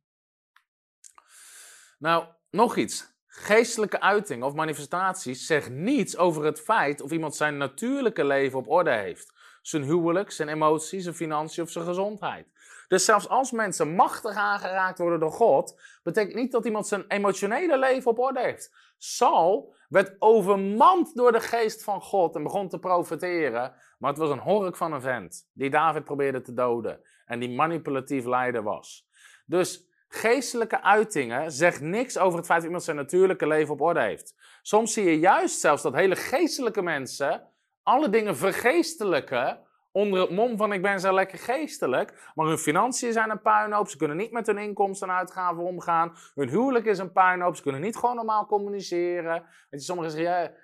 Nou, 1.99 2.27
nog 2.51 2.77
iets. 2.77 3.12
Geestelijke 3.35 4.01
uiting 4.01 4.43
of 4.43 4.55
manifestaties 4.55 5.47
zegt 5.47 5.71
niets 5.71 6.17
over 6.17 6.45
het 6.45 6.61
feit 6.61 7.01
of 7.01 7.11
iemand 7.11 7.35
zijn 7.35 7.57
natuurlijke 7.57 8.25
leven 8.25 8.59
op 8.59 8.69
orde 8.69 8.91
heeft. 8.91 9.33
Zijn 9.63 9.83
huwelijk, 9.83 10.31
zijn 10.31 10.49
emoties, 10.49 11.03
zijn 11.03 11.15
financiën 11.15 11.63
of 11.63 11.71
zijn 11.71 11.85
gezondheid. 11.85 12.47
Dus 12.89 13.05
zelfs 13.05 13.29
als 13.29 13.51
mensen 13.51 13.95
machtig 13.95 14.37
aangeraakt 14.37 14.99
worden 14.99 15.21
door 15.21 15.33
God, 15.33 15.81
betekent 16.03 16.35
niet 16.35 16.53
dat 16.53 16.65
iemand 16.65 16.87
zijn 16.87 17.05
emotionele 17.09 17.79
leven 17.79 18.11
op 18.11 18.19
orde 18.19 18.41
heeft. 18.41 18.75
Saul 18.99 19.75
werd 19.89 20.17
overmand 20.19 21.15
door 21.15 21.33
de 21.33 21.41
geest 21.41 21.85
van 21.85 22.01
God 22.01 22.35
en 22.35 22.43
begon 22.43 22.69
te 22.69 22.79
profeteren, 22.79 23.75
maar 23.99 24.11
het 24.11 24.19
was 24.19 24.31
een 24.31 24.39
hork 24.39 24.77
van 24.77 24.93
een 24.93 25.01
vent 25.01 25.49
die 25.53 25.71
David 25.71 26.05
probeerde 26.05 26.41
te 26.41 26.53
doden 26.53 27.01
en 27.27 27.41
die 27.41 27.51
manipulatief 27.51 28.25
leider 28.25 28.63
was. 28.63 29.09
Dus 29.47 29.91
Geestelijke 30.15 30.83
uitingen 30.83 31.53
zegt 31.53 31.81
niks 31.81 32.19
over 32.19 32.39
het 32.39 32.47
feit 32.47 32.59
dat 32.59 32.67
iemand 32.67 32.85
zijn 32.85 32.97
natuurlijke 32.97 33.47
leven 33.47 33.73
op 33.73 33.81
orde 33.81 34.01
heeft. 34.01 34.35
Soms 34.63 34.93
zie 34.93 35.05
je 35.05 35.19
juist 35.19 35.61
zelfs 35.61 35.83
dat 35.83 35.95
hele 35.95 36.17
geestelijke 36.17 36.83
mensen 36.83 37.49
alle 37.83 38.09
dingen 38.09 38.37
vergeestelijken 38.37 39.61
onder 39.93 40.21
het 40.21 40.31
mom 40.31 40.57
van 40.57 40.73
ik 40.73 40.83
ben 40.83 41.01
zo 41.01 41.13
lekker 41.13 41.39
geestelijk. 41.39 42.31
Maar 42.35 42.47
hun 42.47 42.59
financiën 42.59 43.13
zijn 43.13 43.31
een 43.31 43.41
puinhoop. 43.41 43.89
Ze 43.89 43.97
kunnen 43.97 44.17
niet 44.17 44.33
met 44.33 44.47
hun 44.47 44.59
inkomsten 44.59 45.09
en 45.09 45.15
uitgaven 45.15 45.63
omgaan. 45.63 46.17
Hun 46.35 46.49
huwelijk 46.49 46.85
is 46.85 46.99
een 46.99 47.13
puinhoop. 47.13 47.57
Ze 47.57 47.63
kunnen 47.63 47.81
niet 47.81 47.97
gewoon 47.97 48.17
normaal 48.17 48.47
communiceren. 48.47 49.43
Weet 49.71 49.81
je, 49.81 49.87
sommigen 49.87 50.13
zeggen, 50.13 50.55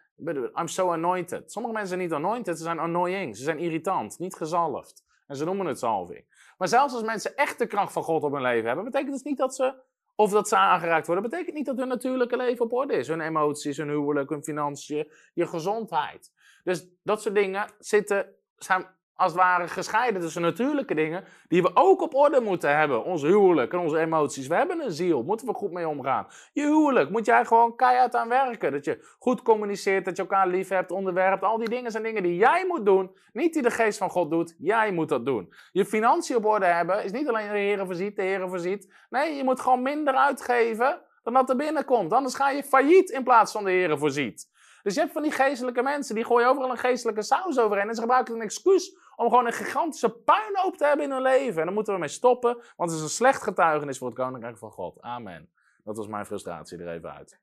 I'm 0.60 0.68
so 0.68 0.92
anointed. 0.92 1.52
Sommige 1.52 1.74
mensen 1.74 1.96
zijn 1.96 2.08
niet 2.08 2.18
anointed, 2.18 2.56
ze 2.56 2.62
zijn 2.62 2.78
annoying. 2.78 3.36
Ze 3.36 3.42
zijn 3.42 3.58
irritant, 3.58 4.18
niet 4.18 4.34
gezalfd. 4.34 5.04
En 5.26 5.36
ze 5.36 5.44
noemen 5.44 5.66
het 5.66 5.78
zalving. 5.78 6.24
Maar 6.58 6.68
zelfs 6.68 6.94
als 6.94 7.02
mensen 7.02 7.36
echt 7.36 7.58
de 7.58 7.66
kracht 7.66 7.92
van 7.92 8.02
God 8.02 8.22
op 8.22 8.32
hun 8.32 8.42
leven 8.42 8.66
hebben, 8.66 8.84
betekent 8.84 9.12
dus 9.12 9.22
niet 9.22 9.38
dat 9.38 9.54
ze, 9.54 9.74
of 10.14 10.30
dat 10.30 10.48
ze 10.48 10.56
aangeraakt 10.56 11.06
worden, 11.06 11.30
betekent 11.30 11.56
niet 11.56 11.66
dat 11.66 11.76
hun 11.76 11.88
natuurlijke 11.88 12.36
leven 12.36 12.64
op 12.64 12.72
orde 12.72 12.94
is. 12.94 13.08
Hun 13.08 13.20
emoties, 13.20 13.76
hun 13.76 13.88
huwelijk, 13.88 14.30
hun 14.30 14.44
financiën, 14.44 15.12
je 15.34 15.46
gezondheid. 15.46 16.32
Dus 16.64 16.88
dat 17.02 17.22
soort 17.22 17.34
dingen 17.34 17.70
zitten, 17.78 18.34
zijn 18.56 18.86
als 19.18 19.32
het 19.32 19.40
ware 19.40 19.68
gescheiden 19.68 20.20
tussen 20.20 20.42
natuurlijke 20.42 20.94
dingen, 20.94 21.24
die 21.48 21.62
we 21.62 21.70
ook 21.74 22.02
op 22.02 22.14
orde 22.14 22.40
moeten 22.40 22.76
hebben. 22.76 23.04
Ons 23.04 23.22
huwelijk 23.22 23.72
en 23.72 23.78
onze 23.78 23.98
emoties. 23.98 24.46
We 24.46 24.54
hebben 24.54 24.80
een 24.80 24.92
ziel, 24.92 25.22
moeten 25.22 25.46
we 25.46 25.54
goed 25.54 25.72
mee 25.72 25.88
omgaan. 25.88 26.26
Je 26.52 26.62
huwelijk 26.62 27.10
moet 27.10 27.26
jij 27.26 27.44
gewoon 27.44 27.76
keihard 27.76 28.14
aan 28.14 28.28
werken. 28.28 28.72
Dat 28.72 28.84
je 28.84 29.14
goed 29.18 29.42
communiceert, 29.42 30.04
dat 30.04 30.16
je 30.16 30.22
elkaar 30.22 30.48
lief 30.48 30.68
hebt, 30.68 30.90
onderwerpt. 30.90 31.42
Al 31.42 31.58
die 31.58 31.68
dingen 31.68 31.90
zijn 31.90 32.02
dingen 32.02 32.22
die 32.22 32.36
jij 32.36 32.64
moet 32.66 32.86
doen, 32.86 33.10
niet 33.32 33.52
die 33.52 33.62
de 33.62 33.70
geest 33.70 33.98
van 33.98 34.10
God 34.10 34.30
doet. 34.30 34.54
Jij 34.58 34.92
moet 34.92 35.08
dat 35.08 35.26
doen. 35.26 35.52
Je 35.72 35.84
financiën 35.84 36.36
op 36.36 36.44
orde 36.44 36.66
hebben 36.66 37.04
is 37.04 37.12
niet 37.12 37.28
alleen 37.28 37.48
de 37.48 37.58
Heer 37.58 37.86
voorziet, 37.86 38.16
de 38.16 38.22
Heer 38.22 38.48
voorziet. 38.48 38.94
Nee, 39.10 39.34
je 39.34 39.44
moet 39.44 39.60
gewoon 39.60 39.82
minder 39.82 40.14
uitgeven 40.14 41.00
dan 41.22 41.32
dat 41.32 41.50
er 41.50 41.56
binnenkomt. 41.56 42.12
Anders 42.12 42.34
ga 42.34 42.50
je 42.50 42.62
failliet 42.64 43.10
in 43.10 43.22
plaats 43.22 43.52
van 43.52 43.64
de 43.64 43.70
Heer 43.70 43.98
voorziet. 43.98 44.56
Dus 44.82 44.94
je 44.94 45.00
hebt 45.00 45.12
van 45.12 45.22
die 45.22 45.32
geestelijke 45.32 45.82
mensen, 45.82 46.14
die 46.14 46.24
gooien 46.24 46.48
overal 46.48 46.70
een 46.70 46.78
geestelijke 46.78 47.22
saus 47.22 47.58
overheen. 47.58 47.88
En 47.88 47.94
ze 47.94 48.00
gebruiken 48.00 48.34
een 48.34 48.40
excuus 48.40 48.96
om 49.18 49.28
gewoon 49.28 49.46
een 49.46 49.52
gigantische 49.52 50.10
puinhoop 50.10 50.76
te 50.76 50.84
hebben 50.84 51.04
in 51.04 51.12
hun 51.12 51.22
leven. 51.22 51.58
En 51.58 51.64
daar 51.64 51.74
moeten 51.74 51.92
we 51.92 52.00
mee 52.00 52.08
stoppen, 52.08 52.54
want 52.76 52.90
het 52.90 52.98
is 52.98 53.04
een 53.04 53.10
slecht 53.10 53.42
getuigenis 53.42 53.98
voor 53.98 54.06
het 54.06 54.16
koninkrijk 54.16 54.58
van 54.58 54.70
God. 54.70 55.00
Amen. 55.00 55.50
Dat 55.84 55.96
was 55.96 56.06
mijn 56.06 56.26
frustratie 56.26 56.78
er 56.78 56.88
even 56.88 57.14
uit. 57.14 57.40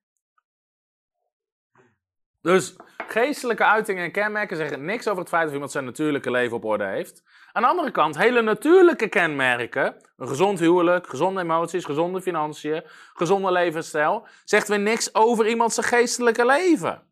Dus 2.42 2.76
geestelijke 3.08 3.64
uitingen 3.64 4.04
en 4.04 4.12
kenmerken 4.12 4.58
zeggen 4.58 4.86
niks 4.86 5.08
over 5.08 5.20
het 5.20 5.30
feit 5.30 5.48
of 5.48 5.54
iemand 5.54 5.72
zijn 5.72 5.86
natuurlijke 5.86 6.32
leven 6.32 6.58
op 6.58 6.66
orde 6.66 6.86
heeft. 6.86 7.24
Aan 7.52 7.62
de 7.62 7.68
andere 7.68 7.92
kant, 7.92 8.18
hele 8.18 8.42
natuurlijke 8.42 9.08
kenmerken, 9.08 9.96
een 10.18 10.28
gezond 10.28 10.60
huwelijk, 10.60 11.08
gezonde 11.08 11.42
emoties, 11.42 11.86
gezonde 11.86 12.22
financiën, 12.22 12.84
gezonde 13.14 13.52
levensstijl, 13.52 14.28
zegt 14.44 14.68
weer 14.68 14.80
niks 14.80 15.16
over 15.16 15.48
iemand 15.48 15.74
zijn 15.74 15.86
geestelijke 15.86 16.46
leven. 16.46 17.08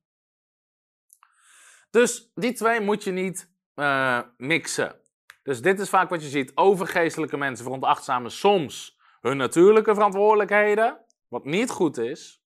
Dus 1.90 2.32
die 2.36 2.54
twee 2.54 2.82
moet 2.82 3.04
je 3.04 3.12
niet 3.12 3.53
uh, 3.76 4.20
mixen. 4.38 4.96
Dus 5.44 5.62
dit 5.62 5.80
is 5.80 5.90
vaak 5.90 6.10
wat 6.10 6.22
je 6.22 6.30
ziet. 6.30 6.52
Overgeestelijke 6.56 7.38
mensen 7.38 7.66
veronachtzamen 7.66 8.32
soms 8.32 8.98
hun 9.22 9.38
natuurlijke 9.38 9.94
verantwoordelijkheden, 9.94 10.98
wat 11.28 11.46
niet 11.46 11.70
goed 11.70 11.98
is. 11.98 12.42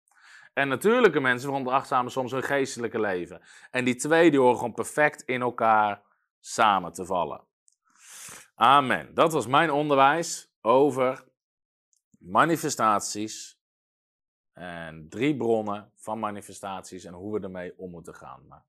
En 0.53 0.67
natuurlijke 0.67 1.19
mensen 1.19 1.49
veronachtzamen 1.49 2.11
soms 2.11 2.31
hun 2.31 2.43
geestelijke 2.43 2.99
leven. 2.99 3.41
En 3.71 3.85
die 3.85 3.95
twee 3.95 4.31
die 4.31 4.39
horen 4.39 4.57
gewoon 4.57 4.73
perfect 4.73 5.21
in 5.21 5.41
elkaar 5.41 6.01
samen 6.39 6.93
te 6.93 7.05
vallen. 7.05 7.41
Amen. 8.55 9.13
Dat 9.13 9.33
was 9.33 9.47
mijn 9.47 9.71
onderwijs 9.71 10.51
over 10.61 11.23
manifestaties 12.19 13.59
en 14.53 15.09
drie 15.09 15.37
bronnen 15.37 15.91
van 15.95 16.19
manifestaties 16.19 17.03
en 17.03 17.13
hoe 17.13 17.33
we 17.33 17.45
ermee 17.45 17.77
om 17.77 17.91
moeten 17.91 18.15
gaan. 18.15 18.47
Maar 18.47 18.63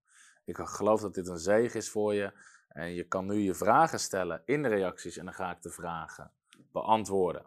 ik 0.45 0.57
geloof 0.57 1.01
dat 1.01 1.15
dit 1.15 1.29
een 1.29 1.39
zegen 1.39 1.79
is 1.79 1.91
voor 1.91 2.15
je. 2.15 2.33
En 2.69 2.95
je 2.95 3.05
kan 3.05 3.27
nu 3.27 3.35
je 3.35 3.55
vragen 3.55 4.01
stellen 4.01 4.43
in 4.45 4.63
de 4.63 4.69
reacties 4.69 5.17
en 5.17 5.25
dan 5.25 5.35
ga 5.35 5.51
ik 5.51 5.63
de 5.63 5.71
vragen 5.71 6.33
beantwoorden. 6.73 7.47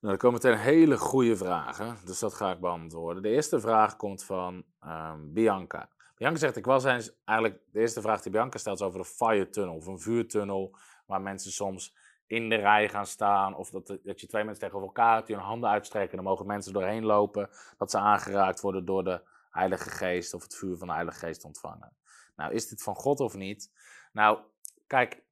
Nou, 0.00 0.12
er 0.14 0.18
komen 0.20 0.40
meteen 0.42 0.58
hele 0.58 0.98
goede 0.98 1.36
vragen, 1.36 1.96
dus 2.04 2.18
dat 2.18 2.34
ga 2.34 2.50
ik 2.52 2.60
beantwoorden. 2.60 3.22
De 3.22 3.28
eerste 3.28 3.60
vraag 3.60 3.96
komt 3.96 4.24
van 4.24 4.64
um, 4.84 5.32
Bianca. 5.32 5.88
Bianca 6.18 6.38
zegt, 6.38 6.56
ik 6.56 6.64
was 6.64 6.84
eens, 6.84 7.12
eigenlijk 7.24 7.60
de 7.72 7.80
eerste 7.80 8.00
vraag 8.00 8.22
die 8.22 8.32
Bianca 8.32 8.58
stelt 8.58 8.80
is 8.80 8.86
over 8.86 8.98
de 8.98 9.04
fire 9.04 9.50
tunnel, 9.50 9.74
of 9.74 9.86
een 9.86 10.00
vuurtunnel, 10.00 10.76
waar 11.06 11.20
mensen 11.20 11.52
soms 11.52 11.96
in 12.26 12.48
de 12.48 12.54
rij 12.54 12.88
gaan 12.88 13.06
staan, 13.06 13.56
of 13.56 13.70
dat, 13.70 13.98
dat 14.02 14.20
je 14.20 14.26
twee 14.26 14.44
mensen 14.44 14.62
tegenover 14.62 14.88
elkaar 14.88 15.24
die 15.24 15.36
hun 15.36 15.44
handen 15.44 15.70
uitstrekken, 15.70 16.16
dan 16.16 16.26
mogen 16.26 16.46
mensen 16.46 16.72
doorheen 16.72 17.04
lopen, 17.04 17.50
dat 17.78 17.90
ze 17.90 17.98
aangeraakt 17.98 18.60
worden 18.60 18.84
door 18.84 19.04
de 19.04 19.20
Heilige 19.50 19.90
Geest 19.90 20.34
of 20.34 20.42
het 20.42 20.54
vuur 20.54 20.76
van 20.76 20.86
de 20.86 20.92
Heilige 20.92 21.18
Geest 21.18 21.44
ontvangen. 21.44 21.92
Nou, 22.36 22.52
is 22.52 22.68
dit 22.68 22.82
van 22.82 22.94
God 22.94 23.20
of 23.20 23.34
niet? 23.34 23.72
Nou, 24.12 24.38
kijk, 24.86 25.22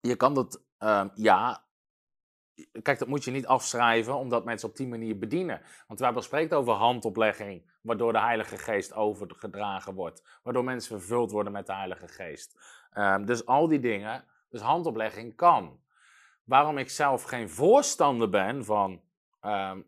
je 0.00 0.16
kan 0.16 0.34
dat, 0.34 0.62
um, 0.78 1.10
ja, 1.14 1.64
kijk, 2.82 2.98
dat 2.98 3.08
moet 3.08 3.24
je 3.24 3.30
niet 3.30 3.46
afschrijven 3.46 4.14
omdat 4.14 4.44
mensen 4.44 4.68
op 4.68 4.76
die 4.76 4.88
manier 4.88 5.18
bedienen. 5.18 5.60
Want 5.86 5.98
de 5.98 6.04
Bijbel 6.04 6.22
spreekt 6.22 6.54
over 6.54 6.72
handoplegging, 6.72 7.72
waardoor 7.84 8.12
de 8.12 8.20
Heilige 8.20 8.58
Geest 8.58 8.94
overgedragen 8.94 9.94
wordt. 9.94 10.22
Waardoor 10.42 10.64
mensen 10.64 10.98
vervuld 10.98 11.30
worden 11.30 11.52
met 11.52 11.66
de 11.66 11.74
Heilige 11.74 12.08
Geest. 12.08 12.58
Ehm, 12.92 13.24
dus 13.24 13.46
al 13.46 13.68
die 13.68 13.80
dingen, 13.80 14.24
dus 14.48 14.60
handoplegging 14.60 15.36
kan. 15.36 15.80
Waarom 16.44 16.78
ik 16.78 16.90
zelf 16.90 17.22
geen 17.22 17.50
voorstander 17.50 18.28
ben 18.28 18.64
van 18.64 19.02
ehm, 19.40 19.80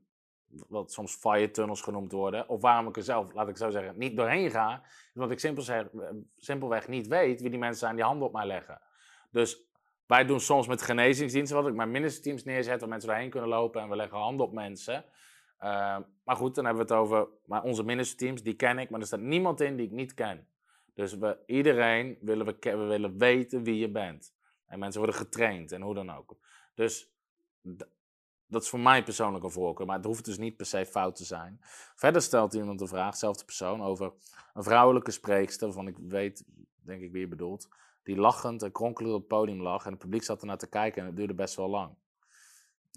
wat 0.68 0.92
soms 0.92 1.14
fire 1.14 1.50
tunnels 1.50 1.80
genoemd 1.80 2.12
worden, 2.12 2.48
of 2.48 2.60
waarom 2.60 2.88
ik 2.88 2.96
er 2.96 3.02
zelf, 3.02 3.32
laat 3.32 3.48
ik 3.48 3.56
zo 3.56 3.70
zeggen, 3.70 3.98
niet 3.98 4.16
doorheen 4.16 4.50
ga, 4.50 4.82
is 4.84 5.10
omdat 5.14 5.30
ik 5.30 5.62
zeg, 5.62 5.86
simpelweg 6.36 6.88
niet 6.88 7.06
weet 7.06 7.40
wie 7.40 7.50
die 7.50 7.58
mensen 7.58 7.78
zijn 7.78 7.96
die 7.96 8.04
handen 8.04 8.26
op 8.26 8.32
mij 8.32 8.46
leggen. 8.46 8.80
Dus 9.30 9.64
wij 10.06 10.24
doen 10.24 10.40
soms 10.40 10.66
met 10.66 10.82
genezingsdiensten, 10.82 11.56
wat 11.56 11.66
ik 11.66 11.74
mijn 11.74 11.90
ministerteams 11.90 12.44
neerzet, 12.44 12.80
waar 12.80 12.88
mensen 12.88 13.08
doorheen 13.08 13.30
kunnen 13.30 13.48
lopen 13.48 13.82
en 13.82 13.88
we 13.88 13.96
leggen 13.96 14.18
handen 14.18 14.46
op 14.46 14.52
mensen. 14.52 15.04
Ehm, 15.58 16.02
maar 16.24 16.36
goed, 16.36 16.54
dan 16.54 16.64
hebben 16.64 16.86
we 16.86 16.92
het 16.92 17.02
over 17.02 17.28
maar 17.46 17.62
onze 17.62 17.82
ministerteams, 17.82 18.42
die 18.42 18.54
ken 18.54 18.78
ik, 18.78 18.90
maar 18.90 19.00
er 19.00 19.06
staat 19.06 19.20
niemand 19.20 19.60
in 19.60 19.76
die 19.76 19.86
ik 19.86 19.92
niet 19.92 20.14
ken. 20.14 20.48
Dus 20.94 21.14
we, 21.14 21.38
iedereen 21.46 22.18
willen 22.20 22.46
we, 22.46 22.56
we 22.60 22.76
willen 22.76 23.18
weten 23.18 23.62
wie 23.62 23.78
je 23.78 23.90
bent. 23.90 24.34
En 24.66 24.78
mensen 24.78 25.00
worden 25.00 25.18
getraind 25.18 25.72
en 25.72 25.82
hoe 25.82 25.94
dan 25.94 26.10
ook. 26.10 26.36
Dus 26.74 27.10
dat 28.46 28.62
is 28.62 28.68
voor 28.68 28.80
mij 28.80 29.04
persoonlijk 29.04 29.44
een 29.44 29.50
voorkeur, 29.50 29.86
maar 29.86 29.96
het 29.96 30.04
hoeft 30.04 30.24
dus 30.24 30.38
niet 30.38 30.56
per 30.56 30.66
se 30.66 30.86
fout 30.86 31.16
te 31.16 31.24
zijn. 31.24 31.58
Verder 31.94 32.22
stelt 32.22 32.54
iemand 32.54 32.80
een 32.80 32.88
vraag, 32.88 33.12
dezelfde 33.12 33.44
persoon, 33.44 33.82
over 33.82 34.12
een 34.54 34.62
vrouwelijke 34.62 35.10
spreekster, 35.10 35.72
van 35.72 35.88
ik 35.88 35.96
weet, 35.98 36.44
denk 36.76 37.02
ik 37.02 37.12
wie 37.12 37.20
je 37.20 37.28
bedoelt, 37.28 37.68
die 38.02 38.16
lachend 38.16 38.62
en 38.62 38.72
kronkelend 38.72 39.14
op 39.14 39.20
het 39.20 39.28
podium 39.28 39.62
lag 39.62 39.84
en 39.84 39.90
het 39.90 40.00
publiek 40.00 40.22
zat 40.22 40.40
ernaar 40.40 40.58
te 40.58 40.68
kijken 40.68 41.00
en 41.00 41.06
het 41.06 41.16
duurde 41.16 41.34
best 41.34 41.54
wel 41.54 41.68
lang. 41.68 41.94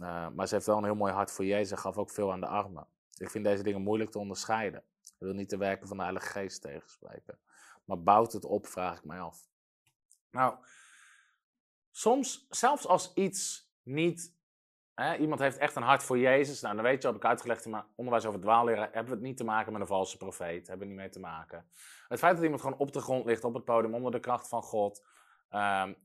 Uh, 0.01 0.27
maar 0.30 0.47
ze 0.47 0.53
heeft 0.53 0.65
wel 0.65 0.77
een 0.77 0.84
heel 0.84 0.95
mooi 0.95 1.13
hart 1.13 1.31
voor 1.31 1.45
Jezus 1.45 1.71
en 1.71 1.77
gaf 1.77 1.97
ook 1.97 2.11
veel 2.11 2.31
aan 2.31 2.39
de 2.39 2.47
armen. 2.47 2.88
Ik 3.17 3.30
vind 3.30 3.43
deze 3.43 3.63
dingen 3.63 3.81
moeilijk 3.81 4.11
te 4.11 4.19
onderscheiden. 4.19 4.84
Ik 5.01 5.15
wil 5.17 5.34
niet 5.34 5.49
de 5.49 5.57
werken 5.57 5.88
van 5.88 5.97
de 5.97 6.03
Heilige 6.03 6.27
Geest 6.27 6.61
tegenspreken. 6.61 7.39
Maar 7.85 8.03
bouwt 8.03 8.34
het 8.34 8.45
op, 8.45 8.67
vraag 8.67 8.97
ik 8.97 9.03
mij 9.03 9.19
af. 9.19 9.47
Nou, 10.31 10.55
soms, 11.91 12.45
zelfs 12.49 12.88
als 12.88 13.13
iets 13.13 13.71
niet 13.84 14.38
Hè, 14.99 15.15
iemand 15.15 15.39
heeft 15.39 15.57
echt 15.57 15.76
een 15.76 15.84
hart 15.84 16.03
voor 16.03 16.17
Jezus. 16.17 16.61
Nou, 16.61 16.76
dan 16.76 16.84
weet 16.84 17.01
je, 17.01 17.07
heb 17.07 17.17
ik 17.17 17.26
uitgelegd 17.26 17.65
in 17.65 17.71
mijn 17.71 17.84
onderwijs 17.95 18.26
over 18.26 18.39
dwaalleren, 18.39 18.84
hebben 18.84 19.05
we 19.05 19.11
het 19.11 19.21
niet 19.21 19.38
te 19.38 19.43
maken 19.43 19.71
met 19.71 19.81
een 19.81 19.88
valse 19.88 20.17
profeet. 20.17 20.67
Hebben 20.67 20.88
we 20.88 20.93
niet 20.93 21.01
mee 21.01 21.09
te 21.09 21.19
maken. 21.19 21.69
Het 22.07 22.19
feit 22.19 22.35
dat 22.35 22.43
iemand 22.43 22.61
gewoon 22.61 22.77
op 22.77 22.93
de 22.93 22.99
grond 22.99 23.26
ligt, 23.26 23.43
op 23.43 23.53
het 23.53 23.65
podium, 23.65 23.93
onder 23.93 24.11
de 24.11 24.19
kracht 24.19 24.47
van 24.47 24.63
God. 24.63 25.05
Um, 25.51 25.95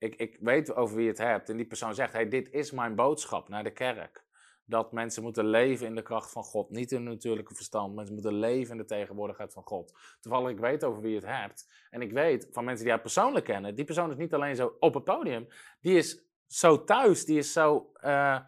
ik, 0.00 0.14
ik 0.14 0.36
weet 0.40 0.74
over 0.74 0.96
wie 0.96 1.04
je 1.04 1.10
het 1.10 1.18
hebt. 1.18 1.48
En 1.48 1.56
die 1.56 1.66
persoon 1.66 1.94
zegt, 1.94 2.12
hey, 2.12 2.28
dit 2.28 2.50
is 2.50 2.70
mijn 2.70 2.94
boodschap 2.94 3.48
naar 3.48 3.64
de 3.64 3.72
kerk. 3.72 4.24
Dat 4.64 4.92
mensen 4.92 5.22
moeten 5.22 5.46
leven 5.46 5.86
in 5.86 5.94
de 5.94 6.02
kracht 6.02 6.30
van 6.30 6.42
God. 6.42 6.70
Niet 6.70 6.92
in 6.92 6.96
hun 6.96 7.08
natuurlijke 7.08 7.54
verstand. 7.54 7.94
Mensen 7.94 8.14
moeten 8.14 8.34
leven 8.34 8.72
in 8.72 8.76
de 8.76 8.84
tegenwoordigheid 8.84 9.52
van 9.52 9.62
God. 9.62 9.94
Toevallig, 10.20 10.50
ik 10.50 10.58
weet 10.58 10.84
over 10.84 11.02
wie 11.02 11.10
je 11.10 11.16
het 11.16 11.26
hebt. 11.26 11.86
En 11.90 12.02
ik 12.02 12.12
weet 12.12 12.48
van 12.50 12.64
mensen 12.64 12.84
die 12.84 12.92
jou 12.92 13.00
persoonlijk 13.00 13.44
kennen. 13.44 13.74
Die 13.74 13.84
persoon 13.84 14.10
is 14.10 14.16
niet 14.16 14.34
alleen 14.34 14.56
zo 14.56 14.76
op 14.78 14.94
het 14.94 15.04
podium. 15.04 15.48
Die 15.80 15.96
is 15.96 16.24
zo 16.46 16.84
thuis, 16.84 17.24
die 17.24 17.38
is 17.38 17.52
zo. 17.52 17.92
Uh, 18.04 18.38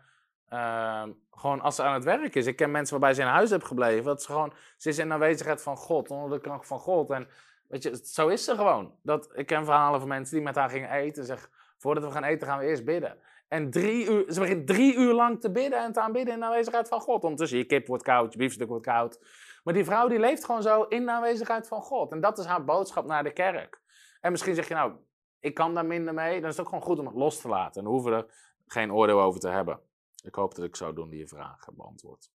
uh, 0.49 1.05
gewoon 1.31 1.61
als 1.61 1.75
ze 1.75 1.83
aan 1.83 1.95
het 1.95 2.05
werk 2.05 2.35
is. 2.35 2.47
Ik 2.47 2.57
ken 2.57 2.71
mensen 2.71 2.99
waarbij 2.99 3.15
ze 3.15 3.21
in 3.21 3.27
huis 3.27 3.51
hebben 3.51 3.69
gebleven. 3.69 4.05
Dat 4.05 4.23
ze 4.23 4.33
gewoon. 4.33 4.53
Ze 4.77 4.89
is 4.89 4.99
in 4.99 5.13
aanwezigheid 5.13 5.63
van 5.63 5.77
God, 5.77 6.11
onder 6.11 6.31
de 6.31 6.41
kracht 6.41 6.67
van 6.67 6.79
God. 6.79 7.11
En 7.11 7.29
weet 7.73 7.83
je, 7.83 8.01
zo 8.05 8.29
is 8.29 8.45
ze 8.45 8.57
gewoon. 8.57 8.95
Dat, 9.03 9.31
ik 9.35 9.47
ken 9.47 9.65
verhalen 9.65 10.01
van 10.01 10.09
mensen 10.09 10.35
die 10.35 10.45
met 10.45 10.55
haar 10.55 10.71
gingen 10.71 10.91
eten. 10.91 11.25
Zeg, 11.25 11.51
voordat 11.79 12.05
we 12.05 12.11
gaan 12.11 12.25
eten, 12.25 12.47
gaan 12.47 12.59
we 12.59 12.65
eerst 12.65 12.85
bidden. 12.85 13.19
En 13.49 13.71
drie 13.71 14.11
uur, 14.11 14.33
ze 14.33 14.41
begint 14.41 14.67
drie 14.67 14.95
uur 14.95 15.13
lang 15.13 15.41
te 15.41 15.51
bidden 15.51 15.85
en 15.85 15.93
te 15.93 16.01
aanbidden 16.01 16.35
in 16.35 16.41
de 16.41 16.47
aanwezigheid 16.47 16.89
van 16.89 17.01
God. 17.01 17.23
Ondertussen, 17.23 17.59
je 17.59 17.65
kip 17.65 17.87
wordt 17.87 18.03
koud, 18.03 18.33
je 18.33 18.39
biefstuk 18.39 18.69
wordt 18.69 18.87
koud. 18.87 19.21
Maar 19.65 19.75
die 19.75 19.85
vrouw 19.85 20.09
die 20.09 20.19
leeft 20.19 20.45
gewoon 20.45 20.63
zo 20.63 20.83
in 20.83 21.05
de 21.05 21.11
aanwezigheid 21.11 21.69
van 21.69 21.81
God. 21.81 22.13
En 22.13 22.21
dat 22.21 22.39
is 22.39 22.45
haar 22.45 22.65
boodschap 22.65 23.07
naar 23.07 23.25
de 23.25 23.33
kerk. 23.33 23.81
En 24.21 24.31
misschien 24.31 24.55
zeg 24.55 24.69
je 24.69 24.75
nou, 24.75 24.93
ik 25.41 25.55
kan 25.55 25.75
daar 25.75 25.87
minder 25.87 26.15
mee, 26.15 26.41
dan 26.41 26.51
is 26.51 26.57
het 26.57 26.61
ook 26.61 26.73
gewoon 26.73 26.85
goed 26.85 26.99
om 26.99 27.07
het 27.07 27.15
los 27.15 27.41
te 27.41 27.49
laten. 27.49 27.77
En 27.77 27.85
dan 27.85 27.93
hoeven 27.93 28.11
we 28.11 28.17
er 28.17 28.35
geen 28.67 28.93
oordeel 28.93 29.21
over 29.21 29.41
te 29.41 29.49
hebben. 29.49 29.81
Ik 30.25 30.35
hoop 30.35 30.55
dat 30.55 30.65
ik 30.65 30.77
zo 30.77 30.93
doen 30.93 31.09
die 31.09 31.19
je 31.19 31.29
vraag 31.29 31.65
beantwoord. 31.73 32.31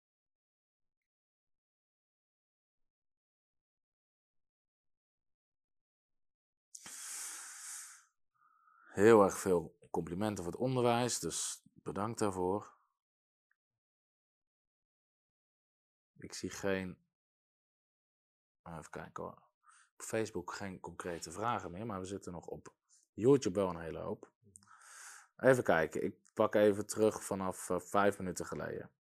Heel 8.94 9.24
erg 9.24 9.38
veel 9.38 9.78
complimenten 9.92 10.44
voor 10.44 10.54
het 10.54 10.62
onderwijs, 10.62 11.20
dus 11.20 11.64
bedankt 11.74 12.20
daarvoor. 12.20 12.78
Ik 16.18 16.34
zie 16.34 16.50
geen. 16.50 16.98
Even 18.64 18.90
kijken 18.90 19.24
hoor. 19.24 19.42
Op 19.94 20.02
Facebook 20.02 20.54
geen 20.54 20.80
concrete 20.80 21.32
vragen 21.32 21.72
meer, 21.72 21.86
maar 21.86 22.00
we 22.00 22.06
zitten 22.06 22.32
nog 22.32 22.46
op 22.46 22.74
YouTube 23.14 23.60
wel 23.60 23.70
een 23.70 23.80
hele 23.80 24.00
hoop. 24.00 24.32
Even 25.38 25.64
kijken, 25.64 26.04
ik 26.04 26.16
pak 26.34 26.56
even 26.56 26.86
terug 26.86 27.24
vanaf 27.24 27.70
uh, 27.70 27.80
vijf 27.80 28.18
minuten 28.18 28.46
geleden. 28.46 28.92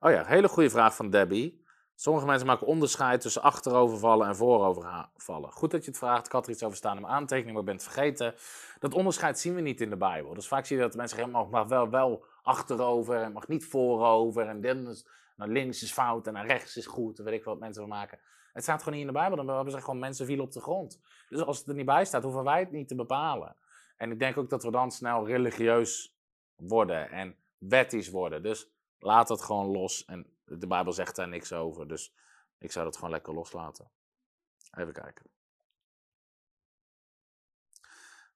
Oh 0.00 0.10
ja, 0.10 0.24
hele 0.24 0.48
goede 0.48 0.70
vraag 0.70 0.96
van 0.96 1.10
Debbie. 1.10 1.63
Sommige 2.04 2.26
mensen 2.26 2.46
maken 2.46 2.66
onderscheid 2.66 3.20
tussen 3.20 3.42
achterovervallen 3.42 4.28
en 4.28 4.36
voorovervallen. 4.36 5.52
Goed 5.52 5.70
dat 5.70 5.84
je 5.84 5.90
het 5.90 5.98
vraagt. 5.98 6.26
Ik 6.26 6.32
had 6.32 6.46
er 6.46 6.52
iets 6.52 6.62
over 6.62 6.76
staan 6.76 6.96
in 6.96 7.02
mijn 7.02 7.14
aantekening, 7.14 7.52
maar 7.52 7.60
ik 7.60 7.66
ben 7.66 7.74
het 7.74 7.84
vergeten. 7.84 8.34
Dat 8.78 8.94
onderscheid 8.94 9.38
zien 9.38 9.54
we 9.54 9.60
niet 9.60 9.80
in 9.80 9.90
de 9.90 9.96
Bijbel. 9.96 10.34
Dus 10.34 10.48
vaak 10.48 10.66
zie 10.66 10.76
je 10.76 10.82
dat 10.82 10.94
mensen 10.94 11.16
zeggen, 11.16 11.50
mag 11.50 11.68
wel, 11.68 11.90
wel 11.90 12.24
achterover 12.42 13.22
en 13.22 13.32
mag 13.32 13.48
niet 13.48 13.64
voorover. 13.64 14.46
En 14.46 14.60
dan 14.60 14.96
naar 15.36 15.48
links 15.48 15.82
is 15.82 15.92
fout 15.92 16.26
en 16.26 16.32
naar 16.32 16.46
rechts 16.46 16.76
is 16.76 16.86
goed. 16.86 17.18
Weet 17.18 17.34
ik 17.34 17.44
wat 17.44 17.58
mensen 17.58 17.82
wil 17.82 17.94
maken. 17.94 18.18
Het 18.52 18.62
staat 18.62 18.78
gewoon 18.78 18.98
niet 18.98 19.06
in 19.06 19.12
de 19.12 19.18
Bijbel. 19.18 19.36
Dan 19.36 19.54
hebben 19.54 19.72
ze 19.72 19.80
gewoon 19.80 19.98
mensen 19.98 20.26
vielen 20.26 20.44
op 20.44 20.52
de 20.52 20.60
grond. 20.60 21.00
Dus 21.28 21.40
als 21.40 21.58
het 21.58 21.68
er 21.68 21.74
niet 21.74 21.86
bij 21.86 22.04
staat, 22.04 22.22
hoeven 22.22 22.44
wij 22.44 22.60
het 22.60 22.70
niet 22.70 22.88
te 22.88 22.94
bepalen. 22.94 23.56
En 23.96 24.10
ik 24.10 24.18
denk 24.18 24.36
ook 24.36 24.50
dat 24.50 24.62
we 24.62 24.70
dan 24.70 24.90
snel 24.90 25.26
religieus 25.26 26.16
worden 26.56 27.10
en 27.10 27.36
wettisch 27.58 28.10
worden. 28.10 28.42
Dus 28.42 28.70
laat 28.98 29.28
dat 29.28 29.42
gewoon 29.42 29.66
los. 29.66 30.04
En 30.04 30.33
de 30.44 30.66
Bijbel 30.66 30.92
zegt 30.92 31.16
daar 31.16 31.28
niks 31.28 31.52
over. 31.52 31.88
Dus 31.88 32.14
ik 32.58 32.72
zou 32.72 32.84
dat 32.84 32.94
gewoon 32.94 33.10
lekker 33.10 33.34
loslaten. 33.34 33.90
Even 34.70 34.92
kijken. 34.92 35.26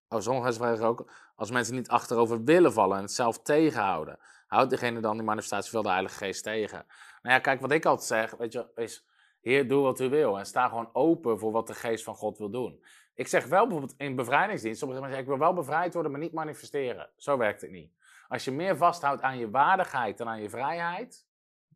Oh, 0.08 0.20
sommige 0.20 0.52
vragen 0.52 0.86
ook, 0.86 1.10
als 1.34 1.50
mensen 1.50 1.74
niet 1.74 1.88
achterover 1.88 2.44
willen 2.44 2.72
vallen 2.72 2.96
en 2.96 3.02
het 3.02 3.12
zelf 3.12 3.42
tegenhouden, 3.42 4.18
houdt 4.46 4.70
degene 4.70 5.00
dan 5.00 5.16
die 5.16 5.22
manifestatie 5.22 5.70
veel 5.70 5.82
de 5.82 5.88
Heilige 5.88 6.16
Geest 6.16 6.42
tegen? 6.42 6.86
Nou 7.22 7.34
ja, 7.34 7.40
kijk, 7.40 7.60
wat 7.60 7.72
ik 7.72 7.84
altijd 7.84 8.06
zeg, 8.06 8.36
weet 8.36 8.52
je, 8.52 8.70
is, 8.74 9.06
Heer, 9.40 9.68
doe 9.68 9.82
wat 9.82 10.00
u 10.00 10.08
wil. 10.08 10.38
En 10.38 10.46
sta 10.46 10.68
gewoon 10.68 10.90
open 10.92 11.38
voor 11.38 11.52
wat 11.52 11.66
de 11.66 11.74
geest 11.74 12.04
van 12.04 12.14
God 12.14 12.38
wil 12.38 12.50
doen. 12.50 12.84
Ik 13.14 13.26
zeg 13.26 13.46
wel 13.46 13.62
bijvoorbeeld 13.62 13.98
in 13.98 14.16
bevrijdingsdienst, 14.16 14.78
sommige 14.78 15.00
mensen 15.00 15.16
zeggen, 15.18 15.34
ik 15.34 15.40
wil 15.40 15.48
wel 15.48 15.62
bevrijd 15.62 15.94
worden, 15.94 16.12
maar 16.12 16.20
niet 16.20 16.32
manifesteren. 16.32 17.10
Zo 17.16 17.36
werkt 17.36 17.60
het 17.60 17.70
niet. 17.70 17.92
Als 18.28 18.44
je 18.44 18.50
meer 18.50 18.76
vasthoudt 18.76 19.22
aan 19.22 19.38
je 19.38 19.50
waardigheid 19.50 20.18
dan 20.18 20.28
aan 20.28 20.42
je 20.42 20.50
vrijheid, 20.50 21.27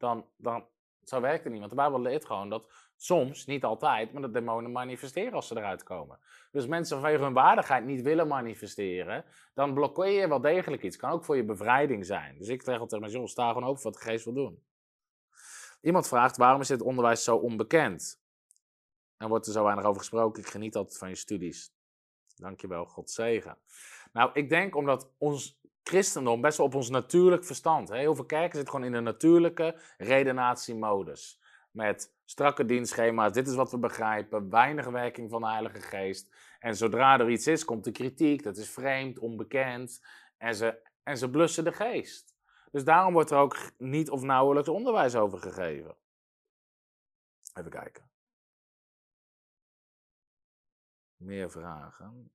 dan, 0.03 0.27
dan 0.37 0.67
zo 1.03 1.21
werkt 1.21 1.43
het 1.45 1.53
niet. 1.53 1.59
Want 1.59 1.71
de 1.71 1.77
Bijbel 1.77 2.01
leert 2.01 2.25
gewoon 2.25 2.49
dat 2.49 2.71
soms, 2.97 3.47
niet 3.47 3.65
altijd, 3.65 4.13
maar 4.13 4.23
dat 4.23 4.33
demonen 4.33 4.73
manifesteren 4.73 5.33
als 5.33 5.47
ze 5.47 5.57
eruit 5.57 5.83
komen. 5.83 6.19
Dus 6.51 6.67
mensen 6.67 7.01
vanwege 7.01 7.23
hun 7.23 7.33
waardigheid 7.33 7.85
niet 7.85 8.03
willen 8.03 8.29
manifesteren, 8.29 9.25
dan 9.55 9.75
blokkeer 9.75 10.21
je 10.21 10.29
wel 10.29 10.41
degelijk 10.41 10.83
iets. 10.83 10.97
Kan 10.97 11.11
ook 11.11 11.25
voor 11.25 11.37
je 11.37 11.45
bevrijding 11.45 12.07
zijn. 12.07 12.39
Dus 12.39 12.49
ik 12.49 12.63
zeg 12.63 12.79
altijd 12.81 12.91
tegen 12.91 13.13
mensen, 13.13 13.29
sta 13.29 13.53
gewoon 13.53 13.69
open 13.69 13.83
wat 13.83 13.95
de 13.95 14.01
geest 14.01 14.25
wil 14.25 14.35
doen. 14.35 14.63
Iemand 15.81 16.09
vraagt, 16.09 16.37
waarom 16.37 16.61
is 16.61 16.69
dit 16.69 16.83
onderwijs 16.83 17.25
zo 17.25 17.37
onbekend? 17.37 18.21
En 19.17 19.29
wordt 19.29 19.47
er 19.47 19.53
zo 19.53 19.65
weinig 19.65 19.85
over 19.85 20.01
gesproken. 20.01 20.43
Ik 20.43 20.49
geniet 20.49 20.77
altijd 20.77 20.99
van 20.99 21.09
je 21.09 21.15
studies. 21.15 21.73
Dankjewel, 22.37 22.85
God 22.85 23.11
zegen. 23.11 23.59
Nou, 24.13 24.31
ik 24.33 24.49
denk 24.49 24.77
omdat 24.77 25.11
ons 25.19 25.61
christendom 25.83 26.41
best 26.41 26.57
wel 26.57 26.67
op 26.67 26.75
ons 26.75 26.91
natuurlijk 26.91 27.45
verstand. 27.45 27.91
Heel 27.91 28.15
veel 28.15 28.25
kerken 28.25 28.57
zitten 28.57 28.71
gewoon 28.71 28.87
in 28.87 28.93
de 28.93 29.01
natuurlijke 29.01 29.81
redenatiemodus. 29.99 31.41
Met 31.71 32.15
strakke 32.25 32.65
dienstschema's, 32.65 33.33
dit 33.33 33.49
is 33.49 33.55
wat 33.55 33.71
we 33.71 33.79
begrijpen, 33.79 34.51
weinig 34.51 34.87
werking 34.87 35.31
van 35.31 35.41
de 35.41 35.49
Heilige 35.49 35.81
Geest. 35.81 36.35
En 36.59 36.77
zodra 36.77 37.19
er 37.19 37.31
iets 37.31 37.47
is, 37.47 37.65
komt 37.65 37.85
de 37.85 37.93
kritiek, 37.93 38.43
dat 38.43 38.57
is 38.57 38.71
vreemd, 38.71 39.19
onbekend. 39.19 40.03
En 40.37 40.55
ze, 40.55 40.83
en 41.03 41.19
ze 41.19 41.31
blussen 41.31 41.65
de 41.65 41.73
geest. 41.73 42.35
Dus 42.71 42.85
daarom 42.85 43.13
wordt 43.13 43.31
er 43.31 43.39
ook 43.39 43.73
niet 43.79 44.11
of 44.11 44.23
nauwelijks 44.23 44.69
onderwijs 44.69 45.15
over 45.15 45.39
gegeven. 45.39 45.97
Even 47.55 47.71
kijken. 47.71 48.11
Meer 51.17 51.51
vragen. 51.51 52.31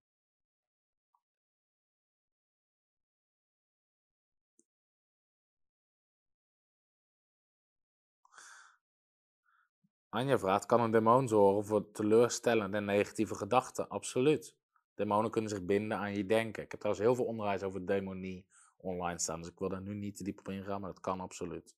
Anja 10.17 10.37
vraagt, 10.37 10.65
kan 10.65 10.81
een 10.81 10.91
demon 10.91 11.27
zorgen 11.27 11.65
voor 11.65 11.91
teleurstellende 11.91 12.77
en 12.77 12.85
negatieve 12.85 13.35
gedachten? 13.35 13.89
Absoluut. 13.89 14.55
Demonen 14.95 15.31
kunnen 15.31 15.49
zich 15.49 15.65
binden 15.65 15.97
aan 15.97 16.13
je 16.13 16.25
denken. 16.25 16.63
Ik 16.63 16.71
heb 16.71 16.79
trouwens 16.79 17.05
heel 17.05 17.15
veel 17.15 17.25
onderwijs 17.25 17.63
over 17.63 17.85
demonie 17.85 18.45
online 18.77 19.19
staan. 19.19 19.39
Dus 19.39 19.49
ik 19.49 19.59
wil 19.59 19.69
daar 19.69 19.81
nu 19.81 19.93
niet 19.93 20.15
te 20.15 20.23
diep 20.23 20.39
op 20.39 20.49
ingaan, 20.49 20.81
maar 20.81 20.89
dat 20.89 20.99
kan 20.99 21.19
absoluut. 21.19 21.75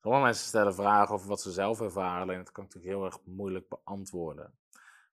Sommige 0.00 0.24
mensen 0.24 0.46
stellen 0.46 0.74
vragen 0.74 1.14
over 1.14 1.28
wat 1.28 1.40
ze 1.40 1.50
zelf 1.50 1.80
ervaren, 1.80 2.22
alleen 2.22 2.36
dat 2.36 2.52
kan 2.52 2.64
ik 2.64 2.74
natuurlijk 2.74 3.00
heel 3.00 3.10
erg 3.10 3.18
moeilijk 3.24 3.68
beantwoorden. 3.68 4.54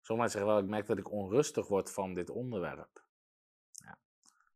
Sommige 0.02 0.28
mensen 0.28 0.30
zeggen 0.30 0.48
wel, 0.48 0.60
ik 0.60 0.70
merk 0.70 0.88
dat 0.88 0.98
ik 0.98 1.12
onrustig 1.12 1.68
word 1.68 1.92
van 1.92 2.14
dit 2.14 2.30
onderwerp. 2.30 3.04
Ja. 3.72 3.98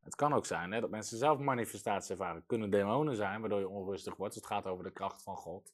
Het 0.04 0.16
kan 0.16 0.34
ook 0.34 0.46
zijn 0.46 0.72
hè, 0.72 0.82
dat 0.82 0.90
mensen 0.90 1.18
zelf 1.18 1.40
manifestaties 1.40 2.10
ervaren. 2.10 2.46
kunnen 2.46 2.70
demonen 2.70 3.16
zijn, 3.16 3.40
waardoor 3.40 3.60
je 3.60 3.70
onrustig 3.70 4.16
wordt. 4.16 4.34
Dus 4.34 4.44
het 4.44 4.52
gaat 4.52 4.66
over 4.66 4.84
de 4.84 4.92
kracht 4.92 5.24
van 5.24 5.36
God. 5.36 5.74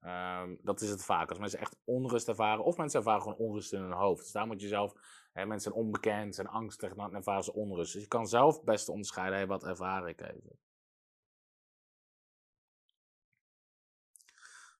Ehm, 0.00 0.54
dat 0.62 0.80
is 0.80 0.90
het 0.90 1.04
vaak. 1.04 1.28
Als 1.28 1.38
mensen 1.38 1.58
echt 1.58 1.76
onrust 1.84 2.28
ervaren, 2.28 2.64
of 2.64 2.76
mensen 2.76 2.98
ervaren 2.98 3.22
gewoon 3.22 3.38
onrust 3.38 3.72
in 3.72 3.80
hun 3.80 3.92
hoofd. 3.92 4.22
Dus 4.22 4.32
daar 4.32 4.46
moet 4.46 4.60
je 4.60 4.68
zelf, 4.68 4.94
hè, 5.32 5.46
mensen 5.46 5.72
zijn 5.72 5.84
onbekend, 5.84 6.34
zijn 6.34 6.48
angstig, 6.48 6.94
dan 6.94 7.14
ervaren 7.14 7.44
ze 7.44 7.54
onrust. 7.54 7.92
Dus 7.92 8.02
je 8.02 8.08
kan 8.08 8.26
zelf 8.26 8.64
best 8.64 8.88
onderscheiden, 8.88 9.48
wat 9.48 9.64
ervaar 9.64 10.08
ik 10.08 10.20
even. 10.20 10.58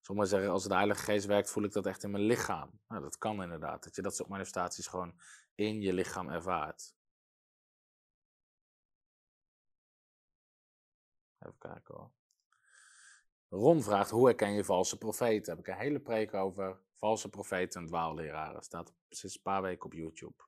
Sommigen 0.05 0.29
zeggen, 0.29 0.51
als 0.51 0.63
de 0.63 0.73
Heilige 0.73 1.03
Geest 1.03 1.25
werkt, 1.25 1.49
voel 1.49 1.63
ik 1.63 1.71
dat 1.71 1.85
echt 1.85 2.03
in 2.03 2.11
mijn 2.11 2.23
lichaam. 2.23 2.79
Nou, 2.87 3.01
dat 3.01 3.17
kan 3.17 3.41
inderdaad. 3.43 3.83
Dat 3.83 3.95
je 3.95 4.01
dat 4.01 4.15
soort 4.15 4.29
manifestaties 4.29 4.87
gewoon 4.87 5.19
in 5.55 5.81
je 5.81 5.93
lichaam 5.93 6.29
ervaart. 6.29 6.95
Even 11.39 11.57
kijken 11.57 11.95
hoor. 11.95 12.11
Ron 13.49 13.83
vraagt, 13.83 14.09
hoe 14.09 14.25
herken 14.25 14.53
je 14.53 14.63
valse 14.63 14.97
profeten? 14.97 15.55
Heb 15.55 15.67
ik 15.67 15.73
een 15.73 15.79
hele 15.79 15.99
preek 15.99 16.33
over 16.33 16.81
valse 16.93 17.29
profeten 17.29 17.81
en 17.81 17.87
dwaalleraren. 17.87 18.63
Staat 18.63 18.93
sinds 19.09 19.35
een 19.35 19.41
paar 19.41 19.61
weken 19.61 19.85
op 19.85 19.93
YouTube. 19.93 20.43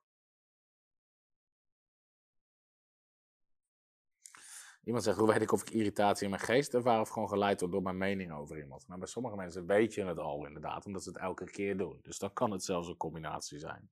Iemand 4.88 5.04
zegt, 5.04 5.18
hoe 5.18 5.32
weet 5.32 5.42
ik 5.42 5.52
of 5.52 5.60
ik 5.60 5.70
irritatie 5.70 6.24
in 6.24 6.30
mijn 6.30 6.42
geest 6.42 6.74
ervaar 6.74 7.00
of 7.00 7.08
gewoon 7.08 7.28
geleid 7.28 7.60
word 7.60 7.72
door 7.72 7.82
mijn 7.82 7.98
mening 7.98 8.32
over 8.32 8.58
iemand? 8.58 8.86
Nou, 8.86 8.98
bij 8.98 9.08
sommige 9.08 9.36
mensen 9.36 9.66
weet 9.66 9.94
je 9.94 10.04
het 10.04 10.18
al 10.18 10.46
inderdaad, 10.46 10.86
omdat 10.86 11.02
ze 11.02 11.08
het 11.08 11.18
elke 11.18 11.44
keer 11.44 11.76
doen. 11.76 11.98
Dus 12.02 12.18
dan 12.18 12.32
kan 12.32 12.50
het 12.50 12.64
zelfs 12.64 12.88
een 12.88 12.96
combinatie 12.96 13.58
zijn. 13.58 13.90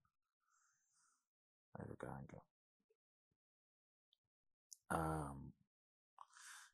Even 1.73 1.97
kijken. 1.97 2.43
Ehm, 4.87 5.37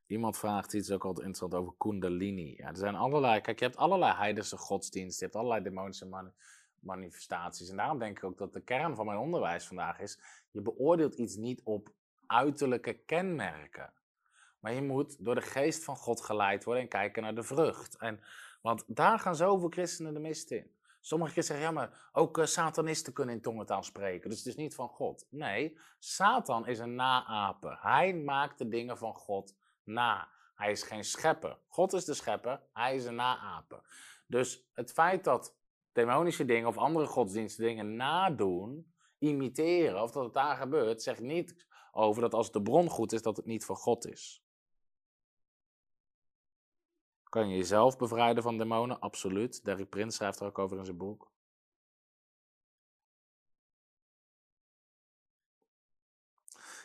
iemand 0.06 0.38
vraagt 0.38 0.72
iets 0.72 0.90
ook 0.90 1.04
altijd 1.04 1.26
interessant 1.26 1.62
over 1.62 1.74
kundalini. 1.78 2.54
Ja, 2.56 2.68
er 2.68 2.76
zijn 2.76 2.94
allerlei, 2.94 3.40
kijk, 3.40 3.58
je 3.58 3.64
hebt 3.64 3.76
allerlei 3.76 4.12
heidense 4.14 4.56
godsdiensten, 4.56 5.26
je 5.26 5.32
hebt 5.32 5.44
allerlei 5.44 5.62
demonische 5.62 6.32
manifestaties. 6.78 7.68
En 7.68 7.76
daarom 7.76 7.98
denk 7.98 8.16
ik 8.16 8.24
ook 8.24 8.38
dat 8.38 8.52
de 8.52 8.60
kern 8.60 8.96
van 8.96 9.06
mijn 9.06 9.18
onderwijs 9.18 9.66
vandaag 9.66 10.00
is, 10.00 10.18
je 10.50 10.60
beoordeelt 10.60 11.14
iets 11.14 11.36
niet 11.36 11.62
op 11.62 11.94
uiterlijke 12.26 12.92
kenmerken. 12.92 13.92
Maar 14.62 14.72
je 14.72 14.82
moet 14.82 15.24
door 15.24 15.34
de 15.34 15.40
geest 15.40 15.84
van 15.84 15.96
God 15.96 16.20
geleid 16.20 16.64
worden 16.64 16.82
en 16.82 16.88
kijken 16.88 17.22
naar 17.22 17.34
de 17.34 17.42
vrucht. 17.42 17.96
En, 17.96 18.20
want 18.60 18.84
daar 18.86 19.18
gaan 19.18 19.36
zoveel 19.36 19.68
christenen 19.68 20.14
de 20.14 20.20
mist 20.20 20.50
in. 20.50 20.70
Sommige 21.00 21.32
christenen 21.32 21.62
zeggen, 21.62 21.80
ja, 21.80 21.86
maar 21.86 22.10
ook 22.12 22.38
uh, 22.38 22.44
satanisten 22.44 23.12
kunnen 23.12 23.34
in 23.34 23.40
tongentaal 23.40 23.82
spreken. 23.82 24.30
Dus 24.30 24.38
het 24.38 24.46
is 24.46 24.56
niet 24.56 24.74
van 24.74 24.88
God. 24.88 25.26
Nee, 25.30 25.78
Satan 25.98 26.66
is 26.66 26.78
een 26.78 26.94
naaper. 26.94 27.78
Hij 27.80 28.14
maakt 28.14 28.58
de 28.58 28.68
dingen 28.68 28.98
van 28.98 29.14
God 29.14 29.56
na. 29.84 30.28
Hij 30.54 30.70
is 30.70 30.82
geen 30.82 31.04
schepper. 31.04 31.58
God 31.68 31.92
is 31.92 32.04
de 32.04 32.14
schepper, 32.14 32.62
hij 32.72 32.94
is 32.94 33.04
een 33.04 33.14
naaper. 33.14 33.80
Dus 34.26 34.68
het 34.72 34.92
feit 34.92 35.24
dat 35.24 35.54
demonische 35.92 36.44
dingen 36.44 36.68
of 36.68 36.76
andere 36.76 37.06
godsdiensten 37.06 37.64
dingen 37.64 37.96
nadoen, 37.96 38.92
imiteren, 39.18 40.02
of 40.02 40.10
dat 40.10 40.24
het 40.24 40.34
daar 40.34 40.56
gebeurt, 40.56 41.02
zegt 41.02 41.20
niet 41.20 41.66
over 41.92 42.22
dat 42.22 42.34
als 42.34 42.52
de 42.52 42.62
bron 42.62 42.88
goed 42.88 43.12
is, 43.12 43.22
dat 43.22 43.36
het 43.36 43.46
niet 43.46 43.64
van 43.64 43.76
God 43.76 44.06
is. 44.06 44.41
Kan 47.32 47.48
je 47.48 47.56
jezelf 47.56 47.96
bevrijden 47.96 48.42
van 48.42 48.58
demonen? 48.58 49.00
Absoluut. 49.00 49.64
Derek 49.64 49.88
Prins 49.88 50.16
schrijft 50.16 50.40
er 50.40 50.46
ook 50.46 50.58
over 50.58 50.78
in 50.78 50.84
zijn 50.84 50.96
boek. 50.96 51.30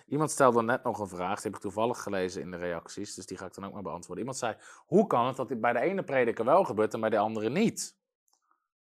Iemand 0.05 0.31
stelde 0.31 0.61
net 0.61 0.83
nog 0.83 0.99
een 0.99 1.07
vraag, 1.07 1.35
die 1.35 1.43
heb 1.43 1.55
ik 1.55 1.61
toevallig 1.61 2.01
gelezen 2.01 2.41
in 2.41 2.51
de 2.51 2.57
reacties, 2.57 3.13
dus 3.13 3.25
die 3.25 3.37
ga 3.37 3.45
ik 3.45 3.53
dan 3.53 3.65
ook 3.65 3.73
maar 3.73 3.81
beantwoorden. 3.81 4.19
Iemand 4.19 4.37
zei, 4.37 4.55
hoe 4.85 5.07
kan 5.07 5.25
het 5.25 5.35
dat 5.35 5.47
dit 5.47 5.61
bij 5.61 5.73
de 5.73 5.79
ene 5.79 6.03
prediker 6.03 6.45
wel 6.45 6.63
gebeurt 6.63 6.93
en 6.93 6.99
bij 6.99 7.09
de 7.09 7.17
andere 7.17 7.49
niet? 7.49 7.97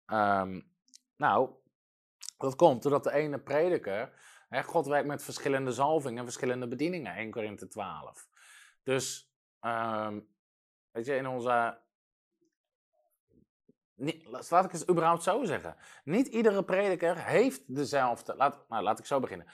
Ehm, 0.05 0.61
nou, 1.15 1.49
dat 2.37 2.55
komt 2.55 2.83
doordat 2.83 3.03
de 3.03 3.11
ene 3.11 3.39
prediker, 3.39 4.13
hè, 4.49 4.63
God 4.63 4.87
werkt 4.87 5.07
met 5.07 5.23
verschillende 5.23 5.71
zalvingen 5.71 6.17
en 6.17 6.23
verschillende 6.23 6.67
bedieningen, 6.67 7.15
1 7.15 7.31
Korinthe 7.31 7.67
12. 7.67 8.27
Dus 8.83 9.31
um, 9.61 10.35
Weet 10.97 11.05
je, 11.05 11.15
in 11.15 11.27
onze. 11.27 11.77
laat 14.49 14.65
ik 14.65 14.71
het 14.71 14.89
überhaupt 14.89 15.23
zo 15.23 15.43
zeggen. 15.43 15.75
Niet 16.03 16.27
iedere 16.27 16.63
prediker 16.63 17.25
heeft 17.25 17.75
dezelfde. 17.75 18.35
Laat, 18.35 18.65
nou, 18.69 18.83
laat 18.83 18.99
ik 18.99 19.05
zo 19.05 19.19
beginnen. 19.19 19.47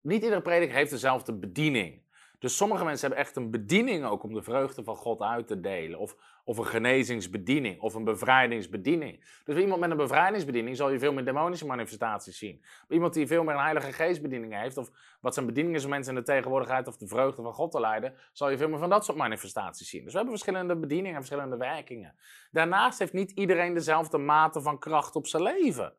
Niet 0.00 0.22
iedere 0.22 0.42
prediker 0.42 0.74
heeft 0.74 0.90
dezelfde 0.90 1.38
bediening. 1.38 2.02
Dus 2.38 2.56
sommige 2.56 2.84
mensen 2.84 3.06
hebben 3.08 3.26
echt 3.26 3.36
een 3.36 3.50
bediening 3.50 4.04
ook 4.04 4.22
om 4.22 4.34
de 4.34 4.42
vreugde 4.42 4.84
van 4.84 4.96
God 4.96 5.20
uit 5.20 5.46
te 5.46 5.60
delen. 5.60 5.98
Of, 5.98 6.16
of 6.50 6.58
een 6.58 6.66
genezingsbediening 6.66 7.80
of 7.80 7.94
een 7.94 8.04
bevrijdingsbediening. 8.04 9.40
Dus 9.44 9.56
iemand 9.56 9.80
met 9.80 9.90
een 9.90 9.96
bevrijdingsbediening 9.96 10.76
zal 10.76 10.90
je 10.90 10.98
veel 10.98 11.12
meer 11.12 11.24
demonische 11.24 11.66
manifestaties 11.66 12.38
zien. 12.38 12.64
iemand 12.88 13.14
die 13.14 13.26
veel 13.26 13.44
meer 13.44 13.54
een 13.54 13.60
heilige 13.60 13.92
geestbediening 13.92 14.54
heeft, 14.54 14.76
of 14.76 14.90
wat 15.20 15.34
zijn 15.34 15.46
bediening 15.46 15.76
is 15.76 15.84
om 15.84 15.90
mensen 15.90 16.14
in 16.14 16.18
de 16.18 16.26
tegenwoordigheid 16.26 16.88
of 16.88 16.96
de 16.96 17.06
vreugde 17.06 17.42
van 17.42 17.52
God 17.52 17.70
te 17.70 17.80
leiden, 17.80 18.14
zal 18.32 18.50
je 18.50 18.56
veel 18.56 18.68
meer 18.68 18.78
van 18.78 18.88
dat 18.88 19.04
soort 19.04 19.16
manifestaties 19.18 19.88
zien. 19.88 20.02
Dus 20.02 20.12
we 20.12 20.18
hebben 20.18 20.38
verschillende 20.38 20.76
bedieningen 20.76 21.10
en 21.16 21.24
verschillende 21.24 21.56
werkingen. 21.56 22.14
Daarnaast 22.50 22.98
heeft 22.98 23.12
niet 23.12 23.30
iedereen 23.30 23.74
dezelfde 23.74 24.18
mate 24.18 24.60
van 24.60 24.78
kracht 24.78 25.16
op 25.16 25.26
zijn 25.26 25.42
leven. 25.42 25.94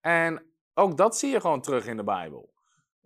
En 0.00 0.42
ook 0.74 0.96
dat 0.96 1.16
zie 1.16 1.30
je 1.30 1.40
gewoon 1.40 1.60
terug 1.60 1.86
in 1.86 1.96
de 1.96 2.04
Bijbel. 2.04 2.52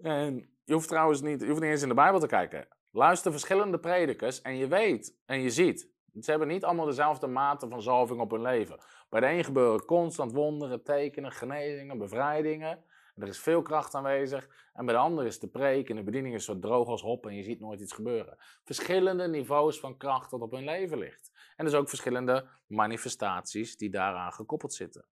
En 0.02 0.48
je 0.64 0.72
hoeft 0.72 0.88
trouwens 0.88 1.20
niet, 1.20 1.40
je 1.40 1.46
hoeft 1.46 1.60
niet 1.60 1.70
eens 1.70 1.82
in 1.82 1.88
de 1.88 1.94
Bijbel 1.94 2.20
te 2.20 2.26
kijken. 2.26 2.68
Luister 2.90 3.30
verschillende 3.30 3.78
predikers 3.78 4.42
en 4.42 4.56
je 4.56 4.66
weet 4.66 5.16
en 5.26 5.40
je 5.40 5.50
ziet. 5.50 5.94
Ze 6.20 6.30
hebben 6.30 6.48
niet 6.48 6.64
allemaal 6.64 6.86
dezelfde 6.86 7.26
mate 7.26 7.68
van 7.68 7.82
zalving 7.82 8.20
op 8.20 8.30
hun 8.30 8.42
leven. 8.42 8.78
Bij 9.08 9.20
de 9.20 9.26
een 9.26 9.44
gebeuren 9.44 9.84
constant 9.84 10.32
wonderen, 10.32 10.82
tekenen, 10.82 11.32
genezingen, 11.32 11.98
bevrijdingen. 11.98 12.84
er 13.16 13.28
is 13.28 13.38
veel 13.38 13.62
kracht 13.62 13.94
aanwezig. 13.94 14.48
En 14.74 14.84
bij 14.84 14.94
de 14.94 15.00
ander 15.00 15.26
is 15.26 15.38
de 15.38 15.48
preek 15.48 15.90
en 15.90 15.96
de 15.96 16.02
bediening 16.02 16.34
is 16.34 16.44
zo 16.44 16.58
droog 16.58 16.88
als 16.88 17.02
hop 17.02 17.26
en 17.26 17.34
je 17.34 17.42
ziet 17.42 17.60
nooit 17.60 17.80
iets 17.80 17.92
gebeuren. 17.92 18.36
Verschillende 18.64 19.28
niveaus 19.28 19.80
van 19.80 19.96
kracht 19.96 20.30
dat 20.30 20.40
op 20.40 20.50
hun 20.50 20.64
leven 20.64 20.98
ligt. 20.98 21.32
En 21.56 21.64
dus 21.64 21.74
ook 21.74 21.88
verschillende 21.88 22.48
manifestaties 22.66 23.76
die 23.76 23.90
daaraan 23.90 24.32
gekoppeld 24.32 24.74
zitten. 24.74 25.04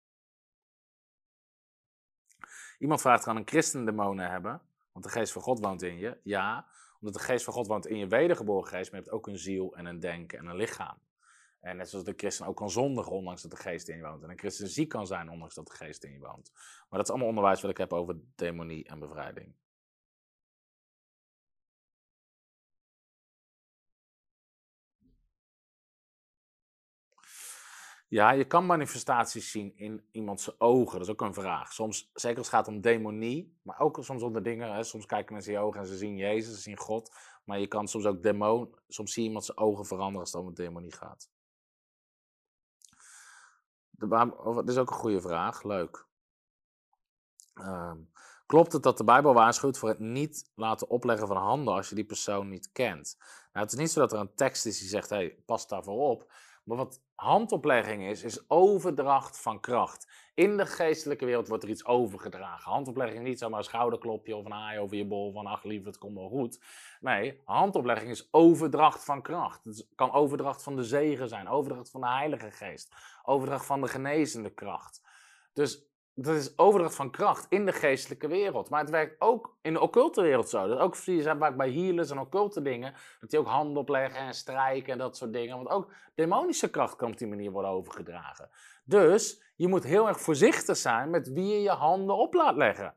Iemand 2.78 3.00
vraagt, 3.00 3.24
kan 3.24 3.36
een 3.36 3.48
christen 3.48 3.84
demonen 3.84 4.30
hebben? 4.30 4.60
Want 4.92 5.04
de 5.04 5.10
geest 5.10 5.32
van 5.32 5.42
God 5.42 5.60
woont 5.60 5.82
in 5.82 5.98
je. 5.98 6.18
Ja, 6.22 6.66
omdat 7.04 7.20
de 7.20 7.26
geest 7.26 7.44
van 7.44 7.54
God 7.54 7.66
woont 7.66 7.86
in 7.86 7.96
je 7.96 8.06
wedergeboren 8.06 8.68
geest, 8.68 8.90
maar 8.90 9.00
je 9.00 9.06
hebt 9.06 9.16
ook 9.16 9.26
een 9.26 9.38
ziel 9.38 9.76
en 9.76 9.86
een 9.86 10.00
denken 10.00 10.38
en 10.38 10.46
een 10.46 10.56
lichaam. 10.56 10.98
En 11.60 11.76
net 11.76 11.88
zoals 11.88 12.04
de 12.04 12.14
christen 12.16 12.46
ook 12.46 12.56
kan 12.56 12.70
zondigen, 12.70 13.12
ondanks 13.12 13.42
dat 13.42 13.50
de 13.50 13.56
geest 13.56 13.88
in 13.88 13.96
je 13.96 14.02
woont. 14.02 14.22
En 14.22 14.30
een 14.30 14.38
christen 14.38 14.68
ziek 14.68 14.88
kan 14.88 15.06
zijn, 15.06 15.30
ondanks 15.30 15.54
dat 15.54 15.66
de 15.66 15.74
geest 15.74 16.04
in 16.04 16.12
je 16.12 16.18
woont. 16.18 16.50
Maar 16.54 16.98
dat 16.98 17.02
is 17.02 17.08
allemaal 17.08 17.28
onderwijs 17.28 17.60
wat 17.60 17.70
ik 17.70 17.76
heb 17.76 17.92
over 17.92 18.16
demonie 18.34 18.84
en 18.84 18.98
bevrijding. 18.98 19.54
Ja, 28.14 28.30
je 28.30 28.44
kan 28.44 28.66
manifestaties 28.66 29.50
zien 29.50 29.76
in 29.76 30.08
iemands 30.10 30.60
ogen. 30.60 30.98
Dat 30.98 31.06
is 31.06 31.12
ook 31.12 31.20
een 31.20 31.34
vraag. 31.34 31.72
Soms, 31.72 32.10
zeker 32.12 32.38
als 32.38 32.46
het 32.46 32.56
gaat 32.56 32.68
om 32.68 32.80
demonie, 32.80 33.58
maar 33.62 33.80
ook 33.80 33.98
soms 34.00 34.22
om 34.22 34.32
de 34.32 34.40
dingen. 34.40 34.74
Hè, 34.74 34.84
soms 34.84 35.06
kijken 35.06 35.32
mensen 35.32 35.52
in 35.52 35.58
je 35.58 35.64
ogen 35.64 35.80
en 35.80 35.86
ze 35.86 35.96
zien 35.96 36.16
Jezus, 36.16 36.54
ze 36.54 36.60
zien 36.60 36.76
God. 36.76 37.16
Maar 37.44 37.58
je 37.58 37.66
kan 37.66 37.88
soms 37.88 38.04
ook 38.04 38.22
demon. 38.22 38.74
Soms 38.88 39.12
zie 39.12 39.22
je 39.22 39.28
iemand 39.28 39.44
zijn 39.44 39.58
ogen 39.58 39.84
veranderen 39.84 40.20
als 40.20 40.32
het 40.32 40.42
om 40.42 40.54
demonie 40.54 40.92
gaat. 40.92 41.28
dat 43.90 44.68
is 44.68 44.76
ook 44.76 44.90
een 44.90 44.96
goede 44.96 45.20
vraag. 45.20 45.62
Leuk. 45.62 46.06
Ehm, 47.54 47.98
klopt 48.46 48.72
het 48.72 48.82
dat 48.82 48.98
de 48.98 49.04
Bijbel 49.04 49.34
waarschuwt 49.34 49.78
voor 49.78 49.88
het 49.88 49.98
niet 49.98 50.50
laten 50.54 50.88
opleggen 50.88 51.26
van 51.26 51.36
handen 51.36 51.74
als 51.74 51.88
je 51.88 51.94
die 51.94 52.04
persoon 52.04 52.48
niet 52.48 52.72
kent? 52.72 53.16
Nou, 53.52 53.64
het 53.64 53.72
is 53.72 53.78
niet 53.78 53.90
zo 53.90 54.00
dat 54.00 54.12
er 54.12 54.18
een 54.18 54.34
tekst 54.34 54.66
is 54.66 54.78
die 54.78 54.88
zegt: 54.88 55.10
hey, 55.10 55.42
pas 55.46 55.68
daarvoor 55.68 56.10
op. 56.10 56.32
Maar 56.64 56.76
wat 56.76 57.02
handoplegging 57.14 58.02
is, 58.02 58.22
is 58.22 58.50
overdracht 58.50 59.40
van 59.40 59.60
kracht. 59.60 60.12
In 60.34 60.56
de 60.56 60.66
geestelijke 60.66 61.24
wereld 61.24 61.48
wordt 61.48 61.62
er 61.62 61.68
iets 61.68 61.84
overgedragen. 61.84 62.72
Handoplegging 62.72 63.24
niet 63.24 63.38
zomaar 63.38 63.58
een 63.58 63.64
schouderklopje 63.64 64.36
of 64.36 64.44
een 64.44 64.52
haai 64.52 64.78
over 64.78 64.96
je 64.96 65.06
bol 65.06 65.32
van 65.32 65.46
ach 65.46 65.64
lief, 65.64 65.84
het 65.84 65.98
komt 65.98 66.14
wel 66.14 66.28
goed. 66.28 66.64
Nee, 67.00 67.40
handoplegging 67.44 68.10
is 68.10 68.28
overdracht 68.30 69.04
van 69.04 69.22
kracht. 69.22 69.64
Het 69.64 69.88
kan 69.94 70.12
overdracht 70.12 70.62
van 70.62 70.76
de 70.76 70.84
zegen 70.84 71.28
zijn, 71.28 71.48
overdracht 71.48 71.90
van 71.90 72.00
de 72.00 72.08
Heilige 72.08 72.50
Geest, 72.50 72.94
overdracht 73.22 73.66
van 73.66 73.80
de 73.80 73.88
genezende 73.88 74.50
kracht. 74.50 75.02
Dus 75.52 75.93
dat 76.14 76.34
is 76.34 76.58
overdracht 76.58 76.94
van 76.94 77.10
kracht 77.10 77.46
in 77.48 77.66
de 77.66 77.72
geestelijke 77.72 78.28
wereld. 78.28 78.70
Maar 78.70 78.80
het 78.80 78.90
werkt 78.90 79.20
ook 79.20 79.56
in 79.62 79.72
de 79.72 79.80
occulte 79.80 80.22
wereld 80.22 80.48
zo. 80.48 80.68
Dat 80.68 80.78
ook 80.78 80.96
zie 80.96 81.16
je 81.16 81.36
vaak 81.38 81.56
bij 81.56 81.72
healers 81.72 82.10
en 82.10 82.18
occulte 82.18 82.62
dingen. 82.62 82.94
Dat 83.20 83.30
die 83.30 83.38
ook 83.38 83.46
handen 83.46 83.76
opleggen 83.76 84.20
en 84.20 84.34
strijken 84.34 84.92
en 84.92 84.98
dat 84.98 85.16
soort 85.16 85.32
dingen. 85.32 85.56
Want 85.56 85.68
ook 85.68 85.92
demonische 86.14 86.70
kracht 86.70 86.96
kan 86.96 87.10
op 87.10 87.18
die 87.18 87.28
manier 87.28 87.50
worden 87.50 87.70
overgedragen. 87.70 88.50
Dus 88.84 89.42
je 89.56 89.68
moet 89.68 89.84
heel 89.84 90.08
erg 90.08 90.20
voorzichtig 90.20 90.76
zijn 90.76 91.10
met 91.10 91.32
wie 91.32 91.46
je 91.46 91.62
je 91.62 91.70
handen 91.70 92.16
op 92.16 92.34
laat 92.34 92.56
leggen. 92.56 92.94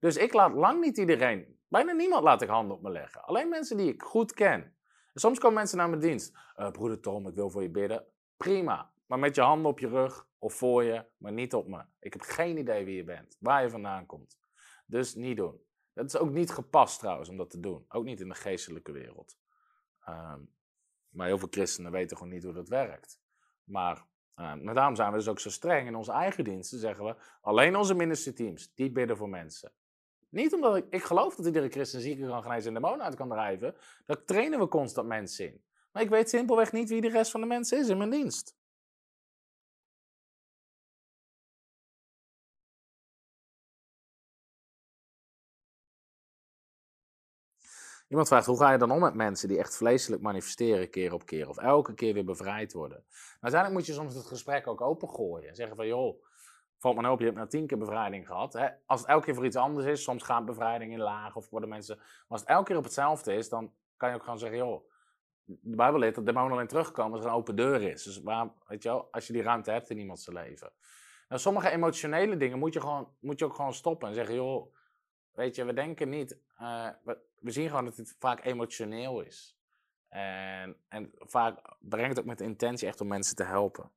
Dus 0.00 0.16
ik 0.16 0.32
laat 0.32 0.54
lang 0.54 0.80
niet 0.80 0.98
iedereen, 0.98 1.58
bijna 1.68 1.92
niemand 1.92 2.22
laat 2.22 2.42
ik 2.42 2.48
handen 2.48 2.76
op 2.76 2.82
me 2.82 2.90
leggen. 2.90 3.24
Alleen 3.24 3.48
mensen 3.48 3.76
die 3.76 3.92
ik 3.92 4.02
goed 4.02 4.32
ken. 4.32 4.74
En 5.12 5.20
soms 5.20 5.38
komen 5.38 5.56
mensen 5.56 5.78
naar 5.78 5.88
mijn 5.88 6.00
dienst. 6.00 6.36
Uh, 6.56 6.70
broeder 6.70 7.00
Tom, 7.00 7.28
ik 7.28 7.34
wil 7.34 7.50
voor 7.50 7.62
je 7.62 7.70
bidden. 7.70 8.04
Prima. 8.36 8.90
Maar 9.06 9.18
met 9.18 9.34
je 9.34 9.40
handen 9.40 9.70
op 9.70 9.78
je 9.78 9.88
rug 9.88 10.26
of 10.40 10.54
voor 10.54 10.84
je, 10.84 11.04
maar 11.16 11.32
niet 11.32 11.54
op 11.54 11.66
me. 11.66 11.84
Ik 11.98 12.12
heb 12.12 12.22
geen 12.22 12.58
idee 12.58 12.84
wie 12.84 12.96
je 12.96 13.04
bent, 13.04 13.36
waar 13.40 13.62
je 13.62 13.70
vandaan 13.70 14.06
komt. 14.06 14.38
Dus 14.86 15.14
niet 15.14 15.36
doen. 15.36 15.60
Dat 15.92 16.06
is 16.06 16.16
ook 16.16 16.30
niet 16.30 16.50
gepast 16.50 16.98
trouwens 16.98 17.28
om 17.28 17.36
dat 17.36 17.50
te 17.50 17.60
doen. 17.60 17.84
Ook 17.88 18.04
niet 18.04 18.20
in 18.20 18.28
de 18.28 18.34
geestelijke 18.34 18.92
wereld. 18.92 19.38
Um, 20.08 20.52
maar 21.08 21.26
heel 21.26 21.38
veel 21.38 21.48
christenen 21.50 21.92
weten 21.92 22.16
gewoon 22.16 22.32
niet 22.32 22.44
hoe 22.44 22.52
dat 22.52 22.68
werkt. 22.68 23.20
Maar 23.64 24.06
uh, 24.36 24.74
daarom 24.74 24.96
zijn 24.96 25.10
we 25.10 25.16
dus 25.16 25.28
ook 25.28 25.40
zo 25.40 25.50
streng. 25.50 25.86
In 25.86 25.94
onze 25.94 26.12
eigen 26.12 26.44
diensten 26.44 26.78
zeggen 26.78 27.04
we, 27.04 27.16
alleen 27.40 27.76
onze 27.76 27.94
ministerteams, 27.94 28.74
die 28.74 28.90
bidden 28.90 29.16
voor 29.16 29.28
mensen. 29.28 29.72
Niet 30.28 30.54
omdat 30.54 30.76
ik, 30.76 30.86
ik 30.90 31.02
geloof 31.02 31.34
dat 31.34 31.46
iedere 31.46 31.68
christen 31.68 32.00
zieken 32.00 32.28
kan 32.28 32.42
genezen 32.42 32.74
en 32.74 32.82
demonen 32.82 33.04
uit 33.04 33.14
kan 33.14 33.28
drijven. 33.28 33.74
Daar 34.06 34.24
trainen 34.24 34.58
we 34.58 34.68
constant 34.68 35.08
mensen 35.08 35.46
in. 35.46 35.64
Maar 35.92 36.02
ik 36.02 36.08
weet 36.08 36.28
simpelweg 36.28 36.72
niet 36.72 36.88
wie 36.88 37.00
de 37.00 37.08
rest 37.08 37.30
van 37.30 37.40
de 37.40 37.46
mensen 37.46 37.78
is 37.78 37.88
in 37.88 37.98
mijn 37.98 38.10
dienst. 38.10 38.56
Iemand 48.10 48.28
vraagt, 48.28 48.46
hoe 48.46 48.58
ga 48.58 48.72
je 48.72 48.78
dan 48.78 48.90
om 48.90 49.00
met 49.00 49.14
mensen 49.14 49.48
die 49.48 49.58
echt 49.58 49.76
vleeselijk 49.76 50.22
manifesteren 50.22 50.90
keer 50.90 51.12
op 51.12 51.26
keer? 51.26 51.48
Of 51.48 51.58
elke 51.58 51.94
keer 51.94 52.14
weer 52.14 52.24
bevrijd 52.24 52.72
worden? 52.72 53.04
Maar 53.08 53.38
uiteindelijk 53.40 53.80
moet 53.80 53.86
je 53.86 53.92
soms 53.92 54.14
het 54.14 54.26
gesprek 54.26 54.66
ook 54.66 54.80
opengooien. 54.80 55.54
Zeggen 55.54 55.76
van, 55.76 55.86
joh, 55.86 56.22
valt 56.78 56.94
me 56.94 57.00
nou 57.00 57.14
op, 57.14 57.18
je 57.18 57.24
hebt 57.24 57.36
nou 57.36 57.48
tien 57.48 57.66
keer 57.66 57.78
bevrijding 57.78 58.26
gehad. 58.26 58.52
Hè? 58.52 58.68
Als 58.86 59.00
het 59.00 59.08
elke 59.08 59.24
keer 59.24 59.34
voor 59.34 59.44
iets 59.44 59.56
anders 59.56 59.86
is, 59.86 60.02
soms 60.02 60.22
gaat 60.22 60.44
bevrijding 60.44 60.92
in 60.92 61.00
laag 61.00 61.36
of 61.36 61.50
worden 61.50 61.68
mensen... 61.68 61.96
Maar 61.96 62.06
als 62.28 62.40
het 62.40 62.48
elke 62.48 62.64
keer 62.64 62.76
op 62.76 62.84
hetzelfde 62.84 63.34
is, 63.34 63.48
dan 63.48 63.72
kan 63.96 64.08
je 64.08 64.14
ook 64.14 64.22
gewoon 64.22 64.38
zeggen, 64.38 64.58
joh, 64.58 64.90
de 65.44 65.76
Bijbel 65.76 65.98
leert 65.98 66.14
dat 66.14 66.26
demonen 66.26 66.52
alleen 66.52 66.66
terugkomen 66.66 67.12
als 67.12 67.20
er 67.20 67.30
een 67.30 67.36
open 67.36 67.56
deur 67.56 67.82
is. 67.82 68.02
Dus 68.02 68.20
waar, 68.22 68.52
weet 68.66 68.82
je 68.82 68.88
wel, 68.88 69.08
als 69.10 69.26
je 69.26 69.32
die 69.32 69.42
ruimte 69.42 69.70
hebt 69.70 69.90
in 69.90 69.98
iemands 69.98 70.26
leven. 70.26 70.72
Nou, 71.28 71.40
sommige 71.40 71.70
emotionele 71.70 72.36
dingen 72.36 72.58
moet 72.58 72.72
je, 72.72 72.80
gewoon, 72.80 73.08
moet 73.20 73.38
je 73.38 73.44
ook 73.44 73.54
gewoon 73.54 73.74
stoppen 73.74 74.08
en 74.08 74.14
zeggen, 74.14 74.34
joh, 74.34 74.74
weet 75.32 75.54
je, 75.54 75.64
we 75.64 75.72
denken 75.72 76.08
niet... 76.08 76.38
We 77.04 77.28
zien 77.40 77.68
gewoon 77.68 77.84
dat 77.84 77.96
het 77.96 78.16
vaak 78.18 78.44
emotioneel 78.44 79.20
is. 79.20 79.58
En, 80.08 80.76
en 80.88 81.12
vaak 81.18 81.76
brengt 81.80 82.08
het 82.08 82.18
ook 82.18 82.24
met 82.24 82.38
de 82.38 82.44
intentie 82.44 82.88
echt 82.88 83.00
om 83.00 83.08
mensen 83.08 83.36
te 83.36 83.44
helpen. 83.44 83.90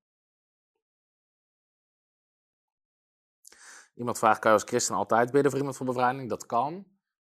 Iemand 3.95 4.17
vraagt, 4.17 4.39
kan 4.39 4.51
je 4.51 4.57
als 4.57 4.67
christen 4.67 4.95
altijd 4.95 5.31
bidden 5.31 5.49
voor 5.49 5.59
iemand 5.59 5.77
voor 5.77 5.85
bevrijding? 5.85 6.29
Dat 6.29 6.45
kan. 6.45 6.73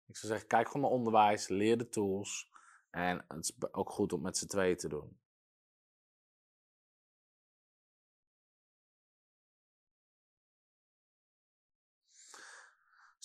Ik 0.05 0.17
zou 0.17 0.31
zeggen, 0.31 0.47
kijk 0.47 0.67
gewoon 0.67 0.81
naar 0.81 0.91
onderwijs, 0.91 1.47
leer 1.47 1.77
de 1.77 1.89
tools. 1.89 2.51
En 2.89 3.25
het 3.27 3.43
is 3.43 3.71
ook 3.71 3.89
goed 3.89 4.13
om 4.13 4.21
met 4.21 4.37
z'n 4.37 4.47
tweeën 4.47 4.77
te 4.77 4.87
doen. 4.87 5.19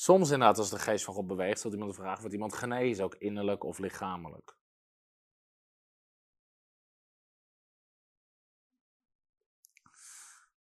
Soms 0.05 0.31
inderdaad, 0.31 0.59
als 0.59 0.71
de 0.71 0.79
geest 0.79 1.05
van 1.05 1.15
God 1.15 1.27
beweegt, 1.27 1.63
dat 1.63 1.73
iemand 1.73 1.95
vraagt, 1.95 2.19
wordt 2.19 2.35
iemand 2.35 2.55
genezen, 2.55 3.05
ook 3.05 3.15
innerlijk 3.15 3.65
of 3.65 3.79
lichamelijk. 3.79 4.57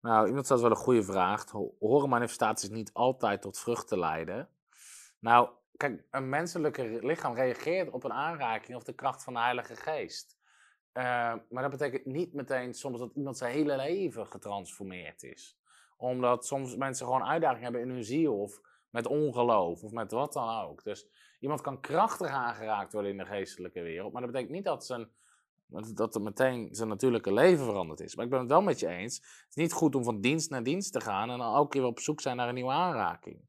Nou, 0.01 0.27
iemand 0.27 0.45
stelt 0.45 0.61
wel 0.61 0.71
een 0.71 0.77
goede 0.77 1.03
vraag. 1.03 1.51
Horen 1.79 2.09
manifestaties 2.09 2.69
niet 2.69 2.93
altijd 2.93 3.43
tot 3.43 3.59
vruchten 3.59 3.99
leiden? 3.99 4.49
Nou, 5.19 5.51
kijk, 5.77 6.05
een 6.11 6.29
menselijke 6.29 6.99
lichaam 7.07 7.35
reageert 7.35 7.91
op 7.91 8.05
een 8.05 8.13
aanraking 8.13 8.77
of 8.77 8.85
de 8.85 8.95
kracht 8.95 9.25
van 9.25 9.33
de 9.33 9.41
Heilige 9.41 9.77
Geest. 9.77 10.39
Uh, 10.93 11.03
maar 11.51 11.63
dat 11.63 11.71
betekent 11.71 12.05
niet 12.05 12.35
meteen 12.35 12.75
soms 12.75 12.99
dat 12.99 13.15
iemand 13.15 13.39
zijn 13.39 13.53
hele 13.53 13.77
leven 13.77 14.27
getransformeerd 14.27 15.23
is. 15.23 15.59
Omdat 15.97 16.47
soms 16.47 16.77
mensen 16.77 17.07
gewoon 17.07 17.25
uitdagingen 17.25 17.63
hebben 17.63 17.83
in 17.83 17.91
hun 17.91 18.05
ziel 18.05 18.41
of 18.41 18.61
met 18.91 19.07
ongeloof 19.07 19.83
of 19.83 19.93
met 19.93 20.11
wat 20.11 20.33
dan 20.33 20.63
ook. 20.63 20.85
Dus 20.85 21.07
iemand 21.41 21.61
kan 21.61 21.81
krachtig 21.81 22.29
aangeraakt 22.29 22.93
worden 22.93 23.11
in 23.11 23.17
de 23.17 23.25
geestelijke 23.25 23.83
wereld. 23.83 24.13
Maar 24.13 24.23
dat 24.23 24.31
betekent 24.31 24.55
niet 24.55 24.65
dat, 24.65 24.87
zijn, 24.87 25.09
dat 25.95 26.21
meteen 26.21 26.69
zijn 26.75 26.89
natuurlijke 26.89 27.33
leven 27.33 27.65
veranderd 27.65 28.01
is. 28.01 28.15
Maar 28.15 28.25
ik 28.25 28.31
ben 28.31 28.41
het 28.41 28.49
wel 28.49 28.63
met 28.63 28.81
je 28.81 28.89
eens. 28.89 29.17
Het 29.17 29.49
is 29.49 29.55
niet 29.55 29.73
goed 29.73 29.95
om 29.95 30.05
van 30.05 30.21
dienst 30.21 30.51
naar 30.51 30.63
dienst 30.63 30.93
te 30.93 31.01
gaan 31.01 31.31
en 31.31 31.39
dan 31.39 31.55
elke 31.55 31.69
keer 31.69 31.85
op 31.85 32.01
zoek 32.01 32.21
zijn 32.21 32.37
naar 32.37 32.49
een 32.49 32.55
nieuwe 32.55 32.73
aanraking. 32.73 33.49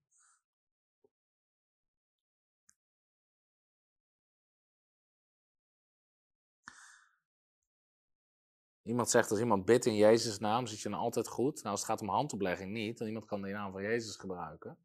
Iemand 8.84 9.10
zegt 9.10 9.32
als 9.32 9.40
iemand 9.40 9.66
bidt 9.66 9.86
in 9.86 9.96
Jezus' 9.96 10.40
naam, 10.40 10.68
zit 10.68 10.82
je 10.82 10.90
dan 10.90 11.00
altijd 11.00 11.28
goed. 11.28 11.56
Nou, 11.56 11.68
als 11.68 11.80
het 11.80 11.90
gaat 11.90 12.02
om 12.02 12.10
handoplegging 12.10 12.72
niet, 12.72 12.98
dan 12.98 13.08
iemand 13.08 13.26
kan 13.26 13.42
de 13.42 13.50
naam 13.50 13.72
van 13.72 13.82
Jezus 13.82 14.16
gebruiken. 14.16 14.78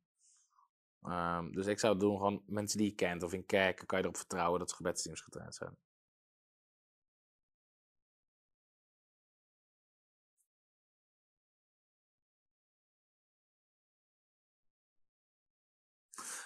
Um, 1.09 1.53
dus 1.53 1.67
ik 1.67 1.79
zou 1.79 1.93
het 1.93 2.03
doen 2.03 2.17
gewoon 2.17 2.43
mensen 2.47 2.79
die 2.79 2.89
je 2.89 2.95
kent 2.95 3.23
of 3.23 3.33
in 3.33 3.47
kerken 3.47 3.87
kan 3.87 3.99
je 3.99 4.05
erop 4.05 4.17
vertrouwen 4.17 4.59
dat 4.59 4.71
ze 4.71 4.77
gebedsteams 4.77 5.21
getraind 5.21 5.55
zijn. 5.55 5.77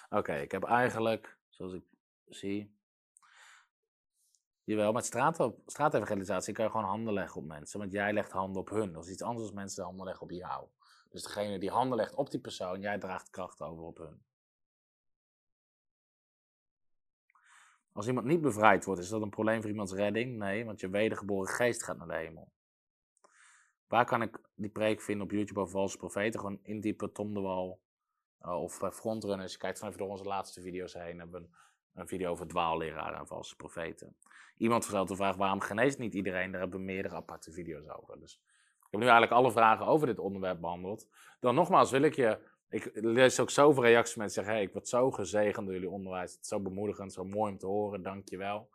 Oké, 0.09 0.33
ik 0.33 0.51
heb 0.51 0.63
eigenlijk, 0.63 1.37
zoals 1.49 1.73
ik 1.73 1.83
zie. 2.25 2.75
Jawel, 4.63 4.91
met 4.91 5.05
straat, 5.05 5.53
straatevangelisatie 5.65 6.53
kan 6.53 6.65
je 6.65 6.71
gewoon 6.71 6.85
handen 6.85 7.13
leggen 7.13 7.41
op 7.41 7.47
mensen. 7.47 7.79
Want 7.79 7.91
jij 7.91 8.13
legt 8.13 8.31
handen 8.31 8.61
op 8.61 8.69
hun. 8.69 8.93
Dat 8.93 9.05
is 9.05 9.11
iets 9.11 9.21
anders 9.21 9.45
dan 9.45 9.55
mensen 9.55 9.77
de 9.77 9.83
handen 9.83 10.05
leggen 10.05 10.23
op 10.23 10.31
jou. 10.31 10.67
Dus 11.09 11.23
degene 11.23 11.59
die 11.59 11.69
handen 11.69 11.97
legt 11.97 12.15
op 12.15 12.31
die 12.31 12.39
persoon, 12.39 12.81
jij 12.81 12.97
draagt 12.97 13.29
kracht 13.29 13.61
over 13.61 13.83
op 13.83 13.97
hun. 13.97 14.21
Als 17.93 18.07
iemand 18.07 18.25
niet 18.25 18.41
bevrijd 18.41 18.85
wordt, 18.85 19.01
is 19.01 19.09
dat 19.09 19.21
een 19.21 19.29
probleem 19.29 19.61
voor 19.61 19.69
iemands 19.69 19.93
redding? 19.93 20.37
Nee, 20.37 20.65
want 20.65 20.79
je 20.79 20.89
wedergeboren 20.89 21.53
geest 21.53 21.83
gaat 21.83 21.97
naar 21.97 22.07
de 22.07 22.15
hemel. 22.15 22.51
Waar 23.87 24.05
kan 24.05 24.21
ik 24.21 24.39
die 24.55 24.69
preek 24.69 25.01
vinden 25.01 25.25
op 25.25 25.31
YouTube 25.31 25.59
over 25.59 25.71
valse 25.71 25.97
profeten? 25.97 26.39
Gewoon 26.39 26.59
indiepen 26.63 27.13
Tom 27.13 27.33
de 27.33 27.39
Wal 27.39 27.81
uh, 28.41 28.61
of 28.61 28.79
bij 28.79 28.91
Frontrunners. 28.91 29.51
Je 29.51 29.57
kijkt 29.57 29.79
van 29.79 29.87
even 29.87 29.99
door 29.99 30.09
onze 30.09 30.23
laatste 30.23 30.61
video's 30.61 30.93
heen. 30.93 31.19
Hebben 31.19 31.41
we 31.41 31.47
een, 31.47 31.53
een 31.93 32.07
video 32.07 32.31
over 32.31 32.47
dwaalleraren 32.47 33.19
en 33.19 33.27
valse 33.27 33.55
profeten. 33.55 34.15
Iemand 34.57 34.83
stelt 34.83 35.07
de 35.07 35.15
vraag, 35.15 35.35
waarom 35.35 35.59
geneest 35.59 35.97
niet 35.97 36.13
iedereen? 36.13 36.51
Daar 36.51 36.61
hebben 36.61 36.79
we 36.79 36.85
meerdere 36.85 37.15
aparte 37.15 37.51
video's 37.51 37.89
over. 37.89 38.19
Dus 38.19 38.41
ik 38.79 38.87
heb 38.89 38.99
nu 38.99 39.07
eigenlijk 39.07 39.31
alle 39.31 39.51
vragen 39.51 39.85
over 39.85 40.07
dit 40.07 40.19
onderwerp 40.19 40.61
behandeld. 40.61 41.07
Dan 41.39 41.55
nogmaals 41.55 41.91
wil 41.91 42.01
ik 42.01 42.15
je 42.15 42.39
ik 42.71 42.89
lees 42.93 43.39
ook 43.39 43.49
zoveel 43.49 43.83
reacties 43.83 44.15
met 44.15 44.33
zeggen: 44.33 44.53
hey, 44.53 44.61
ik 44.61 44.73
word 44.73 44.87
zo 44.87 45.11
gezegend 45.11 45.65
door 45.65 45.73
jullie 45.73 45.89
onderwijs. 45.89 46.31
Het 46.31 46.41
is 46.41 46.47
zo 46.47 46.59
bemoedigend, 46.59 47.13
zo 47.13 47.23
mooi 47.23 47.51
om 47.51 47.57
te 47.57 47.65
horen, 47.65 48.03
dankjewel. 48.03 48.69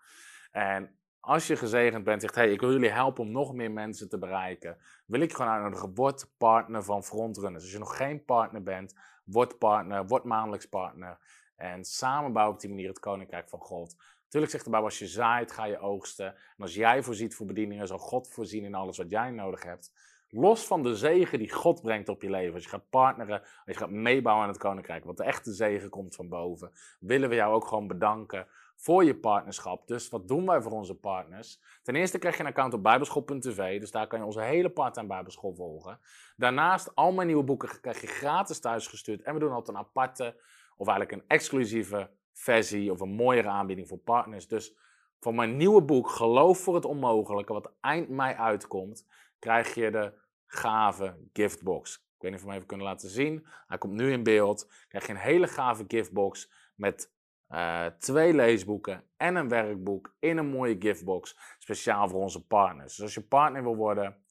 En 0.51 0.99
als 1.21 1.47
je 1.47 1.57
gezegend 1.57 2.05
bent, 2.05 2.21
zegt: 2.21 2.35
hey, 2.35 2.53
ik 2.53 2.61
wil 2.61 2.73
jullie 2.73 2.91
helpen 2.91 3.25
om 3.25 3.31
nog 3.31 3.55
meer 3.55 3.71
mensen 3.71 4.09
te 4.09 4.19
bereiken. 4.19 4.79
Wil 5.07 5.21
ik 5.21 5.33
gewoon 5.33 5.53
uitnodigen: 5.53 5.95
word 5.95 6.29
partner 6.39 6.83
van 6.83 7.05
Frontrunners. 7.05 7.63
Als 7.63 7.73
je 7.73 7.79
nog 7.79 7.97
geen 7.97 8.25
partner 8.25 8.63
bent, 8.63 8.95
word 9.25 9.59
partner, 9.59 10.07
word 10.07 10.25
maandelijks 10.25 10.69
partner. 10.69 11.19
En 11.57 11.85
samen 11.85 12.33
bouwen 12.33 12.55
op 12.55 12.61
die 12.61 12.71
manier 12.71 12.89
het 12.89 12.99
koninkrijk 12.99 13.49
van 13.49 13.61
God. 13.61 13.97
Natuurlijk 14.25 14.53
zegt 14.53 14.65
de 14.65 14.77
als 14.77 14.99
je 14.99 15.07
zaait, 15.07 15.53
ga 15.53 15.65
je 15.65 15.79
oogsten. 15.79 16.27
En 16.27 16.63
als 16.63 16.75
jij 16.75 17.03
voorziet 17.03 17.35
voor 17.35 17.47
bedieningen, 17.47 17.87
zal 17.87 17.99
God 17.99 18.29
voorzien 18.29 18.65
in 18.65 18.75
alles 18.75 18.97
wat 18.97 19.11
jij 19.11 19.31
nodig 19.31 19.63
hebt. 19.63 19.93
Los 20.29 20.67
van 20.67 20.83
de 20.83 20.97
zegen 20.97 21.39
die 21.39 21.53
God 21.53 21.83
brengt 21.83 22.09
op 22.09 22.23
je 22.23 22.31
leven. 22.31 22.55
Als 22.55 22.63
je 22.63 22.69
gaat 22.69 22.91
partneren, 22.91 23.41
als 23.41 23.51
je 23.65 23.75
gaat 23.75 23.91
meebouwen 23.91 24.45
aan 24.45 24.51
het 24.51 24.61
koninkrijk. 24.61 25.05
Want 25.05 25.17
de 25.17 25.25
echte 25.25 25.53
zegen 25.53 25.91
komt 25.91 26.15
van 26.15 26.29
boven. 26.29 26.73
Willen 27.01 27.29
we 27.29 27.35
jou 27.35 27.55
ook 27.55 27.67
gewoon 27.67 27.87
bedanken 27.87 28.47
voor 28.77 29.05
je 29.05 29.17
partnerschap. 29.17 29.87
Dus 29.87 30.09
wat 30.09 30.29
doen 30.29 30.47
wij 30.47 30.63
voor 30.63 30.73
onze 30.73 30.95
partners? 30.95 31.61
Ten 31.83 31.97
eerste 31.97 32.19
krijg 32.19 32.37
je 32.37 32.43
een 32.43 32.49
account 32.49 32.75
op 32.75 32.83
bijbelschool.tv. 32.83 33.81
Dus 33.81 33.91
daar 33.91 34.07
kan 34.07 34.19
je 34.19 34.25
onze 34.25 34.41
hele 34.41 34.71
part-time 34.71 35.09
bijbelschool 35.09 35.55
volgen. 35.55 36.01
Daarnaast, 36.37 36.95
al 36.95 37.13
mijn 37.13 37.27
nieuwe 37.27 37.45
boeken 37.45 37.81
krijg 37.81 38.01
je 38.01 38.07
gratis 38.07 38.61
thuisgestuurd. 38.61 39.23
En 39.23 39.35
we 39.35 39.41
doen 39.41 39.53
altijd 39.53 39.77
een 39.77 39.83
aparte, 39.83 40.37
of 40.77 40.89
eigenlijk 40.89 41.23
een 41.23 41.29
exclusieve 41.29 42.11
versie 42.33 42.93
of 42.93 43.01
een 43.01 43.15
mooiere 43.15 43.49
aanbieding 43.49 43.89
voor 43.89 43.99
partners. 43.99 44.49
Dus 44.49 44.77
van 45.21 45.35
mijn 45.35 45.57
nieuwe 45.57 45.83
boek 45.83 46.09
Geloof 46.09 46.59
voor 46.59 46.75
het 46.75 46.85
Onmogelijke, 46.85 47.53
wat 47.53 47.73
eind 47.81 48.09
mei 48.09 48.35
uitkomt, 48.35 49.07
krijg 49.47 49.75
je 49.75 49.91
de 49.91 50.13
gave 50.47 51.17
giftbox. 51.33 51.95
Ik 51.95 52.23
weet 52.23 52.31
niet 52.31 52.41
of 52.41 52.41
we 52.41 52.47
hem 52.47 52.57
even 52.57 52.67
kunnen 52.67 52.87
laten 52.87 53.09
zien. 53.09 53.47
Hij 53.67 53.79
komt 53.79 53.93
nu 53.93 54.13
in 54.13 54.23
beeld. 54.23 54.73
Krijg 54.89 55.07
je 55.07 55.13
een 55.13 55.19
hele 55.19 55.47
gave 55.47 55.85
giftbox 55.89 56.53
met 56.75 57.15
uh, 57.49 57.87
twee 57.87 58.35
leesboeken 58.35 59.05
en 59.17 59.35
een 59.37 59.49
werkboek 59.49 60.17
in 60.19 60.37
een 60.37 60.47
mooie 60.47 60.77
giftbox. 60.79 61.39
Speciaal 61.59 62.09
voor 62.09 62.21
onze 62.21 62.47
partners. 62.47 62.95
Dus 62.95 63.05
als 63.05 63.15
je 63.15 63.27
partner 63.27 63.63
wil 63.63 63.77
worden, 63.77 64.25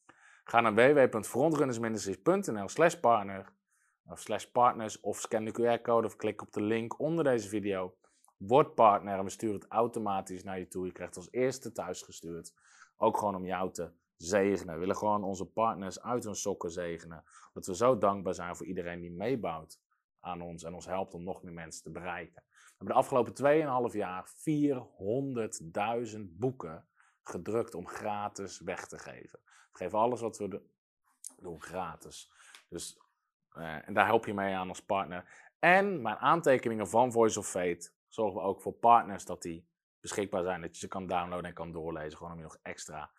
ga 0.44 0.60
naar 0.60 0.74
www.frontrunnersministries.nl 0.74 2.68
slash 2.68 2.94
partner 2.94 3.52
of 4.04 4.20
slash 4.20 4.44
partners 4.44 5.00
of 5.00 5.20
scan 5.20 5.44
de 5.44 5.52
QR-code 5.52 6.06
of 6.06 6.16
klik 6.16 6.42
op 6.42 6.52
de 6.52 6.62
link 6.62 7.00
onder 7.00 7.24
deze 7.24 7.48
video. 7.48 7.96
Word 8.36 8.74
partner 8.74 9.18
en 9.18 9.24
we 9.24 9.30
sturen 9.30 9.54
het 9.54 9.66
automatisch 9.68 10.44
naar 10.44 10.58
je 10.58 10.68
toe. 10.68 10.86
Je 10.86 10.92
krijgt 10.92 11.14
het 11.14 11.24
als 11.24 11.32
eerste 11.32 11.72
thuis 11.72 12.02
gestuurd. 12.02 12.54
Ook 12.96 13.18
gewoon 13.18 13.34
om 13.34 13.46
jou 13.46 13.72
te 13.72 13.90
zegenen. 14.16 14.74
We 14.74 14.80
willen 14.80 14.96
gewoon 14.96 15.24
onze 15.24 15.44
partners 15.44 16.02
uit 16.02 16.24
hun 16.24 16.36
sokken 16.36 16.70
zegenen. 16.70 17.24
Dat 17.52 17.66
we 17.66 17.74
zo 17.74 17.98
dankbaar 17.98 18.34
zijn 18.34 18.56
voor 18.56 18.66
iedereen 18.66 19.00
die 19.00 19.12
meebouwt 19.12 19.80
aan 20.20 20.40
ons 20.40 20.62
en 20.62 20.74
ons 20.74 20.86
helpt 20.86 21.14
om 21.14 21.24
nog 21.24 21.42
meer 21.42 21.52
mensen 21.52 21.82
te 21.82 21.90
bereiken. 21.90 22.42
We 22.46 22.84
hebben 22.84 22.88
de 22.88 23.00
afgelopen 23.00 23.34
2,5 23.90 23.96
jaar 23.96 24.30
400.000 26.16 26.20
boeken 26.20 26.88
gedrukt 27.22 27.74
om 27.74 27.88
gratis 27.88 28.60
weg 28.60 28.86
te 28.86 28.98
geven. 28.98 29.38
We 29.44 29.78
geven 29.78 29.98
alles 29.98 30.20
wat 30.20 30.38
we 30.38 30.62
doen 31.36 31.62
gratis. 31.62 32.32
Dus, 32.68 32.98
uh, 33.54 33.88
en 33.88 33.94
daar 33.94 34.06
help 34.06 34.26
je 34.26 34.34
mee 34.34 34.54
aan 34.54 34.68
als 34.68 34.84
partner. 34.84 35.50
En 35.58 36.02
mijn 36.02 36.16
aantekeningen 36.16 36.88
van 36.88 37.12
Voice 37.12 37.38
of 37.38 37.48
Fate 37.48 37.90
zorgen 38.08 38.40
we 38.40 38.46
ook 38.46 38.62
voor 38.62 38.72
partners 38.72 39.24
dat 39.24 39.42
die 39.42 39.68
beschikbaar 40.00 40.42
zijn. 40.42 40.60
Dat 40.60 40.74
je 40.74 40.80
ze 40.80 40.88
kan 40.88 41.06
downloaden 41.06 41.44
en 41.44 41.54
kan 41.54 41.72
doorlezen. 41.72 42.16
Gewoon 42.16 42.32
om 42.32 42.38
je 42.38 42.44
nog 42.44 42.58
extra 42.62 43.10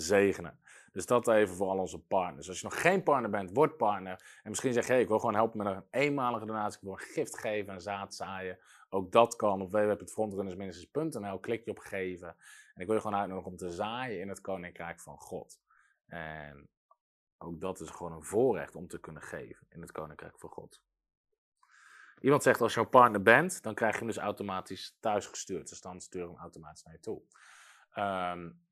zegenen. 0.00 0.58
Dus 0.92 1.06
dat 1.06 1.28
even 1.28 1.54
voor 1.54 1.68
al 1.68 1.78
onze 1.78 1.98
partners. 1.98 2.48
Als 2.48 2.60
je 2.60 2.66
nog 2.66 2.80
geen 2.80 3.02
partner 3.02 3.30
bent, 3.30 3.50
word 3.52 3.76
partner. 3.76 4.40
En 4.42 4.50
misschien 4.50 4.72
zeg 4.72 4.86
je, 4.86 4.98
ik 4.98 5.08
wil 5.08 5.18
gewoon 5.18 5.34
helpen 5.34 5.58
met 5.58 5.66
een 5.66 5.84
eenmalige 5.90 6.46
donatie. 6.46 6.78
Ik 6.78 6.84
wil 6.84 6.92
een 6.92 6.98
gift 6.98 7.38
geven 7.38 7.72
en 7.72 7.80
zaad 7.80 8.14
zaaien. 8.14 8.58
Ook 8.88 9.12
dat 9.12 9.36
kan 9.36 9.60
op 9.60 9.72
www.frontrunnersministries.nl. 9.72 11.38
Klik 11.38 11.64
je 11.64 11.70
op 11.70 11.78
geven. 11.78 12.28
En 12.74 12.80
ik 12.80 12.86
wil 12.86 12.94
je 12.94 13.00
gewoon 13.00 13.18
uitnodigen 13.18 13.50
om 13.50 13.56
te 13.56 13.70
zaaien 13.70 14.20
in 14.20 14.28
het 14.28 14.40
koninkrijk 14.40 15.00
van 15.00 15.18
God. 15.18 15.60
En 16.06 16.68
ook 17.38 17.60
dat 17.60 17.80
is 17.80 17.90
gewoon 17.90 18.12
een 18.12 18.24
voorrecht 18.24 18.76
om 18.76 18.88
te 18.88 19.00
kunnen 19.00 19.22
geven 19.22 19.66
in 19.68 19.80
het 19.80 19.92
koninkrijk 19.92 20.38
van 20.38 20.50
God. 20.50 20.82
Iemand 22.20 22.42
zegt 22.42 22.60
als 22.60 22.74
je 22.74 22.80
jouw 22.80 22.88
partner 22.88 23.22
bent, 23.22 23.62
dan 23.62 23.74
krijg 23.74 23.92
je 23.92 23.98
hem 23.98 24.08
dus 24.08 24.16
automatisch 24.16 24.96
thuisgestuurd. 25.00 25.68
Dus 25.68 25.80
dan 25.80 26.00
sturen 26.00 26.26
we 26.26 26.32
hem 26.32 26.42
automatisch 26.42 26.82
naar 26.82 26.94
je 26.94 27.00
toe. 27.00 27.22
Um, 27.94 28.62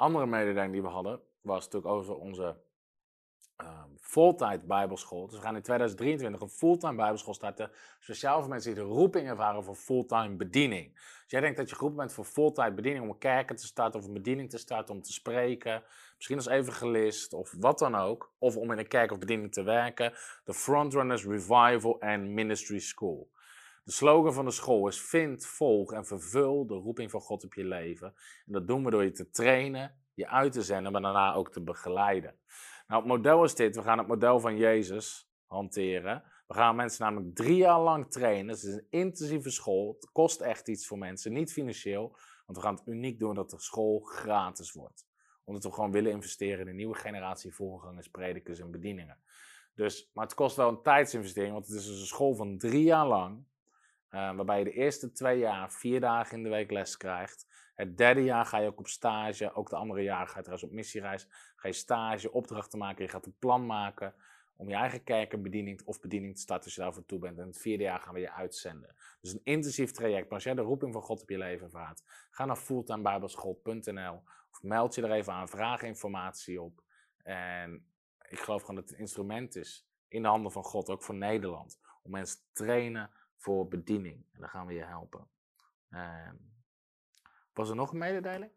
andere 0.00 0.26
mededeling 0.26 0.72
die 0.72 0.82
we 0.82 0.88
hadden, 0.88 1.20
was 1.40 1.64
natuurlijk 1.64 1.92
over 1.92 2.16
onze 2.16 2.56
um, 3.56 3.96
voltijd 3.96 4.66
bijbelschool. 4.66 5.26
Dus 5.26 5.36
we 5.36 5.42
gaan 5.42 5.56
in 5.56 5.62
2023 5.62 6.40
een 6.40 6.48
fulltime 6.48 6.94
bijbelschool 6.94 7.34
starten. 7.34 7.70
Speciaal 8.00 8.40
voor 8.40 8.48
mensen 8.48 8.74
die 8.74 8.82
de 8.82 8.88
roeping 8.88 9.28
ervaren 9.28 9.64
voor 9.64 9.74
fulltime 9.74 10.36
bediening. 10.36 10.92
Als 10.94 11.24
jij 11.26 11.40
denkt 11.40 11.56
dat 11.56 11.68
je 11.68 11.74
geroepen 11.74 11.98
bent 11.98 12.12
voor 12.12 12.24
fulltime 12.24 12.72
bediening, 12.72 13.04
om 13.04 13.10
een 13.10 13.18
kerken 13.18 13.56
te 13.56 13.66
starten 13.66 14.00
of 14.00 14.06
een 14.06 14.12
bediening 14.12 14.50
te 14.50 14.58
starten, 14.58 14.94
om 14.94 15.02
te 15.02 15.12
spreken. 15.12 15.82
Misschien 16.16 16.36
als 16.36 16.46
evangelist 16.46 17.32
of 17.32 17.54
wat 17.58 17.78
dan 17.78 17.94
ook. 17.94 18.34
Of 18.38 18.56
om 18.56 18.72
in 18.72 18.78
een 18.78 18.88
kerk 18.88 19.12
of 19.12 19.18
bediening 19.18 19.52
te 19.52 19.62
werken. 19.62 20.12
De 20.44 20.54
Frontrunners 20.54 21.24
Revival 21.26 22.00
and 22.00 22.28
Ministry 22.28 22.78
School. 22.78 23.30
De 23.82 23.92
slogan 23.92 24.32
van 24.32 24.44
de 24.44 24.50
school 24.50 24.88
is 24.88 25.00
vind, 25.00 25.46
volg 25.46 25.92
en 25.92 26.06
vervul 26.06 26.66
de 26.66 26.74
roeping 26.74 27.10
van 27.10 27.20
God 27.20 27.44
op 27.44 27.54
je 27.54 27.64
leven. 27.64 28.14
En 28.46 28.52
dat 28.52 28.66
doen 28.66 28.84
we 28.84 28.90
door 28.90 29.04
je 29.04 29.10
te 29.10 29.30
trainen, 29.30 29.94
je 30.14 30.28
uit 30.28 30.52
te 30.52 30.62
zenden, 30.62 30.92
maar 30.92 31.02
daarna 31.02 31.34
ook 31.34 31.52
te 31.52 31.62
begeleiden. 31.62 32.38
Nou, 32.86 33.02
het 33.02 33.10
model 33.10 33.44
is 33.44 33.54
dit. 33.54 33.76
We 33.76 33.82
gaan 33.82 33.98
het 33.98 34.06
model 34.06 34.40
van 34.40 34.56
Jezus 34.56 35.30
hanteren. 35.46 36.22
We 36.46 36.54
gaan 36.54 36.76
mensen 36.76 37.04
namelijk 37.04 37.34
drie 37.34 37.56
jaar 37.56 37.80
lang 37.80 38.10
trainen. 38.10 38.48
Het 38.54 38.62
is 38.62 38.74
een 38.74 38.86
intensieve 38.90 39.50
school. 39.50 39.96
Het 40.00 40.10
kost 40.12 40.40
echt 40.40 40.68
iets 40.68 40.86
voor 40.86 40.98
mensen, 40.98 41.32
niet 41.32 41.52
financieel. 41.52 42.16
Want 42.46 42.58
we 42.58 42.60
gaan 42.60 42.74
het 42.74 42.86
uniek 42.86 43.18
doen 43.18 43.34
dat 43.34 43.50
de 43.50 43.60
school 43.60 44.00
gratis 44.00 44.72
wordt. 44.72 45.06
Omdat 45.44 45.64
we 45.64 45.72
gewoon 45.72 45.90
willen 45.90 46.12
investeren 46.12 46.60
in 46.60 46.68
een 46.68 46.76
nieuwe 46.76 46.94
generatie 46.94 47.54
voorgangers, 47.54 48.08
predikers 48.08 48.58
en 48.58 48.70
bedieningen. 48.70 49.18
Dus, 49.74 50.10
maar 50.14 50.24
het 50.24 50.34
kost 50.34 50.56
wel 50.56 50.68
een 50.68 50.82
tijdsinvestering, 50.82 51.52
want 51.52 51.66
het 51.66 51.76
is 51.76 51.86
dus 51.86 52.00
een 52.00 52.06
school 52.06 52.34
van 52.34 52.58
drie 52.58 52.82
jaar 52.82 53.06
lang. 53.06 53.44
Uh, 54.10 54.34
waarbij 54.34 54.58
je 54.58 54.64
de 54.64 54.72
eerste 54.72 55.12
twee 55.12 55.38
jaar 55.38 55.72
vier 55.72 56.00
dagen 56.00 56.36
in 56.36 56.42
de 56.42 56.48
week 56.48 56.70
les 56.70 56.96
krijgt. 56.96 57.46
Het 57.74 57.96
derde 57.96 58.24
jaar 58.24 58.46
ga 58.46 58.58
je 58.58 58.66
ook 58.66 58.78
op 58.78 58.88
stage. 58.88 59.54
Ook 59.54 59.70
de 59.70 59.76
andere 59.76 60.02
jaren 60.02 60.28
ga 60.28 60.36
je 60.36 60.42
trouwens 60.42 60.68
op 60.70 60.74
missiereis. 60.74 61.26
Ga 61.56 61.68
je 61.68 61.74
stage, 61.74 62.32
opdrachten 62.32 62.78
maken. 62.78 63.04
Je 63.04 63.10
gaat 63.10 63.26
een 63.26 63.36
plan 63.38 63.66
maken 63.66 64.14
om 64.56 64.68
je 64.68 64.74
eigen 64.74 65.04
kerk 65.04 65.42
bediening 65.42 65.82
of 65.84 66.00
bediening 66.00 66.34
te 66.34 66.40
starten 66.40 66.64
als 66.64 66.74
je 66.74 66.80
daarvoor 66.80 67.04
toe 67.06 67.18
bent. 67.18 67.38
En 67.38 67.46
het 67.46 67.58
vierde 67.58 67.82
jaar 67.82 68.00
gaan 68.00 68.14
we 68.14 68.20
je 68.20 68.32
uitzenden. 68.32 68.94
Dus 69.20 69.32
een 69.32 69.40
intensief 69.44 69.90
traject. 69.90 70.24
Maar 70.24 70.34
als 70.34 70.44
jij 70.44 70.54
de 70.54 70.60
roeping 70.60 70.92
van 70.92 71.02
God 71.02 71.22
op 71.22 71.30
je 71.30 71.38
leven 71.38 71.64
ervaart, 71.64 72.02
ga 72.30 72.44
naar 72.44 72.56
fulltimebijbelschool.nl 72.56 74.22
of 74.50 74.62
meld 74.62 74.94
je 74.94 75.02
er 75.02 75.12
even 75.12 75.32
aan, 75.32 75.48
vraag 75.48 75.82
informatie 75.82 76.62
op. 76.62 76.82
En 77.22 77.86
ik 78.28 78.38
geloof 78.38 78.60
gewoon 78.60 78.76
dat 78.76 78.84
het 78.84 78.94
een 78.94 79.00
instrument 79.00 79.56
is 79.56 79.88
in 80.08 80.22
de 80.22 80.28
handen 80.28 80.52
van 80.52 80.64
God, 80.64 80.88
ook 80.88 81.02
voor 81.02 81.14
Nederland, 81.14 81.78
om 82.02 82.10
mensen 82.10 82.38
te 82.38 82.64
trainen 82.64 83.10
voor 83.40 83.68
bediening. 83.68 84.26
En 84.32 84.40
dan 84.40 84.48
gaan 84.48 84.66
we 84.66 84.72
je 84.72 84.84
helpen. 84.84 85.28
Uh, 85.90 86.32
was 87.52 87.68
er 87.68 87.76
nog 87.76 87.92
een 87.92 87.98
mededeling? 87.98 88.52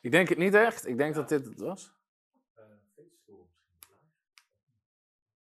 Ik 0.00 0.10
denk 0.10 0.28
het 0.28 0.38
niet 0.38 0.54
echt. 0.54 0.86
Ik 0.86 0.96
denk 0.96 1.14
dat 1.14 1.28
dit 1.28 1.44
het 1.44 1.60
was. 1.60 1.94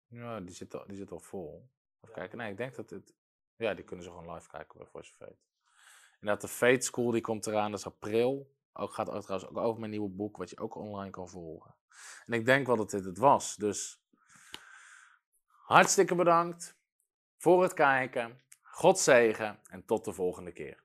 Ja, 0.08 0.40
die 0.40 0.56
zit 0.56 0.74
al, 0.74 0.88
die 0.88 0.98
zit 0.98 1.12
al 1.12 1.20
vol. 1.20 1.70
Even 2.02 2.16
kijken. 2.16 2.38
Nee, 2.38 2.52
ik 2.52 2.58
denk 2.58 2.76
dat 2.76 2.90
dit... 2.90 3.16
Ja, 3.56 3.74
die 3.74 3.86
kunnen 3.86 4.06
ze 4.06 4.12
gewoon 4.12 4.34
live 4.34 4.48
kijken 4.48 4.78
bij 4.78 4.88
Voice 4.88 5.14
Fate. 5.14 5.38
En 6.20 6.28
dat 6.28 6.42
de 6.42 6.48
Fate 6.48 6.82
School, 6.82 7.12
die 7.12 7.22
komt 7.22 7.48
eraan, 7.48 7.72
dat 7.72 7.80
is 7.80 7.86
april. 7.86 8.56
Ook 8.74 8.94
gaat 8.94 9.10
ook, 9.10 9.22
trouwens 9.22 9.52
ook 9.52 9.58
over 9.58 9.80
mijn 9.80 9.92
nieuwe 9.92 10.10
boek, 10.10 10.38
wat 10.38 10.50
je 10.50 10.60
ook 10.60 10.76
online 10.76 11.10
kan 11.10 11.30
volgen. 11.30 11.76
En 12.26 12.34
ik 12.34 12.46
denk 12.46 12.68
wel 12.68 12.76
dat 12.76 12.90
dit 12.90 13.06
het 13.06 13.18
was. 13.18 13.56
Dus 13.56 13.99
Hartstikke 15.70 16.16
bedankt 16.16 16.76
voor 17.38 17.64
het 17.64 17.74
kijken. 17.74 18.42
God 18.62 19.00
zegen 19.00 19.60
en 19.70 19.86
tot 19.86 20.06
de 20.06 20.14
volgende 20.14 20.52
keer. 20.52 20.84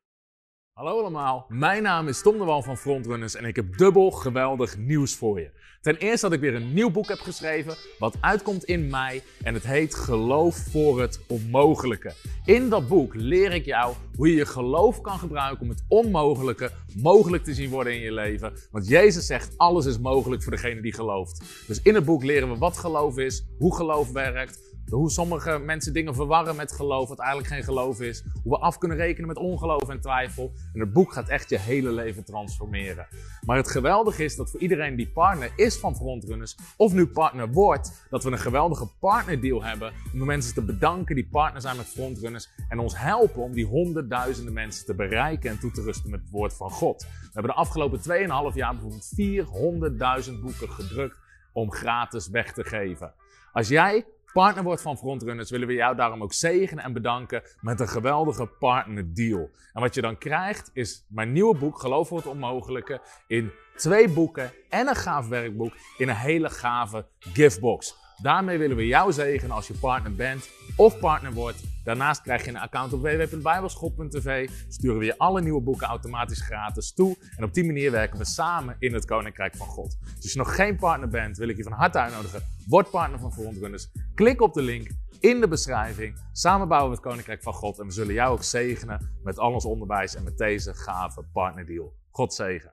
Hallo 0.73 1.01
allemaal, 1.01 1.47
mijn 1.49 1.83
naam 1.83 2.09
is 2.09 2.23
Tom 2.23 2.39
de 2.39 2.45
Wal 2.45 2.63
van 2.63 2.77
Frontrunners 2.77 3.35
en 3.35 3.45
ik 3.45 3.57
heb 3.57 3.77
dubbel 3.77 4.11
geweldig 4.11 4.79
nieuws 4.79 5.17
voor 5.17 5.41
je. 5.41 5.51
Ten 5.81 5.97
eerste 5.97 6.27
dat 6.27 6.35
ik 6.35 6.41
weer 6.41 6.55
een 6.55 6.75
nieuw 6.75 6.91
boek 6.91 7.09
heb 7.09 7.19
geschreven, 7.19 7.77
wat 7.99 8.17
uitkomt 8.21 8.65
in 8.65 8.91
mei 8.91 9.23
en 9.43 9.55
het 9.55 9.67
heet 9.67 9.95
Geloof 9.95 10.57
voor 10.57 11.01
het 11.01 11.21
Onmogelijke. 11.29 12.13
In 12.45 12.69
dat 12.69 12.89
boek 12.89 13.15
leer 13.15 13.53
ik 13.53 13.65
jou 13.65 13.95
hoe 14.17 14.29
je 14.29 14.35
je 14.35 14.47
geloof 14.47 15.01
kan 15.01 15.19
gebruiken 15.19 15.63
om 15.63 15.69
het 15.69 15.85
onmogelijke 15.89 16.71
mogelijk 16.97 17.45
te 17.45 17.55
zien 17.55 17.71
worden 17.71 17.95
in 17.95 18.01
je 18.01 18.13
leven. 18.13 18.53
Want 18.71 18.89
Jezus 18.89 19.27
zegt, 19.27 19.59
alles 19.59 19.87
is 19.87 19.99
mogelijk 19.99 20.43
voor 20.43 20.53
degene 20.53 20.81
die 20.81 20.95
gelooft. 20.95 21.65
Dus 21.67 21.83
in 21.83 21.95
het 21.95 22.05
boek 22.05 22.23
leren 22.23 22.51
we 22.51 22.59
wat 22.59 22.79
geloof 22.79 23.19
is, 23.19 23.47
hoe 23.59 23.77
geloof 23.77 24.13
werkt, 24.13 24.74
hoe 24.91 25.11
sommige 25.11 25.59
mensen 25.59 25.93
dingen 25.93 26.15
verwarren 26.15 26.57
met 26.57 26.73
geloof, 26.73 27.09
wat 27.09 27.19
eigenlijk 27.19 27.53
geen 27.53 27.65
geloof 27.65 28.01
is. 28.01 28.25
Hoe 28.43 28.53
we 28.53 28.59
af 28.59 28.79
kunnen 28.79 28.97
rekenen 28.97 29.29
met 29.29 29.37
ongeloof 29.37 29.89
en 29.89 30.01
twijfel. 30.01 30.53
En 30.73 30.81
het 30.81 30.93
boek 30.93 31.13
gaat 31.13 31.29
echt 31.29 31.51
je 31.51 31.59
hele 31.59 31.93
leven 31.93 32.25
transformeren. 32.25 33.07
Maar 33.47 33.57
het 33.57 33.71
geweldige 33.71 34.25
is 34.25 34.37
dat 34.37 34.51
voor 34.51 34.61
iedereen 34.61 34.97
die 34.97 35.09
partner 35.09 35.53
is 35.57 35.77
van 35.77 35.97
Frontrunners, 35.97 36.57
of 36.77 36.93
nu 36.93 37.07
partner 37.07 37.53
wordt, 37.53 38.07
dat 38.11 38.25
we 38.25 38.31
een 38.31 38.39
geweldige 38.39 38.89
partnerdeal 39.01 39.63
hebben 39.63 39.93
om 40.13 40.19
de 40.19 40.25
mensen 40.25 40.55
te 40.55 40.63
bedanken 40.63 41.15
die 41.15 41.29
partner 41.29 41.61
zijn 41.61 41.77
met 41.77 41.87
Frontrunners 41.87 42.49
en 42.69 42.79
ons 42.79 42.99
helpen 42.99 43.43
om 43.43 43.53
die 43.53 43.67
honderdduizenden 43.67 44.53
mensen 44.55 44.87
te 44.87 44.95
bereiken 44.95 45.51
en 45.51 45.59
toe 45.59 45.71
te 45.71 45.83
rusten 45.83 46.11
met 46.11 46.21
het 46.21 46.31
woord 46.31 46.55
van 46.55 46.71
God. 46.71 47.03
We 47.03 47.31
hebben 47.33 47.53
de 47.53 47.59
afgelopen 47.59 47.99
2,5 47.99 48.55
jaar 48.55 48.77
bijvoorbeeld 48.77 50.27
400.000 50.27 50.41
boeken 50.43 50.71
gedrukt 50.71 51.19
om 51.53 51.73
gratis 51.73 52.29
weg 52.29 52.53
te 52.53 52.65
geven. 52.65 53.15
Als 53.53 53.69
jij 53.69 54.07
partner 54.35 54.65
wordt 54.65 54.83
van 54.83 54.99
Frontrunners, 54.99 55.51
willen 55.51 55.67
we 55.67 55.75
jou 55.75 55.97
daarom 55.97 56.23
ook 56.23 56.33
zegenen 56.33 56.85
en 56.85 56.93
bedanken 56.93 57.43
met 57.61 57.81
een 57.81 57.89
geweldige 57.89 58.47
partnerdeal. 58.47 59.51
En 59.73 59.81
wat 59.81 59.95
je 59.95 60.01
dan 60.01 60.19
krijgt 60.19 60.71
is 60.73 61.07
mijn 61.09 61.33
nieuwe 61.33 61.57
boek, 61.59 61.79
Geloof 61.79 62.09
voor 62.09 62.17
het 62.17 62.27
Onmogelijke, 62.27 63.01
in 63.27 63.53
twee 63.77 64.09
boeken 64.09 64.53
en 64.69 64.89
een 64.89 64.95
gaaf 64.95 65.29
werkboek 65.29 65.73
in 65.99 66.09
een 66.09 66.17
hele 66.17 66.51
gave 66.51 67.07
giftbox. 67.19 68.04
Daarmee 68.25 68.59
willen 68.59 68.77
we 68.77 68.87
jou 68.87 69.13
zegenen 69.13 69.57
als 69.57 69.67
je 69.67 69.75
partner 69.75 70.15
bent 70.15 70.51
of 70.77 70.99
partner 70.99 71.33
wordt. 71.33 71.63
Daarnaast 71.85 72.23
krijg 72.23 72.45
je 72.45 72.51
een 72.51 72.59
account 72.59 72.93
op 72.93 73.03
www.bijbelschool.tv. 73.03 74.51
Sturen 74.69 74.99
we 74.99 75.05
je 75.05 75.19
alle 75.19 75.41
nieuwe 75.41 75.61
boeken 75.61 75.87
automatisch 75.87 76.41
gratis 76.41 76.93
toe. 76.93 77.17
En 77.37 77.45
op 77.45 77.55
die 77.55 77.65
manier 77.65 77.91
werken 77.91 78.19
we 78.19 78.25
samen 78.25 78.77
in 78.79 78.95
het 78.95 79.05
Koninkrijk 79.05 79.57
van 79.57 79.67
God. 79.67 79.97
Dus 80.01 80.23
als 80.23 80.33
je 80.33 80.39
nog 80.39 80.55
geen 80.55 80.77
partner 80.77 81.09
bent, 81.09 81.37
wil 81.37 81.49
ik 81.49 81.57
je 81.57 81.63
van 81.63 81.73
harte 81.73 81.99
uitnodigen. 81.99 82.43
Word 82.69 82.91
partner 82.91 83.19
van 83.19 83.33
Frontrunners. 83.33 83.89
Klik 84.15 84.41
op 84.41 84.55
de 84.55 84.63
link 84.63 84.89
in 85.21 85.41
de 85.41 85.49
beschrijving. 85.49 86.21
Samen 86.33 86.69
bouwen 86.69 86.91
we 86.91 86.97
het 86.97 87.07
Koninkrijk 87.07 87.43
van 87.43 87.55
God. 87.55 87.79
En 87.79 87.87
we 87.87 87.93
zullen 87.93 88.15
jou 88.15 88.33
ook 88.33 88.43
zegenen 88.43 89.11
met 89.23 89.39
al 89.39 89.53
ons 89.53 89.65
onderwijs 89.65 90.15
en 90.15 90.25
met 90.25 90.39
deze 90.39 90.75
gave 90.75 91.25
partnerdeal. 91.33 91.93
God 92.11 92.35
zegen. 92.35 92.73